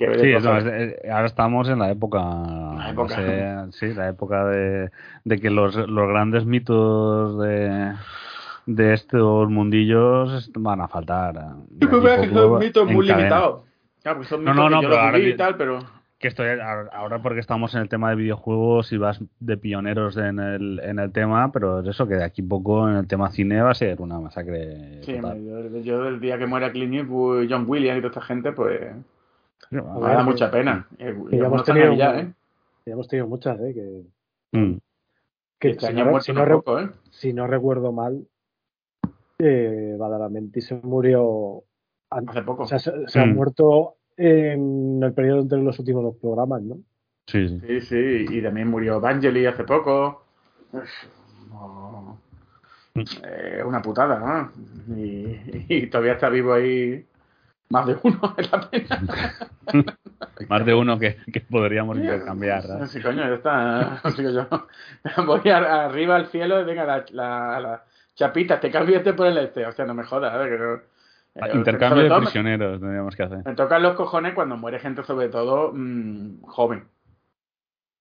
Sí, 0.00 0.32
no, 0.42 0.56
es, 0.56 0.96
ahora 1.10 1.26
estamos 1.26 1.68
en 1.68 1.78
la 1.78 1.90
época, 1.90 2.18
la 2.18 2.90
época. 2.90 3.16
No 3.20 3.72
sé, 3.72 3.88
sí, 3.88 3.94
la 3.94 4.08
época 4.08 4.46
de, 4.46 4.90
de 5.24 5.38
que 5.38 5.50
los, 5.50 5.76
los, 5.76 6.08
grandes 6.08 6.46
mitos 6.46 7.38
de, 7.38 7.92
de 8.64 8.94
estos 8.94 9.50
mundillos 9.50 10.50
van 10.54 10.80
a 10.80 10.88
faltar. 10.88 11.34
Pues 11.78 11.90
que 11.90 12.30
son 12.30 12.58
mitos 12.58 12.90
muy 12.90 13.06
limitados. 13.06 13.64
Claro, 14.02 14.18
pues 14.18 14.28
son 14.28 14.42
no, 14.42 14.54
no, 14.54 14.70
yo 14.80 14.88
pero 14.88 15.00
ahora, 15.00 15.18
y 15.18 15.36
tal, 15.36 15.56
pero 15.58 15.80
que 16.18 16.28
estoy 16.28 16.48
ahora 16.92 17.20
porque 17.20 17.40
estamos 17.40 17.74
en 17.74 17.82
el 17.82 17.90
tema 17.90 18.08
de 18.08 18.16
videojuegos 18.16 18.92
y 18.92 18.96
vas 18.96 19.22
de 19.38 19.56
pioneros 19.58 20.16
en 20.16 20.38
el, 20.38 20.80
en 20.82 20.98
el 20.98 21.12
tema, 21.12 21.52
pero 21.52 21.80
es 21.80 21.88
eso 21.88 22.08
que 22.08 22.14
de 22.14 22.24
aquí 22.24 22.40
poco 22.40 22.88
en 22.88 22.96
el 22.96 23.06
tema 23.06 23.30
cine 23.30 23.60
va 23.60 23.72
a 23.72 23.74
ser 23.74 24.00
una 24.00 24.18
masacre. 24.18 25.02
Sí, 25.02 25.14
yo, 25.14 25.80
yo, 25.82 26.08
el 26.08 26.20
día 26.20 26.38
que 26.38 26.46
muera 26.46 26.72
Clint 26.72 26.94
Eastwood, 26.94 27.46
John 27.50 27.64
Williams 27.66 27.98
y 27.98 28.00
toda 28.00 28.10
esta 28.10 28.22
gente, 28.22 28.52
pues 28.52 28.80
me 29.70 29.80
da 29.80 30.22
mucha 30.22 30.50
pena. 30.50 30.86
Eh, 30.98 31.16
ya, 31.30 31.46
hemos 31.46 31.64
tenido, 31.64 31.94
ya, 31.94 32.18
¿eh? 32.20 32.32
ya 32.86 32.92
hemos 32.92 33.08
tenido 33.08 33.28
muchas, 33.28 33.58
¿eh? 33.60 33.74
Que, 33.74 34.58
mm. 34.58 34.78
que 35.58 35.74
si, 35.74 35.92
no, 35.92 36.20
si, 36.20 36.32
no 36.32 36.44
poco, 36.46 36.80
¿eh? 36.80 36.90
si, 37.10 37.32
no, 37.32 37.46
recuerdo 37.46 37.92
mal, 37.92 38.26
eh, 39.38 39.96
Badalamenti 39.98 40.60
se 40.60 40.74
murió 40.74 41.62
hace 42.10 42.42
poco. 42.42 42.64
O 42.64 42.66
sea, 42.66 42.78
se, 42.78 42.92
se 43.06 43.18
mm. 43.18 43.22
ha 43.22 43.26
muerto 43.26 43.96
en 44.16 45.00
el 45.02 45.12
periodo 45.12 45.40
entre 45.40 45.62
los 45.62 45.78
últimos 45.78 46.02
dos 46.02 46.16
programas, 46.16 46.62
¿no? 46.62 46.78
Sí, 47.26 47.48
sí. 47.48 47.60
Sí, 47.66 47.80
sí. 47.80 48.26
Y 48.28 48.42
también 48.42 48.68
murió 48.68 49.00
Vangeli 49.00 49.46
hace 49.46 49.64
poco. 49.64 50.24
Oh. 51.52 52.18
Eh, 52.94 53.62
una 53.64 53.80
putada, 53.80 54.18
¿no? 54.18 54.96
Y, 54.96 55.64
y, 55.68 55.86
todavía 55.86 56.14
está 56.14 56.28
vivo 56.28 56.52
ahí 56.52 57.06
más 57.70 57.86
de 57.86 57.96
uno 58.02 58.34
es 58.36 58.52
la 58.52 58.70
pena. 58.70 59.02
Más 60.48 60.64
de 60.64 60.74
uno 60.74 60.98
que, 60.98 61.18
que 61.32 61.40
podríamos 61.40 61.96
intercambiar. 61.98 62.66
¿no? 62.66 62.86
Sí, 62.86 63.00
coño, 63.00 63.22
ya 63.22 63.34
está. 63.34 64.00
Digo 64.16 64.30
yo. 64.30 64.46
Voy 65.24 65.50
a, 65.50 65.84
arriba 65.84 66.16
al 66.16 66.26
cielo, 66.28 66.64
venga, 66.64 66.84
la, 66.84 67.04
la, 67.10 67.60
la, 67.60 67.84
chapita, 68.14 68.58
te 68.58 68.70
cambio 68.70 68.96
este 68.96 69.12
por 69.12 69.26
el 69.26 69.36
este. 69.38 69.66
O 69.66 69.72
sea, 69.72 69.84
no 69.84 69.94
me 69.94 70.02
jodas, 70.02 70.32
a 70.32 70.38
ver, 70.38 70.50
que 70.50 70.58
no, 70.58 70.74
eh, 71.46 71.56
Intercambio 71.56 72.04
de 72.04 72.20
prisioneros 72.20 72.80
tendríamos 72.80 73.14
que 73.14 73.22
hacer. 73.22 73.42
Me 73.44 73.54
tocan 73.54 73.82
los 73.82 73.94
cojones 73.94 74.34
cuando 74.34 74.56
muere 74.56 74.80
gente, 74.80 75.02
sobre 75.04 75.28
todo 75.28 75.72
mmm, 75.74 76.42
joven. 76.42 76.84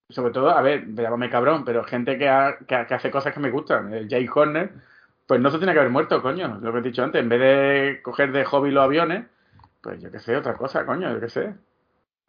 Sobre 0.10 0.32
todo, 0.32 0.50
a 0.50 0.62
ver, 0.62 0.88
llámame 0.96 1.30
cabrón, 1.30 1.64
pero 1.66 1.84
gente 1.84 2.18
que, 2.18 2.30
ha, 2.30 2.58
que, 2.58 2.86
que, 2.88 2.94
hace 2.94 3.12
cosas 3.12 3.34
que 3.34 3.40
me 3.40 3.52
gustan. 3.52 3.94
El 3.94 4.10
Jay 4.10 4.28
Horner, 4.34 4.72
pues 5.28 5.40
no 5.42 5.52
se 5.52 5.58
tiene 5.58 5.74
que 5.74 5.80
haber 5.80 5.92
muerto, 5.92 6.22
coño. 6.22 6.58
Lo 6.62 6.72
que 6.72 6.80
he 6.80 6.84
dicho 6.84 7.04
antes, 7.04 7.22
en 7.22 7.30
vez 7.30 7.40
de 7.40 8.02
coger 8.02 8.32
de 8.32 8.46
hobby 8.46 8.72
los 8.72 8.84
aviones, 8.84 9.26
pues 9.82 10.02
yo 10.02 10.12
qué 10.12 10.20
sé, 10.20 10.36
otra 10.36 10.56
cosa, 10.56 10.86
coño, 10.86 11.12
yo 11.12 11.20
qué 11.20 11.30
sé. 11.30 11.54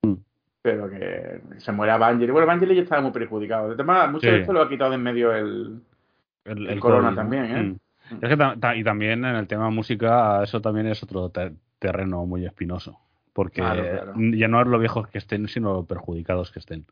Mm. 0.03 0.15
Pero 0.63 0.91
que 0.91 1.41
se 1.59 1.73
muera 1.73 1.97
Evangeli. 1.97 2.31
Bueno, 2.33 2.45
Evangeli 2.45 2.75
ya 2.75 2.83
estaba 2.83 3.03
muy 3.03 3.13
perjudicado. 3.13 3.71
De 3.71 3.77
tema, 3.77 4.07
mucho 4.07 4.27
sí. 4.27 4.33
de 4.33 4.41
esto 4.41 4.53
lo 4.53 4.63
ha 4.63 4.69
quitado 4.69 4.91
de 4.91 4.97
en 4.97 5.03
medio 5.03 5.35
el, 5.35 5.81
el, 6.45 6.59
el, 6.59 6.67
el 6.69 6.81
corona, 6.81 7.09
corona 7.09 7.17
también, 7.17 7.45
¿eh? 7.45 7.63
Mm. 7.63 7.77
Es 8.21 8.29
que 8.29 8.37
ta 8.37 8.75
y 8.75 8.83
también 8.83 9.25
en 9.25 9.37
el 9.37 9.47
tema 9.47 9.71
música, 9.71 10.43
eso 10.43 10.61
también 10.61 10.87
es 10.89 11.03
otro 11.03 11.31
te 11.31 11.53
terreno 11.79 12.27
muy 12.27 12.45
espinoso. 12.45 12.99
Porque 13.33 13.61
claro, 13.61 13.83
claro. 13.83 14.15
ya 14.17 14.49
no 14.49 14.61
es 14.61 14.67
lo 14.67 14.79
viejos 14.79 15.09
que 15.09 15.19
estén, 15.19 15.47
sino 15.49 15.73
lo 15.73 15.85
perjudicados 15.85 16.51
que 16.51 16.59
estén. 16.59 16.85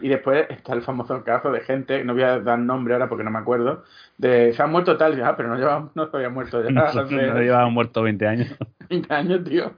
Y 0.00 0.08
después 0.08 0.46
está 0.48 0.72
el 0.72 0.82
famoso 0.82 1.22
caso 1.24 1.52
de 1.52 1.60
gente, 1.60 2.02
no 2.04 2.14
voy 2.14 2.22
a 2.22 2.40
dar 2.40 2.58
nombre 2.58 2.94
ahora 2.94 3.08
porque 3.08 3.22
no 3.22 3.30
me 3.30 3.38
acuerdo, 3.38 3.84
de 4.16 4.54
se 4.54 4.62
ha 4.62 4.66
muerto 4.66 4.96
tal, 4.96 5.14
ya, 5.14 5.36
pero 5.36 5.50
no, 5.50 5.56
lleva, 5.56 5.90
no 5.94 6.10
se 6.10 6.16
había 6.16 6.30
muerto 6.30 6.62
ya. 6.62 6.70
no, 6.94 7.04
no 7.04 7.40
llevaba 7.40 7.68
muerto 7.68 8.02
20 8.02 8.26
años. 8.26 8.56
20 8.88 9.14
años, 9.14 9.44
tío. 9.44 9.72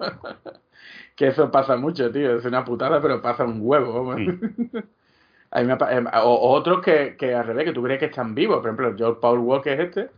que 1.15 1.29
eso 1.29 1.51
pasa 1.51 1.77
mucho, 1.77 2.11
tío. 2.13 2.37
Es 2.37 2.45
una 2.45 2.65
putada, 2.65 3.01
pero 3.01 3.21
pasa 3.23 3.45
un 3.45 3.59
huevo. 3.61 4.13
A 5.53 5.61
mí 5.61 5.67
me 5.67 5.73
em, 5.91 6.07
o, 6.25 6.35
o 6.35 6.51
otros 6.53 6.83
que, 6.83 7.17
que 7.17 7.35
al 7.35 7.47
revés, 7.47 7.65
que 7.67 7.73
tú 7.73 7.83
crees 7.83 8.01
que 8.01 8.07
están 8.07 8.35
vivos. 8.35 8.57
Por 8.59 8.67
ejemplo, 8.67 8.95
George 8.97 9.21
Paul 9.21 9.39
Walker 9.39 9.81
este, 9.81 10.11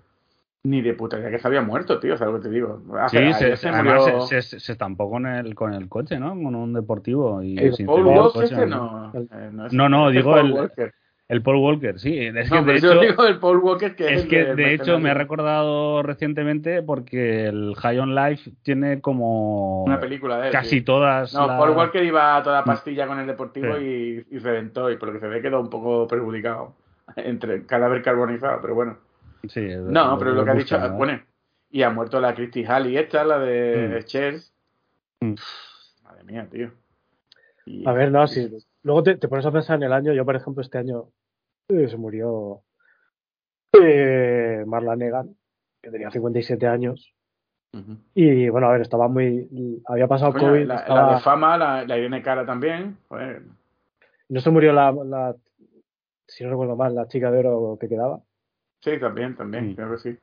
ni 0.64 0.80
de 0.80 0.94
puta 0.94 1.18
idea 1.18 1.30
que 1.30 1.38
se 1.38 1.46
había 1.46 1.60
muerto, 1.60 2.00
tío. 2.00 2.16
¿Sabes 2.16 2.34
lo 2.34 2.40
que 2.40 2.48
te 2.48 2.54
digo? 2.54 2.82
Hace- 2.98 3.18
Sí, 3.28 3.32
se, 3.34 3.56
se 3.56 3.68
además 3.68 4.02
murió- 4.06 4.20
se, 4.22 4.42
se, 4.42 4.58
se 4.58 4.72
estampó 4.72 5.08
con 5.10 5.26
el, 5.26 5.54
con 5.54 5.74
el 5.74 5.88
coche, 5.88 6.18
¿no? 6.18 6.30
Con 6.30 6.54
un 6.54 6.72
deportivo. 6.72 7.42
Y 7.42 7.58
el 7.58 7.86
Paul 7.86 8.06
Walker 8.06 8.42
coche, 8.48 8.66
¿no? 8.66 9.10
no. 9.12 9.20
eh, 9.20 9.50
no, 9.52 9.66
es- 9.66 9.72
No, 9.72 9.88
no, 9.88 10.10
digo 10.10 10.36
el-. 10.38 10.70
El 11.28 11.42
Paul 11.42 11.56
Walker, 11.58 11.98
sí. 12.00 12.18
Es 12.18 12.48
que 12.50 12.54
No, 12.56 12.64
de 12.64 12.76
hecho, 12.76 12.94
yo 12.94 13.00
digo 13.02 13.26
el 13.26 13.38
Paul 13.38 13.58
Walker 13.58 13.94
que 13.94 14.14
es, 14.14 14.26
que 14.26 14.44
de 14.54 14.72
hecho 14.72 14.98
me 14.98 15.10
ha 15.10 15.14
recordado 15.14 16.02
recientemente 16.02 16.82
porque 16.82 17.44
el 17.46 17.74
High 17.76 17.98
on 17.98 18.14
Life 18.14 18.50
tiene 18.62 19.02
como 19.02 19.84
Una 19.84 20.00
película 20.00 20.38
de 20.40 20.46
él, 20.46 20.52
casi 20.52 20.78
sí. 20.78 20.80
todas. 20.82 21.34
No, 21.34 21.46
las- 21.46 21.58
Paul 21.58 21.76
Walker 21.76 22.02
iba 22.02 22.36
a 22.38 22.42
toda 22.42 22.64
pastilla 22.64 23.06
con 23.06 23.18
el 23.20 23.26
deportivo 23.26 23.76
Sí. 23.76 24.24
y, 24.30 24.36
y 24.36 24.38
reventó, 24.38 24.90
y 24.90 24.96
por 24.96 25.08
lo 25.08 25.14
que 25.14 25.20
se 25.20 25.28
ve 25.28 25.42
quedó 25.42 25.60
un 25.60 25.68
poco 25.68 26.08
perjudicado. 26.08 26.74
Entre 27.16 27.64
cadáver 27.66 28.02
carbonizado, 28.02 28.60
pero 28.62 28.74
bueno. 28.74 28.96
Sí, 29.48 29.66
No, 29.86 30.18
pero 30.18 30.32
lo 30.32 30.44
que 30.44 30.50
ha 30.50 30.54
dicho, 30.54 30.78
bueno, 30.94 31.20
y 31.70 31.82
ha 31.82 31.90
muerto 31.90 32.20
la 32.20 32.34
Christy 32.34 32.64
Halley 32.64 32.96
esta, 32.96 33.22
la 33.24 33.38
de 33.38 33.98
Mm. 34.00 34.04
Chess. 34.04 34.54
Mm. 35.20 35.34
Madre 36.04 36.24
mía, 36.24 36.48
tío. 36.50 36.70
Y- 37.66 37.86
A 37.86 37.92
ver, 37.92 38.10
no, 38.10 38.26
si 38.26 38.48
luego 38.88 39.02
te, 39.02 39.16
te 39.16 39.28
pones 39.28 39.44
a 39.44 39.52
pensar 39.52 39.76
en 39.76 39.82
el 39.84 39.92
año, 39.92 40.12
yo 40.14 40.24
por 40.24 40.34
ejemplo 40.34 40.62
este 40.62 40.78
año 40.78 41.10
eh, 41.68 41.88
se 41.88 41.96
murió 41.98 42.62
eh, 43.80 44.64
Marla 44.66 44.96
Negan, 44.96 45.36
que 45.82 45.90
tenía 45.90 46.10
57 46.10 46.66
años, 46.66 47.14
Ujú. 47.74 47.98
y 48.14 48.48
bueno, 48.48 48.68
a 48.68 48.72
ver, 48.72 48.80
estaba 48.80 49.08
muy... 49.08 49.82
Había 49.86 50.08
pasado 50.08 50.32
Coño, 50.32 50.48
COVID, 50.48 50.66
la, 50.66 50.74
estaba- 50.76 51.06
la 51.06 51.14
de 51.16 51.20
fama, 51.20 51.58
la, 51.58 51.84
la 51.84 51.98
Irene 51.98 52.22
Cara 52.22 52.46
también. 52.46 52.96
Joder. 53.08 53.42
no 54.30 54.40
se 54.40 54.50
murió 54.50 54.72
la, 54.72 54.90
la, 54.92 55.36
si 56.26 56.44
no 56.44 56.50
recuerdo 56.50 56.74
mal, 56.76 56.94
la 56.94 57.06
chica 57.08 57.30
de 57.30 57.38
oro 57.40 57.76
que 57.78 57.88
quedaba, 57.88 58.20
Sí, 58.80 58.98
también, 58.98 59.36
también, 59.36 59.72
Mm. 59.72 59.74
creo 59.74 59.90
que 59.92 59.98
sí. 59.98 60.18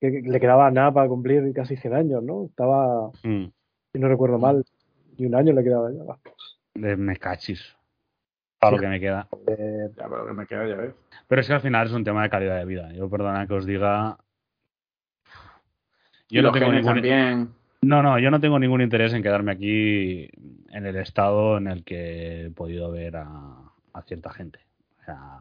que, 0.00 0.10
que 0.22 0.28
le 0.28 0.40
quedaba 0.40 0.68
nada 0.72 0.90
para 0.92 1.08
cumplir 1.08 1.52
casi 1.54 1.76
100 1.76 1.94
años, 1.94 2.22
¿no? 2.24 2.46
Estaba, 2.46 3.10
Mm, 3.22 3.44
si 3.92 3.98
no 4.00 4.08
recuerdo 4.08 4.38
mal, 4.38 4.64
ni 5.18 5.26
un 5.26 5.34
año 5.36 5.52
le 5.52 5.62
quedaba 5.62 5.92
ya. 5.92 6.02
De 6.74 6.96
me 6.96 7.16
cachis. 7.16 7.76
Para 8.58 8.76
lo 8.76 8.82
que 8.82 8.88
me 8.88 9.00
queda. 9.00 9.28
Eh, 9.48 9.88
Ya, 9.96 10.08
pero 10.08 10.26
que 10.26 10.32
me 10.32 10.46
queda, 10.46 10.68
ya 10.68 10.76
ves. 10.76 10.94
Pero 11.26 11.40
es 11.40 11.46
que 11.48 11.52
al 11.54 11.60
final 11.60 11.86
es 11.86 11.92
un 11.92 12.04
tema 12.04 12.22
de 12.22 12.30
calidad 12.30 12.58
de 12.58 12.64
vida. 12.64 12.92
Yo 12.92 13.10
perdona 13.10 13.46
que 13.46 13.54
os 13.54 13.66
diga. 13.66 14.18
Y 16.28 16.36
Yo 16.36 16.42
no 16.42 16.48
los 16.50 16.58
tengo 16.58 16.72
ningún. 16.72 16.94
también. 16.94 17.48
No, 17.82 18.00
no, 18.02 18.18
yo 18.20 18.30
no 18.30 18.40
tengo 18.40 18.58
ningún 18.60 18.80
interés 18.80 19.12
en 19.12 19.22
quedarme 19.22 19.52
aquí 19.52 20.28
en 20.70 20.86
el 20.86 20.96
estado 20.96 21.58
en 21.58 21.66
el 21.66 21.82
que 21.84 22.46
he 22.46 22.50
podido 22.50 22.92
ver 22.92 23.16
a, 23.16 23.26
a 23.92 24.02
cierta 24.02 24.30
gente. 24.30 24.60
O 25.00 25.04
sea, 25.04 25.40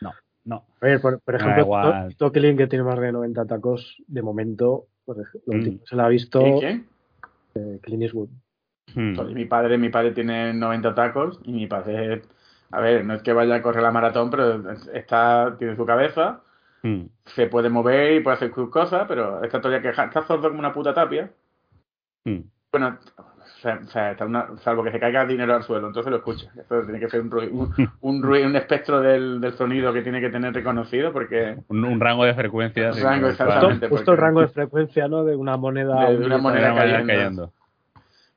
no, 0.00 0.12
no. 0.44 0.64
a 0.80 0.86
ver, 0.86 1.00
por, 1.00 1.20
por 1.20 1.34
ejemplo, 1.34 1.62
igual. 1.62 2.14
Tokelin, 2.16 2.56
que 2.56 2.68
tiene 2.68 2.84
más 2.84 3.00
de 3.00 3.10
90 3.10 3.44
tacos, 3.46 3.96
de 4.06 4.22
momento, 4.22 4.86
por 5.04 5.16
ej- 5.18 5.42
lo 5.46 5.54
Mm. 5.54 5.80
se 5.84 5.96
la 5.96 6.04
ha 6.04 6.08
visto 6.08 6.40
quién? 6.60 6.86
eh, 7.56 7.80
Clint 7.82 8.04
Eastwood. 8.04 8.28
Hmm. 8.94 9.14
Mi 9.34 9.44
padre, 9.44 9.78
mi 9.78 9.88
padre 9.88 10.12
tiene 10.12 10.52
90 10.54 10.94
tacos 10.94 11.40
y 11.44 11.52
mi 11.52 11.66
padre, 11.66 12.22
a 12.70 12.80
ver, 12.80 13.04
no 13.04 13.14
es 13.14 13.22
que 13.22 13.32
vaya 13.32 13.56
a 13.56 13.62
correr 13.62 13.82
la 13.82 13.90
maratón, 13.92 14.30
pero 14.30 14.62
está, 14.94 15.54
tiene 15.58 15.76
su 15.76 15.84
cabeza, 15.86 16.40
Hmm. 16.82 17.02
se 17.26 17.46
puede 17.46 17.68
mover 17.68 18.14
y 18.14 18.20
puede 18.20 18.36
hacer 18.36 18.54
sus 18.54 18.70
cosas, 18.70 19.04
pero 19.06 19.44
está 19.44 19.60
todavía 19.60 19.82
que 19.82 19.90
está 20.02 20.26
sordo 20.26 20.48
como 20.48 20.58
una 20.60 20.72
puta 20.72 20.94
tapia. 20.94 21.30
Hmm. 22.24 22.40
Bueno, 22.72 22.96
o 23.18 23.42
sea, 23.60 23.80
o 23.84 23.88
sea, 23.88 24.12
está 24.12 24.24
una- 24.24 24.56
salvo 24.64 24.82
que 24.84 24.90
se 24.92 24.98
caiga 25.00 25.26
dinero 25.26 25.54
al 25.54 25.62
suelo, 25.62 25.88
entonces 25.88 26.10
lo 26.10 26.16
escucha. 26.18 26.50
Eso 26.58 26.82
tiene 26.84 26.98
que 26.98 27.10
ser 27.10 27.20
un 27.20 27.30
ruido, 27.30 27.52
un, 27.52 27.74
un, 28.00 28.22
ruido- 28.22 28.46
un 28.46 28.56
espectro 28.56 29.00
del, 29.02 29.40
del 29.42 29.52
sonido 29.54 29.92
que 29.92 30.00
tiene 30.02 30.20
que 30.22 30.30
tener 30.30 30.54
reconocido, 30.54 31.12
porque 31.12 31.56
Un, 31.68 31.84
un 31.84 32.00
rango 32.00 32.24
de 32.24 32.32
frecuencias. 32.34 32.96
Un 32.96 33.02
rango, 33.02 33.26
Justo, 33.28 33.44
exactamente. 33.44 33.88
justo 33.88 34.12
el 34.12 34.18
rango 34.18 34.40
de 34.40 34.48
frecuencia, 34.48 35.08
¿no? 35.08 35.24
De 35.24 35.36
una 35.36 35.56
moneda. 35.58 36.06
De- 36.08 36.16
de 36.18 36.24
una 36.26 36.36
un 36.36 36.42
moneda 36.42 36.72
Una 36.72 36.80
manera 36.80 37.04
cayendo. 37.06 37.52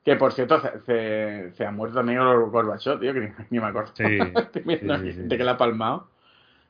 Que 0.04 0.16
por 0.16 0.32
cierto 0.32 0.60
se, 0.60 0.80
se, 0.80 1.52
se 1.52 1.66
ha 1.66 1.70
muerto 1.70 1.96
también 1.96 2.18
Gorbachov, 2.18 3.00
tío, 3.00 3.12
que 3.14 3.20
ni, 3.20 3.28
ni 3.50 3.60
me 3.60 3.66
acuerdo. 3.66 3.92
Sí, 3.94 4.04
Estoy 4.36 4.62
viendo 4.62 4.94
sí, 4.98 5.02
sí, 5.04 5.12
sí. 5.12 5.18
gente 5.18 5.38
que 5.38 5.44
la 5.44 5.52
ha 5.52 5.56
palmado. 5.56 6.08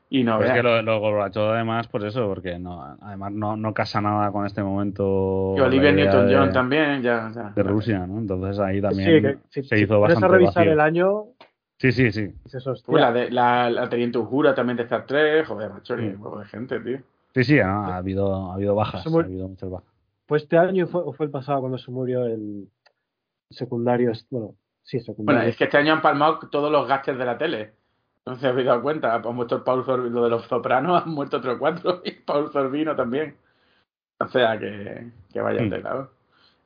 Y 0.09 0.23
no, 0.23 0.37
Pero 0.37 0.49
es 0.49 0.55
que 0.55 0.63
lo, 0.63 0.81
lo 0.83 0.99
Gorbachov, 0.99 1.49
además, 1.51 1.87
pues 1.87 2.03
eso, 2.05 2.27
porque 2.27 2.59
no, 2.59 2.81
además 3.01 3.31
no, 3.33 3.57
no 3.57 3.73
casa 3.73 4.01
nada 4.01 4.31
con 4.31 4.45
este 4.45 4.61
momento. 4.63 5.53
Y 5.57 5.59
Olivia 5.59 5.91
Newton-John 5.91 6.47
de- 6.47 6.53
también, 6.53 7.01
ya, 7.01 7.31
ya. 7.33 7.51
de 7.55 7.63
Rusia, 7.63 8.05
¿no? 8.05 8.19
Entonces 8.19 8.59
ahí 8.59 8.77
Sí, 8.77 8.81
también 8.81 9.21
que 9.21 9.37
si, 9.49 9.63
se 9.63 9.77
si 9.77 9.83
hizo 9.83 9.99
pones 9.99 10.15
bastante 10.15 10.25
a 10.25 10.37
revisar 10.37 10.63
vacío. 10.63 10.73
el 10.73 10.79
año, 10.79 11.23
Sí, 11.77 11.91
sí, 11.91 12.11
sí. 12.11 12.33
Uy, 12.87 13.01
la, 13.01 13.11
de, 13.11 13.29
la, 13.31 13.69
la 13.69 13.89
Teniente 13.89 14.17
Ujura 14.17 14.55
también 14.55 14.77
de 14.77 14.83
Star 14.83 15.05
Trek, 15.05 15.45
joder, 15.45 15.71
macho, 15.71 15.97
ni 15.97 16.07
Mm. 16.07 16.15
un 16.15 16.21
huevo 16.21 16.39
de 16.39 16.45
gente, 16.45 16.79
tío. 16.79 16.99
Sí, 17.33 17.43
sí, 17.43 17.59
ha, 17.59 17.69
ha 17.69 17.97
habido, 17.97 18.51
ha 18.51 18.53
habido 18.53 18.75
bajas, 18.75 19.05
ha 19.05 19.09
habido 19.19 19.47
muchas 19.49 19.69
bajas. 19.69 19.89
¿fue 20.27 20.37
este 20.37 20.57
año 20.57 20.85
o 20.85 20.87
fue, 20.87 21.01
o 21.03 21.13
fue 21.13 21.25
el 21.25 21.31
pasado 21.31 21.59
cuando 21.59 21.77
se 21.77 21.91
murió 21.91 22.25
el 22.25 22.67
secundario? 23.49 24.11
es- 24.11 24.27
Bueno, 24.29 24.55
sí, 24.83 24.99
secundario. 24.99 25.39
Bueno, 25.39 25.49
es 25.49 25.57
que 25.57 25.65
este 25.65 25.77
año 25.77 25.93
han 25.93 26.01
palmado 26.01 26.39
todos 26.51 26.71
los 26.71 26.87
gastos 26.87 27.17
de 27.17 27.25
la 27.25 27.37
tele. 27.37 27.73
No 28.25 28.35
se 28.37 28.47
habéis 28.47 28.67
dado 28.67 28.81
cuenta. 28.81 29.13
Han 29.13 29.35
muerto 29.35 29.55
el 29.57 29.63
Paul 29.63 29.85
Sor- 29.85 29.99
lo 30.11 30.23
de 30.23 30.29
los 30.29 30.45
sopranos, 30.45 31.01
han 31.05 31.11
muerto 31.13 31.37
otros 31.37 31.57
cuatro 31.57 32.01
y 32.03 32.11
Paul 32.11 32.51
Sorbino 32.51 32.95
también. 32.95 33.35
O 34.19 34.27
sea 34.27 34.57
que, 34.57 35.07
que 35.31 35.41
vaya 35.41 35.61
Mm. 35.61 35.69
de 35.69 35.79
lado. 35.81 36.11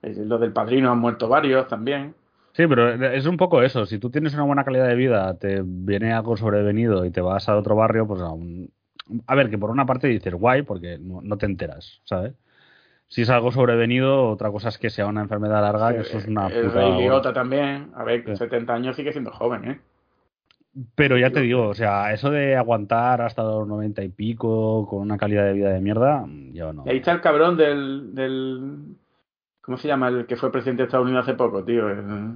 Lo 0.01 0.37
del 0.37 0.53
padrino 0.53 0.91
han 0.91 0.99
muerto 0.99 1.27
varios 1.27 1.67
también. 1.67 2.15
Sí, 2.53 2.65
pero 2.67 2.89
es 3.11 3.25
un 3.25 3.37
poco 3.37 3.61
eso. 3.61 3.85
Si 3.85 3.99
tú 3.99 4.09
tienes 4.09 4.33
una 4.33 4.43
buena 4.43 4.63
calidad 4.63 4.87
de 4.87 4.95
vida, 4.95 5.33
te 5.37 5.61
viene 5.63 6.13
algo 6.13 6.35
sobrevenido 6.37 7.05
y 7.05 7.11
te 7.11 7.21
vas 7.21 7.47
a 7.49 7.57
otro 7.57 7.75
barrio, 7.75 8.07
pues 8.07 8.21
aún... 8.21 8.71
A 9.27 9.35
ver, 9.35 9.49
que 9.49 9.57
por 9.57 9.69
una 9.71 9.85
parte 9.85 10.07
dices 10.07 10.33
guay 10.33 10.61
porque 10.63 10.97
no, 10.99 11.21
no 11.21 11.37
te 11.37 11.45
enteras, 11.47 12.01
¿sabes? 12.05 12.33
Si 13.09 13.23
es 13.23 13.29
algo 13.31 13.51
sobrevenido, 13.51 14.29
otra 14.29 14.51
cosa 14.51 14.69
es 14.69 14.77
que 14.77 14.89
sea 14.91 15.07
una 15.07 15.21
enfermedad 15.21 15.61
larga, 15.61 15.93
que 15.93 16.01
eso 16.01 16.19
es 16.19 16.27
una 16.27 16.47
el 16.47 16.67
puta... 16.67 16.75
rey 16.79 17.01
Liotta 17.01 17.33
también. 17.33 17.89
A 17.95 18.03
ver, 18.03 18.23
Sí. 18.25 18.35
70 18.35 18.71
años 18.73 18.95
sigue 18.95 19.11
siendo 19.11 19.31
joven, 19.31 19.65
¿eh? 19.71 19.79
Pero 20.93 21.17
ya 21.17 21.31
te 21.31 21.41
digo, 21.41 21.67
o 21.69 21.73
sea, 21.73 22.13
eso 22.13 22.29
de 22.29 22.55
aguantar 22.55 23.21
hasta 23.21 23.41
los 23.43 23.67
90 23.67 24.03
y 24.03 24.09
pico 24.09 24.87
con 24.87 24.99
una 25.01 25.17
calidad 25.17 25.43
de 25.45 25.53
vida 25.53 25.69
de 25.71 25.81
mierda, 25.81 26.23
yo 26.53 26.71
no. 26.71 26.83
Y 26.85 26.89
ahí 26.89 26.97
está 26.97 27.11
el 27.11 27.21
cabrón 27.21 27.57
del, 27.57 28.13
del. 28.13 28.95
¿Cómo 29.61 29.77
se 29.77 29.87
llama? 29.87 30.09
El 30.09 30.27
que 30.27 30.35
fue 30.35 30.51
presidente 30.51 30.83
de 30.83 30.85
Estados 30.85 31.05
Unidos 31.07 31.23
hace 31.27 31.33
poco, 31.35 31.63
tío. 31.63 31.89
El, 31.89 32.35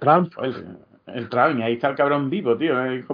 Trump, 0.00 0.32
el, 0.42 0.76
el 1.06 1.28
Trump. 1.28 1.58
Y 1.58 1.62
ahí 1.62 1.74
está 1.74 1.88
el 1.90 1.94
cabrón 1.96 2.28
vivo, 2.28 2.56
tío. 2.56 2.84
eh. 2.84 3.04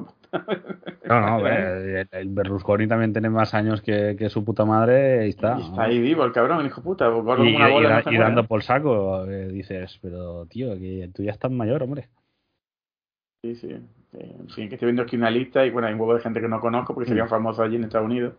No, 1.05 1.21
no, 1.21 1.47
eh, 1.49 2.01
el, 2.03 2.09
el 2.13 2.29
Berlusconi 2.29 2.87
también 2.87 3.13
tiene 3.13 3.31
más 3.31 3.55
años 3.55 3.81
que, 3.83 4.17
que 4.19 4.29
su 4.29 4.45
puta 4.45 4.65
madre, 4.65 5.21
ahí 5.21 5.29
está. 5.31 5.59
Y 5.59 5.63
está 5.63 5.83
ahí 5.85 5.99
vivo 6.01 6.25
el 6.25 6.33
cabrón, 6.33 6.61
el 6.61 6.67
hijo 6.67 6.83
puta. 6.83 7.07
Y, 7.07 7.11
una 7.57 7.69
y- 7.69 7.73
bola. 7.73 8.03
y 8.07 8.15
y 8.15 8.19
dando 8.19 8.45
por 8.47 8.63
saco, 8.63 9.25
eh, 9.27 9.49
dices, 9.49 9.99
pero 10.03 10.47
tío, 10.47 10.77
que 10.79 11.11
tú 11.15 11.23
ya 11.23 11.33
estás 11.33 11.51
mayor, 11.51 11.83
hombre. 11.83 12.09
Sí, 13.43 13.55
sí. 13.57 13.69
Eh, 14.15 14.37
En 14.41 14.49
fin, 14.51 14.69
que 14.69 14.75
estoy 14.77 14.87
viendo 14.87 15.03
aquí 15.03 15.17
una 15.17 15.31
lista 15.31 15.65
y 15.65 15.71
bueno, 15.71 15.89
hay 15.89 15.95
un 15.95 16.01
huevo 16.01 16.15
de 16.15 16.21
gente 16.23 16.41
que 16.41 16.49
no 16.49 16.61
conozco 16.61 16.95
porque 16.95 17.07
Mm. 17.09 17.13
serían 17.13 17.29
famosos 17.29 17.65
allí 17.65 17.77
en 17.77 17.85
Estados 17.85 18.07
Unidos 18.07 18.35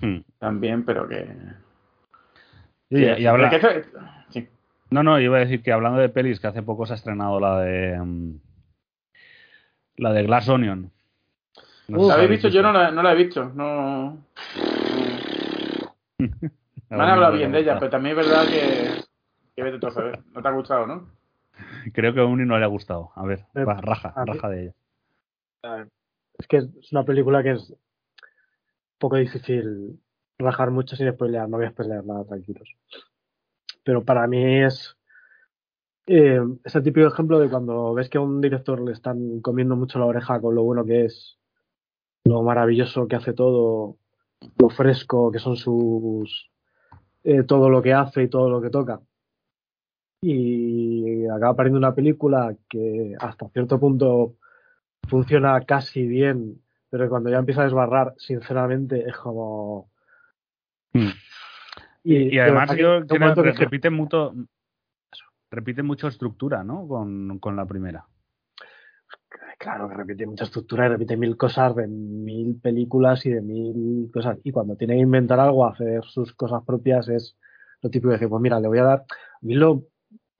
Hmm. 0.00 0.18
también, 0.38 0.84
pero 0.84 1.08
que. 1.08 1.26
Y, 2.90 2.96
Sí, 2.98 3.04
y 3.22 3.26
habla- 3.26 3.48
que 3.50 3.56
eso- 3.56 3.68
sí. 4.30 4.48
No, 4.90 5.02
no, 5.02 5.18
iba 5.18 5.38
a 5.38 5.40
decir 5.40 5.62
que 5.62 5.72
hablando 5.72 5.98
de 6.00 6.08
pelis, 6.10 6.38
que 6.40 6.48
hace 6.48 6.62
poco 6.62 6.84
se 6.86 6.92
ha 6.92 6.96
estrenado 6.96 7.40
la 7.40 7.60
de. 7.60 7.98
mm, 7.98 8.34
la 9.96 10.12
de 10.12 10.22
Glass 10.24 10.48
Onion. 10.48 10.90
No 11.88 12.08
¿La 12.08 12.14
habéis 12.14 12.30
visto? 12.30 12.48
Yo 12.48 12.62
no 12.62 12.72
la, 12.72 12.90
no 12.90 13.02
la 13.02 13.12
he 13.12 13.16
visto. 13.16 13.44
No. 13.54 14.18
Me 16.18 16.28
han 16.90 17.00
hablado 17.10 17.36
bien 17.36 17.52
de 17.52 17.60
ella, 17.60 17.78
pero 17.78 17.90
también 17.90 18.18
es 18.18 18.26
verdad 18.26 18.46
que. 18.48 19.02
Que 19.56 19.62
vete 19.62 19.78
tú 19.78 19.86
a 19.86 19.90
saber. 19.90 20.20
No 20.32 20.40
te 20.42 20.48
ha 20.48 20.52
gustado, 20.52 20.86
¿no? 20.86 21.10
Creo 21.92 22.14
que 22.14 22.20
a 22.20 22.24
Uni 22.24 22.44
no 22.46 22.58
le 22.58 22.64
ha 22.64 22.68
gustado. 22.68 23.10
A 23.14 23.24
ver, 23.26 23.44
Eh, 23.54 23.64
va, 23.64 23.80
raja, 23.80 24.12
a 24.16 24.24
mí- 24.24 24.32
raja 24.32 24.48
de 24.48 24.62
ella. 24.62 25.86
es 26.38 26.46
que 26.46 26.56
es 26.58 26.92
una 26.92 27.04
película 27.04 27.42
que 27.42 27.52
es 27.52 27.70
un 27.70 27.76
poco 28.98 29.16
difícil 29.16 30.00
rajar 30.38 30.70
mucho 30.70 30.96
sin 30.96 31.10
spoilear, 31.12 31.48
no 31.48 31.58
voy 31.58 31.66
a 31.66 31.70
spoilear 31.70 32.04
nada, 32.04 32.24
tranquilos. 32.24 32.74
Pero 33.84 34.04
para 34.04 34.26
mí 34.26 34.62
es 34.62 34.96
eh, 36.06 36.40
ese 36.64 36.80
típico 36.80 37.06
ejemplo 37.06 37.38
de 37.38 37.48
cuando 37.50 37.94
ves 37.94 38.08
que 38.08 38.18
a 38.18 38.22
un 38.22 38.40
director 38.40 38.80
le 38.80 38.92
están 38.92 39.40
comiendo 39.40 39.76
mucho 39.76 39.98
la 39.98 40.06
oreja 40.06 40.40
con 40.40 40.54
lo 40.54 40.62
bueno 40.64 40.84
que 40.84 41.04
es, 41.04 41.38
lo 42.24 42.42
maravilloso 42.42 43.08
que 43.08 43.16
hace 43.16 43.32
todo, 43.32 43.96
lo 44.58 44.68
fresco 44.70 45.30
que 45.30 45.38
son 45.38 45.56
sus... 45.56 46.50
eh, 47.24 47.42
todo 47.44 47.68
lo 47.68 47.82
que 47.82 47.92
hace 47.92 48.22
y 48.24 48.28
todo 48.28 48.48
lo 48.50 48.60
que 48.60 48.70
toca. 48.70 49.00
y 50.20 51.26
acaba 51.26 51.56
pariendo 51.56 51.78
una 51.78 51.94
película 51.94 52.54
que 52.68 53.14
hasta 53.18 53.48
cierto 53.48 53.80
punto 53.80 54.36
funciona 55.08 55.60
casi 55.62 56.06
bien, 56.06 56.60
pero 56.90 57.08
cuando 57.08 57.30
ya 57.30 57.38
empieza 57.38 57.62
a 57.62 57.64
desbarrar, 57.64 58.14
sinceramente, 58.18 59.08
es 59.08 59.16
como... 59.16 59.90
Mm. 60.92 61.08
Y, 62.04 62.38
además 62.38 62.76
yo 62.76 63.06
creo 63.06 63.34
que, 63.34 63.52
repite 63.52 63.88
mucho, 63.88 64.34
repite 65.50 65.82
mucho 65.82 66.08
estructura, 66.08 66.64
¿no? 66.64 66.86
Con, 66.88 67.38
con 67.38 67.54
la 67.54 67.64
primera. 67.64 68.04
Claro 69.62 69.88
que 69.88 69.94
repite 69.94 70.26
mucha 70.26 70.42
estructura 70.42 70.86
y 70.86 70.88
repite 70.88 71.16
mil 71.16 71.36
cosas 71.36 71.76
de 71.76 71.86
mil 71.86 72.58
películas 72.60 73.24
y 73.26 73.30
de 73.30 73.40
mil 73.40 74.10
cosas. 74.12 74.36
Y 74.42 74.50
cuando 74.50 74.74
tiene 74.74 74.94
que 74.94 75.02
inventar 75.02 75.38
algo, 75.38 75.64
hacer 75.64 76.02
sus 76.04 76.34
cosas 76.34 76.64
propias, 76.66 77.08
es 77.08 77.36
lo 77.80 77.88
típico 77.88 78.08
de 78.08 78.14
decir, 78.14 78.28
pues 78.28 78.42
mira, 78.42 78.58
le 78.58 78.66
voy 78.66 78.78
a 78.78 78.82
dar. 78.82 78.98
A 79.02 79.38
mí 79.42 79.54
lo 79.54 79.84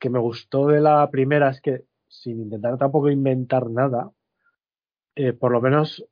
que 0.00 0.10
me 0.10 0.18
gustó 0.18 0.66
de 0.66 0.80
la 0.80 1.08
primera 1.08 1.50
es 1.50 1.60
que, 1.60 1.84
sin 2.08 2.40
intentar 2.40 2.76
tampoco 2.78 3.10
inventar 3.10 3.70
nada, 3.70 4.10
eh, 5.14 5.32
por 5.32 5.52
lo 5.52 5.60
menos 5.60 6.04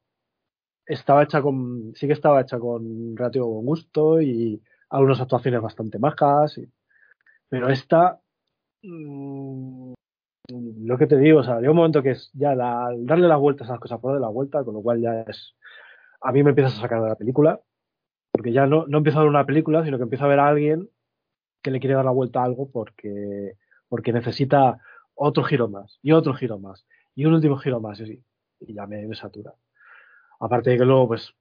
estaba 0.86 1.24
hecha 1.24 1.42
con. 1.42 1.92
Sí 1.96 2.06
que 2.06 2.12
estaba 2.12 2.40
hecha 2.42 2.60
con 2.60 3.16
relativo 3.16 3.46
gusto 3.60 4.22
y 4.22 4.62
algunas 4.88 5.20
actuaciones 5.20 5.60
bastante 5.60 5.98
majas. 5.98 6.60
Pero 7.48 7.70
esta. 7.70 8.20
Mmm, 8.84 9.94
lo 10.50 10.98
que 10.98 11.06
te 11.06 11.16
digo, 11.16 11.40
o 11.40 11.44
sea, 11.44 11.58
llega 11.58 11.70
un 11.70 11.76
momento 11.76 12.02
que 12.02 12.10
es 12.10 12.30
ya 12.34 12.54
darle 12.54 13.28
las 13.28 13.38
vueltas 13.38 13.68
a 13.68 13.72
las 13.72 13.80
cosas 13.80 14.00
por 14.00 14.14
de 14.14 14.20
la 14.20 14.28
vuelta, 14.28 14.64
con 14.64 14.74
lo 14.74 14.82
cual 14.82 15.00
ya 15.00 15.22
es. 15.22 15.54
A 16.20 16.32
mí 16.32 16.42
me 16.42 16.50
empiezas 16.50 16.78
a 16.78 16.82
sacar 16.82 17.02
de 17.02 17.08
la 17.08 17.16
película, 17.16 17.60
porque 18.32 18.52
ya 18.52 18.66
no, 18.66 18.86
no 18.86 18.98
empiezo 18.98 19.18
a 19.18 19.22
ver 19.22 19.30
una 19.30 19.46
película, 19.46 19.84
sino 19.84 19.96
que 19.96 20.04
empiezo 20.04 20.24
a 20.24 20.28
ver 20.28 20.40
a 20.40 20.48
alguien 20.48 20.88
que 21.62 21.70
le 21.70 21.80
quiere 21.80 21.94
dar 21.94 22.04
la 22.04 22.10
vuelta 22.10 22.40
a 22.40 22.44
algo 22.44 22.70
porque, 22.70 23.54
porque 23.88 24.12
necesita 24.12 24.78
otro 25.14 25.44
giro 25.44 25.68
más, 25.68 25.98
y 26.02 26.12
otro 26.12 26.34
giro 26.34 26.58
más, 26.58 26.86
y 27.14 27.24
un 27.26 27.34
último 27.34 27.56
giro 27.56 27.80
más, 27.80 28.00
y 28.00 28.02
así. 28.04 28.24
Y 28.60 28.74
ya 28.74 28.86
me, 28.86 29.14
satura. 29.14 29.54
Aparte 30.40 30.70
de 30.70 30.78
que 30.78 30.84
luego, 30.84 31.08
pues, 31.08 31.34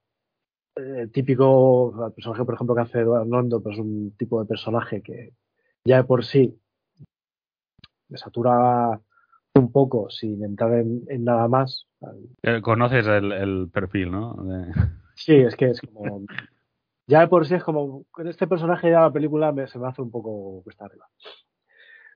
el 0.76 1.10
típico 1.10 2.06
el 2.06 2.12
personaje, 2.12 2.44
por 2.44 2.54
ejemplo, 2.54 2.74
que 2.74 2.82
hace 2.82 3.00
Eduardo 3.00 3.26
Nondo, 3.26 3.62
pues 3.62 3.78
un 3.78 4.14
tipo 4.16 4.40
de 4.40 4.46
personaje 4.46 5.02
que 5.02 5.34
ya 5.84 5.96
de 5.98 6.04
por 6.04 6.24
sí 6.24 6.58
me 8.10 8.18
satura 8.18 9.00
un 9.54 9.72
poco 9.72 10.10
sin 10.10 10.44
entrar 10.44 10.74
en, 10.74 11.24
nada 11.24 11.48
más. 11.48 11.86
Eh, 12.42 12.60
conoces 12.60 13.06
el, 13.06 13.68
perfil, 13.72 14.10
¿no? 14.10 14.36
Sí, 15.14 15.34
es 15.34 15.56
que 15.56 15.70
es 15.70 15.80
como. 15.80 16.22
Ya 17.06 17.20
de 17.20 17.28
por 17.28 17.46
sí 17.46 17.54
es 17.54 17.64
como. 17.64 18.04
Con 18.10 18.28
este 18.28 18.46
personaje 18.46 18.90
ya 18.90 19.00
la 19.00 19.12
película 19.12 19.52
me, 19.52 19.66
se 19.66 19.78
me 19.78 19.88
hace 19.88 20.02
un 20.02 20.10
poco 20.10 20.62
cuesta 20.62 20.84
arriba. 20.84 21.06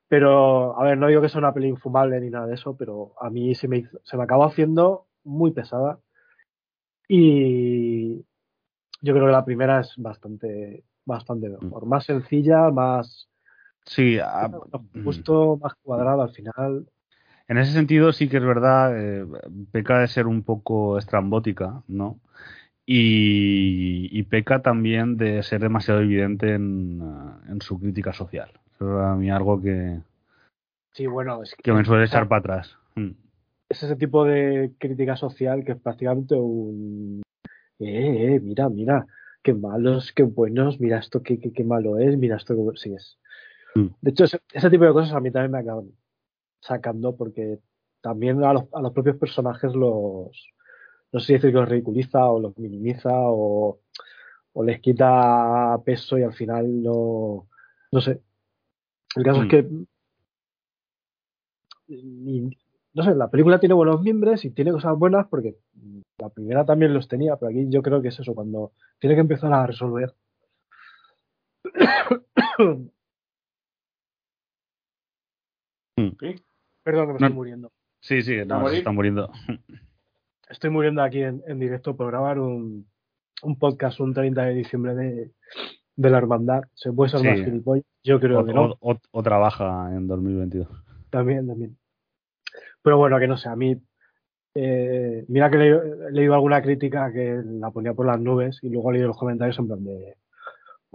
Pero, 0.08 0.78
a 0.78 0.84
ver, 0.84 0.98
no 0.98 1.08
digo 1.08 1.22
que 1.22 1.28
sea 1.28 1.38
una 1.38 1.54
peli 1.54 1.68
infumable 1.68 2.20
ni 2.20 2.30
nada 2.30 2.46
de 2.46 2.54
eso, 2.54 2.76
pero 2.76 3.14
a 3.20 3.30
mí 3.30 3.54
se 3.54 3.68
me, 3.68 3.88
se 4.02 4.16
me 4.16 4.22
acabó 4.22 4.44
haciendo 4.44 5.06
muy 5.24 5.50
pesada. 5.52 5.98
Y 7.08 8.18
yo 9.00 9.12
creo 9.12 9.26
que 9.26 9.32
la 9.32 9.44
primera 9.44 9.80
es 9.80 9.92
bastante, 9.96 10.84
bastante 11.04 11.48
mejor. 11.48 11.84
Mm. 11.84 11.88
Más 11.88 12.04
sencilla, 12.04 12.70
más 12.70 13.28
Sí, 13.84 14.18
justo 15.04 15.58
más 15.62 15.74
cuadrado 15.82 16.22
al 16.22 16.30
final. 16.30 16.86
En 17.46 17.58
ese 17.58 17.72
sentido 17.72 18.12
sí 18.12 18.28
que 18.28 18.38
es 18.38 18.44
verdad, 18.44 18.98
eh, 18.98 19.26
peca 19.70 19.98
de 19.98 20.08
ser 20.08 20.26
un 20.26 20.42
poco 20.42 20.98
estrambótica, 20.98 21.82
¿no? 21.88 22.18
Y, 22.86 24.22
peca 24.24 24.60
también 24.62 25.16
de 25.16 25.42
ser 25.42 25.60
demasiado 25.60 26.00
evidente 26.00 26.54
en, 26.54 27.00
eh, 27.02 27.52
en, 27.52 27.60
su 27.60 27.78
crítica 27.78 28.12
social. 28.12 28.50
Eso 28.74 28.98
es 28.98 29.06
a 29.06 29.14
mí 29.14 29.30
algo 29.30 29.60
que, 29.60 30.00
sí, 30.92 31.06
bueno, 31.06 31.42
es 31.42 31.54
que, 31.54 31.72
me 31.72 31.84
suele 31.84 32.04
echar 32.04 32.28
para 32.28 32.40
atrás. 32.40 32.76
Mm. 32.94 33.10
Es 33.68 33.82
ese 33.82 33.96
tipo 33.96 34.24
de 34.24 34.72
crítica 34.78 35.16
social 35.16 35.64
que 35.64 35.72
es 35.72 35.78
prácticamente 35.78 36.34
un... 36.34 37.22
Eh, 37.78 38.34
eh, 38.34 38.40
mira, 38.40 38.68
mira, 38.68 39.06
qué 39.42 39.54
malos, 39.54 40.12
qué 40.12 40.22
buenos, 40.22 40.78
mira 40.80 40.98
esto 40.98 41.22
qué, 41.22 41.40
qué, 41.40 41.52
qué 41.52 41.64
malo 41.64 41.98
es, 41.98 42.16
mira 42.16 42.36
esto 42.36 42.54
qué... 42.54 42.62
Sí, 42.76 42.94
es, 42.94 43.18
Mm. 43.74 43.86
De 44.00 44.10
hecho, 44.10 44.24
ese, 44.24 44.70
tipo 44.70 44.84
de 44.84 44.92
cosas 44.92 45.12
a 45.12 45.20
mí 45.20 45.30
también 45.30 45.52
me 45.52 45.58
acaban 45.58 45.90
sacando 46.60 47.16
porque 47.16 47.58
también 48.00 48.42
a 48.44 48.52
los, 48.52 48.64
a 48.72 48.80
los 48.80 48.92
propios 48.92 49.16
personajes 49.16 49.74
los, 49.74 50.30
no 51.12 51.20
sé 51.20 51.26
si 51.26 51.32
decir 51.34 51.50
que 51.50 51.58
los 51.58 51.68
ridiculiza 51.68 52.30
o 52.30 52.40
los 52.40 52.56
minimiza 52.58 53.10
o, 53.12 53.80
o 54.52 54.64
les 54.64 54.80
quita 54.80 55.78
peso 55.84 56.18
y 56.18 56.22
al 56.22 56.34
final 56.34 56.82
no, 56.82 57.48
no 57.92 58.00
sé. 58.00 58.20
El 59.16 59.22
caso 59.24 59.42
es 59.42 59.46
mm. 59.46 59.48
que 59.48 59.68
no 62.94 63.02
sé, 63.02 63.14
la 63.14 63.28
película 63.28 63.58
tiene 63.58 63.74
buenos 63.74 64.00
miembros 64.00 64.44
y 64.44 64.50
tiene 64.50 64.72
cosas 64.72 64.96
buenas 64.96 65.26
porque 65.28 65.56
la 66.18 66.28
primera 66.30 66.64
también 66.64 66.94
los 66.94 67.08
tenía, 67.08 67.36
pero 67.36 67.50
aquí 67.50 67.66
yo 67.68 67.82
creo 67.82 68.00
que 68.00 68.08
es 68.08 68.18
eso, 68.18 68.34
cuando 68.34 68.72
tiene 68.98 69.16
que 69.16 69.20
empezar 69.20 69.52
a 69.52 69.66
resolver 69.66 70.14
Perdón 76.82 77.06
que 77.06 77.12
me 77.12 77.18
estoy 77.18 77.32
muriendo. 77.32 77.72
Sí, 78.00 78.22
sí, 78.22 78.36
no, 78.46 78.68
se 78.68 78.78
está 78.78 78.92
muriendo. 78.92 79.30
Estoy 80.48 80.70
muriendo 80.70 81.02
aquí 81.02 81.22
en, 81.22 81.58
directo 81.58 81.96
por 81.96 82.08
grabar 82.08 82.38
un, 82.38 82.86
un, 83.42 83.58
podcast 83.58 83.98
un 84.00 84.12
30 84.12 84.42
de 84.42 84.54
diciembre 84.54 84.94
de, 84.94 85.30
de 85.96 86.10
la 86.10 86.18
hermandad. 86.18 86.64
¿Se 86.74 86.92
puede 86.92 87.10
ser 87.10 87.24
más 87.24 87.44
gilipollas? 87.44 87.86
Yo 88.02 88.20
creo 88.20 88.44
que 88.44 88.52
no. 88.52 88.76
O, 88.80 89.22
trabaja 89.22 89.90
en 89.94 90.06
2022. 90.06 90.68
También, 91.10 91.46
también. 91.46 91.78
Pero 92.82 92.98
bueno, 92.98 93.18
que 93.18 93.26
no 93.26 93.38
sé, 93.38 93.48
a 93.48 93.56
mí 93.56 93.80
eh, 94.54 95.24
mira 95.28 95.50
que 95.50 95.56
he 95.56 96.12
leído 96.12 96.34
alguna 96.34 96.62
crítica 96.62 97.12
que 97.12 97.40
la 97.44 97.70
ponía 97.70 97.94
por 97.94 98.06
las 98.06 98.20
nubes 98.20 98.58
y 98.62 98.68
luego 98.68 98.90
he 98.90 98.94
leído 98.94 99.08
los 99.08 99.16
comentarios 99.16 99.58
en 99.58 99.66
plan 99.66 99.84
de 99.84 100.16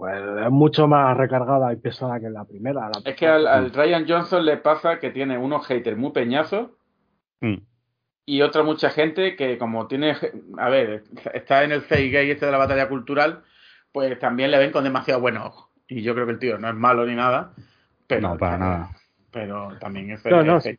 pues 0.00 0.18
es 0.46 0.50
mucho 0.50 0.88
más 0.88 1.14
recargada 1.14 1.74
y 1.74 1.76
pesada 1.76 2.18
que 2.18 2.30
la 2.30 2.46
primera. 2.46 2.90
es 3.04 3.14
que 3.16 3.26
al, 3.26 3.70
Ryan 3.70 4.06
Johnson 4.08 4.46
le 4.46 4.56
pasa 4.56 4.98
que 4.98 5.10
tiene 5.10 5.36
unos 5.36 5.66
haters 5.66 5.98
muy 5.98 6.12
peñazos 6.12 6.70
mm. 7.42 7.56
y 8.24 8.40
otra 8.40 8.62
mucha 8.62 8.88
gente 8.88 9.36
que 9.36 9.58
como 9.58 9.88
tiene, 9.88 10.16
a 10.56 10.70
ver, 10.70 11.04
está 11.34 11.64
en 11.64 11.72
el 11.72 11.82
gay 11.86 12.30
este 12.30 12.46
de 12.46 12.52
la 12.52 12.56
batalla 12.56 12.88
cultural, 12.88 13.42
pues 13.92 14.18
también 14.18 14.50
le 14.50 14.56
ven 14.56 14.72
con 14.72 14.84
demasiado 14.84 15.20
buenos 15.20 15.48
ojos. 15.48 15.68
Y 15.86 16.00
yo 16.00 16.14
creo 16.14 16.24
que 16.24 16.32
el 16.32 16.38
tío 16.38 16.56
no 16.56 16.70
es 16.70 16.74
malo 16.74 17.04
ni 17.04 17.14
nada. 17.14 17.52
Pero, 18.06 18.22
no, 18.22 18.38
para 18.38 18.56
nada. 18.56 18.90
Pero 19.30 19.76
también 19.80 20.12
es... 20.12 20.24
No, 20.24 20.42
Mm. 20.42 20.78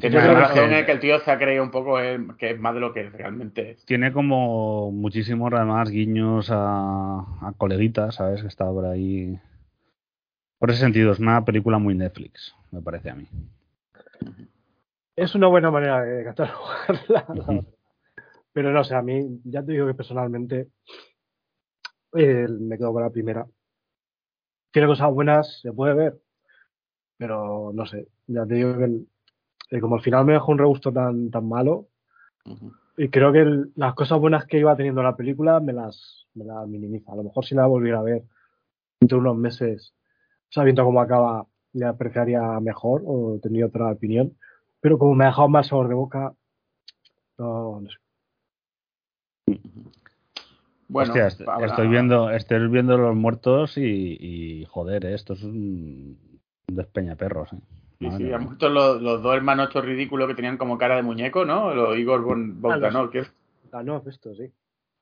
Tiene 0.00 0.20
razón 0.20 0.72
es 0.74 0.84
que 0.84 0.92
el 0.92 1.00
tío 1.00 1.18
se 1.20 1.30
ha 1.30 1.38
creído 1.38 1.62
un 1.62 1.70
poco 1.70 1.96
que 2.36 2.50
es 2.50 2.60
más 2.60 2.74
de 2.74 2.80
lo 2.80 2.92
que 2.92 3.08
realmente 3.08 3.70
es. 3.70 3.86
Tiene 3.86 4.12
como 4.12 4.92
muchísimos 4.92 5.50
además 5.54 5.88
guiños 5.90 6.50
a, 6.50 7.20
a 7.20 7.52
coleguitas, 7.56 8.16
¿sabes? 8.16 8.42
Que 8.42 8.48
está 8.48 8.66
por 8.66 8.84
ahí. 8.84 9.40
Por 10.58 10.70
ese 10.70 10.80
sentido, 10.80 11.12
es 11.12 11.20
una 11.20 11.42
película 11.42 11.78
muy 11.78 11.94
Netflix, 11.94 12.54
me 12.70 12.82
parece 12.82 13.10
a 13.10 13.14
mí. 13.14 13.26
Es 15.16 15.34
una 15.34 15.46
buena 15.46 15.70
manera 15.70 16.02
de 16.02 16.22
catalogarla. 16.24 17.64
Pero 18.52 18.72
no 18.72 18.84
sé, 18.84 18.94
a 18.94 19.02
mí 19.02 19.40
ya 19.44 19.64
te 19.64 19.72
digo 19.72 19.86
que 19.86 19.94
personalmente 19.94 20.68
eh, 22.14 22.46
me 22.48 22.76
quedo 22.76 22.92
con 22.92 23.02
la 23.02 23.10
primera. 23.10 23.46
Tiene 24.70 24.88
cosas 24.88 25.10
buenas, 25.12 25.60
se 25.62 25.72
puede 25.72 25.94
ver, 25.94 26.18
pero 27.16 27.70
no 27.72 27.86
sé, 27.86 28.06
ya 28.26 28.44
te 28.44 28.54
digo 28.54 28.76
que 28.76 29.00
y 29.70 29.80
como 29.80 29.96
al 29.96 30.02
final 30.02 30.24
me 30.24 30.34
dejó 30.34 30.52
un 30.52 30.58
regusto 30.58 30.92
tan, 30.92 31.30
tan 31.30 31.48
malo, 31.48 31.88
y 32.96 33.08
creo 33.10 33.32
que 33.32 33.46
las 33.76 33.94
cosas 33.94 34.18
buenas 34.18 34.44
que 34.46 34.58
iba 34.58 34.76
teniendo 34.76 35.02
la 35.02 35.16
película 35.16 35.60
me 35.60 35.72
las, 35.72 36.26
me 36.34 36.44
las 36.44 36.66
minimiza. 36.66 37.12
A 37.12 37.16
lo 37.16 37.22
mejor 37.22 37.44
si 37.44 37.54
la 37.54 37.66
volviera 37.66 38.00
a 38.00 38.02
ver 38.02 38.24
entre 39.00 39.18
unos 39.18 39.36
meses, 39.36 39.94
sabiendo 40.48 40.84
cómo 40.84 41.00
acaba, 41.00 41.46
le 41.74 41.86
apreciaría 41.86 42.58
mejor 42.60 43.02
o 43.06 43.38
tendría 43.40 43.66
otra 43.66 43.92
opinión. 43.92 44.36
Pero 44.80 44.98
como 44.98 45.14
me 45.14 45.24
ha 45.24 45.28
dejado 45.28 45.48
más 45.48 45.68
sabor 45.68 45.88
de 45.88 45.94
boca, 45.94 46.32
no, 47.38 47.80
sé. 47.86 47.98
Bueno, 50.88 51.14
estoy 51.14 51.88
viendo, 51.88 52.30
estoy 52.30 52.66
viendo 52.68 52.96
los 52.96 53.14
muertos 53.14 53.76
y, 53.76 54.16
y 54.18 54.64
joder, 54.64 55.04
eh, 55.04 55.14
esto 55.14 55.34
es 55.34 55.42
un 55.44 56.40
despeñaperros. 56.66 57.52
¿eh? 57.52 57.58
Sí, 57.98 58.08
sí, 58.16 58.32
han 58.32 58.44
muerto 58.44 58.68
los, 58.68 59.02
dos 59.02 59.34
hermanos 59.34 59.68
estos 59.68 59.84
ridículos 59.84 60.28
que 60.28 60.34
tenían 60.34 60.56
como 60.56 60.78
cara 60.78 60.96
de 60.96 61.02
muñeco, 61.02 61.44
¿no? 61.44 61.74
Los 61.74 61.98
Igor 61.98 62.22
Bogdanov, 62.22 63.10
que 63.10 63.20
es. 63.20 63.32
Bogdanov, 63.64 64.08
esto, 64.08 64.34
sí. 64.36 64.52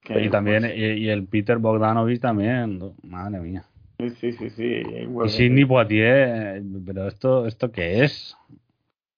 y 0.08 0.30
también, 0.30 0.64
y, 0.64 1.08
el 1.08 1.26
Peter 1.26 1.58
Bogdanovich 1.58 2.20
también, 2.20 2.80
madre 3.02 3.40
mía. 3.40 3.64
Sí, 3.98 4.10
sí, 4.10 4.32
sí, 4.32 4.50
sí. 4.50 4.82
Y 5.24 5.28
Sidney 5.28 5.64
Poitier, 5.66 6.62
pero 6.86 7.06
esto, 7.06 7.46
¿esto 7.46 7.70
qué 7.70 8.04
es? 8.04 8.36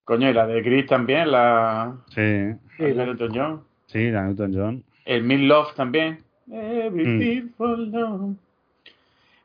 Coño, 0.03 0.29
y 0.29 0.33
la 0.33 0.47
de 0.47 0.61
Chris 0.61 0.87
también, 0.87 1.31
la... 1.31 1.95
Sí. 2.09 2.53
sí 2.77 2.93
la 2.93 3.05
Newton 3.05 3.31
John. 3.33 3.63
Sí, 3.85 4.09
la 4.11 4.25
Newton 4.25 4.53
John. 4.53 4.83
El 5.05 5.23
Mil 5.23 5.47
Love 5.47 5.73
también. 5.75 6.19
Every 6.51 7.05
mm. 7.05 8.37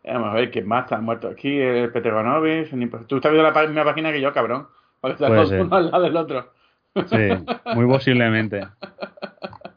Vamos 0.04 0.30
a 0.30 0.34
ver 0.34 0.50
quién 0.50 0.66
más 0.66 0.84
está 0.84 1.00
muerto 1.00 1.28
aquí. 1.28 1.58
El 1.58 1.90
Peter 1.90 2.12
Bonovis. 2.12 2.70
Tú 3.06 3.16
estás 3.16 3.32
viendo 3.32 3.50
la 3.50 3.66
misma 3.66 3.84
página 3.84 4.12
que 4.12 4.20
yo, 4.20 4.32
cabrón. 4.32 4.66
Porque 5.00 5.14
estás 5.14 5.50
uno 5.50 5.76
al 5.76 5.90
lado 5.90 6.04
del 6.04 6.16
otro. 6.16 6.52
Sí, 7.06 7.28
muy 7.74 7.86
posiblemente. 7.86 8.66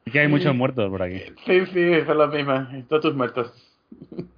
Y 0.05 0.09
que 0.09 0.21
hay 0.21 0.29
muchos 0.29 0.55
muertos 0.55 0.89
por 0.89 1.03
aquí. 1.03 1.21
Sí, 1.45 1.65
sí, 1.65 2.01
son 2.05 2.17
los 2.17 2.33
mismos. 2.33 2.65
Todos 2.87 3.01
tus 3.01 3.13
muertos. 3.13 3.51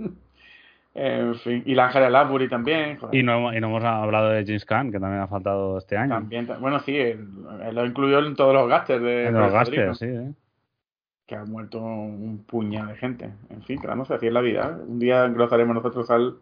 en 0.96 1.36
fin. 1.36 1.62
Y 1.64 1.76
la 1.76 1.86
Ángela 1.86 2.10
Lansbury 2.10 2.50
también. 2.50 2.98
Y 3.12 3.22
no, 3.22 3.54
y 3.54 3.62
no 3.62 3.68
hemos 3.68 3.84
hablado 3.84 4.30
de 4.30 4.44
James 4.44 4.66
Caan, 4.66 4.92
que 4.92 5.00
también 5.00 5.22
ha 5.22 5.28
faltado 5.28 5.78
este 5.78 5.96
año. 5.96 6.16
También, 6.16 6.50
bueno, 6.60 6.80
sí, 6.80 6.98
él, 6.98 7.28
lo 7.72 7.86
incluyó 7.86 8.18
en 8.26 8.36
todos 8.36 8.56
los 8.56 8.68
gastos 8.68 9.00
de. 9.00 9.28
En 9.28 9.36
los 9.36 9.54
gastos, 9.54 10.00
sí, 10.00 10.06
¿eh? 10.06 10.32
Que 11.30 11.36
ha 11.36 11.46
muerto 11.46 11.80
un 11.80 12.44
puñado 12.48 12.88
de 12.88 12.96
gente. 12.96 13.30
En 13.52 13.62
fin, 13.62 13.78
claro, 13.78 13.98
no 13.98 14.06
sé, 14.06 14.16
así 14.16 14.26
es 14.26 14.34
la 14.34 14.42
vida. 14.42 14.80
Un 14.88 14.98
día 14.98 15.26
engrosaremos 15.26 15.76
nosotros 15.76 16.10
al. 16.10 16.38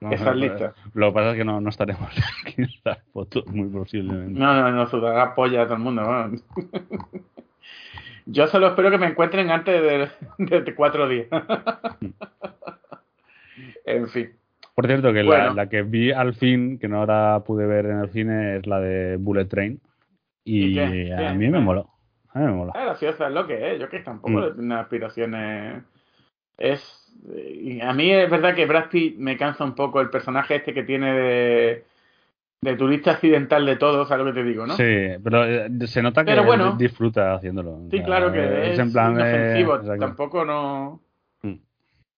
No, 0.00 0.10
esas 0.10 0.34
listas. 0.34 0.74
Lo 0.94 1.10
que 1.10 1.14
pasa 1.14 1.30
es 1.30 1.36
que 1.36 1.44
no, 1.44 1.60
no 1.60 1.68
estaremos 1.68 2.10
aquí 2.42 2.60
en 2.60 2.68
las 2.84 2.98
fotos, 3.12 3.46
muy 3.46 3.68
posiblemente. 3.68 4.36
No, 4.36 4.52
no, 4.52 4.72
no 4.72 4.88
sudará 4.88 5.32
polla 5.32 5.62
a 5.62 5.64
todo 5.66 5.76
el 5.76 5.82
mundo. 5.84 6.02
¿no? 6.02 6.40
Yo 8.26 8.48
solo 8.48 8.66
espero 8.66 8.90
que 8.90 8.98
me 8.98 9.06
encuentren 9.06 9.48
antes 9.48 9.80
de, 9.80 10.60
de 10.60 10.74
cuatro 10.74 11.08
días. 11.08 11.28
en 13.84 14.08
fin. 14.08 14.30
Por 14.74 14.88
cierto, 14.88 15.12
que 15.12 15.22
la, 15.22 15.68
que 15.68 15.82
vi 15.82 16.10
al 16.10 16.34
fin, 16.34 16.80
que 16.80 16.88
no 16.88 16.98
ahora 16.98 17.44
pude 17.46 17.64
ver 17.64 17.86
en 17.86 18.00
el 18.00 18.10
cine, 18.10 18.56
es 18.56 18.66
la 18.66 18.80
de 18.80 19.18
Bullet 19.18 19.44
Train. 19.44 19.80
Y, 20.42 20.80
a 20.80 21.32
mí 21.32 21.48
me 21.48 21.60
moló. 21.60 21.95
A 22.36 22.40
mí 22.40 22.52
me. 22.52 22.68
Es 22.68 22.74
graciosa, 22.74 23.28
es 23.28 23.32
lo 23.32 23.46
que 23.46 23.72
es. 23.72 23.80
Yo 23.80 23.88
que 23.88 24.00
tampoco 24.00 24.40
mm. 24.40 24.56
tengo 24.56 24.74
aspiraciones. 24.74 25.82
Es. 26.58 27.02
A 27.82 27.92
mí 27.94 28.12
es 28.12 28.30
verdad 28.30 28.54
que 28.54 28.66
Brad 28.66 28.90
Pitt 28.90 29.16
me 29.16 29.36
cansa 29.36 29.64
un 29.64 29.74
poco 29.74 30.00
el 30.00 30.10
personaje 30.10 30.56
este 30.56 30.74
que 30.74 30.82
tiene 30.82 31.12
de 31.12 31.84
de 32.60 32.76
turista 32.76 33.12
accidental 33.12 33.64
de 33.64 33.76
todo, 33.76 34.06
¿sabes 34.06 34.24
lo 34.26 34.32
que 34.32 34.40
te 34.40 34.46
digo, 34.46 34.66
no? 34.66 34.76
Sí, 34.76 35.06
pero 35.22 35.44
eh, 35.44 35.68
se 35.86 36.02
nota 36.02 36.24
que 36.24 36.34
disfruta 36.76 37.34
haciéndolo. 37.34 37.78
Sí, 37.90 38.02
claro 38.02 38.32
que 38.32 38.72
es, 38.72 38.78
en 38.78 38.92
plan 38.92 39.12
inofensivo, 39.12 39.80
tampoco 39.98 40.44
no... 40.44 41.00
Mm. 41.42 41.54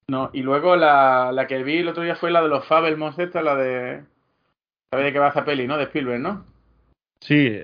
No, 0.09 0.31
y 0.33 0.43
luego 0.43 0.77
la, 0.77 1.33
la 1.33 1.47
que 1.47 1.63
vi 1.63 1.79
el 1.79 1.89
otro 1.89 2.03
día 2.03 2.17
fue 2.17 2.31
la 2.31 2.41
de 2.41 2.49
los 2.49 2.65
Fabelmos, 2.67 3.19
esta, 3.19 3.43
la 3.43 3.57
de... 3.57 4.03
¿Sabes 4.91 5.07
de 5.07 5.13
qué 5.13 5.19
va 5.19 5.29
esa 5.29 5.45
peli, 5.45 5.67
no? 5.67 5.77
De 5.77 5.85
Spielberg, 5.85 6.21
¿no? 6.21 6.45
Sí, 7.21 7.61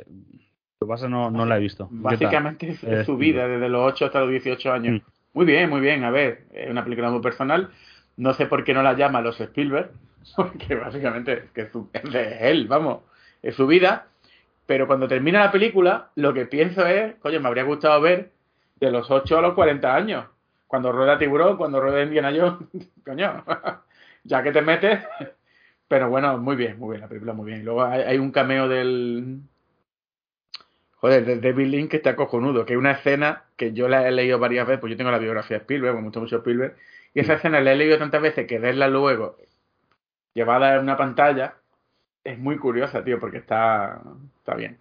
lo 0.85 0.89
que 0.89 0.93
pasa 0.93 1.09
no, 1.09 1.31
no 1.31 1.47
la 1.47 1.56
he 1.56 1.61
visto. 1.61 1.89
Básicamente 1.90 2.77
es, 2.82 3.06
su 3.06 3.16
vida, 3.16 3.48
desde 3.48 3.69
los 3.69 3.93
8 3.93 4.06
hasta 4.06 4.20
los 4.20 4.31
18 4.31 4.73
años. 4.73 5.01
Mm. 5.01 5.06
Muy 5.32 5.47
bien, 5.47 5.70
muy 5.70 5.81
bien, 5.81 6.05
a 6.05 6.11
ver, 6.11 6.44
es 6.52 6.70
una 6.70 6.85
película 6.85 7.11
muy 7.11 7.20
personal. 7.20 7.70
No 8.16 8.35
sé 8.35 8.47
por 8.47 8.65
qué 8.65 8.74
no 8.74 8.82
la 8.82 8.93
llama 8.93 9.20
los 9.20 9.40
Spielberg, 9.40 9.90
porque 10.36 10.74
básicamente 10.74 11.48
es, 11.55 11.70
es 11.93 12.12
de 12.12 12.51
él, 12.51 12.69
vamos, 12.69 13.01
es 13.43 13.55
su 13.55 13.66
vida. 13.66 14.06
Pero 14.66 14.86
cuando 14.86 15.09
termina 15.09 15.40
la 15.40 15.52
película, 15.52 16.11
lo 16.15 16.32
que 16.32 16.47
pienso 16.47 16.86
es, 16.86 17.15
coño, 17.16 17.40
me 17.40 17.48
habría 17.48 17.65
gustado 17.65 18.01
ver 18.01 18.32
de 18.81 18.90
los 18.90 19.11
8 19.11 19.39
a 19.39 19.43
los 19.43 19.55
40 19.55 19.94
años. 19.94 20.27
Cuando 20.66 20.93
rueda 20.93 21.19
Tiburón, 21.19 21.56
cuando 21.56 21.81
rueda 21.81 22.02
Indiana 22.02 22.32
Jones, 22.35 22.89
coño, 23.05 23.44
ya 24.24 24.43
que 24.43 24.52
te 24.52 24.62
metes. 24.62 25.01
Pero 25.89 26.09
bueno, 26.09 26.39
muy 26.39 26.56
bien, 26.56 26.78
muy 26.78 26.90
bien, 26.90 27.02
la 27.02 27.09
película 27.09 27.32
muy 27.35 27.47
bien. 27.47 27.65
Luego 27.65 27.85
hay, 27.85 28.19
un 28.19 28.31
cameo 28.31 28.69
del. 28.69 29.40
Joder, 31.05 31.26
del 31.26 31.43
David 31.43 31.66
Lynch 31.66 31.90
que 31.90 31.98
está 31.98 32.16
cojonudo, 32.16 32.64
que 32.64 32.72
es 32.72 32.78
una 32.78 32.93
escena 32.93 33.43
que 33.59 33.74
yo 33.74 33.89
la 33.89 34.09
he 34.09 34.10
leído 34.10 34.39
varias 34.39 34.66
veces, 34.66 34.81
pues 34.81 34.90
yo 34.90 34.97
tengo 34.97 35.10
la 35.10 35.18
biografía 35.18 35.59
de 35.59 35.60
Spielberg, 35.60 35.97
me 35.97 36.02
gusta 36.02 36.18
mucho 36.18 36.39
Spielberg, 36.39 36.76
y 37.12 37.20
esa 37.20 37.35
escena 37.35 37.60
la 37.60 37.72
he 37.72 37.76
leído 37.76 37.98
tantas 37.98 38.22
veces 38.22 38.47
que 38.47 38.59
verla 38.59 38.89
luego 38.89 39.36
llevada 40.32 40.76
en 40.76 40.81
una 40.81 40.97
pantalla, 40.97 41.56
es 42.24 42.39
muy 42.39 42.56
curiosa, 42.56 43.05
tío, 43.05 43.20
porque 43.20 43.36
está, 43.36 44.01
está 44.39 44.55
bien. 44.55 44.78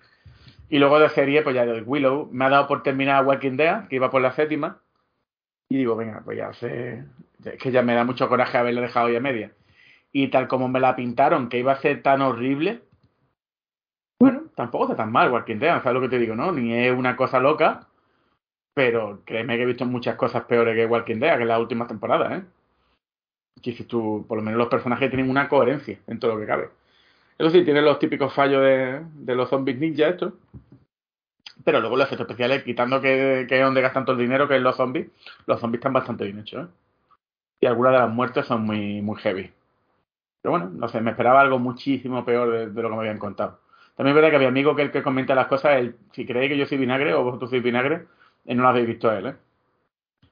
Y 0.69 0.79
luego 0.79 0.97
de 0.97 1.09
serie, 1.09 1.41
pues 1.41 1.55
ya 1.55 1.65
de 1.65 1.81
Willow, 1.81 2.29
me 2.31 2.45
ha 2.45 2.49
dado 2.49 2.69
por 2.69 2.83
terminar 2.83 3.25
Walking 3.25 3.57
Dead, 3.57 3.89
que 3.89 3.97
iba 3.97 4.09
por 4.09 4.21
la 4.21 4.31
séptima, 4.31 4.79
y 5.67 5.75
digo, 5.75 5.97
venga, 5.97 6.21
pues 6.23 6.37
ya 6.37 6.53
sé, 6.53 7.03
es 7.43 7.57
que 7.61 7.69
ya 7.69 7.81
me 7.81 7.95
da 7.95 8.05
mucho 8.05 8.29
coraje 8.29 8.57
haberla 8.57 8.79
dejado 8.79 9.09
ya 9.09 9.19
media. 9.19 9.51
Y 10.13 10.29
tal 10.29 10.47
como 10.47 10.69
me 10.69 10.79
la 10.79 10.95
pintaron, 10.95 11.49
que 11.49 11.59
iba 11.59 11.73
a 11.73 11.81
ser 11.81 12.01
tan 12.01 12.21
horrible, 12.21 12.79
tampoco 14.55 14.85
está 14.85 14.95
tan 14.95 15.11
mal 15.11 15.31
Walking 15.31 15.57
Dead, 15.57 15.81
¿sabes 15.81 15.93
lo 15.93 16.01
que 16.01 16.09
te 16.09 16.19
digo, 16.19 16.35
no? 16.35 16.51
Ni 16.51 16.73
es 16.73 16.93
una 16.93 17.15
cosa 17.15 17.39
loca, 17.39 17.87
pero 18.73 19.21
créeme 19.25 19.57
que 19.57 19.63
he 19.63 19.65
visto 19.67 19.85
muchas 19.85 20.15
cosas 20.15 20.45
peores 20.45 20.75
que 20.75 20.85
Walking 20.85 21.19
Dead, 21.19 21.37
que 21.37 21.43
en 21.43 21.47
las 21.47 21.59
últimas 21.59 21.87
temporadas, 21.87 22.39
¿eh? 22.39 22.45
que 23.61 23.73
si 23.73 23.85
tú, 23.85 24.25
por 24.27 24.37
lo 24.37 24.43
menos 24.43 24.57
los 24.57 24.67
personajes 24.67 25.09
tienen 25.09 25.29
una 25.29 25.47
coherencia 25.47 25.99
en 26.07 26.19
todo 26.19 26.33
lo 26.33 26.39
que 26.39 26.47
cabe. 26.47 26.69
Eso 27.37 27.49
sí, 27.49 27.63
tienen 27.63 27.85
los 27.85 27.99
típicos 27.99 28.33
fallos 28.33 28.61
de, 28.61 29.01
de 29.13 29.35
los 29.35 29.49
zombies 29.49 29.79
ninja 29.79 30.09
estos. 30.09 30.33
Pero 31.63 31.79
luego 31.79 31.95
los 31.95 32.05
efectos 32.05 32.25
especiales, 32.25 32.63
quitando 32.63 32.99
que, 32.99 33.45
que 33.47 33.57
es 33.57 33.63
donde 33.63 33.81
gastan 33.81 34.05
todo 34.05 34.15
el 34.15 34.21
dinero, 34.21 34.47
que 34.47 34.57
es 34.57 34.61
los 34.61 34.75
zombies, 34.75 35.07
los 35.45 35.59
zombies 35.59 35.79
están 35.79 35.93
bastante 35.93 36.25
bien 36.25 36.39
hechos. 36.39 36.67
¿eh? 36.67 36.71
Y 37.61 37.65
algunas 37.65 37.93
de 37.93 37.99
las 37.99 38.09
muertes 38.09 38.45
son 38.45 38.63
muy, 38.63 39.01
muy 39.01 39.15
heavy. 39.17 39.51
Pero 40.41 40.51
bueno, 40.51 40.69
no 40.73 40.89
sé, 40.89 40.99
me 40.99 41.11
esperaba 41.11 41.39
algo 41.39 41.57
muchísimo 41.59 42.25
peor 42.25 42.73
de, 42.73 42.81
lo 42.81 42.89
que 42.89 42.95
me 42.95 43.01
habían 43.01 43.17
contado. 43.17 43.59
También 43.95 44.11
es 44.11 44.15
verdad 44.15 44.29
que 44.31 44.35
había 44.37 44.47
amigo 44.47 44.75
que 44.75 44.81
el 44.81 44.91
que 44.91 45.03
comenta 45.03 45.35
las 45.35 45.47
cosas, 45.47 45.77
el, 45.77 45.95
si 46.13 46.25
creéis 46.25 46.51
que 46.51 46.57
yo 46.57 46.65
soy 46.65 46.77
vinagre 46.77 47.13
o 47.13 47.23
vosotros 47.23 47.49
sois 47.49 47.63
vinagre, 47.63 48.05
eh, 48.45 48.55
no 48.55 48.63
lo 48.63 48.69
habéis 48.69 48.87
visto 48.87 49.09
a 49.09 49.17
él, 49.17 49.25
¿eh? 49.27 49.35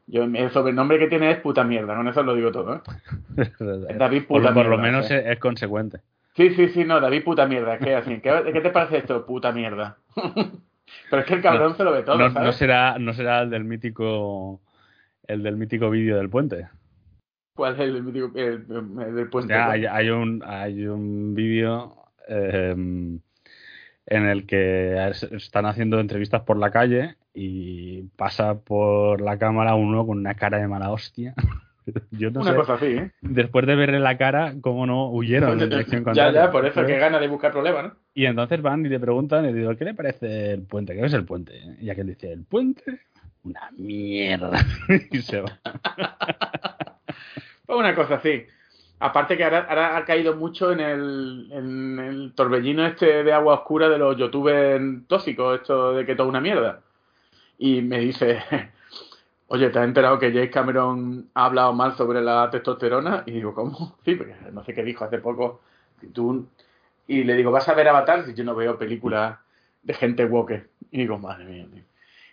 Yo, 0.07 0.23
el 0.23 0.49
sobrenombre 0.51 0.99
que 0.99 1.07
tiene 1.07 1.31
es 1.31 1.39
puta 1.39 1.63
mierda, 1.63 1.95
con 1.95 2.07
eso 2.07 2.23
lo 2.23 2.35
digo 2.35 2.51
todo. 2.51 2.75
¿eh? 2.75 2.81
David 3.97 4.23
puta 4.25 4.47
por, 4.47 4.53
mierda. 4.53 4.53
Por 4.53 4.67
lo 4.67 4.77
menos 4.77 5.09
es, 5.09 5.39
consecuente. 5.39 6.01
Sí, 6.35 6.49
sí, 6.55 6.69
sí, 6.69 6.83
no, 6.83 6.99
David 6.99 7.23
puta 7.23 7.45
mierda. 7.45 7.77
¿Qué, 7.77 7.95
así? 7.95 8.19
¿Qué, 8.19 8.51
¿Qué, 8.51 8.61
te 8.61 8.71
parece 8.71 8.97
esto? 8.97 9.25
Puta 9.25 9.51
mierda. 9.53 9.97
Pero 11.09 11.21
es 11.21 11.25
que 11.25 11.35
el 11.35 11.41
cabrón 11.41 11.77
se 11.77 11.83
lo 11.83 11.93
ve 11.93 12.03
todo. 12.03 12.17
No, 12.17 12.31
¿sabes? 12.31 12.45
no, 12.45 12.51
será, 12.51 12.99
no 12.99 13.13
será 13.13 13.43
el 13.43 13.49
del 13.51 13.63
mítico 13.63 14.59
el 15.27 15.43
del 15.43 15.55
mítico 15.55 15.89
vídeo 15.89 16.17
del 16.17 16.29
puente. 16.29 16.67
¿Cuál 17.55 17.75
es 17.75 17.79
el 17.79 17.93
del 17.93 18.03
mítico 18.03 18.31
el, 18.35 18.67
del 19.15 19.29
puente? 19.29 19.53
hay, 19.53 19.85
hay, 19.85 20.09
un, 20.09 20.43
hay 20.45 20.87
un 20.87 21.33
vídeo 21.33 21.95
eh, 22.27 22.75
en 24.11 24.27
el 24.27 24.45
que 24.45 25.09
están 25.31 25.65
haciendo 25.65 26.01
entrevistas 26.01 26.41
por 26.41 26.57
la 26.57 26.69
calle 26.69 27.15
y 27.33 28.03
pasa 28.17 28.59
por 28.59 29.21
la 29.21 29.37
cámara 29.37 29.75
uno 29.75 30.05
con 30.05 30.17
una 30.17 30.33
cara 30.33 30.57
de 30.57 30.67
mala 30.67 30.91
hostia. 30.91 31.33
Yo 32.11 32.29
no 32.29 32.41
una 32.41 32.53
cosa 32.53 32.73
así, 32.73 32.87
¿eh? 32.87 33.11
Después 33.21 33.65
de 33.65 33.75
verle 33.75 34.01
la 34.01 34.17
cara, 34.17 34.53
cómo 34.59 34.85
no 34.85 35.09
huyeron 35.09 35.61
en 35.61 35.69
dirección 35.69 36.03
contraria. 36.03 36.33
Ya, 36.33 36.45
ya, 36.45 36.51
por 36.51 36.65
eso 36.65 36.85
que 36.85 36.97
gana 36.97 37.19
de 37.19 37.29
buscar 37.29 37.53
problemas, 37.53 37.85
¿no? 37.85 37.95
Y 38.13 38.25
entonces 38.25 38.61
van 38.61 38.85
y 38.85 38.89
le 38.89 38.99
preguntan, 38.99 39.49
y 39.49 39.53
digo, 39.53 39.75
¿qué 39.77 39.85
le 39.85 39.93
parece 39.93 40.51
el 40.51 40.63
puente? 40.63 40.93
¿Qué 40.93 41.05
es 41.05 41.13
el 41.13 41.23
puente? 41.23 41.53
Y 41.79 41.89
aquel 41.89 42.07
dice, 42.07 42.33
¿el 42.33 42.43
puente? 42.43 42.99
Una 43.45 43.71
mierda. 43.77 44.59
y 45.11 45.21
se 45.21 45.39
va. 45.39 45.57
pues 47.65 47.79
una 47.79 47.95
cosa 47.95 48.15
así. 48.15 48.43
Aparte 49.03 49.35
que 49.35 49.43
ahora, 49.43 49.97
ha 49.97 50.05
caído 50.05 50.35
mucho 50.35 50.71
en 50.71 50.79
el, 50.79 51.47
en 51.51 51.99
el 51.99 52.33
torbellino 52.35 52.85
este 52.85 53.23
de 53.23 53.33
agua 53.33 53.55
oscura 53.55 53.89
de 53.89 53.97
los 53.97 54.15
youtubers 54.15 55.07
tóxicos, 55.07 55.59
esto 55.59 55.93
de 55.93 56.05
que 56.05 56.15
todo 56.15 56.27
una 56.27 56.39
mierda. 56.39 56.81
Y 57.57 57.81
me 57.81 57.97
dice, 57.97 58.43
oye, 59.47 59.71
¿te 59.71 59.79
has 59.79 59.85
enterado 59.85 60.19
que 60.19 60.31
James 60.31 60.51
Cameron 60.51 61.29
ha 61.33 61.45
hablado 61.45 61.73
mal 61.73 61.95
sobre 61.95 62.21
la 62.21 62.47
testosterona? 62.51 63.23
Y 63.25 63.31
digo, 63.31 63.55
¿cómo? 63.55 63.97
Sí, 64.05 64.13
porque 64.13 64.35
no 64.51 64.63
sé 64.63 64.75
qué 64.75 64.83
dijo 64.83 65.03
hace 65.03 65.17
poco. 65.17 65.61
Y 67.07 67.23
le 67.23 67.35
digo, 67.35 67.49
¿vas 67.49 67.67
a 67.69 67.73
ver 67.73 67.87
Avatar? 67.87 68.23
Si 68.27 68.35
yo 68.35 68.43
no 68.43 68.53
veo 68.53 68.77
películas 68.77 69.35
de 69.81 69.95
gente 69.95 70.25
woke. 70.25 70.67
Y 70.91 70.99
digo, 70.99 71.17
madre 71.17 71.45
mía, 71.45 71.65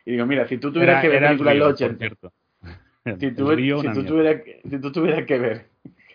Y 0.05 0.11
digo, 0.11 0.27
mira, 0.27 0.47
si 0.47 0.59
tú 0.59 0.71
tuvieras 0.71 1.01
que 1.01 1.09
ver 1.09 1.23
películas 1.23 1.55
de 1.55 1.61
los 1.61 1.73
80, 1.73 2.09
si 3.19 3.31
tú, 3.31 3.57
si, 3.57 3.93
tú 3.95 4.05
tuvieras, 4.05 4.43
si 4.69 4.79
tú 4.79 4.93
tuvieras 4.93 5.25
que 5.25 5.39
ver 5.39 5.67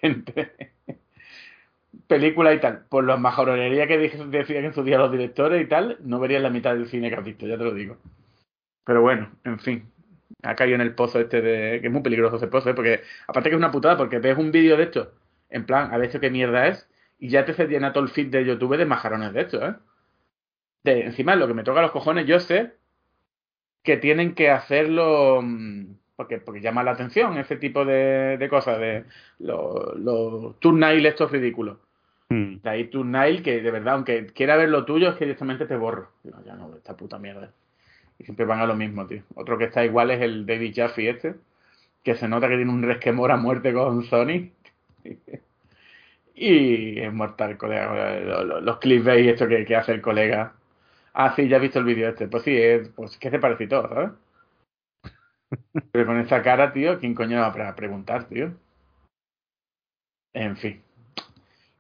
película 2.08 2.54
y 2.54 2.60
tal, 2.60 2.86
por 2.90 3.06
la 3.06 3.18
majorería 3.18 3.88
que 3.88 3.98
decían 3.98 4.66
en 4.66 4.74
su 4.74 4.84
día 4.84 4.98
los 4.98 5.12
directores 5.12 5.64
y 5.64 5.68
tal, 5.68 5.98
no 6.02 6.20
verías 6.20 6.42
la 6.42 6.50
mitad 6.50 6.74
del 6.74 6.88
cine 6.88 7.10
que 7.10 7.16
has 7.16 7.24
visto, 7.24 7.48
ya 7.48 7.58
te 7.58 7.64
lo 7.64 7.74
digo. 7.74 7.98
Pero 8.86 9.02
bueno, 9.02 9.32
en 9.44 9.60
fin, 9.60 9.92
ha 10.44 10.56
caído 10.56 10.76
en 10.76 10.82
el 10.82 10.96
pozo 10.96 11.20
este 11.20 11.42
de. 11.42 11.82
que 11.82 11.88
es 11.88 11.94
muy 11.94 12.02
peligroso 12.02 12.36
ese 12.36 12.48
pozo, 12.48 12.70
¿eh? 12.70 12.74
porque 12.74 13.02
aparte 13.28 13.50
que 13.50 13.56
es 13.56 13.60
una 13.60 13.72
putada, 13.72 13.98
porque 13.98 14.20
ves 14.20 14.38
un 14.38 14.52
vídeo 14.52 14.78
de 14.78 14.84
esto, 14.84 15.14
en 15.50 15.66
plan, 15.66 15.94
a 15.94 15.98
ver 15.98 16.20
qué 16.20 16.30
mierda 16.30 16.68
es, 16.68 16.88
y 17.20 17.30
ya 17.30 17.46
te 17.46 17.54
se 17.54 17.68
llena 17.68 17.94
todo 17.94 18.04
el 18.04 18.10
feed 18.10 18.30
de 18.30 18.46
YouTube 18.46 18.78
de 18.78 18.86
majarones 18.86 19.34
de 19.34 19.42
esto, 19.42 19.66
¿eh? 19.66 19.76
De, 20.84 21.06
encima, 21.06 21.36
lo 21.36 21.48
que 21.48 21.54
me 21.54 21.64
toca 21.64 21.82
los 21.82 21.92
cojones, 21.92 22.28
yo 22.28 22.40
sé 22.40 22.74
que 23.84 23.98
tienen 23.98 24.36
que 24.36 24.50
hacerlo. 24.50 25.42
Mm, 25.42 25.96
porque, 26.16 26.38
porque 26.38 26.62
llama 26.62 26.84
la 26.84 26.92
atención 26.92 27.38
ese 27.38 27.58
tipo 27.58 27.86
de, 27.86 28.38
de 28.38 28.50
cosas, 28.50 28.80
de 28.80 29.06
los, 29.40 29.96
los 29.98 30.60
turnail 30.60 31.06
estos 31.06 31.32
ridículos. 31.32 31.78
Hmm. 32.30 32.58
De 32.64 32.70
ahí 32.70 32.86
turnail 32.86 33.42
que 33.42 33.62
de 33.62 33.72
verdad, 33.72 33.96
aunque 33.96 34.28
quiera 34.28 34.56
ver 34.56 34.70
lo 34.70 34.86
tuyo, 34.86 35.10
es 35.10 35.16
que 35.16 35.26
directamente 35.26 35.66
te 35.66 35.76
borro. 35.76 36.10
ya 36.46 36.56
no, 36.56 36.76
esta 36.76 36.96
puta 36.96 37.18
mierda. 37.18 37.52
Y 38.20 38.26
siempre 38.26 38.46
van 38.46 38.60
a 38.60 38.66
lo 38.66 38.76
mismo, 38.76 39.08
tío. 39.08 39.24
Otro 39.36 39.58
que 39.58 39.66
está 39.66 39.84
igual 39.84 40.12
es 40.12 40.22
el 40.22 40.46
David 40.46 40.74
Jaffe 40.76 41.10
este, 41.10 41.36
que 42.04 42.16
se 42.16 42.28
nota 42.28 42.48
que 42.48 42.58
tiene 42.58 42.72
un 42.72 42.84
resquemor 42.84 43.32
a 43.32 43.38
muerte 43.38 43.74
con 43.74 44.04
Sony. 44.04 44.52
y 46.36 47.00
es 47.00 47.14
mortal, 47.14 47.58
colega. 47.58 48.20
Los, 48.44 48.64
los 48.64 48.78
clickbait 48.78 49.30
esto 49.30 49.48
que, 49.48 49.66
que, 49.66 49.76
hace 49.76 49.94
el 49.94 50.02
colega. 50.02 50.54
Ah, 51.14 51.34
sí, 51.36 51.48
ya 51.48 51.58
he 51.58 51.60
visto 51.60 51.80
el 51.80 51.86
vídeo 51.86 52.10
este. 52.10 52.28
Pues 52.28 52.44
sí, 52.44 52.56
es, 52.56 52.90
pues 52.90 53.18
que 53.18 53.32
se 53.32 53.40
parece 53.40 53.68
todo, 53.68 53.90
¿sabes? 53.90 54.12
Pero 55.92 56.06
con 56.06 56.20
esa 56.20 56.42
cara, 56.42 56.74
tío, 56.74 57.00
¿quién 57.00 57.14
coño 57.16 57.40
va 57.40 57.48
a 57.48 57.76
preguntar, 57.76 58.26
tío? 58.26 58.54
En 60.34 60.58
fin. 60.58 60.82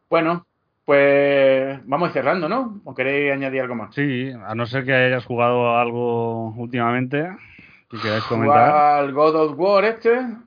Bueno, 0.09 0.45
pues 0.85 1.79
vamos 1.87 2.11
cerrando, 2.11 2.47
¿no? 2.47 2.81
¿O 2.83 2.93
queréis 2.93 3.31
añadir 3.31 3.61
algo 3.61 3.75
más? 3.75 3.95
Sí, 3.95 4.31
a 4.45 4.53
no 4.53 4.65
ser 4.65 4.85
que 4.85 4.93
hayas 4.93 5.25
jugado 5.25 5.77
algo 5.77 6.49
últimamente 6.51 7.29
que 7.89 7.97
queráis 7.97 8.23
comentar. 8.25 8.69
Al 8.69 9.13
God 9.13 9.35
of 9.35 9.59
War 9.59 9.85
este, 9.85 10.21
mm. 10.21 10.37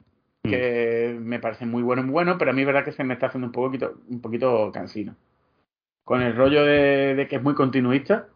que 0.48 1.16
me 1.20 1.40
parece 1.40 1.66
muy 1.66 1.82
bueno, 1.82 2.03
muy 2.03 2.12
bueno, 2.12 2.36
pero 2.39 2.51
a 2.51 2.55
mí 2.55 2.61
es 2.61 2.66
verdad 2.66 2.85
que 2.85 2.93
se 2.93 3.05
me 3.05 3.15
está 3.15 3.27
haciendo 3.27 3.47
un 3.47 3.53
poquito, 3.53 3.94
un 4.09 4.20
poquito 4.20 4.70
cansino. 4.73 5.16
Con 6.05 6.23
el 6.23 6.36
rollo 6.36 6.65
de, 6.65 7.15
de 7.15 7.27
que 7.27 7.36
es 7.36 7.43
muy 7.43 7.55
continuista. 7.55 8.28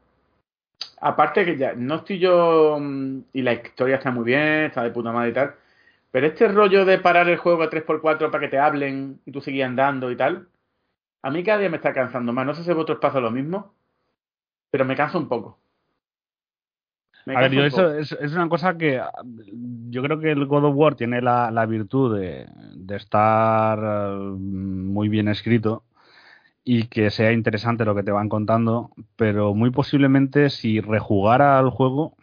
Aparte 1.01 1.44
que 1.44 1.57
ya 1.57 1.74
no 1.74 1.97
estoy 1.97 2.19
yo 2.19 2.78
mm, 2.81 3.20
y 3.32 3.43
la 3.43 3.55
historia 3.55 3.97
está 3.97 4.11
muy 4.11 4.24
bien, 4.24 4.65
está 4.66 4.82
de 4.82 4.90
puta 4.90 5.12
madre 5.12 5.31
y 5.31 5.32
tal, 5.32 5.55
pero 6.11 6.27
este 6.27 6.48
rollo 6.48 6.85
de 6.85 6.98
parar 6.98 7.28
el 7.28 7.39
juego 7.39 7.62
a 7.62 7.70
3x4 7.70 8.31
para 8.31 8.40
que 8.40 8.48
te 8.48 8.59
hablen 8.59 9.20
y 9.24 9.32
tú 9.32 9.40
sigues 9.40 9.65
andando 9.65 10.11
y 10.11 10.16
tal, 10.16 10.48
a 11.23 11.31
mí 11.31 11.44
cada 11.44 11.59
día 11.59 11.70
me 11.70 11.77
está 11.77 11.93
cansando 11.93 12.32
más. 12.32 12.47
No 12.47 12.55
sé 12.55 12.65
si 12.65 12.70
a 12.70 12.74
vosotros 12.74 12.98
pasa 13.01 13.20
lo 13.20 13.31
mismo, 13.31 13.74
pero 14.70 14.85
me 14.85 14.97
cansa 14.97 15.19
un 15.19 15.28
poco. 15.28 15.59
a 17.27 17.40
ver, 17.40 17.52
yo 17.52 17.65
eso 17.65 17.94
es, 17.94 18.12
es, 18.12 18.32
una 18.32 18.48
cosa 18.48 18.77
que 18.77 18.98
ah, 18.98 19.12
yo 19.90 20.02
creo 20.02 20.19
que 20.19 20.32
el 20.32 20.47
God 20.47 20.65
of 20.65 20.77
War 20.77 20.94
tiene 20.94 21.20
la, 21.20 21.51
la 21.51 21.66
virtud 21.66 22.19
de, 22.19 22.47
de, 22.74 22.97
estar 22.97 23.78
eh, 23.78 24.16
muy 24.39 25.09
bien 25.09 25.28
escrito 25.28 25.85
y 26.73 26.85
que 26.85 27.11
sea 27.11 27.33
interesante 27.33 27.85
lo 27.85 27.97
que 27.97 28.05
te 28.05 28.13
van 28.13 28.29
contando, 28.29 28.93
pero 29.17 29.55
muy 29.55 29.71
posiblemente 29.71 30.51
si 30.51 30.81
rejugara 30.81 31.59
al 31.59 31.69
juego 31.69 32.15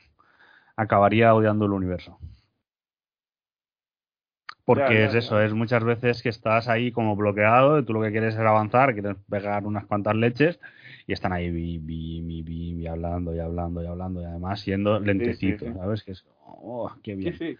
acabaría 0.77 1.35
odiando 1.35 1.65
el 1.65 1.73
universo. 1.73 2.17
Porque 4.63 5.03
es 5.03 5.15
eso, 5.15 5.41
es 5.41 5.53
muchas 5.53 5.83
veces 5.83 6.21
que 6.23 6.29
estás 6.29 6.69
ahí 6.69 6.93
como 6.93 7.17
bloqueado, 7.17 7.77
y 7.77 7.83
tú 7.83 7.91
lo 7.91 8.01
que 8.01 8.11
quieres 8.11 8.35
es 8.35 8.39
avanzar, 8.39 8.93
quieres 8.93 9.17
pegar 9.29 9.65
unas 9.65 9.85
cuantas 9.85 10.15
leches 10.15 10.61
y 11.07 11.11
están 11.11 11.33
ahí 11.33 11.51
bi, 11.51 11.79
bi, 11.79 12.41
bi, 12.41 12.87
hablando 12.87 13.35
y 13.35 13.39
hablando 13.39 13.83
y 13.83 13.87
hablando 13.87 14.21
y 14.21 14.25
además 14.25 14.61
siendo 14.61 14.97
lentecito, 14.97 15.73
¿sabes? 15.73 16.05
Que 16.05 16.13
es, 16.13 16.25
oh, 16.45 16.89
qué 17.03 17.15
bien. 17.15 17.33
Sí, 17.33 17.57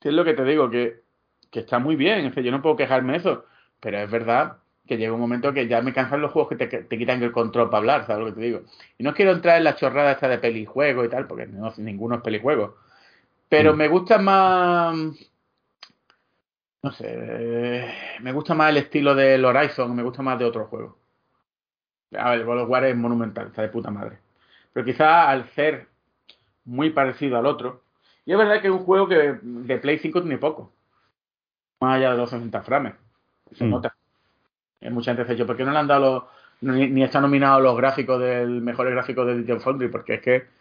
sí. 0.00 0.08
es 0.08 0.14
lo 0.14 0.24
que 0.24 0.32
te 0.32 0.44
digo, 0.44 0.70
que, 0.70 1.02
que 1.50 1.60
está 1.60 1.78
muy 1.78 1.94
bien, 1.94 2.24
es 2.24 2.32
que 2.32 2.42
yo 2.42 2.52
no 2.52 2.62
puedo 2.62 2.76
quejarme 2.76 3.12
de 3.12 3.18
eso, 3.18 3.44
pero 3.80 3.98
es 3.98 4.10
verdad 4.10 4.56
que 4.86 4.96
llega 4.96 5.12
un 5.12 5.20
momento 5.20 5.52
que 5.52 5.68
ya 5.68 5.82
me 5.82 5.92
cansan 5.92 6.20
los 6.20 6.32
juegos 6.32 6.50
que 6.50 6.56
te, 6.56 6.66
te, 6.66 6.98
quitan 6.98 7.22
el 7.22 7.32
control 7.32 7.68
para 7.68 7.78
hablar, 7.78 8.06
¿sabes 8.06 8.20
lo 8.20 8.26
que 8.26 8.40
te 8.40 8.46
digo? 8.46 8.62
Y 8.98 9.04
no 9.04 9.14
quiero 9.14 9.32
entrar 9.32 9.58
en 9.58 9.64
la 9.64 9.76
chorrada 9.76 10.12
esta 10.12 10.28
de 10.28 10.38
pelijuego 10.38 11.04
y 11.04 11.08
tal, 11.08 11.26
porque 11.26 11.46
no, 11.46 11.72
ninguno 11.78 12.16
es 12.16 12.22
pelijuego. 12.22 12.76
Pero 13.48 13.74
mm. 13.74 13.76
me 13.76 13.88
gusta 13.88 14.18
más 14.18 14.96
no 16.86 16.92
sé, 16.92 17.92
me 18.20 18.30
gusta 18.30 18.54
más 18.54 18.70
el 18.70 18.76
estilo 18.76 19.12
del 19.16 19.44
Horizon, 19.44 19.92
me 19.96 20.04
gusta 20.04 20.22
más 20.22 20.38
de 20.38 20.44
otros 20.44 20.68
juegos. 20.68 20.94
A 22.16 22.30
ver, 22.30 22.44
God 22.44 22.62
of 22.62 22.70
War 22.70 22.84
es 22.84 22.96
monumental, 22.96 23.48
está 23.48 23.62
de 23.62 23.70
puta 23.70 23.90
madre. 23.90 24.18
Pero 24.72 24.86
quizá 24.86 25.28
al 25.28 25.48
ser 25.50 25.88
muy 26.64 26.90
parecido 26.90 27.38
al 27.38 27.46
otro, 27.46 27.82
y 28.24 28.30
es 28.30 28.38
verdad 28.38 28.60
que 28.60 28.68
es 28.68 28.72
un 28.72 28.84
juego 28.84 29.08
que 29.08 29.36
de 29.42 29.78
Play 29.78 29.98
5 29.98 30.22
tiene 30.22 30.38
poco. 30.38 30.72
Más 31.80 31.96
allá 31.96 32.12
de 32.12 32.18
los 32.18 32.30
60 32.30 32.62
frames. 32.62 32.94
Se 33.50 33.64
mm. 33.64 33.70
nota. 33.70 33.95
Mucha 34.82 35.14
gente 35.14 35.32
dice, 35.32 35.44
¿por 35.44 35.56
qué 35.56 35.64
no 35.64 35.72
le 35.72 35.78
han 35.78 35.86
dado 35.88 36.30
los, 36.60 36.74
ni, 36.74 36.88
ni 36.88 37.02
está 37.02 37.20
nominado 37.20 37.60
los 37.60 37.76
gráficos 37.76 38.20
del 38.20 38.60
mejores 38.60 38.92
gráficos 38.92 39.26
de 39.26 39.34
Digital 39.34 39.60
Foundry? 39.60 39.88
Porque 39.88 40.14
es 40.14 40.20
que 40.20 40.56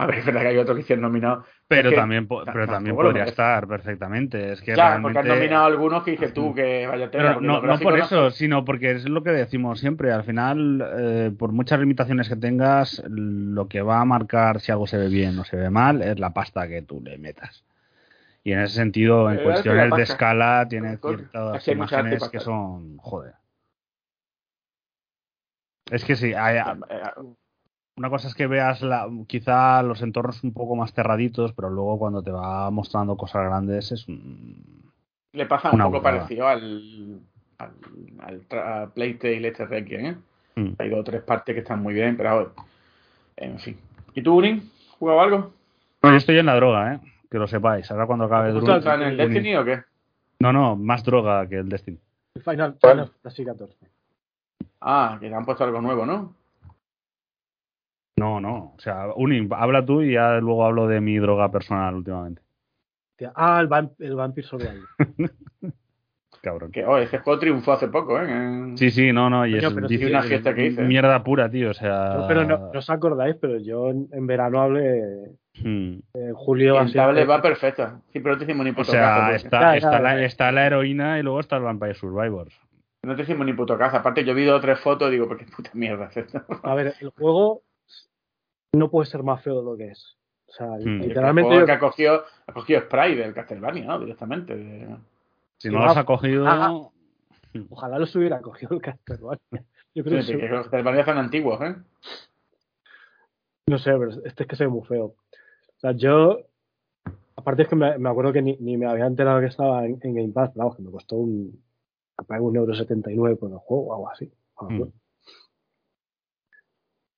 a 0.00 0.06
ver, 0.06 0.18
es 0.18 0.26
verdad 0.26 0.42
que 0.42 0.46
hay 0.48 0.58
otro 0.58 0.76
que 0.76 0.82
hicieron 0.82 1.02
nominado. 1.02 1.44
Pero 1.66 1.92
también, 1.92 2.28
pero 2.28 2.66
también 2.68 2.94
podría 2.94 3.24
estar 3.24 3.66
perfectamente. 3.66 4.52
Es 4.52 4.60
que 4.60 4.76
ya, 4.76 4.90
realmente... 4.90 5.18
porque 5.18 5.32
han 5.32 5.36
nominado 5.36 5.64
algunos 5.66 6.04
que 6.04 6.12
dices 6.12 6.32
tú 6.32 6.54
que 6.54 6.86
vaya 6.86 7.10
pero 7.10 7.40
no, 7.40 7.60
no 7.60 7.78
por 7.80 7.98
eso, 7.98 8.30
sino 8.30 8.64
porque 8.64 8.92
es 8.92 9.08
lo 9.08 9.24
que 9.24 9.30
decimos 9.30 9.80
siempre. 9.80 10.12
Al 10.12 10.22
final, 10.22 10.88
eh, 10.98 11.32
por 11.36 11.50
muchas 11.50 11.80
limitaciones 11.80 12.28
que 12.28 12.36
tengas, 12.36 13.02
lo 13.08 13.66
que 13.66 13.82
va 13.82 14.00
a 14.00 14.04
marcar 14.04 14.60
si 14.60 14.70
algo 14.70 14.86
se 14.86 14.98
ve 14.98 15.08
bien 15.08 15.36
o 15.36 15.44
se 15.44 15.56
ve 15.56 15.68
mal 15.68 16.00
es 16.00 16.20
la 16.20 16.32
pasta 16.32 16.68
que 16.68 16.82
tú 16.82 17.00
le 17.02 17.18
metas. 17.18 17.64
Y 18.44 18.52
en 18.52 18.60
ese 18.60 18.76
sentido, 18.76 19.30
en 19.30 19.42
cuestiones 19.42 19.90
de 19.94 20.02
escala, 20.02 20.66
tiene 20.68 20.96
ciertas 20.96 21.68
imágenes 21.68 22.28
que 22.28 22.40
son. 22.40 22.96
Joder. 22.98 23.34
Es 25.90 26.04
que 26.04 26.16
sí, 26.16 26.34
hay, 26.34 26.58
una 27.98 28.10
cosa 28.10 28.28
es 28.28 28.34
que 28.34 28.46
veas 28.46 28.80
la, 28.82 29.08
quizá 29.26 29.82
los 29.82 30.02
entornos 30.02 30.44
un 30.44 30.52
poco 30.52 30.76
más 30.76 30.92
cerraditos, 30.92 31.52
pero 31.52 31.68
luego 31.68 31.98
cuando 31.98 32.22
te 32.22 32.30
va 32.30 32.70
mostrando 32.70 33.16
cosas 33.16 33.44
grandes 33.44 33.90
es 33.90 34.06
un, 34.06 34.92
Le 35.32 35.46
pasa 35.46 35.70
un 35.72 35.80
poco 35.80 36.00
parecido 36.00 36.46
al, 36.46 37.20
al, 37.58 37.72
al 38.50 38.92
Playtale 38.92 39.48
este 39.48 39.66
Requiem, 39.66 40.06
¿eh? 40.06 40.16
Mm. 40.54 40.72
Hay 40.78 40.90
dos 40.90 41.00
o 41.00 41.04
tres 41.04 41.22
partes 41.22 41.54
que 41.54 41.60
están 41.60 41.82
muy 41.82 41.94
bien, 41.94 42.16
pero 42.16 42.52
en 43.36 43.58
fin. 43.58 43.76
¿Y 44.14 44.22
tú, 44.22 44.36
Urin? 44.36 44.70
¿Jugado 44.98 45.20
algo? 45.20 45.52
yo 46.02 46.14
estoy 46.14 46.38
en 46.38 46.46
la 46.46 46.54
droga, 46.54 46.94
¿eh? 46.94 47.00
Que 47.30 47.38
lo 47.38 47.46
sepáis. 47.46 47.90
Ahora 47.90 48.06
cuando 48.06 48.24
acabe 48.24 48.52
Destiny. 48.52 48.76
¿Estás 48.76 48.94
en 48.94 49.02
el 49.02 49.16
Destiny 49.16 49.56
o 49.56 49.64
qué? 49.64 49.82
No, 50.40 50.52
no, 50.52 50.76
más 50.76 51.04
droga 51.04 51.46
que 51.48 51.56
el 51.56 51.68
Destiny. 51.68 51.98
Final, 52.42 52.76
Final 52.80 53.08
Fantasy 53.08 53.44
14. 53.44 53.76
Ah, 54.80 55.16
que 55.20 55.28
le 55.28 55.34
han 55.34 55.44
puesto 55.44 55.64
algo 55.64 55.80
nuevo, 55.80 56.06
¿no? 56.06 56.34
No, 58.16 58.40
no. 58.40 58.74
O 58.76 58.80
sea, 58.80 59.08
Uni, 59.16 59.46
habla 59.50 59.84
tú 59.84 60.02
y 60.02 60.12
ya 60.14 60.38
luego 60.38 60.64
hablo 60.64 60.86
de 60.86 61.00
mi 61.00 61.18
droga 61.18 61.50
personal 61.50 61.94
últimamente. 61.94 62.42
Ah, 63.34 63.60
el, 63.60 63.66
vamp 63.66 64.00
el 64.00 64.14
Vampire 64.14 64.46
Survivor. 64.46 64.88
Cabrón. 66.40 66.70
Que, 66.70 66.84
oh, 66.84 66.98
ese 66.98 67.18
juego 67.18 67.38
triunfó 67.38 67.72
hace 67.72 67.88
poco, 67.88 68.20
¿eh? 68.20 68.72
Sí, 68.76 68.90
sí, 68.90 69.12
no, 69.12 69.28
no. 69.28 69.44
Y 69.44 69.56
es 69.56 69.64
una 69.64 70.22
fiesta 70.22 70.54
que 70.54 70.66
hice. 70.66 70.82
Mierda 70.82 71.22
pura, 71.24 71.50
tío. 71.50 71.70
O 71.70 71.74
sea. 71.74 72.14
No, 72.14 72.28
pero 72.28 72.44
no, 72.44 72.70
os 72.72 72.90
acordáis, 72.90 73.36
pero 73.40 73.58
yo 73.58 73.90
en, 73.90 74.26
verano 74.26 74.60
hablé. 74.60 75.32
Hmm. 75.62 76.00
Julio. 76.34 76.76
Tablet 76.92 77.28
va 77.28 77.42
perfecta. 77.42 78.00
Sí, 78.12 78.20
pero 78.20 78.34
no 78.34 78.38
te 78.38 78.44
hicimos 78.44 78.64
ni 78.64 78.72
puto 78.72 78.90
O 78.90 78.92
sea, 78.92 79.34
está, 79.34 79.76
está, 79.76 80.00
la, 80.00 80.24
está, 80.24 80.52
la, 80.52 80.66
heroína 80.66 81.18
y 81.18 81.22
luego 81.22 81.40
está 81.40 81.56
el 81.56 81.62
Vampire 81.62 81.94
Survivors. 81.94 82.54
No 83.02 83.16
te 83.16 83.22
hicimos 83.22 83.46
ni 83.46 83.52
puto 83.52 83.78
caso. 83.78 83.96
Aparte, 83.96 84.24
yo 84.24 84.34
vi 84.34 84.44
dos 84.44 84.58
o 84.58 84.60
tres 84.60 84.80
fotos 84.80 85.08
y 85.08 85.12
digo, 85.12 85.28
¿por 85.28 85.38
qué 85.38 85.46
puta 85.46 85.70
mierda 85.74 86.06
es 86.06 86.16
esto? 86.16 86.42
A 86.62 86.74
ver, 86.74 86.94
el 87.00 87.10
juego 87.10 87.62
no 88.72 88.90
puede 88.90 89.06
ser 89.06 89.22
más 89.22 89.42
feo 89.42 89.58
de 89.58 89.64
lo 89.64 89.76
que 89.76 89.88
es. 89.88 90.16
O 90.48 90.52
sea, 90.52 90.66
hmm. 90.66 91.00
literalmente. 91.00 91.54
El 91.54 91.66
que 91.66 91.72
ha 91.72 91.78
cogido, 91.78 92.24
ha 92.46 92.52
cogido 92.52 92.80
Sprite 92.80 93.16
del 93.16 93.34
Castlevania, 93.34 93.84
¿no? 93.84 93.98
Directamente. 94.00 94.88
Si 95.58 95.68
no, 95.68 95.78
lo 95.78 95.90
has 95.90 96.04
cogido. 96.04 96.46
Ah, 96.46 96.88
ojalá 97.70 97.98
los 97.98 98.14
hubiera 98.16 98.40
cogido 98.40 98.76
el 98.76 98.82
Castlevania. 98.82 99.40
Yo 99.94 100.04
creo 100.04 100.22
sí, 100.22 100.36
que, 100.36 100.48
los 100.48 100.68
Castlevania 100.68 101.04
son 101.04 101.18
antiguos, 101.18 101.60
¿eh? 101.62 101.74
No 103.68 103.78
sé, 103.78 103.92
pero 103.98 104.10
este 104.24 104.44
es 104.44 104.48
que 104.48 104.56
se 104.56 104.64
ve 104.64 104.70
muy 104.70 104.86
feo. 104.86 105.14
O 105.78 105.80
sea, 105.80 105.92
yo. 105.92 106.40
Aparte 107.36 107.62
es 107.62 107.68
que 107.68 107.76
me, 107.76 107.96
me 107.98 108.08
acuerdo 108.08 108.32
que 108.32 108.42
ni, 108.42 108.56
ni, 108.58 108.76
me 108.76 108.86
había 108.86 109.06
enterado 109.06 109.40
que 109.40 109.46
estaba 109.46 109.86
en, 109.86 109.98
en 110.02 110.14
Game 110.14 110.32
Pass, 110.32 110.52
vamos, 110.54 110.76
que 110.76 110.82
me 110.82 110.90
costó 110.90 111.16
un. 111.16 111.62
un 112.28 112.56
euro 112.56 112.74
setenta 112.74 113.10
y 113.10 113.16
nueve 113.16 113.36
por 113.36 113.50
el 113.50 113.58
juego 113.58 113.86
o 113.86 113.94
algo 113.94 114.10
así. 114.10 114.30
Mm. 114.60 114.82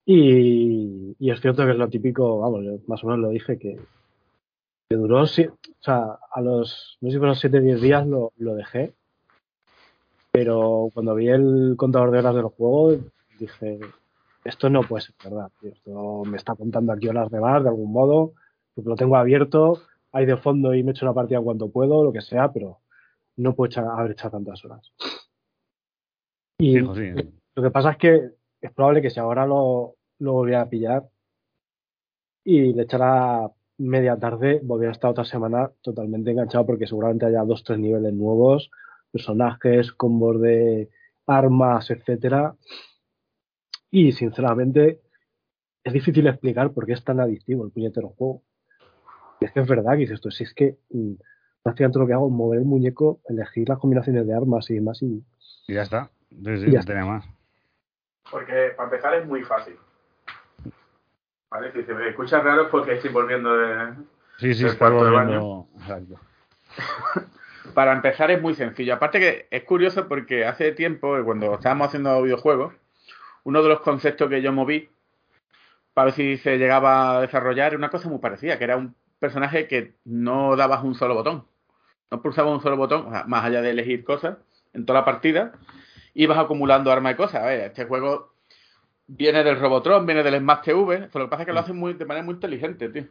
Y, 0.07 1.17
y, 1.19 1.31
es 1.31 1.41
cierto 1.41 1.65
que 1.65 1.73
es 1.73 1.77
lo 1.77 1.89
típico, 1.89 2.41
vamos, 2.41 2.65
más 2.87 3.03
o 3.05 3.07
menos 3.07 3.21
lo 3.21 3.29
dije, 3.31 3.59
que, 3.59 3.79
que 4.89 4.97
duró, 4.97 5.23
o 5.23 5.27
sea, 5.27 6.19
a 6.33 6.41
los, 6.41 6.99
no 7.01 7.09
sé 7.09 7.13
si 7.13 7.19
fueron 7.19 7.37
7 7.37 7.61
10 7.61 7.81
días 7.81 8.07
lo, 8.07 8.33
lo 8.39 8.55
dejé, 8.57 8.93
pero 10.33 10.89
cuando 10.93 11.15
vi 11.15 11.29
el 11.29 11.75
contador 11.77 12.11
de 12.11 12.19
horas 12.19 12.35
del 12.35 12.47
juego, 12.47 12.97
dije, 13.39 13.79
esto 14.45 14.69
no 14.69 14.83
puede 14.83 15.05
ser 15.05 15.15
verdad, 15.23 15.51
esto 15.63 16.25
me 16.25 16.37
está 16.37 16.57
contando 16.57 16.93
aquí 16.93 17.07
horas 17.07 17.31
de 17.31 17.41
más 17.41 17.63
de 17.63 17.69
algún 17.69 17.93
modo, 17.93 18.33
lo 18.77 18.97
tengo 18.97 19.17
abierto, 19.17 19.83
hay 20.13 20.27
de 20.27 20.37
fondo 20.37 20.75
y 20.75 20.83
me 20.83 20.93
echo 20.93 21.05
una 21.05 21.15
partida 21.15 21.41
cuando 21.41 21.71
puedo, 21.71 22.05
lo 22.05 22.13
que 22.13 22.21
sea, 22.21 22.53
pero 22.53 22.81
no 23.37 23.55
puedo 23.55 23.69
echar, 23.69 23.85
haber 23.85 24.13
echado 24.13 24.33
tantas 24.33 24.65
horas. 24.65 24.93
Y 26.59 26.79
lo 26.79 26.93
que 26.95 27.71
pasa 27.71 27.93
es 27.93 27.97
que 27.97 28.31
es 28.61 28.73
probable 28.73 29.03
que 29.03 29.11
si 29.11 29.19
ahora 29.19 29.47
lo, 29.47 29.97
lo 30.19 30.33
volviera 30.33 30.63
a 30.63 30.69
pillar 30.69 31.09
y 32.45 32.73
le 32.73 32.83
echará 32.83 33.51
media 33.79 34.19
tarde, 34.19 34.61
volviera 34.63 34.91
a 34.91 34.93
estar 34.93 35.11
otra 35.11 35.25
semana 35.25 35.71
totalmente 35.81 36.31
enganchado 36.31 36.67
porque 36.67 36.87
seguramente 36.87 37.27
haya 37.27 37.45
dos, 37.45 37.65
tres 37.65 37.79
niveles 37.79 38.13
nuevos, 38.13 38.71
personajes, 39.11 39.93
combos 39.93 40.41
de 40.41 40.91
armas, 41.27 41.91
etcétera. 41.91 42.57
Y 43.91 44.13
sinceramente 44.13 45.01
es 45.83 45.93
difícil 45.93 46.27
explicar 46.27 46.73
por 46.73 46.87
qué 46.87 46.93
es 46.93 47.05
tan 47.05 47.21
adictivo 47.21 47.65
el 47.65 47.73
puñetero 47.73 48.11
juego. 48.11 48.43
Es 49.41 49.53
que 49.53 49.61
es 49.61 49.69
verdad 49.69 49.93
que 49.93 49.99
dices 49.99 50.15
esto, 50.15 50.31
si 50.31 50.45
es 50.45 50.55
que 50.55 50.77
mm, 50.91 51.15
Prácticamente 51.63 51.99
lo 51.99 52.07
que 52.07 52.13
hago 52.15 52.27
es 52.27 52.33
mover 52.33 52.61
el 52.61 52.65
muñeco, 52.65 53.21
elegir 53.29 53.69
las 53.69 53.79
combinaciones 53.79 54.27
de 54.27 54.35
armas 54.35 54.71
y 54.71 54.75
demás 54.75 55.03
y, 55.03 55.23
Y 55.67 55.75
ya 55.75 55.83
está. 55.83 56.11
Sí, 56.31 56.37
Y 56.39 56.43
ya 56.43 56.67
no 56.67 56.81
está. 56.81 56.93
tenía 56.93 57.05
más. 57.05 57.25
Porque 58.31 58.73
para 58.77 58.89
empezar 58.89 59.15
es 59.15 59.27
muy 59.27 59.43
fácil. 59.43 59.77
¿Vale? 61.51 61.73
Si 61.73 61.83
se 61.83 61.93
me 61.93 62.09
escucha 62.09 62.41
raro 62.41 62.63
es 62.63 62.69
porque 62.69 62.95
estoy 62.95 63.11
volviendo 63.11 63.55
de... 63.57 63.95
Sí, 64.39 64.55
sí, 64.55 64.65
está 64.65 64.79
cuarto 64.79 65.05
de 65.05 65.11
volviendo. 65.11 65.67
Exacto. 65.81 66.21
Para 67.75 67.93
empezar 67.93 68.31
es 68.31 68.41
muy 68.41 68.55
sencillo. 68.55 68.95
Aparte 68.95 69.21
que 69.21 69.49
es 69.51 69.65
curioso 69.65 70.09
porque 70.09 70.47
hace 70.47 70.73
tiempo, 70.73 71.23
cuando 71.25 71.55
estábamos 71.55 71.89
haciendo 71.89 72.23
videojuegos, 72.23 72.73
uno 73.45 73.63
de 73.63 73.69
los 73.69 73.81
conceptos 73.81 74.31
que 74.31 74.41
yo 74.41 74.53
moví 74.53 74.89
para 75.93 76.07
ver 76.07 76.15
si 76.15 76.37
se 76.39 76.57
llegaba 76.57 77.19
a 77.19 77.21
desarrollar 77.21 77.69
era 77.69 77.77
una 77.77 77.91
cosa 77.91 78.09
muy 78.09 78.19
parecida, 78.19 78.57
que 78.57 78.65
era 78.65 78.77
un 78.77 78.95
personaje 79.21 79.69
que 79.69 79.95
no 80.05 80.57
dabas 80.57 80.83
un 80.83 80.95
solo 80.97 81.15
botón. 81.15 81.45
No 82.11 82.21
pulsabas 82.23 82.53
un 82.53 82.61
solo 82.63 82.77
botón, 82.77 83.07
o 83.07 83.11
sea, 83.11 83.25
más 83.25 83.45
allá 83.45 83.63
de 83.63 83.71
elegir 83.71 84.03
cosas 84.03 84.39
en 84.73 84.85
toda 84.87 85.01
la 85.01 85.05
partida, 85.05 85.53
ibas 86.15 86.39
acumulando 86.39 86.91
armas 86.91 87.13
y 87.13 87.17
cosas. 87.17 87.43
A 87.43 87.47
ver, 87.47 87.61
este 87.61 87.85
juego 87.85 88.35
viene 89.07 89.45
del 89.45 89.61
Robotron, 89.61 90.05
viene 90.07 90.23
del 90.25 90.39
Smash 90.41 90.63
TV, 90.63 91.09
pero 91.13 91.21
lo 91.21 91.27
que 91.27 91.31
pasa 91.31 91.43
es 91.43 91.47
que 91.47 91.53
lo 91.53 91.61
hacen 91.61 91.77
muy, 91.77 91.95
de 91.95 92.05
manera 92.05 92.25
muy 92.25 92.35
inteligente, 92.35 92.89
tío. 92.89 93.05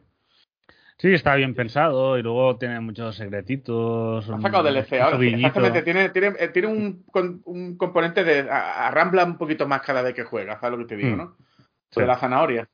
Sí, 0.97 1.13
está 1.13 1.35
bien 1.35 1.55
pensado 1.55 2.17
y 2.17 2.21
luego 2.23 2.57
tiene 2.57 2.77
muchos 2.81 3.15
secretitos. 3.15 4.27
Un- 4.27 4.41
sacado 4.41 4.63
DLC 4.69 4.99
ahora. 4.99 5.17
Exactamente, 5.25 5.81
tiene, 5.83 6.09
tiene, 6.09 6.33
eh, 6.37 6.49
tiene 6.49 6.67
un, 6.67 7.03
con- 7.03 7.41
un 7.45 7.77
componente 7.77 8.25
de. 8.25 8.49
Arrambla 8.51 9.23
un 9.23 9.37
poquito 9.37 9.65
más 9.65 9.81
cada 9.81 10.01
vez 10.01 10.13
que 10.13 10.25
juegas, 10.25 10.59
¿sabes 10.59 10.77
lo 10.77 10.85
que 10.85 10.89
te 10.95 11.01
digo, 11.01 11.15
Mm. 11.15 11.17
no? 11.17 11.37
Sí. 11.91 12.01
De 12.01 12.05
la 12.05 12.17
zanahoria. 12.17 12.67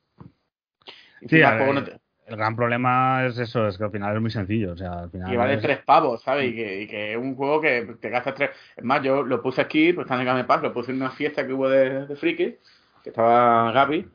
Sí, 1.28 1.40
a 1.42 1.54
ver, 1.54 1.72
no 1.74 1.84
te- 1.84 2.00
El 2.26 2.36
gran 2.36 2.56
problema 2.56 3.24
es 3.26 3.38
eso, 3.38 3.68
es 3.68 3.78
que 3.78 3.84
al 3.84 3.90
final 3.92 4.16
es 4.16 4.20
muy 4.20 4.30
sencillo. 4.30 4.72
O 4.72 4.76
sea, 4.76 5.00
al 5.00 5.10
final. 5.10 5.32
y 5.32 5.36
vale 5.36 5.54
es- 5.54 5.62
tres 5.62 5.78
pavos, 5.84 6.22
¿sabes? 6.22 6.50
Y 6.50 6.54
que, 6.56 6.82
y 6.82 6.86
que 6.88 7.12
es 7.12 7.16
un 7.18 7.34
juego 7.36 7.60
que 7.60 7.94
te 8.00 8.10
gastas 8.10 8.34
tres. 8.34 8.50
Es 8.76 8.84
más, 8.84 9.02
yo 9.02 9.22
lo 9.22 9.40
puse 9.42 9.60
aquí, 9.60 9.92
pues 9.92 10.06
está 10.06 10.18
en 10.18 10.26
Game 10.26 10.44
Pass, 10.44 10.62
lo 10.62 10.72
puse 10.72 10.90
en 10.90 10.96
una 10.98 11.10
fiesta 11.10 11.46
que 11.46 11.52
hubo 11.52 11.68
de, 11.68 12.06
de 12.06 12.16
friki, 12.16 12.56
que 13.04 13.10
estaba 13.10 13.70
Gaby, 13.70 14.08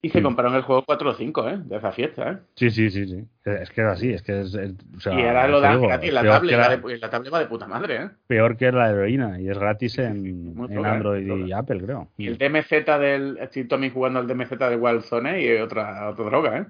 y 0.00 0.10
se 0.10 0.22
compraron 0.22 0.54
el 0.54 0.62
juego 0.62 0.84
4 0.84 1.10
o 1.10 1.14
5, 1.14 1.48
¿eh? 1.48 1.58
De 1.64 1.76
esa 1.78 1.90
fiesta, 1.90 2.30
¿eh? 2.30 2.36
Sí, 2.54 2.70
sí, 2.70 2.88
sí, 2.90 3.04
sí. 3.06 3.24
Es 3.44 3.70
que 3.70 3.80
es 3.80 3.86
así, 3.88 4.12
es 4.12 4.22
que 4.22 4.42
es. 4.42 4.54
es- 4.54 4.74
o 4.96 5.00
sea, 5.00 5.14
y 5.14 5.20
era 5.22 5.48
lo 5.48 5.60
digo, 5.60 5.88
gratis, 5.88 6.12
la 6.12 6.22
tablet, 6.22 6.52
la 6.56 6.68
la- 6.68 6.76
de- 6.76 6.98
la 6.98 7.10
tablet 7.10 7.32
va 7.34 7.38
de 7.40 7.46
puta 7.46 7.66
madre, 7.66 7.96
¿eh? 7.96 8.08
peor 8.28 8.56
que 8.58 8.70
la 8.70 8.90
heroína 8.90 9.40
y 9.40 9.48
es 9.48 9.58
gratis 9.58 9.98
en, 9.98 10.26
en 10.26 10.54
poca, 10.54 10.88
¿eh? 10.88 10.92
Android 10.92 11.46
y. 11.46 11.52
Apple, 11.52 11.80
creo. 11.82 12.08
Y 12.18 12.28
el 12.28 12.36
DMZ 12.38 12.70
del. 13.00 13.38
Estoy 13.38 13.64
también 13.66 13.92
jugando 13.92 14.20
al 14.20 14.26
DMZ 14.28 14.50
del 14.58 14.78
Wildzone 14.78 15.42
y 15.42 15.50
otra, 15.56 16.10
otra 16.10 16.24
droga, 16.26 16.58
¿eh? 16.58 16.66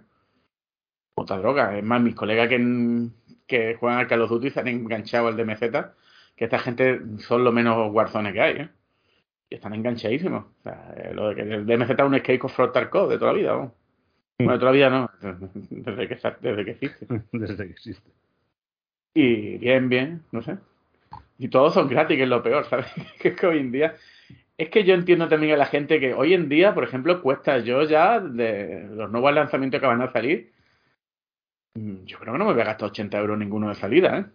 Otra 1.20 1.38
droga. 1.38 1.76
Es 1.76 1.84
más, 1.84 2.00
mis 2.00 2.14
colegas 2.14 2.48
que, 2.48 3.08
que 3.46 3.74
juegan 3.74 3.98
al 3.98 4.06
Call 4.06 4.22
of 4.22 4.30
Duty 4.30 4.50
se 4.50 4.60
han 4.60 4.68
enganchado 4.68 5.28
al 5.28 5.36
DMZ, 5.36 5.60
que 6.36 6.44
esta 6.44 6.58
gente 6.58 7.00
son 7.18 7.44
lo 7.44 7.52
menos 7.52 7.92
Warzone 7.92 8.32
que 8.32 8.40
hay, 8.40 8.54
¿eh? 8.56 8.68
Y 9.50 9.54
están 9.56 9.74
enganchadísimos. 9.74 10.44
O 10.44 10.62
sea, 10.62 10.94
eh, 10.96 11.12
lo 11.14 11.28
de 11.28 11.34
que 11.34 11.42
el 11.42 11.66
DMZ 11.66 11.90
es 11.90 11.98
un 12.00 12.40
of 12.42 12.54
Front 12.54 12.72
Tarkov 12.72 13.08
de 13.08 13.18
toda 13.18 13.32
la 13.32 13.38
vida, 13.38 13.52
¿no? 13.52 13.74
Bueno, 14.38 14.52
de 14.52 14.58
toda 14.58 14.70
la 14.70 14.76
vida 14.76 14.90
no, 14.90 15.10
desde 15.70 16.08
que, 16.08 16.18
desde 16.40 16.64
que 16.64 16.70
existe. 16.70 17.06
Desde 17.32 17.56
que 17.56 17.72
existe. 17.72 18.10
Y 19.14 19.58
bien, 19.58 19.88
bien, 19.88 20.22
no 20.30 20.42
sé. 20.42 20.58
Y 21.38 21.48
todos 21.48 21.74
son 21.74 21.88
gratis, 21.88 22.16
que 22.16 22.22
es 22.22 22.28
lo 22.28 22.42
peor, 22.42 22.64
¿sabes? 22.66 22.86
que 23.20 23.28
es 23.28 23.36
que 23.36 23.46
hoy 23.46 23.58
en 23.58 23.72
día. 23.72 23.96
Es 24.56 24.70
que 24.70 24.84
yo 24.84 24.94
entiendo 24.94 25.28
también 25.28 25.54
a 25.54 25.56
la 25.56 25.66
gente 25.66 26.00
que 26.00 26.14
hoy 26.14 26.34
en 26.34 26.48
día, 26.48 26.74
por 26.74 26.84
ejemplo, 26.84 27.22
cuesta 27.22 27.58
yo 27.58 27.82
ya 27.84 28.20
de 28.20 28.88
los 28.90 29.10
nuevos 29.10 29.32
lanzamientos 29.32 29.80
que 29.80 29.86
van 29.86 30.02
a 30.02 30.12
salir. 30.12 30.52
Mm, 31.74 32.04
Yo 32.04 32.18
creo 32.18 32.32
que 32.34 32.38
no 32.38 32.44
me 32.46 32.52
voy 32.52 32.62
a 32.62 32.66
gastar 32.66 32.90
80 32.90 33.18
euros 33.18 33.38
ninguno 33.38 33.68
de 33.68 33.74
salida, 33.74 34.18
¿eh? 34.18 34.26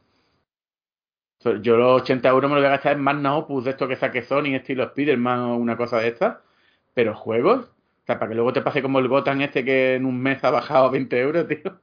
Yo 1.61 1.77
los 1.77 2.01
80 2.01 2.29
euros 2.29 2.49
me 2.49 2.55
los 2.55 2.63
voy 2.63 2.67
a 2.67 2.71
gastar 2.71 2.93
en 2.93 3.03
más 3.03 3.17
Opus 3.35 3.65
de 3.65 3.71
esto 3.71 3.87
que 3.87 3.95
saque 3.97 4.23
Sony, 4.23 4.55
estilo 4.55 4.83
Spider-Man 4.85 5.39
o 5.41 5.57
una 5.57 5.77
cosa 5.77 5.99
de 5.99 6.07
estas. 6.07 6.37
Pero 6.93 7.15
juegos, 7.15 7.65
o 7.67 8.05
sea, 8.05 8.17
para 8.19 8.29
que 8.29 8.35
luego 8.35 8.53
te 8.53 8.61
pase 8.61 8.81
como 8.81 8.99
el 8.99 9.07
Gotham 9.09 9.41
este 9.41 9.65
que 9.65 9.95
en 9.95 10.05
un 10.05 10.19
mes 10.21 10.43
ha 10.43 10.51
bajado 10.51 10.85
a 10.85 10.91
20 10.91 11.19
euros, 11.19 11.47
tío. 11.49 11.79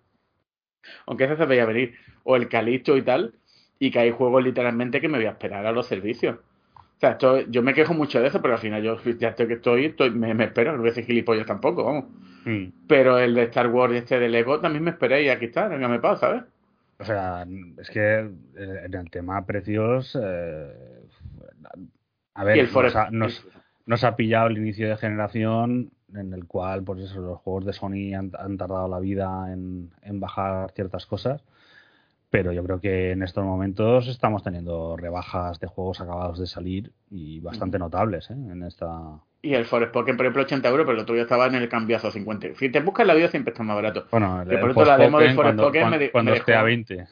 Aunque 1.07 1.25
eso 1.25 1.37
se 1.37 1.45
veía 1.47 1.67
venir. 1.67 1.95
O 2.25 2.37
el 2.37 2.49
Calixto 2.49 2.97
y 2.97 3.03
tal. 3.03 3.35
Y 3.79 3.91
que 3.91 3.99
hay 3.99 4.11
juegos 4.13 4.43
literalmente 4.45 5.01
que 5.01 5.09
me 5.09 5.19
voy 5.19 5.27
a 5.27 5.31
esperar 5.33 5.67
a 5.67 5.73
los 5.73 5.87
servicios. 5.87 6.39
O 7.01 7.03
sea, 7.03 7.13
esto, 7.13 7.41
yo 7.49 7.63
me 7.63 7.73
quejo 7.73 7.95
mucho 7.95 8.21
de 8.21 8.27
eso, 8.29 8.43
pero 8.43 8.53
al 8.55 8.61
final 8.61 8.83
yo 8.83 8.99
ya 9.19 9.29
estoy 9.31 9.47
que 9.47 9.55
estoy, 9.55 9.87
estoy 9.87 10.11
me, 10.11 10.35
me 10.35 10.45
espero, 10.45 10.73
no 10.73 10.79
voy 10.81 10.89
a 10.89 10.91
decir 10.91 11.07
gilipollas 11.07 11.47
tampoco, 11.47 11.83
vamos. 11.85 12.05
Mm. 12.45 12.67
Pero 12.87 13.19
el 13.19 13.35
de 13.35 13.45
Star 13.45 13.69
Wars 13.69 13.95
y 13.95 13.97
este 13.97 14.19
de 14.19 14.29
Lego 14.29 14.61
también 14.61 14.85
me 14.85 14.91
esperé 14.91 15.23
y 15.23 15.31
aquí 15.31 15.47
está, 15.47 15.69
venga, 15.69 15.89
me 15.89 15.99
pasa, 15.99 16.21
¿sabes? 16.27 16.43
O 16.99 17.05
sea, 17.07 17.47
es 17.79 17.89
que 17.89 18.19
eh, 18.55 18.83
en 18.85 18.93
el 18.95 19.09
tema 19.11 19.47
precios. 19.47 20.15
eh, 20.23 20.73
a 22.35 22.45
ver, 22.45 22.59
el 22.59 22.67
nos, 22.73 22.97
ha, 22.97 23.11
nos- 23.11 23.47
nos 23.87 24.05
ha 24.05 24.15
pillado 24.17 24.49
el 24.49 24.59
inicio 24.59 24.89
de 24.89 24.97
generación 24.99 25.91
en 26.15 26.33
el 26.35 26.45
cual, 26.47 26.83
pues 26.85 27.01
eso, 27.01 27.21
los 27.21 27.39
juegos 27.41 27.65
de 27.65 27.73
Sony 27.73 28.15
han, 28.15 28.31
han 28.39 28.57
tardado 28.59 28.89
la 28.89 29.01
vida 29.01 29.51
en, 29.53 29.91
en 30.03 30.21
bajar 30.21 30.71
ciertas 30.73 31.07
cosas. 31.07 31.43
Pero 32.31 32.53
yo 32.53 32.63
creo 32.63 32.81
que 32.81 33.11
en 33.11 33.23
estos 33.25 33.45
momentos 33.45 34.07
estamos 34.07 34.43
teniendo 34.45 34.97
rebajas 34.97 35.59
de 35.59 35.67
juegos 35.67 36.01
acabados 36.01 36.39
de 36.39 36.47
salir 36.47 36.93
y 37.11 37.41
bastante 37.41 37.79
notables 37.79 38.31
¿eh? 38.31 38.35
en 38.35 38.63
esta. 38.63 39.19
Y 39.43 39.55
el 39.55 39.65
Forest 39.65 39.93
Pokémon, 39.93 40.17
por 40.17 40.27
ejemplo, 40.27 40.43
80 40.43 40.69
euros, 40.69 40.85
pero 40.87 40.97
el 40.99 41.03
otro 41.03 41.15
día 41.15 41.25
estaba 41.25 41.47
en 41.47 41.57
el 41.57 41.69
cambiazo 41.69 42.11
50. 42.13 42.49
Si 42.57 42.71
te 42.71 42.81
buscas 42.81 43.07
la 43.07 43.15
vida 43.15 43.29
siempre 43.29 43.53
está 43.53 43.65
más 43.65 43.75
barato. 43.75 44.07
Bueno, 44.13 44.43
el, 44.43 44.49
por 44.61 44.71
el 44.71 44.71
eso 44.71 44.85
la 44.85 44.97
demo 44.99 45.19
del 45.19 45.35
Forest 45.35 45.59
Pokémon 45.59 45.73
cuando, 45.91 45.99
me 45.99 46.05
de- 46.05 46.11
cuando 46.13 46.31
me 46.33 46.37
esté 46.39 46.53
dejó- 46.53 46.61
a 46.61 46.65
20. 46.65 47.07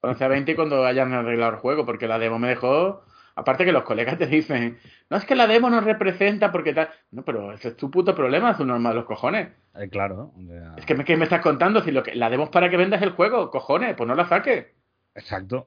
Cuando 0.00 0.18
sea 0.18 0.28
20 0.28 0.52
y 0.52 0.54
cuando 0.54 0.84
hayan 0.84 1.12
arreglado 1.14 1.52
el 1.52 1.58
juego, 1.58 1.86
porque 1.86 2.06
la 2.06 2.18
demo 2.18 2.38
me 2.38 2.48
dejó. 2.48 3.04
Aparte 3.38 3.64
que 3.66 3.72
los 3.72 3.82
colegas 3.84 4.16
te 4.18 4.26
dicen, 4.26 4.78
no 5.10 5.16
es 5.18 5.24
que 5.26 5.34
la 5.36 5.46
demo 5.46 5.68
nos 5.70 5.84
representa 5.84 6.50
porque 6.50 6.72
tal. 6.72 6.88
No, 7.10 7.22
pero 7.22 7.52
ese 7.52 7.68
es 7.68 7.76
tu 7.76 7.90
puto 7.90 8.14
problema, 8.14 8.52
es 8.52 8.58
un 8.60 8.68
normal 8.68 8.92
de 8.92 8.96
los 8.96 9.04
cojones. 9.04 9.48
Eh, 9.78 9.88
claro. 9.90 10.32
Es 10.78 10.86
que 10.86 10.94
me, 10.94 11.04
¿qué 11.04 11.16
me 11.18 11.24
estás 11.24 11.42
contando? 11.42 11.82
Si 11.82 11.92
lo 11.92 12.02
que, 12.02 12.14
la 12.14 12.30
demo 12.30 12.44
es 12.44 12.50
para 12.50 12.70
que 12.70 12.76
vendas 12.78 13.02
el 13.02 13.10
juego, 13.10 13.50
cojones, 13.50 13.94
pues 13.94 14.08
no 14.08 14.14
la 14.14 14.26
saques. 14.26 14.66
Exacto. 15.14 15.64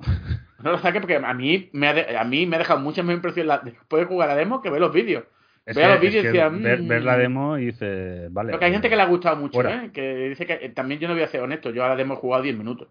No 0.64 0.72
la 0.72 0.80
saques 0.80 1.00
porque 1.00 1.16
a 1.16 1.34
mí 1.34 1.70
me 1.74 1.88
ha, 1.88 1.94
de- 1.94 2.18
a 2.18 2.24
mí 2.24 2.46
me 2.46 2.56
ha 2.56 2.60
dejado 2.60 2.80
mucha 2.80 3.02
más 3.04 3.16
impresión 3.16 3.48
la, 3.48 3.60
después 3.60 4.02
de 4.02 4.06
jugar 4.08 4.28
la 4.30 4.36
demo 4.36 4.62
que 4.62 4.70
ver 4.70 4.82
los 4.82 4.92
vídeos. 4.92 5.24
Es 5.66 5.78
que- 5.78 5.88
los 5.88 6.00
vídeos 6.02 6.16
es 6.16 6.20
y 6.20 6.22
que 6.24 6.28
decía, 6.44 6.50
ver, 6.50 6.82
"Mm". 6.82 6.88
ver 6.88 7.04
la 7.04 7.18
demo 7.18 7.58
y 7.60 7.66
dice, 7.68 8.28
vale. 8.32 8.52
Porque 8.52 8.66
hay 8.66 8.72
gente 8.72 8.90
que 8.90 8.96
le 8.96 9.02
ha 9.04 9.06
gustado 9.06 9.36
mucho, 9.38 9.54
Fuera. 9.54 9.86
¿eh? 9.86 9.92
Que 9.94 10.30
dice 10.30 10.46
que 10.48 10.54
eh, 10.54 10.70
también 10.70 11.00
yo 11.00 11.08
no 11.08 11.14
voy 11.14 11.22
a 11.24 11.28
ser 11.28 11.42
honesto, 11.42 11.70
yo 11.70 11.86
a 11.86 11.90
la 11.90 11.96
demo 11.96 12.16
he 12.16 12.18
jugado 12.18 12.42
10 12.44 12.58
minutos. 12.58 12.88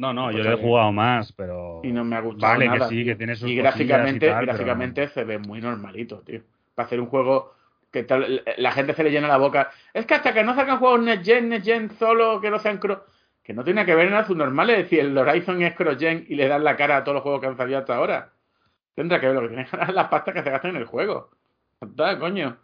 No, 0.00 0.14
no, 0.14 0.24
Pues 0.24 0.36
yo 0.36 0.42
le 0.42 0.54
he 0.54 0.56
jugado 0.56 0.90
más, 0.92 1.30
pero. 1.32 1.82
Y 1.84 1.92
no 1.92 2.04
me 2.04 2.16
ha 2.16 2.20
gustado 2.20 2.54
Vale, 2.54 2.66
nada. 2.66 2.88
que 2.88 2.94
sí, 2.94 3.04
que 3.04 3.16
tiene 3.16 3.36
sus 3.36 3.50
Y 3.50 3.56
gráficamente, 3.56 4.26
y 4.26 4.30
tal, 4.30 4.40
pero 4.40 4.52
gráficamente 4.52 5.08
se 5.08 5.24
ve 5.24 5.38
muy 5.38 5.60
normalito, 5.60 6.20
tío. 6.20 6.40
Para 6.74 6.86
hacer 6.86 7.00
un 7.00 7.06
juego 7.06 7.52
que 7.92 8.04
tal, 8.04 8.42
la 8.56 8.72
gente 8.72 8.94
se 8.94 9.04
le 9.04 9.10
llena 9.10 9.28
la 9.28 9.36
boca. 9.36 9.70
Es 9.92 10.06
que 10.06 10.14
hasta 10.14 10.32
que 10.32 10.42
no 10.42 10.54
sacan 10.54 10.78
juegos 10.78 11.02
Next 11.02 11.26
Gen, 11.26 11.50
Next 11.50 11.66
Gen 11.66 11.90
solo, 11.98 12.40
que 12.40 12.50
no 12.50 12.58
sean 12.58 12.78
cross. 12.78 13.00
Que 13.42 13.52
no 13.52 13.62
tiene 13.62 13.84
que 13.84 13.94
ver 13.94 14.10
nada 14.10 14.24
sus 14.24 14.36
normales. 14.36 14.78
Es 14.78 14.84
decir, 14.84 15.00
el 15.00 15.18
Horizon 15.18 15.62
es 15.62 15.74
cross 15.74 15.98
gen 15.98 16.24
y 16.28 16.34
le 16.34 16.48
dan 16.48 16.64
la 16.64 16.76
cara 16.76 16.96
a 16.96 17.04
todos 17.04 17.16
los 17.16 17.22
juegos 17.22 17.42
que 17.42 17.48
han 17.48 17.56
salido 17.58 17.78
hasta 17.78 17.96
ahora. 17.96 18.32
Tendrá 18.94 19.20
que 19.20 19.26
ver 19.26 19.34
lo 19.34 19.42
que 19.42 19.48
tiene 19.48 19.66
que 19.66 19.76
las 19.92 20.08
pastas 20.08 20.32
que 20.32 20.42
se 20.42 20.50
gastan 20.50 20.70
en 20.70 20.76
el 20.78 20.86
juego. 20.86 21.30
Está, 21.78 22.18
coño. 22.18 22.56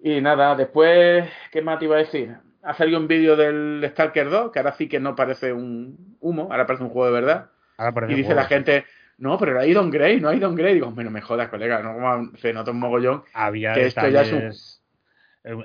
Y 0.00 0.20
nada, 0.20 0.54
después, 0.54 1.26
¿qué 1.50 1.62
más 1.62 1.78
te 1.78 1.86
iba 1.86 1.96
a 1.96 2.00
decir? 2.00 2.36
Ha 2.62 2.74
salido 2.74 2.98
un 2.98 3.08
vídeo 3.08 3.36
del 3.36 3.86
Stalker 3.92 4.28
2, 4.28 4.52
que 4.52 4.58
ahora 4.58 4.72
sí 4.72 4.86
que 4.86 5.00
no 5.00 5.16
parece 5.16 5.52
un 5.52 6.07
humo, 6.20 6.48
ahora 6.50 6.66
parece 6.66 6.84
un 6.84 6.90
juego 6.90 7.06
de 7.06 7.12
verdad. 7.12 7.50
Ahora 7.76 8.10
Y 8.10 8.14
dice 8.14 8.34
la 8.34 8.44
gente, 8.44 8.84
no, 9.18 9.38
pero 9.38 9.58
hay 9.58 9.72
downgrade, 9.72 10.20
no 10.20 10.28
hay 10.28 10.38
downgrade. 10.38 10.74
Digo, 10.74 10.90
bueno, 10.90 11.10
me 11.10 11.20
jodas, 11.20 11.48
colega, 11.48 11.82
no 11.82 11.94
como 11.94 12.36
se 12.38 12.52
nota 12.52 12.70
un 12.70 12.80
mogollón. 12.80 13.24
Había 13.34 13.74
que 13.74 13.86
esto 13.86 14.08
ya 14.08 14.22
es 14.22 14.32
un- 14.32 14.52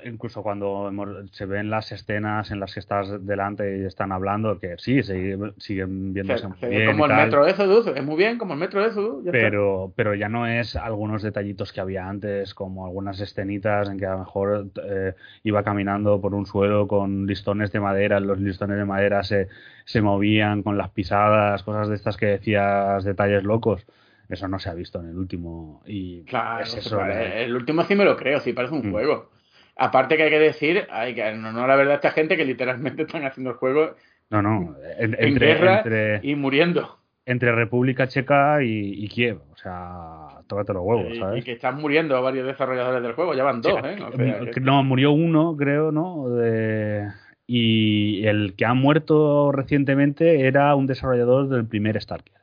Incluso 0.04 0.42
cuando 0.42 0.90
se 1.32 1.46
ven 1.46 1.68
las 1.70 1.92
escenas 1.92 2.50
en 2.50 2.60
las 2.60 2.72
que 2.74 2.80
estás 2.80 3.24
delante 3.26 3.78
y 3.78 3.84
están 3.84 4.12
hablando, 4.12 4.58
que 4.58 4.76
sí, 4.78 5.02
sigue- 5.02 5.52
siguen 5.58 6.08
Se, 6.08 6.12
viéndose 6.14 6.46
bien. 6.68 6.86
como 6.86 7.04
el 7.04 7.10
tal, 7.10 7.24
metro 7.24 7.44
de 7.44 7.50
Exodus, 7.50 7.86
es 7.88 8.02
muy 8.04 8.16
bien, 8.16 8.38
como 8.38 8.54
el 8.54 8.60
metro 8.60 8.80
de 8.80 8.88
Exodus. 8.88 9.26
está. 9.26 9.30
pero, 9.32 9.92
pero 9.96 10.14
ya 10.14 10.28
no 10.28 10.46
es 10.46 10.76
algunos 10.76 11.22
detallitos 11.22 11.72
que 11.72 11.80
había 11.80 12.08
antes, 12.08 12.54
como 12.54 12.86
algunas 12.86 13.20
escenitas 13.20 13.88
en 13.90 13.98
que 13.98 14.06
a 14.06 14.12
lo 14.12 14.18
mejor 14.20 14.68
eh, 14.82 15.14
iba 15.42 15.62
caminando 15.62 16.20
por 16.20 16.34
un 16.34 16.46
suelo 16.46 16.88
con 16.88 17.26
listones 17.26 17.70
de 17.72 17.80
madera, 17.80 18.20
los 18.20 18.38
listones 18.40 18.78
de 18.78 18.84
madera 18.84 19.22
se, 19.22 19.48
se 19.84 20.00
movían 20.00 20.62
con 20.62 20.78
las 20.78 20.90
pisadas, 20.90 21.62
cosas 21.62 21.88
de 21.88 21.96
estas 21.96 22.16
que 22.16 22.26
decías, 22.26 23.04
detalles 23.04 23.44
locos. 23.44 23.84
Eso 24.30 24.48
no 24.48 24.58
se 24.58 24.70
ha 24.70 24.74
visto 24.74 25.00
en 25.00 25.10
el 25.10 25.18
último. 25.18 25.82
Y 25.86 26.22
Claro, 26.24 26.62
es 26.64 26.74
eso, 26.74 27.04
el 27.04 27.54
último 27.54 27.82
sí 27.84 27.94
me 27.94 28.06
lo 28.06 28.16
creo, 28.16 28.40
sí 28.40 28.54
parece 28.54 28.72
un 28.74 28.88
Mm. 28.88 28.92
juego. 28.92 29.33
Aparte 29.76 30.16
que 30.16 30.22
hay 30.24 30.30
que 30.30 30.38
decir, 30.38 30.86
hay 30.90 31.14
que, 31.14 31.32
no, 31.32 31.50
no 31.52 31.66
la 31.66 31.76
verdad, 31.76 31.94
esta 31.96 32.10
gente 32.12 32.36
que 32.36 32.44
literalmente 32.44 33.02
están 33.02 33.24
haciendo 33.24 33.50
el 33.50 33.56
juego 33.56 33.94
No, 34.30 34.40
no. 34.42 34.76
en- 34.98 35.14
en 35.14 35.24
entre, 35.28 35.46
guerra 35.46 35.76
entre, 35.78 36.20
y 36.22 36.34
muriendo. 36.36 36.98
entre 37.26 37.50
República 37.52 38.06
Checa 38.06 38.62
y, 38.62 39.04
y 39.04 39.08
Kiev. 39.08 39.40
O 39.52 39.56
sea, 39.56 40.40
tócate 40.46 40.72
los 40.74 40.82
huevos, 40.84 41.06
Y- 41.10 41.16
y, 41.16 41.18
¿sabes? 41.18 41.44
que 41.44 41.52
están 41.52 41.80
muriendo 41.80 42.20
varios 42.22 42.46
desarrolladores 42.46 43.02
del 43.02 43.14
juego, 43.14 43.34
ya 43.34 43.42
van 43.44 43.62
dos, 43.62 43.80
Sí, 43.82 43.88
¿eh? 43.88 43.96
O 44.04 44.12
sea, 44.16 44.50
que- 44.52 44.60
No, 44.60 44.82
murió 44.84 45.10
uno, 45.12 45.56
creo, 45.56 45.90
¿no? 45.90 46.28
De- 46.28 47.08
y 47.46 48.24
el 48.26 48.54
que 48.56 48.64
ha 48.66 48.74
muerto 48.74 49.52
recientemente 49.52 50.46
era 50.46 50.74
un 50.76 50.86
desarrollador 50.86 51.48
del 51.48 51.66
primer 51.66 52.00
Stalker. 52.00 52.34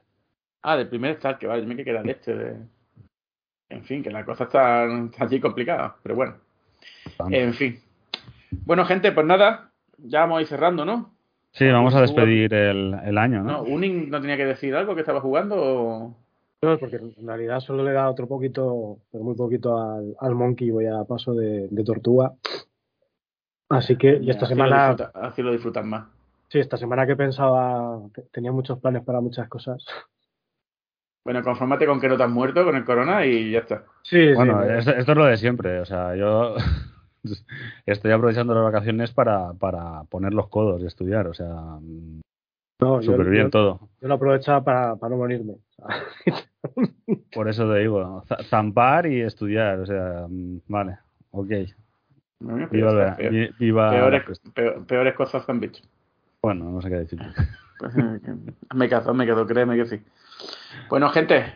Ah, 0.64 0.76
del 0.78 0.90
primer 0.90 1.16
Stalker, 1.16 1.50
vale, 1.50 1.66
me 1.66 1.76
que 1.84 1.92
de 1.94 2.12
este. 2.12 2.36
De... 2.36 2.56
En 3.70 3.84
fin, 3.84 4.04
que 4.04 4.12
la 4.12 4.26
cosa 4.26 4.44
está, 4.44 4.86
está 5.06 5.26
así 5.26 5.40
complicada, 5.40 5.96
pero 6.04 6.16
bueno. 6.16 6.36
En 7.30 7.54
fin. 7.54 7.80
Bueno, 8.66 8.86
gente, 8.86 9.12
pues 9.12 9.26
nada, 9.26 9.72
ya 9.98 10.22
vamos 10.22 10.40
a 10.40 10.42
ir 10.42 10.48
cerrando, 10.48 10.86
¿no? 10.86 11.14
Sí, 11.52 11.68
vamos 11.68 11.94
a 11.96 12.02
despedir 12.02 12.54
el, 12.54 12.96
el 13.06 13.18
año, 13.18 13.44
¿no? 13.44 13.52
No, 13.52 13.64
Uning 13.64 14.10
no 14.10 14.22
tenía 14.22 14.38
que 14.38 14.46
decir 14.46 14.76
algo 14.76 14.96
que 14.96 15.02
estaba 15.02 15.22
jugando 15.22 15.56
o... 15.58 16.16
No, 16.62 16.78
porque 16.78 16.98
en 16.98 17.28
realidad 17.28 17.60
solo 17.60 17.84
le 17.84 17.92
da 17.92 18.10
otro 18.10 18.28
poquito, 18.28 19.00
pero 19.12 19.24
muy 19.24 19.36
poquito 19.36 19.82
al, 19.82 20.16
al 20.20 20.36
Monkey, 20.36 20.70
voy 20.70 20.86
a 20.86 21.04
paso 21.06 21.34
de, 21.34 21.68
de 21.68 21.84
Tortuga. 21.84 22.34
Así 23.70 23.96
que, 23.96 24.18
y 24.22 24.30
esta 24.30 24.46
así 24.46 24.54
semana. 24.54 24.88
Lo 24.88 24.96
disfruta, 24.96 25.28
así 25.28 25.42
lo 25.42 25.52
disfrutan 25.52 25.90
más. 25.90 26.06
Sí, 26.50 26.60
esta 26.60 26.78
semana 26.78 27.08
que 27.08 27.16
pensaba, 27.16 28.00
tenía 28.32 28.52
muchos 28.52 28.78
planes 28.80 29.04
para 29.04 29.22
muchas 29.22 29.48
cosas. 29.50 29.84
Bueno, 31.24 31.44
confórmate 31.44 31.86
con 31.86 32.00
que 32.02 32.08
no 32.10 32.18
te 32.18 32.24
has 32.24 32.30
muerto 32.30 32.64
con 32.64 32.76
el 32.76 32.84
corona 32.86 33.26
y 33.26 33.52
ya 33.52 33.60
está. 33.60 33.84
Sí, 34.04 34.34
bueno, 34.34 34.64
sí. 34.64 34.74
esto, 34.78 34.92
esto 34.92 35.12
es 35.12 35.18
lo 35.18 35.26
de 35.26 35.38
siempre. 35.38 35.80
O 35.80 35.86
sea, 35.86 36.16
yo 36.16 36.56
estoy 37.86 38.12
aprovechando 38.12 38.54
las 38.56 38.64
vacaciones 38.64 39.12
para, 39.12 39.54
para 39.54 40.04
poner 40.06 40.34
los 40.34 40.48
codos 40.50 40.82
y 40.82 40.88
estudiar. 40.88 41.28
O 41.28 41.34
sea, 41.34 41.48
No, 42.80 43.02
súper 43.04 43.30
bien 43.30 43.44
yo- 43.46 43.50
todo. 43.52 43.80
Yo 44.02 44.08
lo 44.08 44.16
aprovechaba 44.16 44.64
para, 44.64 44.96
para 44.96 45.12
no 45.12 45.18
morirme. 45.18 45.56
Por 47.34 47.48
eso 47.50 47.72
te 47.72 47.80
digo, 47.80 48.24
za- 48.28 48.44
zampar 48.44 49.06
y 49.06 49.22
estudiar. 49.22 49.80
O 49.80 49.86
sea, 49.86 50.26
vale, 50.68 50.98
ok. 51.32 51.52
Viva, 52.72 52.92
la- 52.94 53.16
peor- 53.18 53.54
peores, 53.92 54.24
peor- 54.56 54.86
peores 54.88 55.14
cosas 55.16 55.48
han 55.48 55.60
dicho. 55.60 55.84
Bueno, 56.42 56.66
no 56.72 56.82
sé 56.82 56.90
qué 56.90 56.96
decir. 56.96 57.20
Pues, 57.78 57.96
eh, 57.96 58.20
me 58.74 58.90
caso, 58.90 59.14
me 59.14 59.26
quedo, 59.28 59.46
créeme 59.46 59.76
que 59.76 59.86
sí. 59.86 60.02
Bueno, 60.90 61.10
gente, 61.10 61.54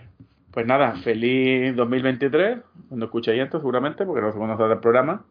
pues 0.51 0.65
nada, 0.65 0.93
feliz 0.95 1.75
2023, 1.75 2.59
cuando 2.89 3.05
escuchéis 3.05 3.43
esto 3.43 3.59
seguramente, 3.59 4.05
porque 4.05 4.21
no 4.21 4.31
sé 4.31 4.37
cuándo 4.37 4.71
el 4.71 4.79
programa. 4.79 5.25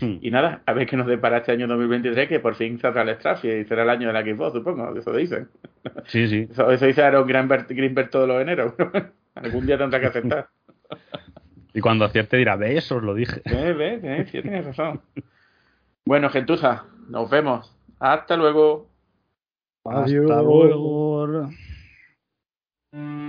Hmm. 0.00 0.16
Y 0.20 0.30
nada, 0.30 0.62
a 0.66 0.72
ver 0.72 0.86
qué 0.86 0.96
nos 0.96 1.06
depara 1.06 1.38
este 1.38 1.52
año 1.52 1.66
2023, 1.66 2.28
que 2.28 2.40
por 2.40 2.54
fin 2.54 2.78
saldrá 2.80 3.02
el 3.02 3.14
Strafi 3.16 3.48
y 3.48 3.64
será 3.64 3.82
el 3.82 3.90
año 3.90 4.08
de 4.08 4.12
la 4.12 4.22
Xbox, 4.22 4.52
supongo, 4.52 4.96
eso 4.96 5.12
dicen. 5.12 5.48
Sí, 6.06 6.28
sí. 6.28 6.48
Eso, 6.50 6.70
eso 6.70 6.86
dice 6.86 7.02
Aaron 7.02 7.26
Greenberg, 7.26 7.66
Greenberg 7.68 8.10
todos 8.10 8.26
los 8.26 8.40
eneros. 8.40 8.74
Algún 9.34 9.66
día 9.66 9.76
tendrá 9.76 10.00
que 10.00 10.06
aceptar. 10.06 10.48
Y 11.76 11.80
cuando 11.80 12.04
acierte 12.04 12.36
dirá, 12.36 12.54
¿ves? 12.54 12.90
Os 12.92 13.02
lo 13.02 13.14
dije. 13.14 13.42
¿Ves? 13.44 13.76
¿Ves? 13.76 14.00
¿Ves? 14.00 14.30
Sí, 14.30 14.40
tienes 14.40 14.64
razón. 14.64 15.00
Bueno, 16.04 16.30
gentuza, 16.30 16.84
nos 17.08 17.28
vemos. 17.28 17.76
Hasta 17.98 18.36
luego. 18.36 18.88
Adiós. 19.84 20.30
Hasta 20.30 20.42
luego. 20.42 21.50
Mm-hmm. 22.94 23.23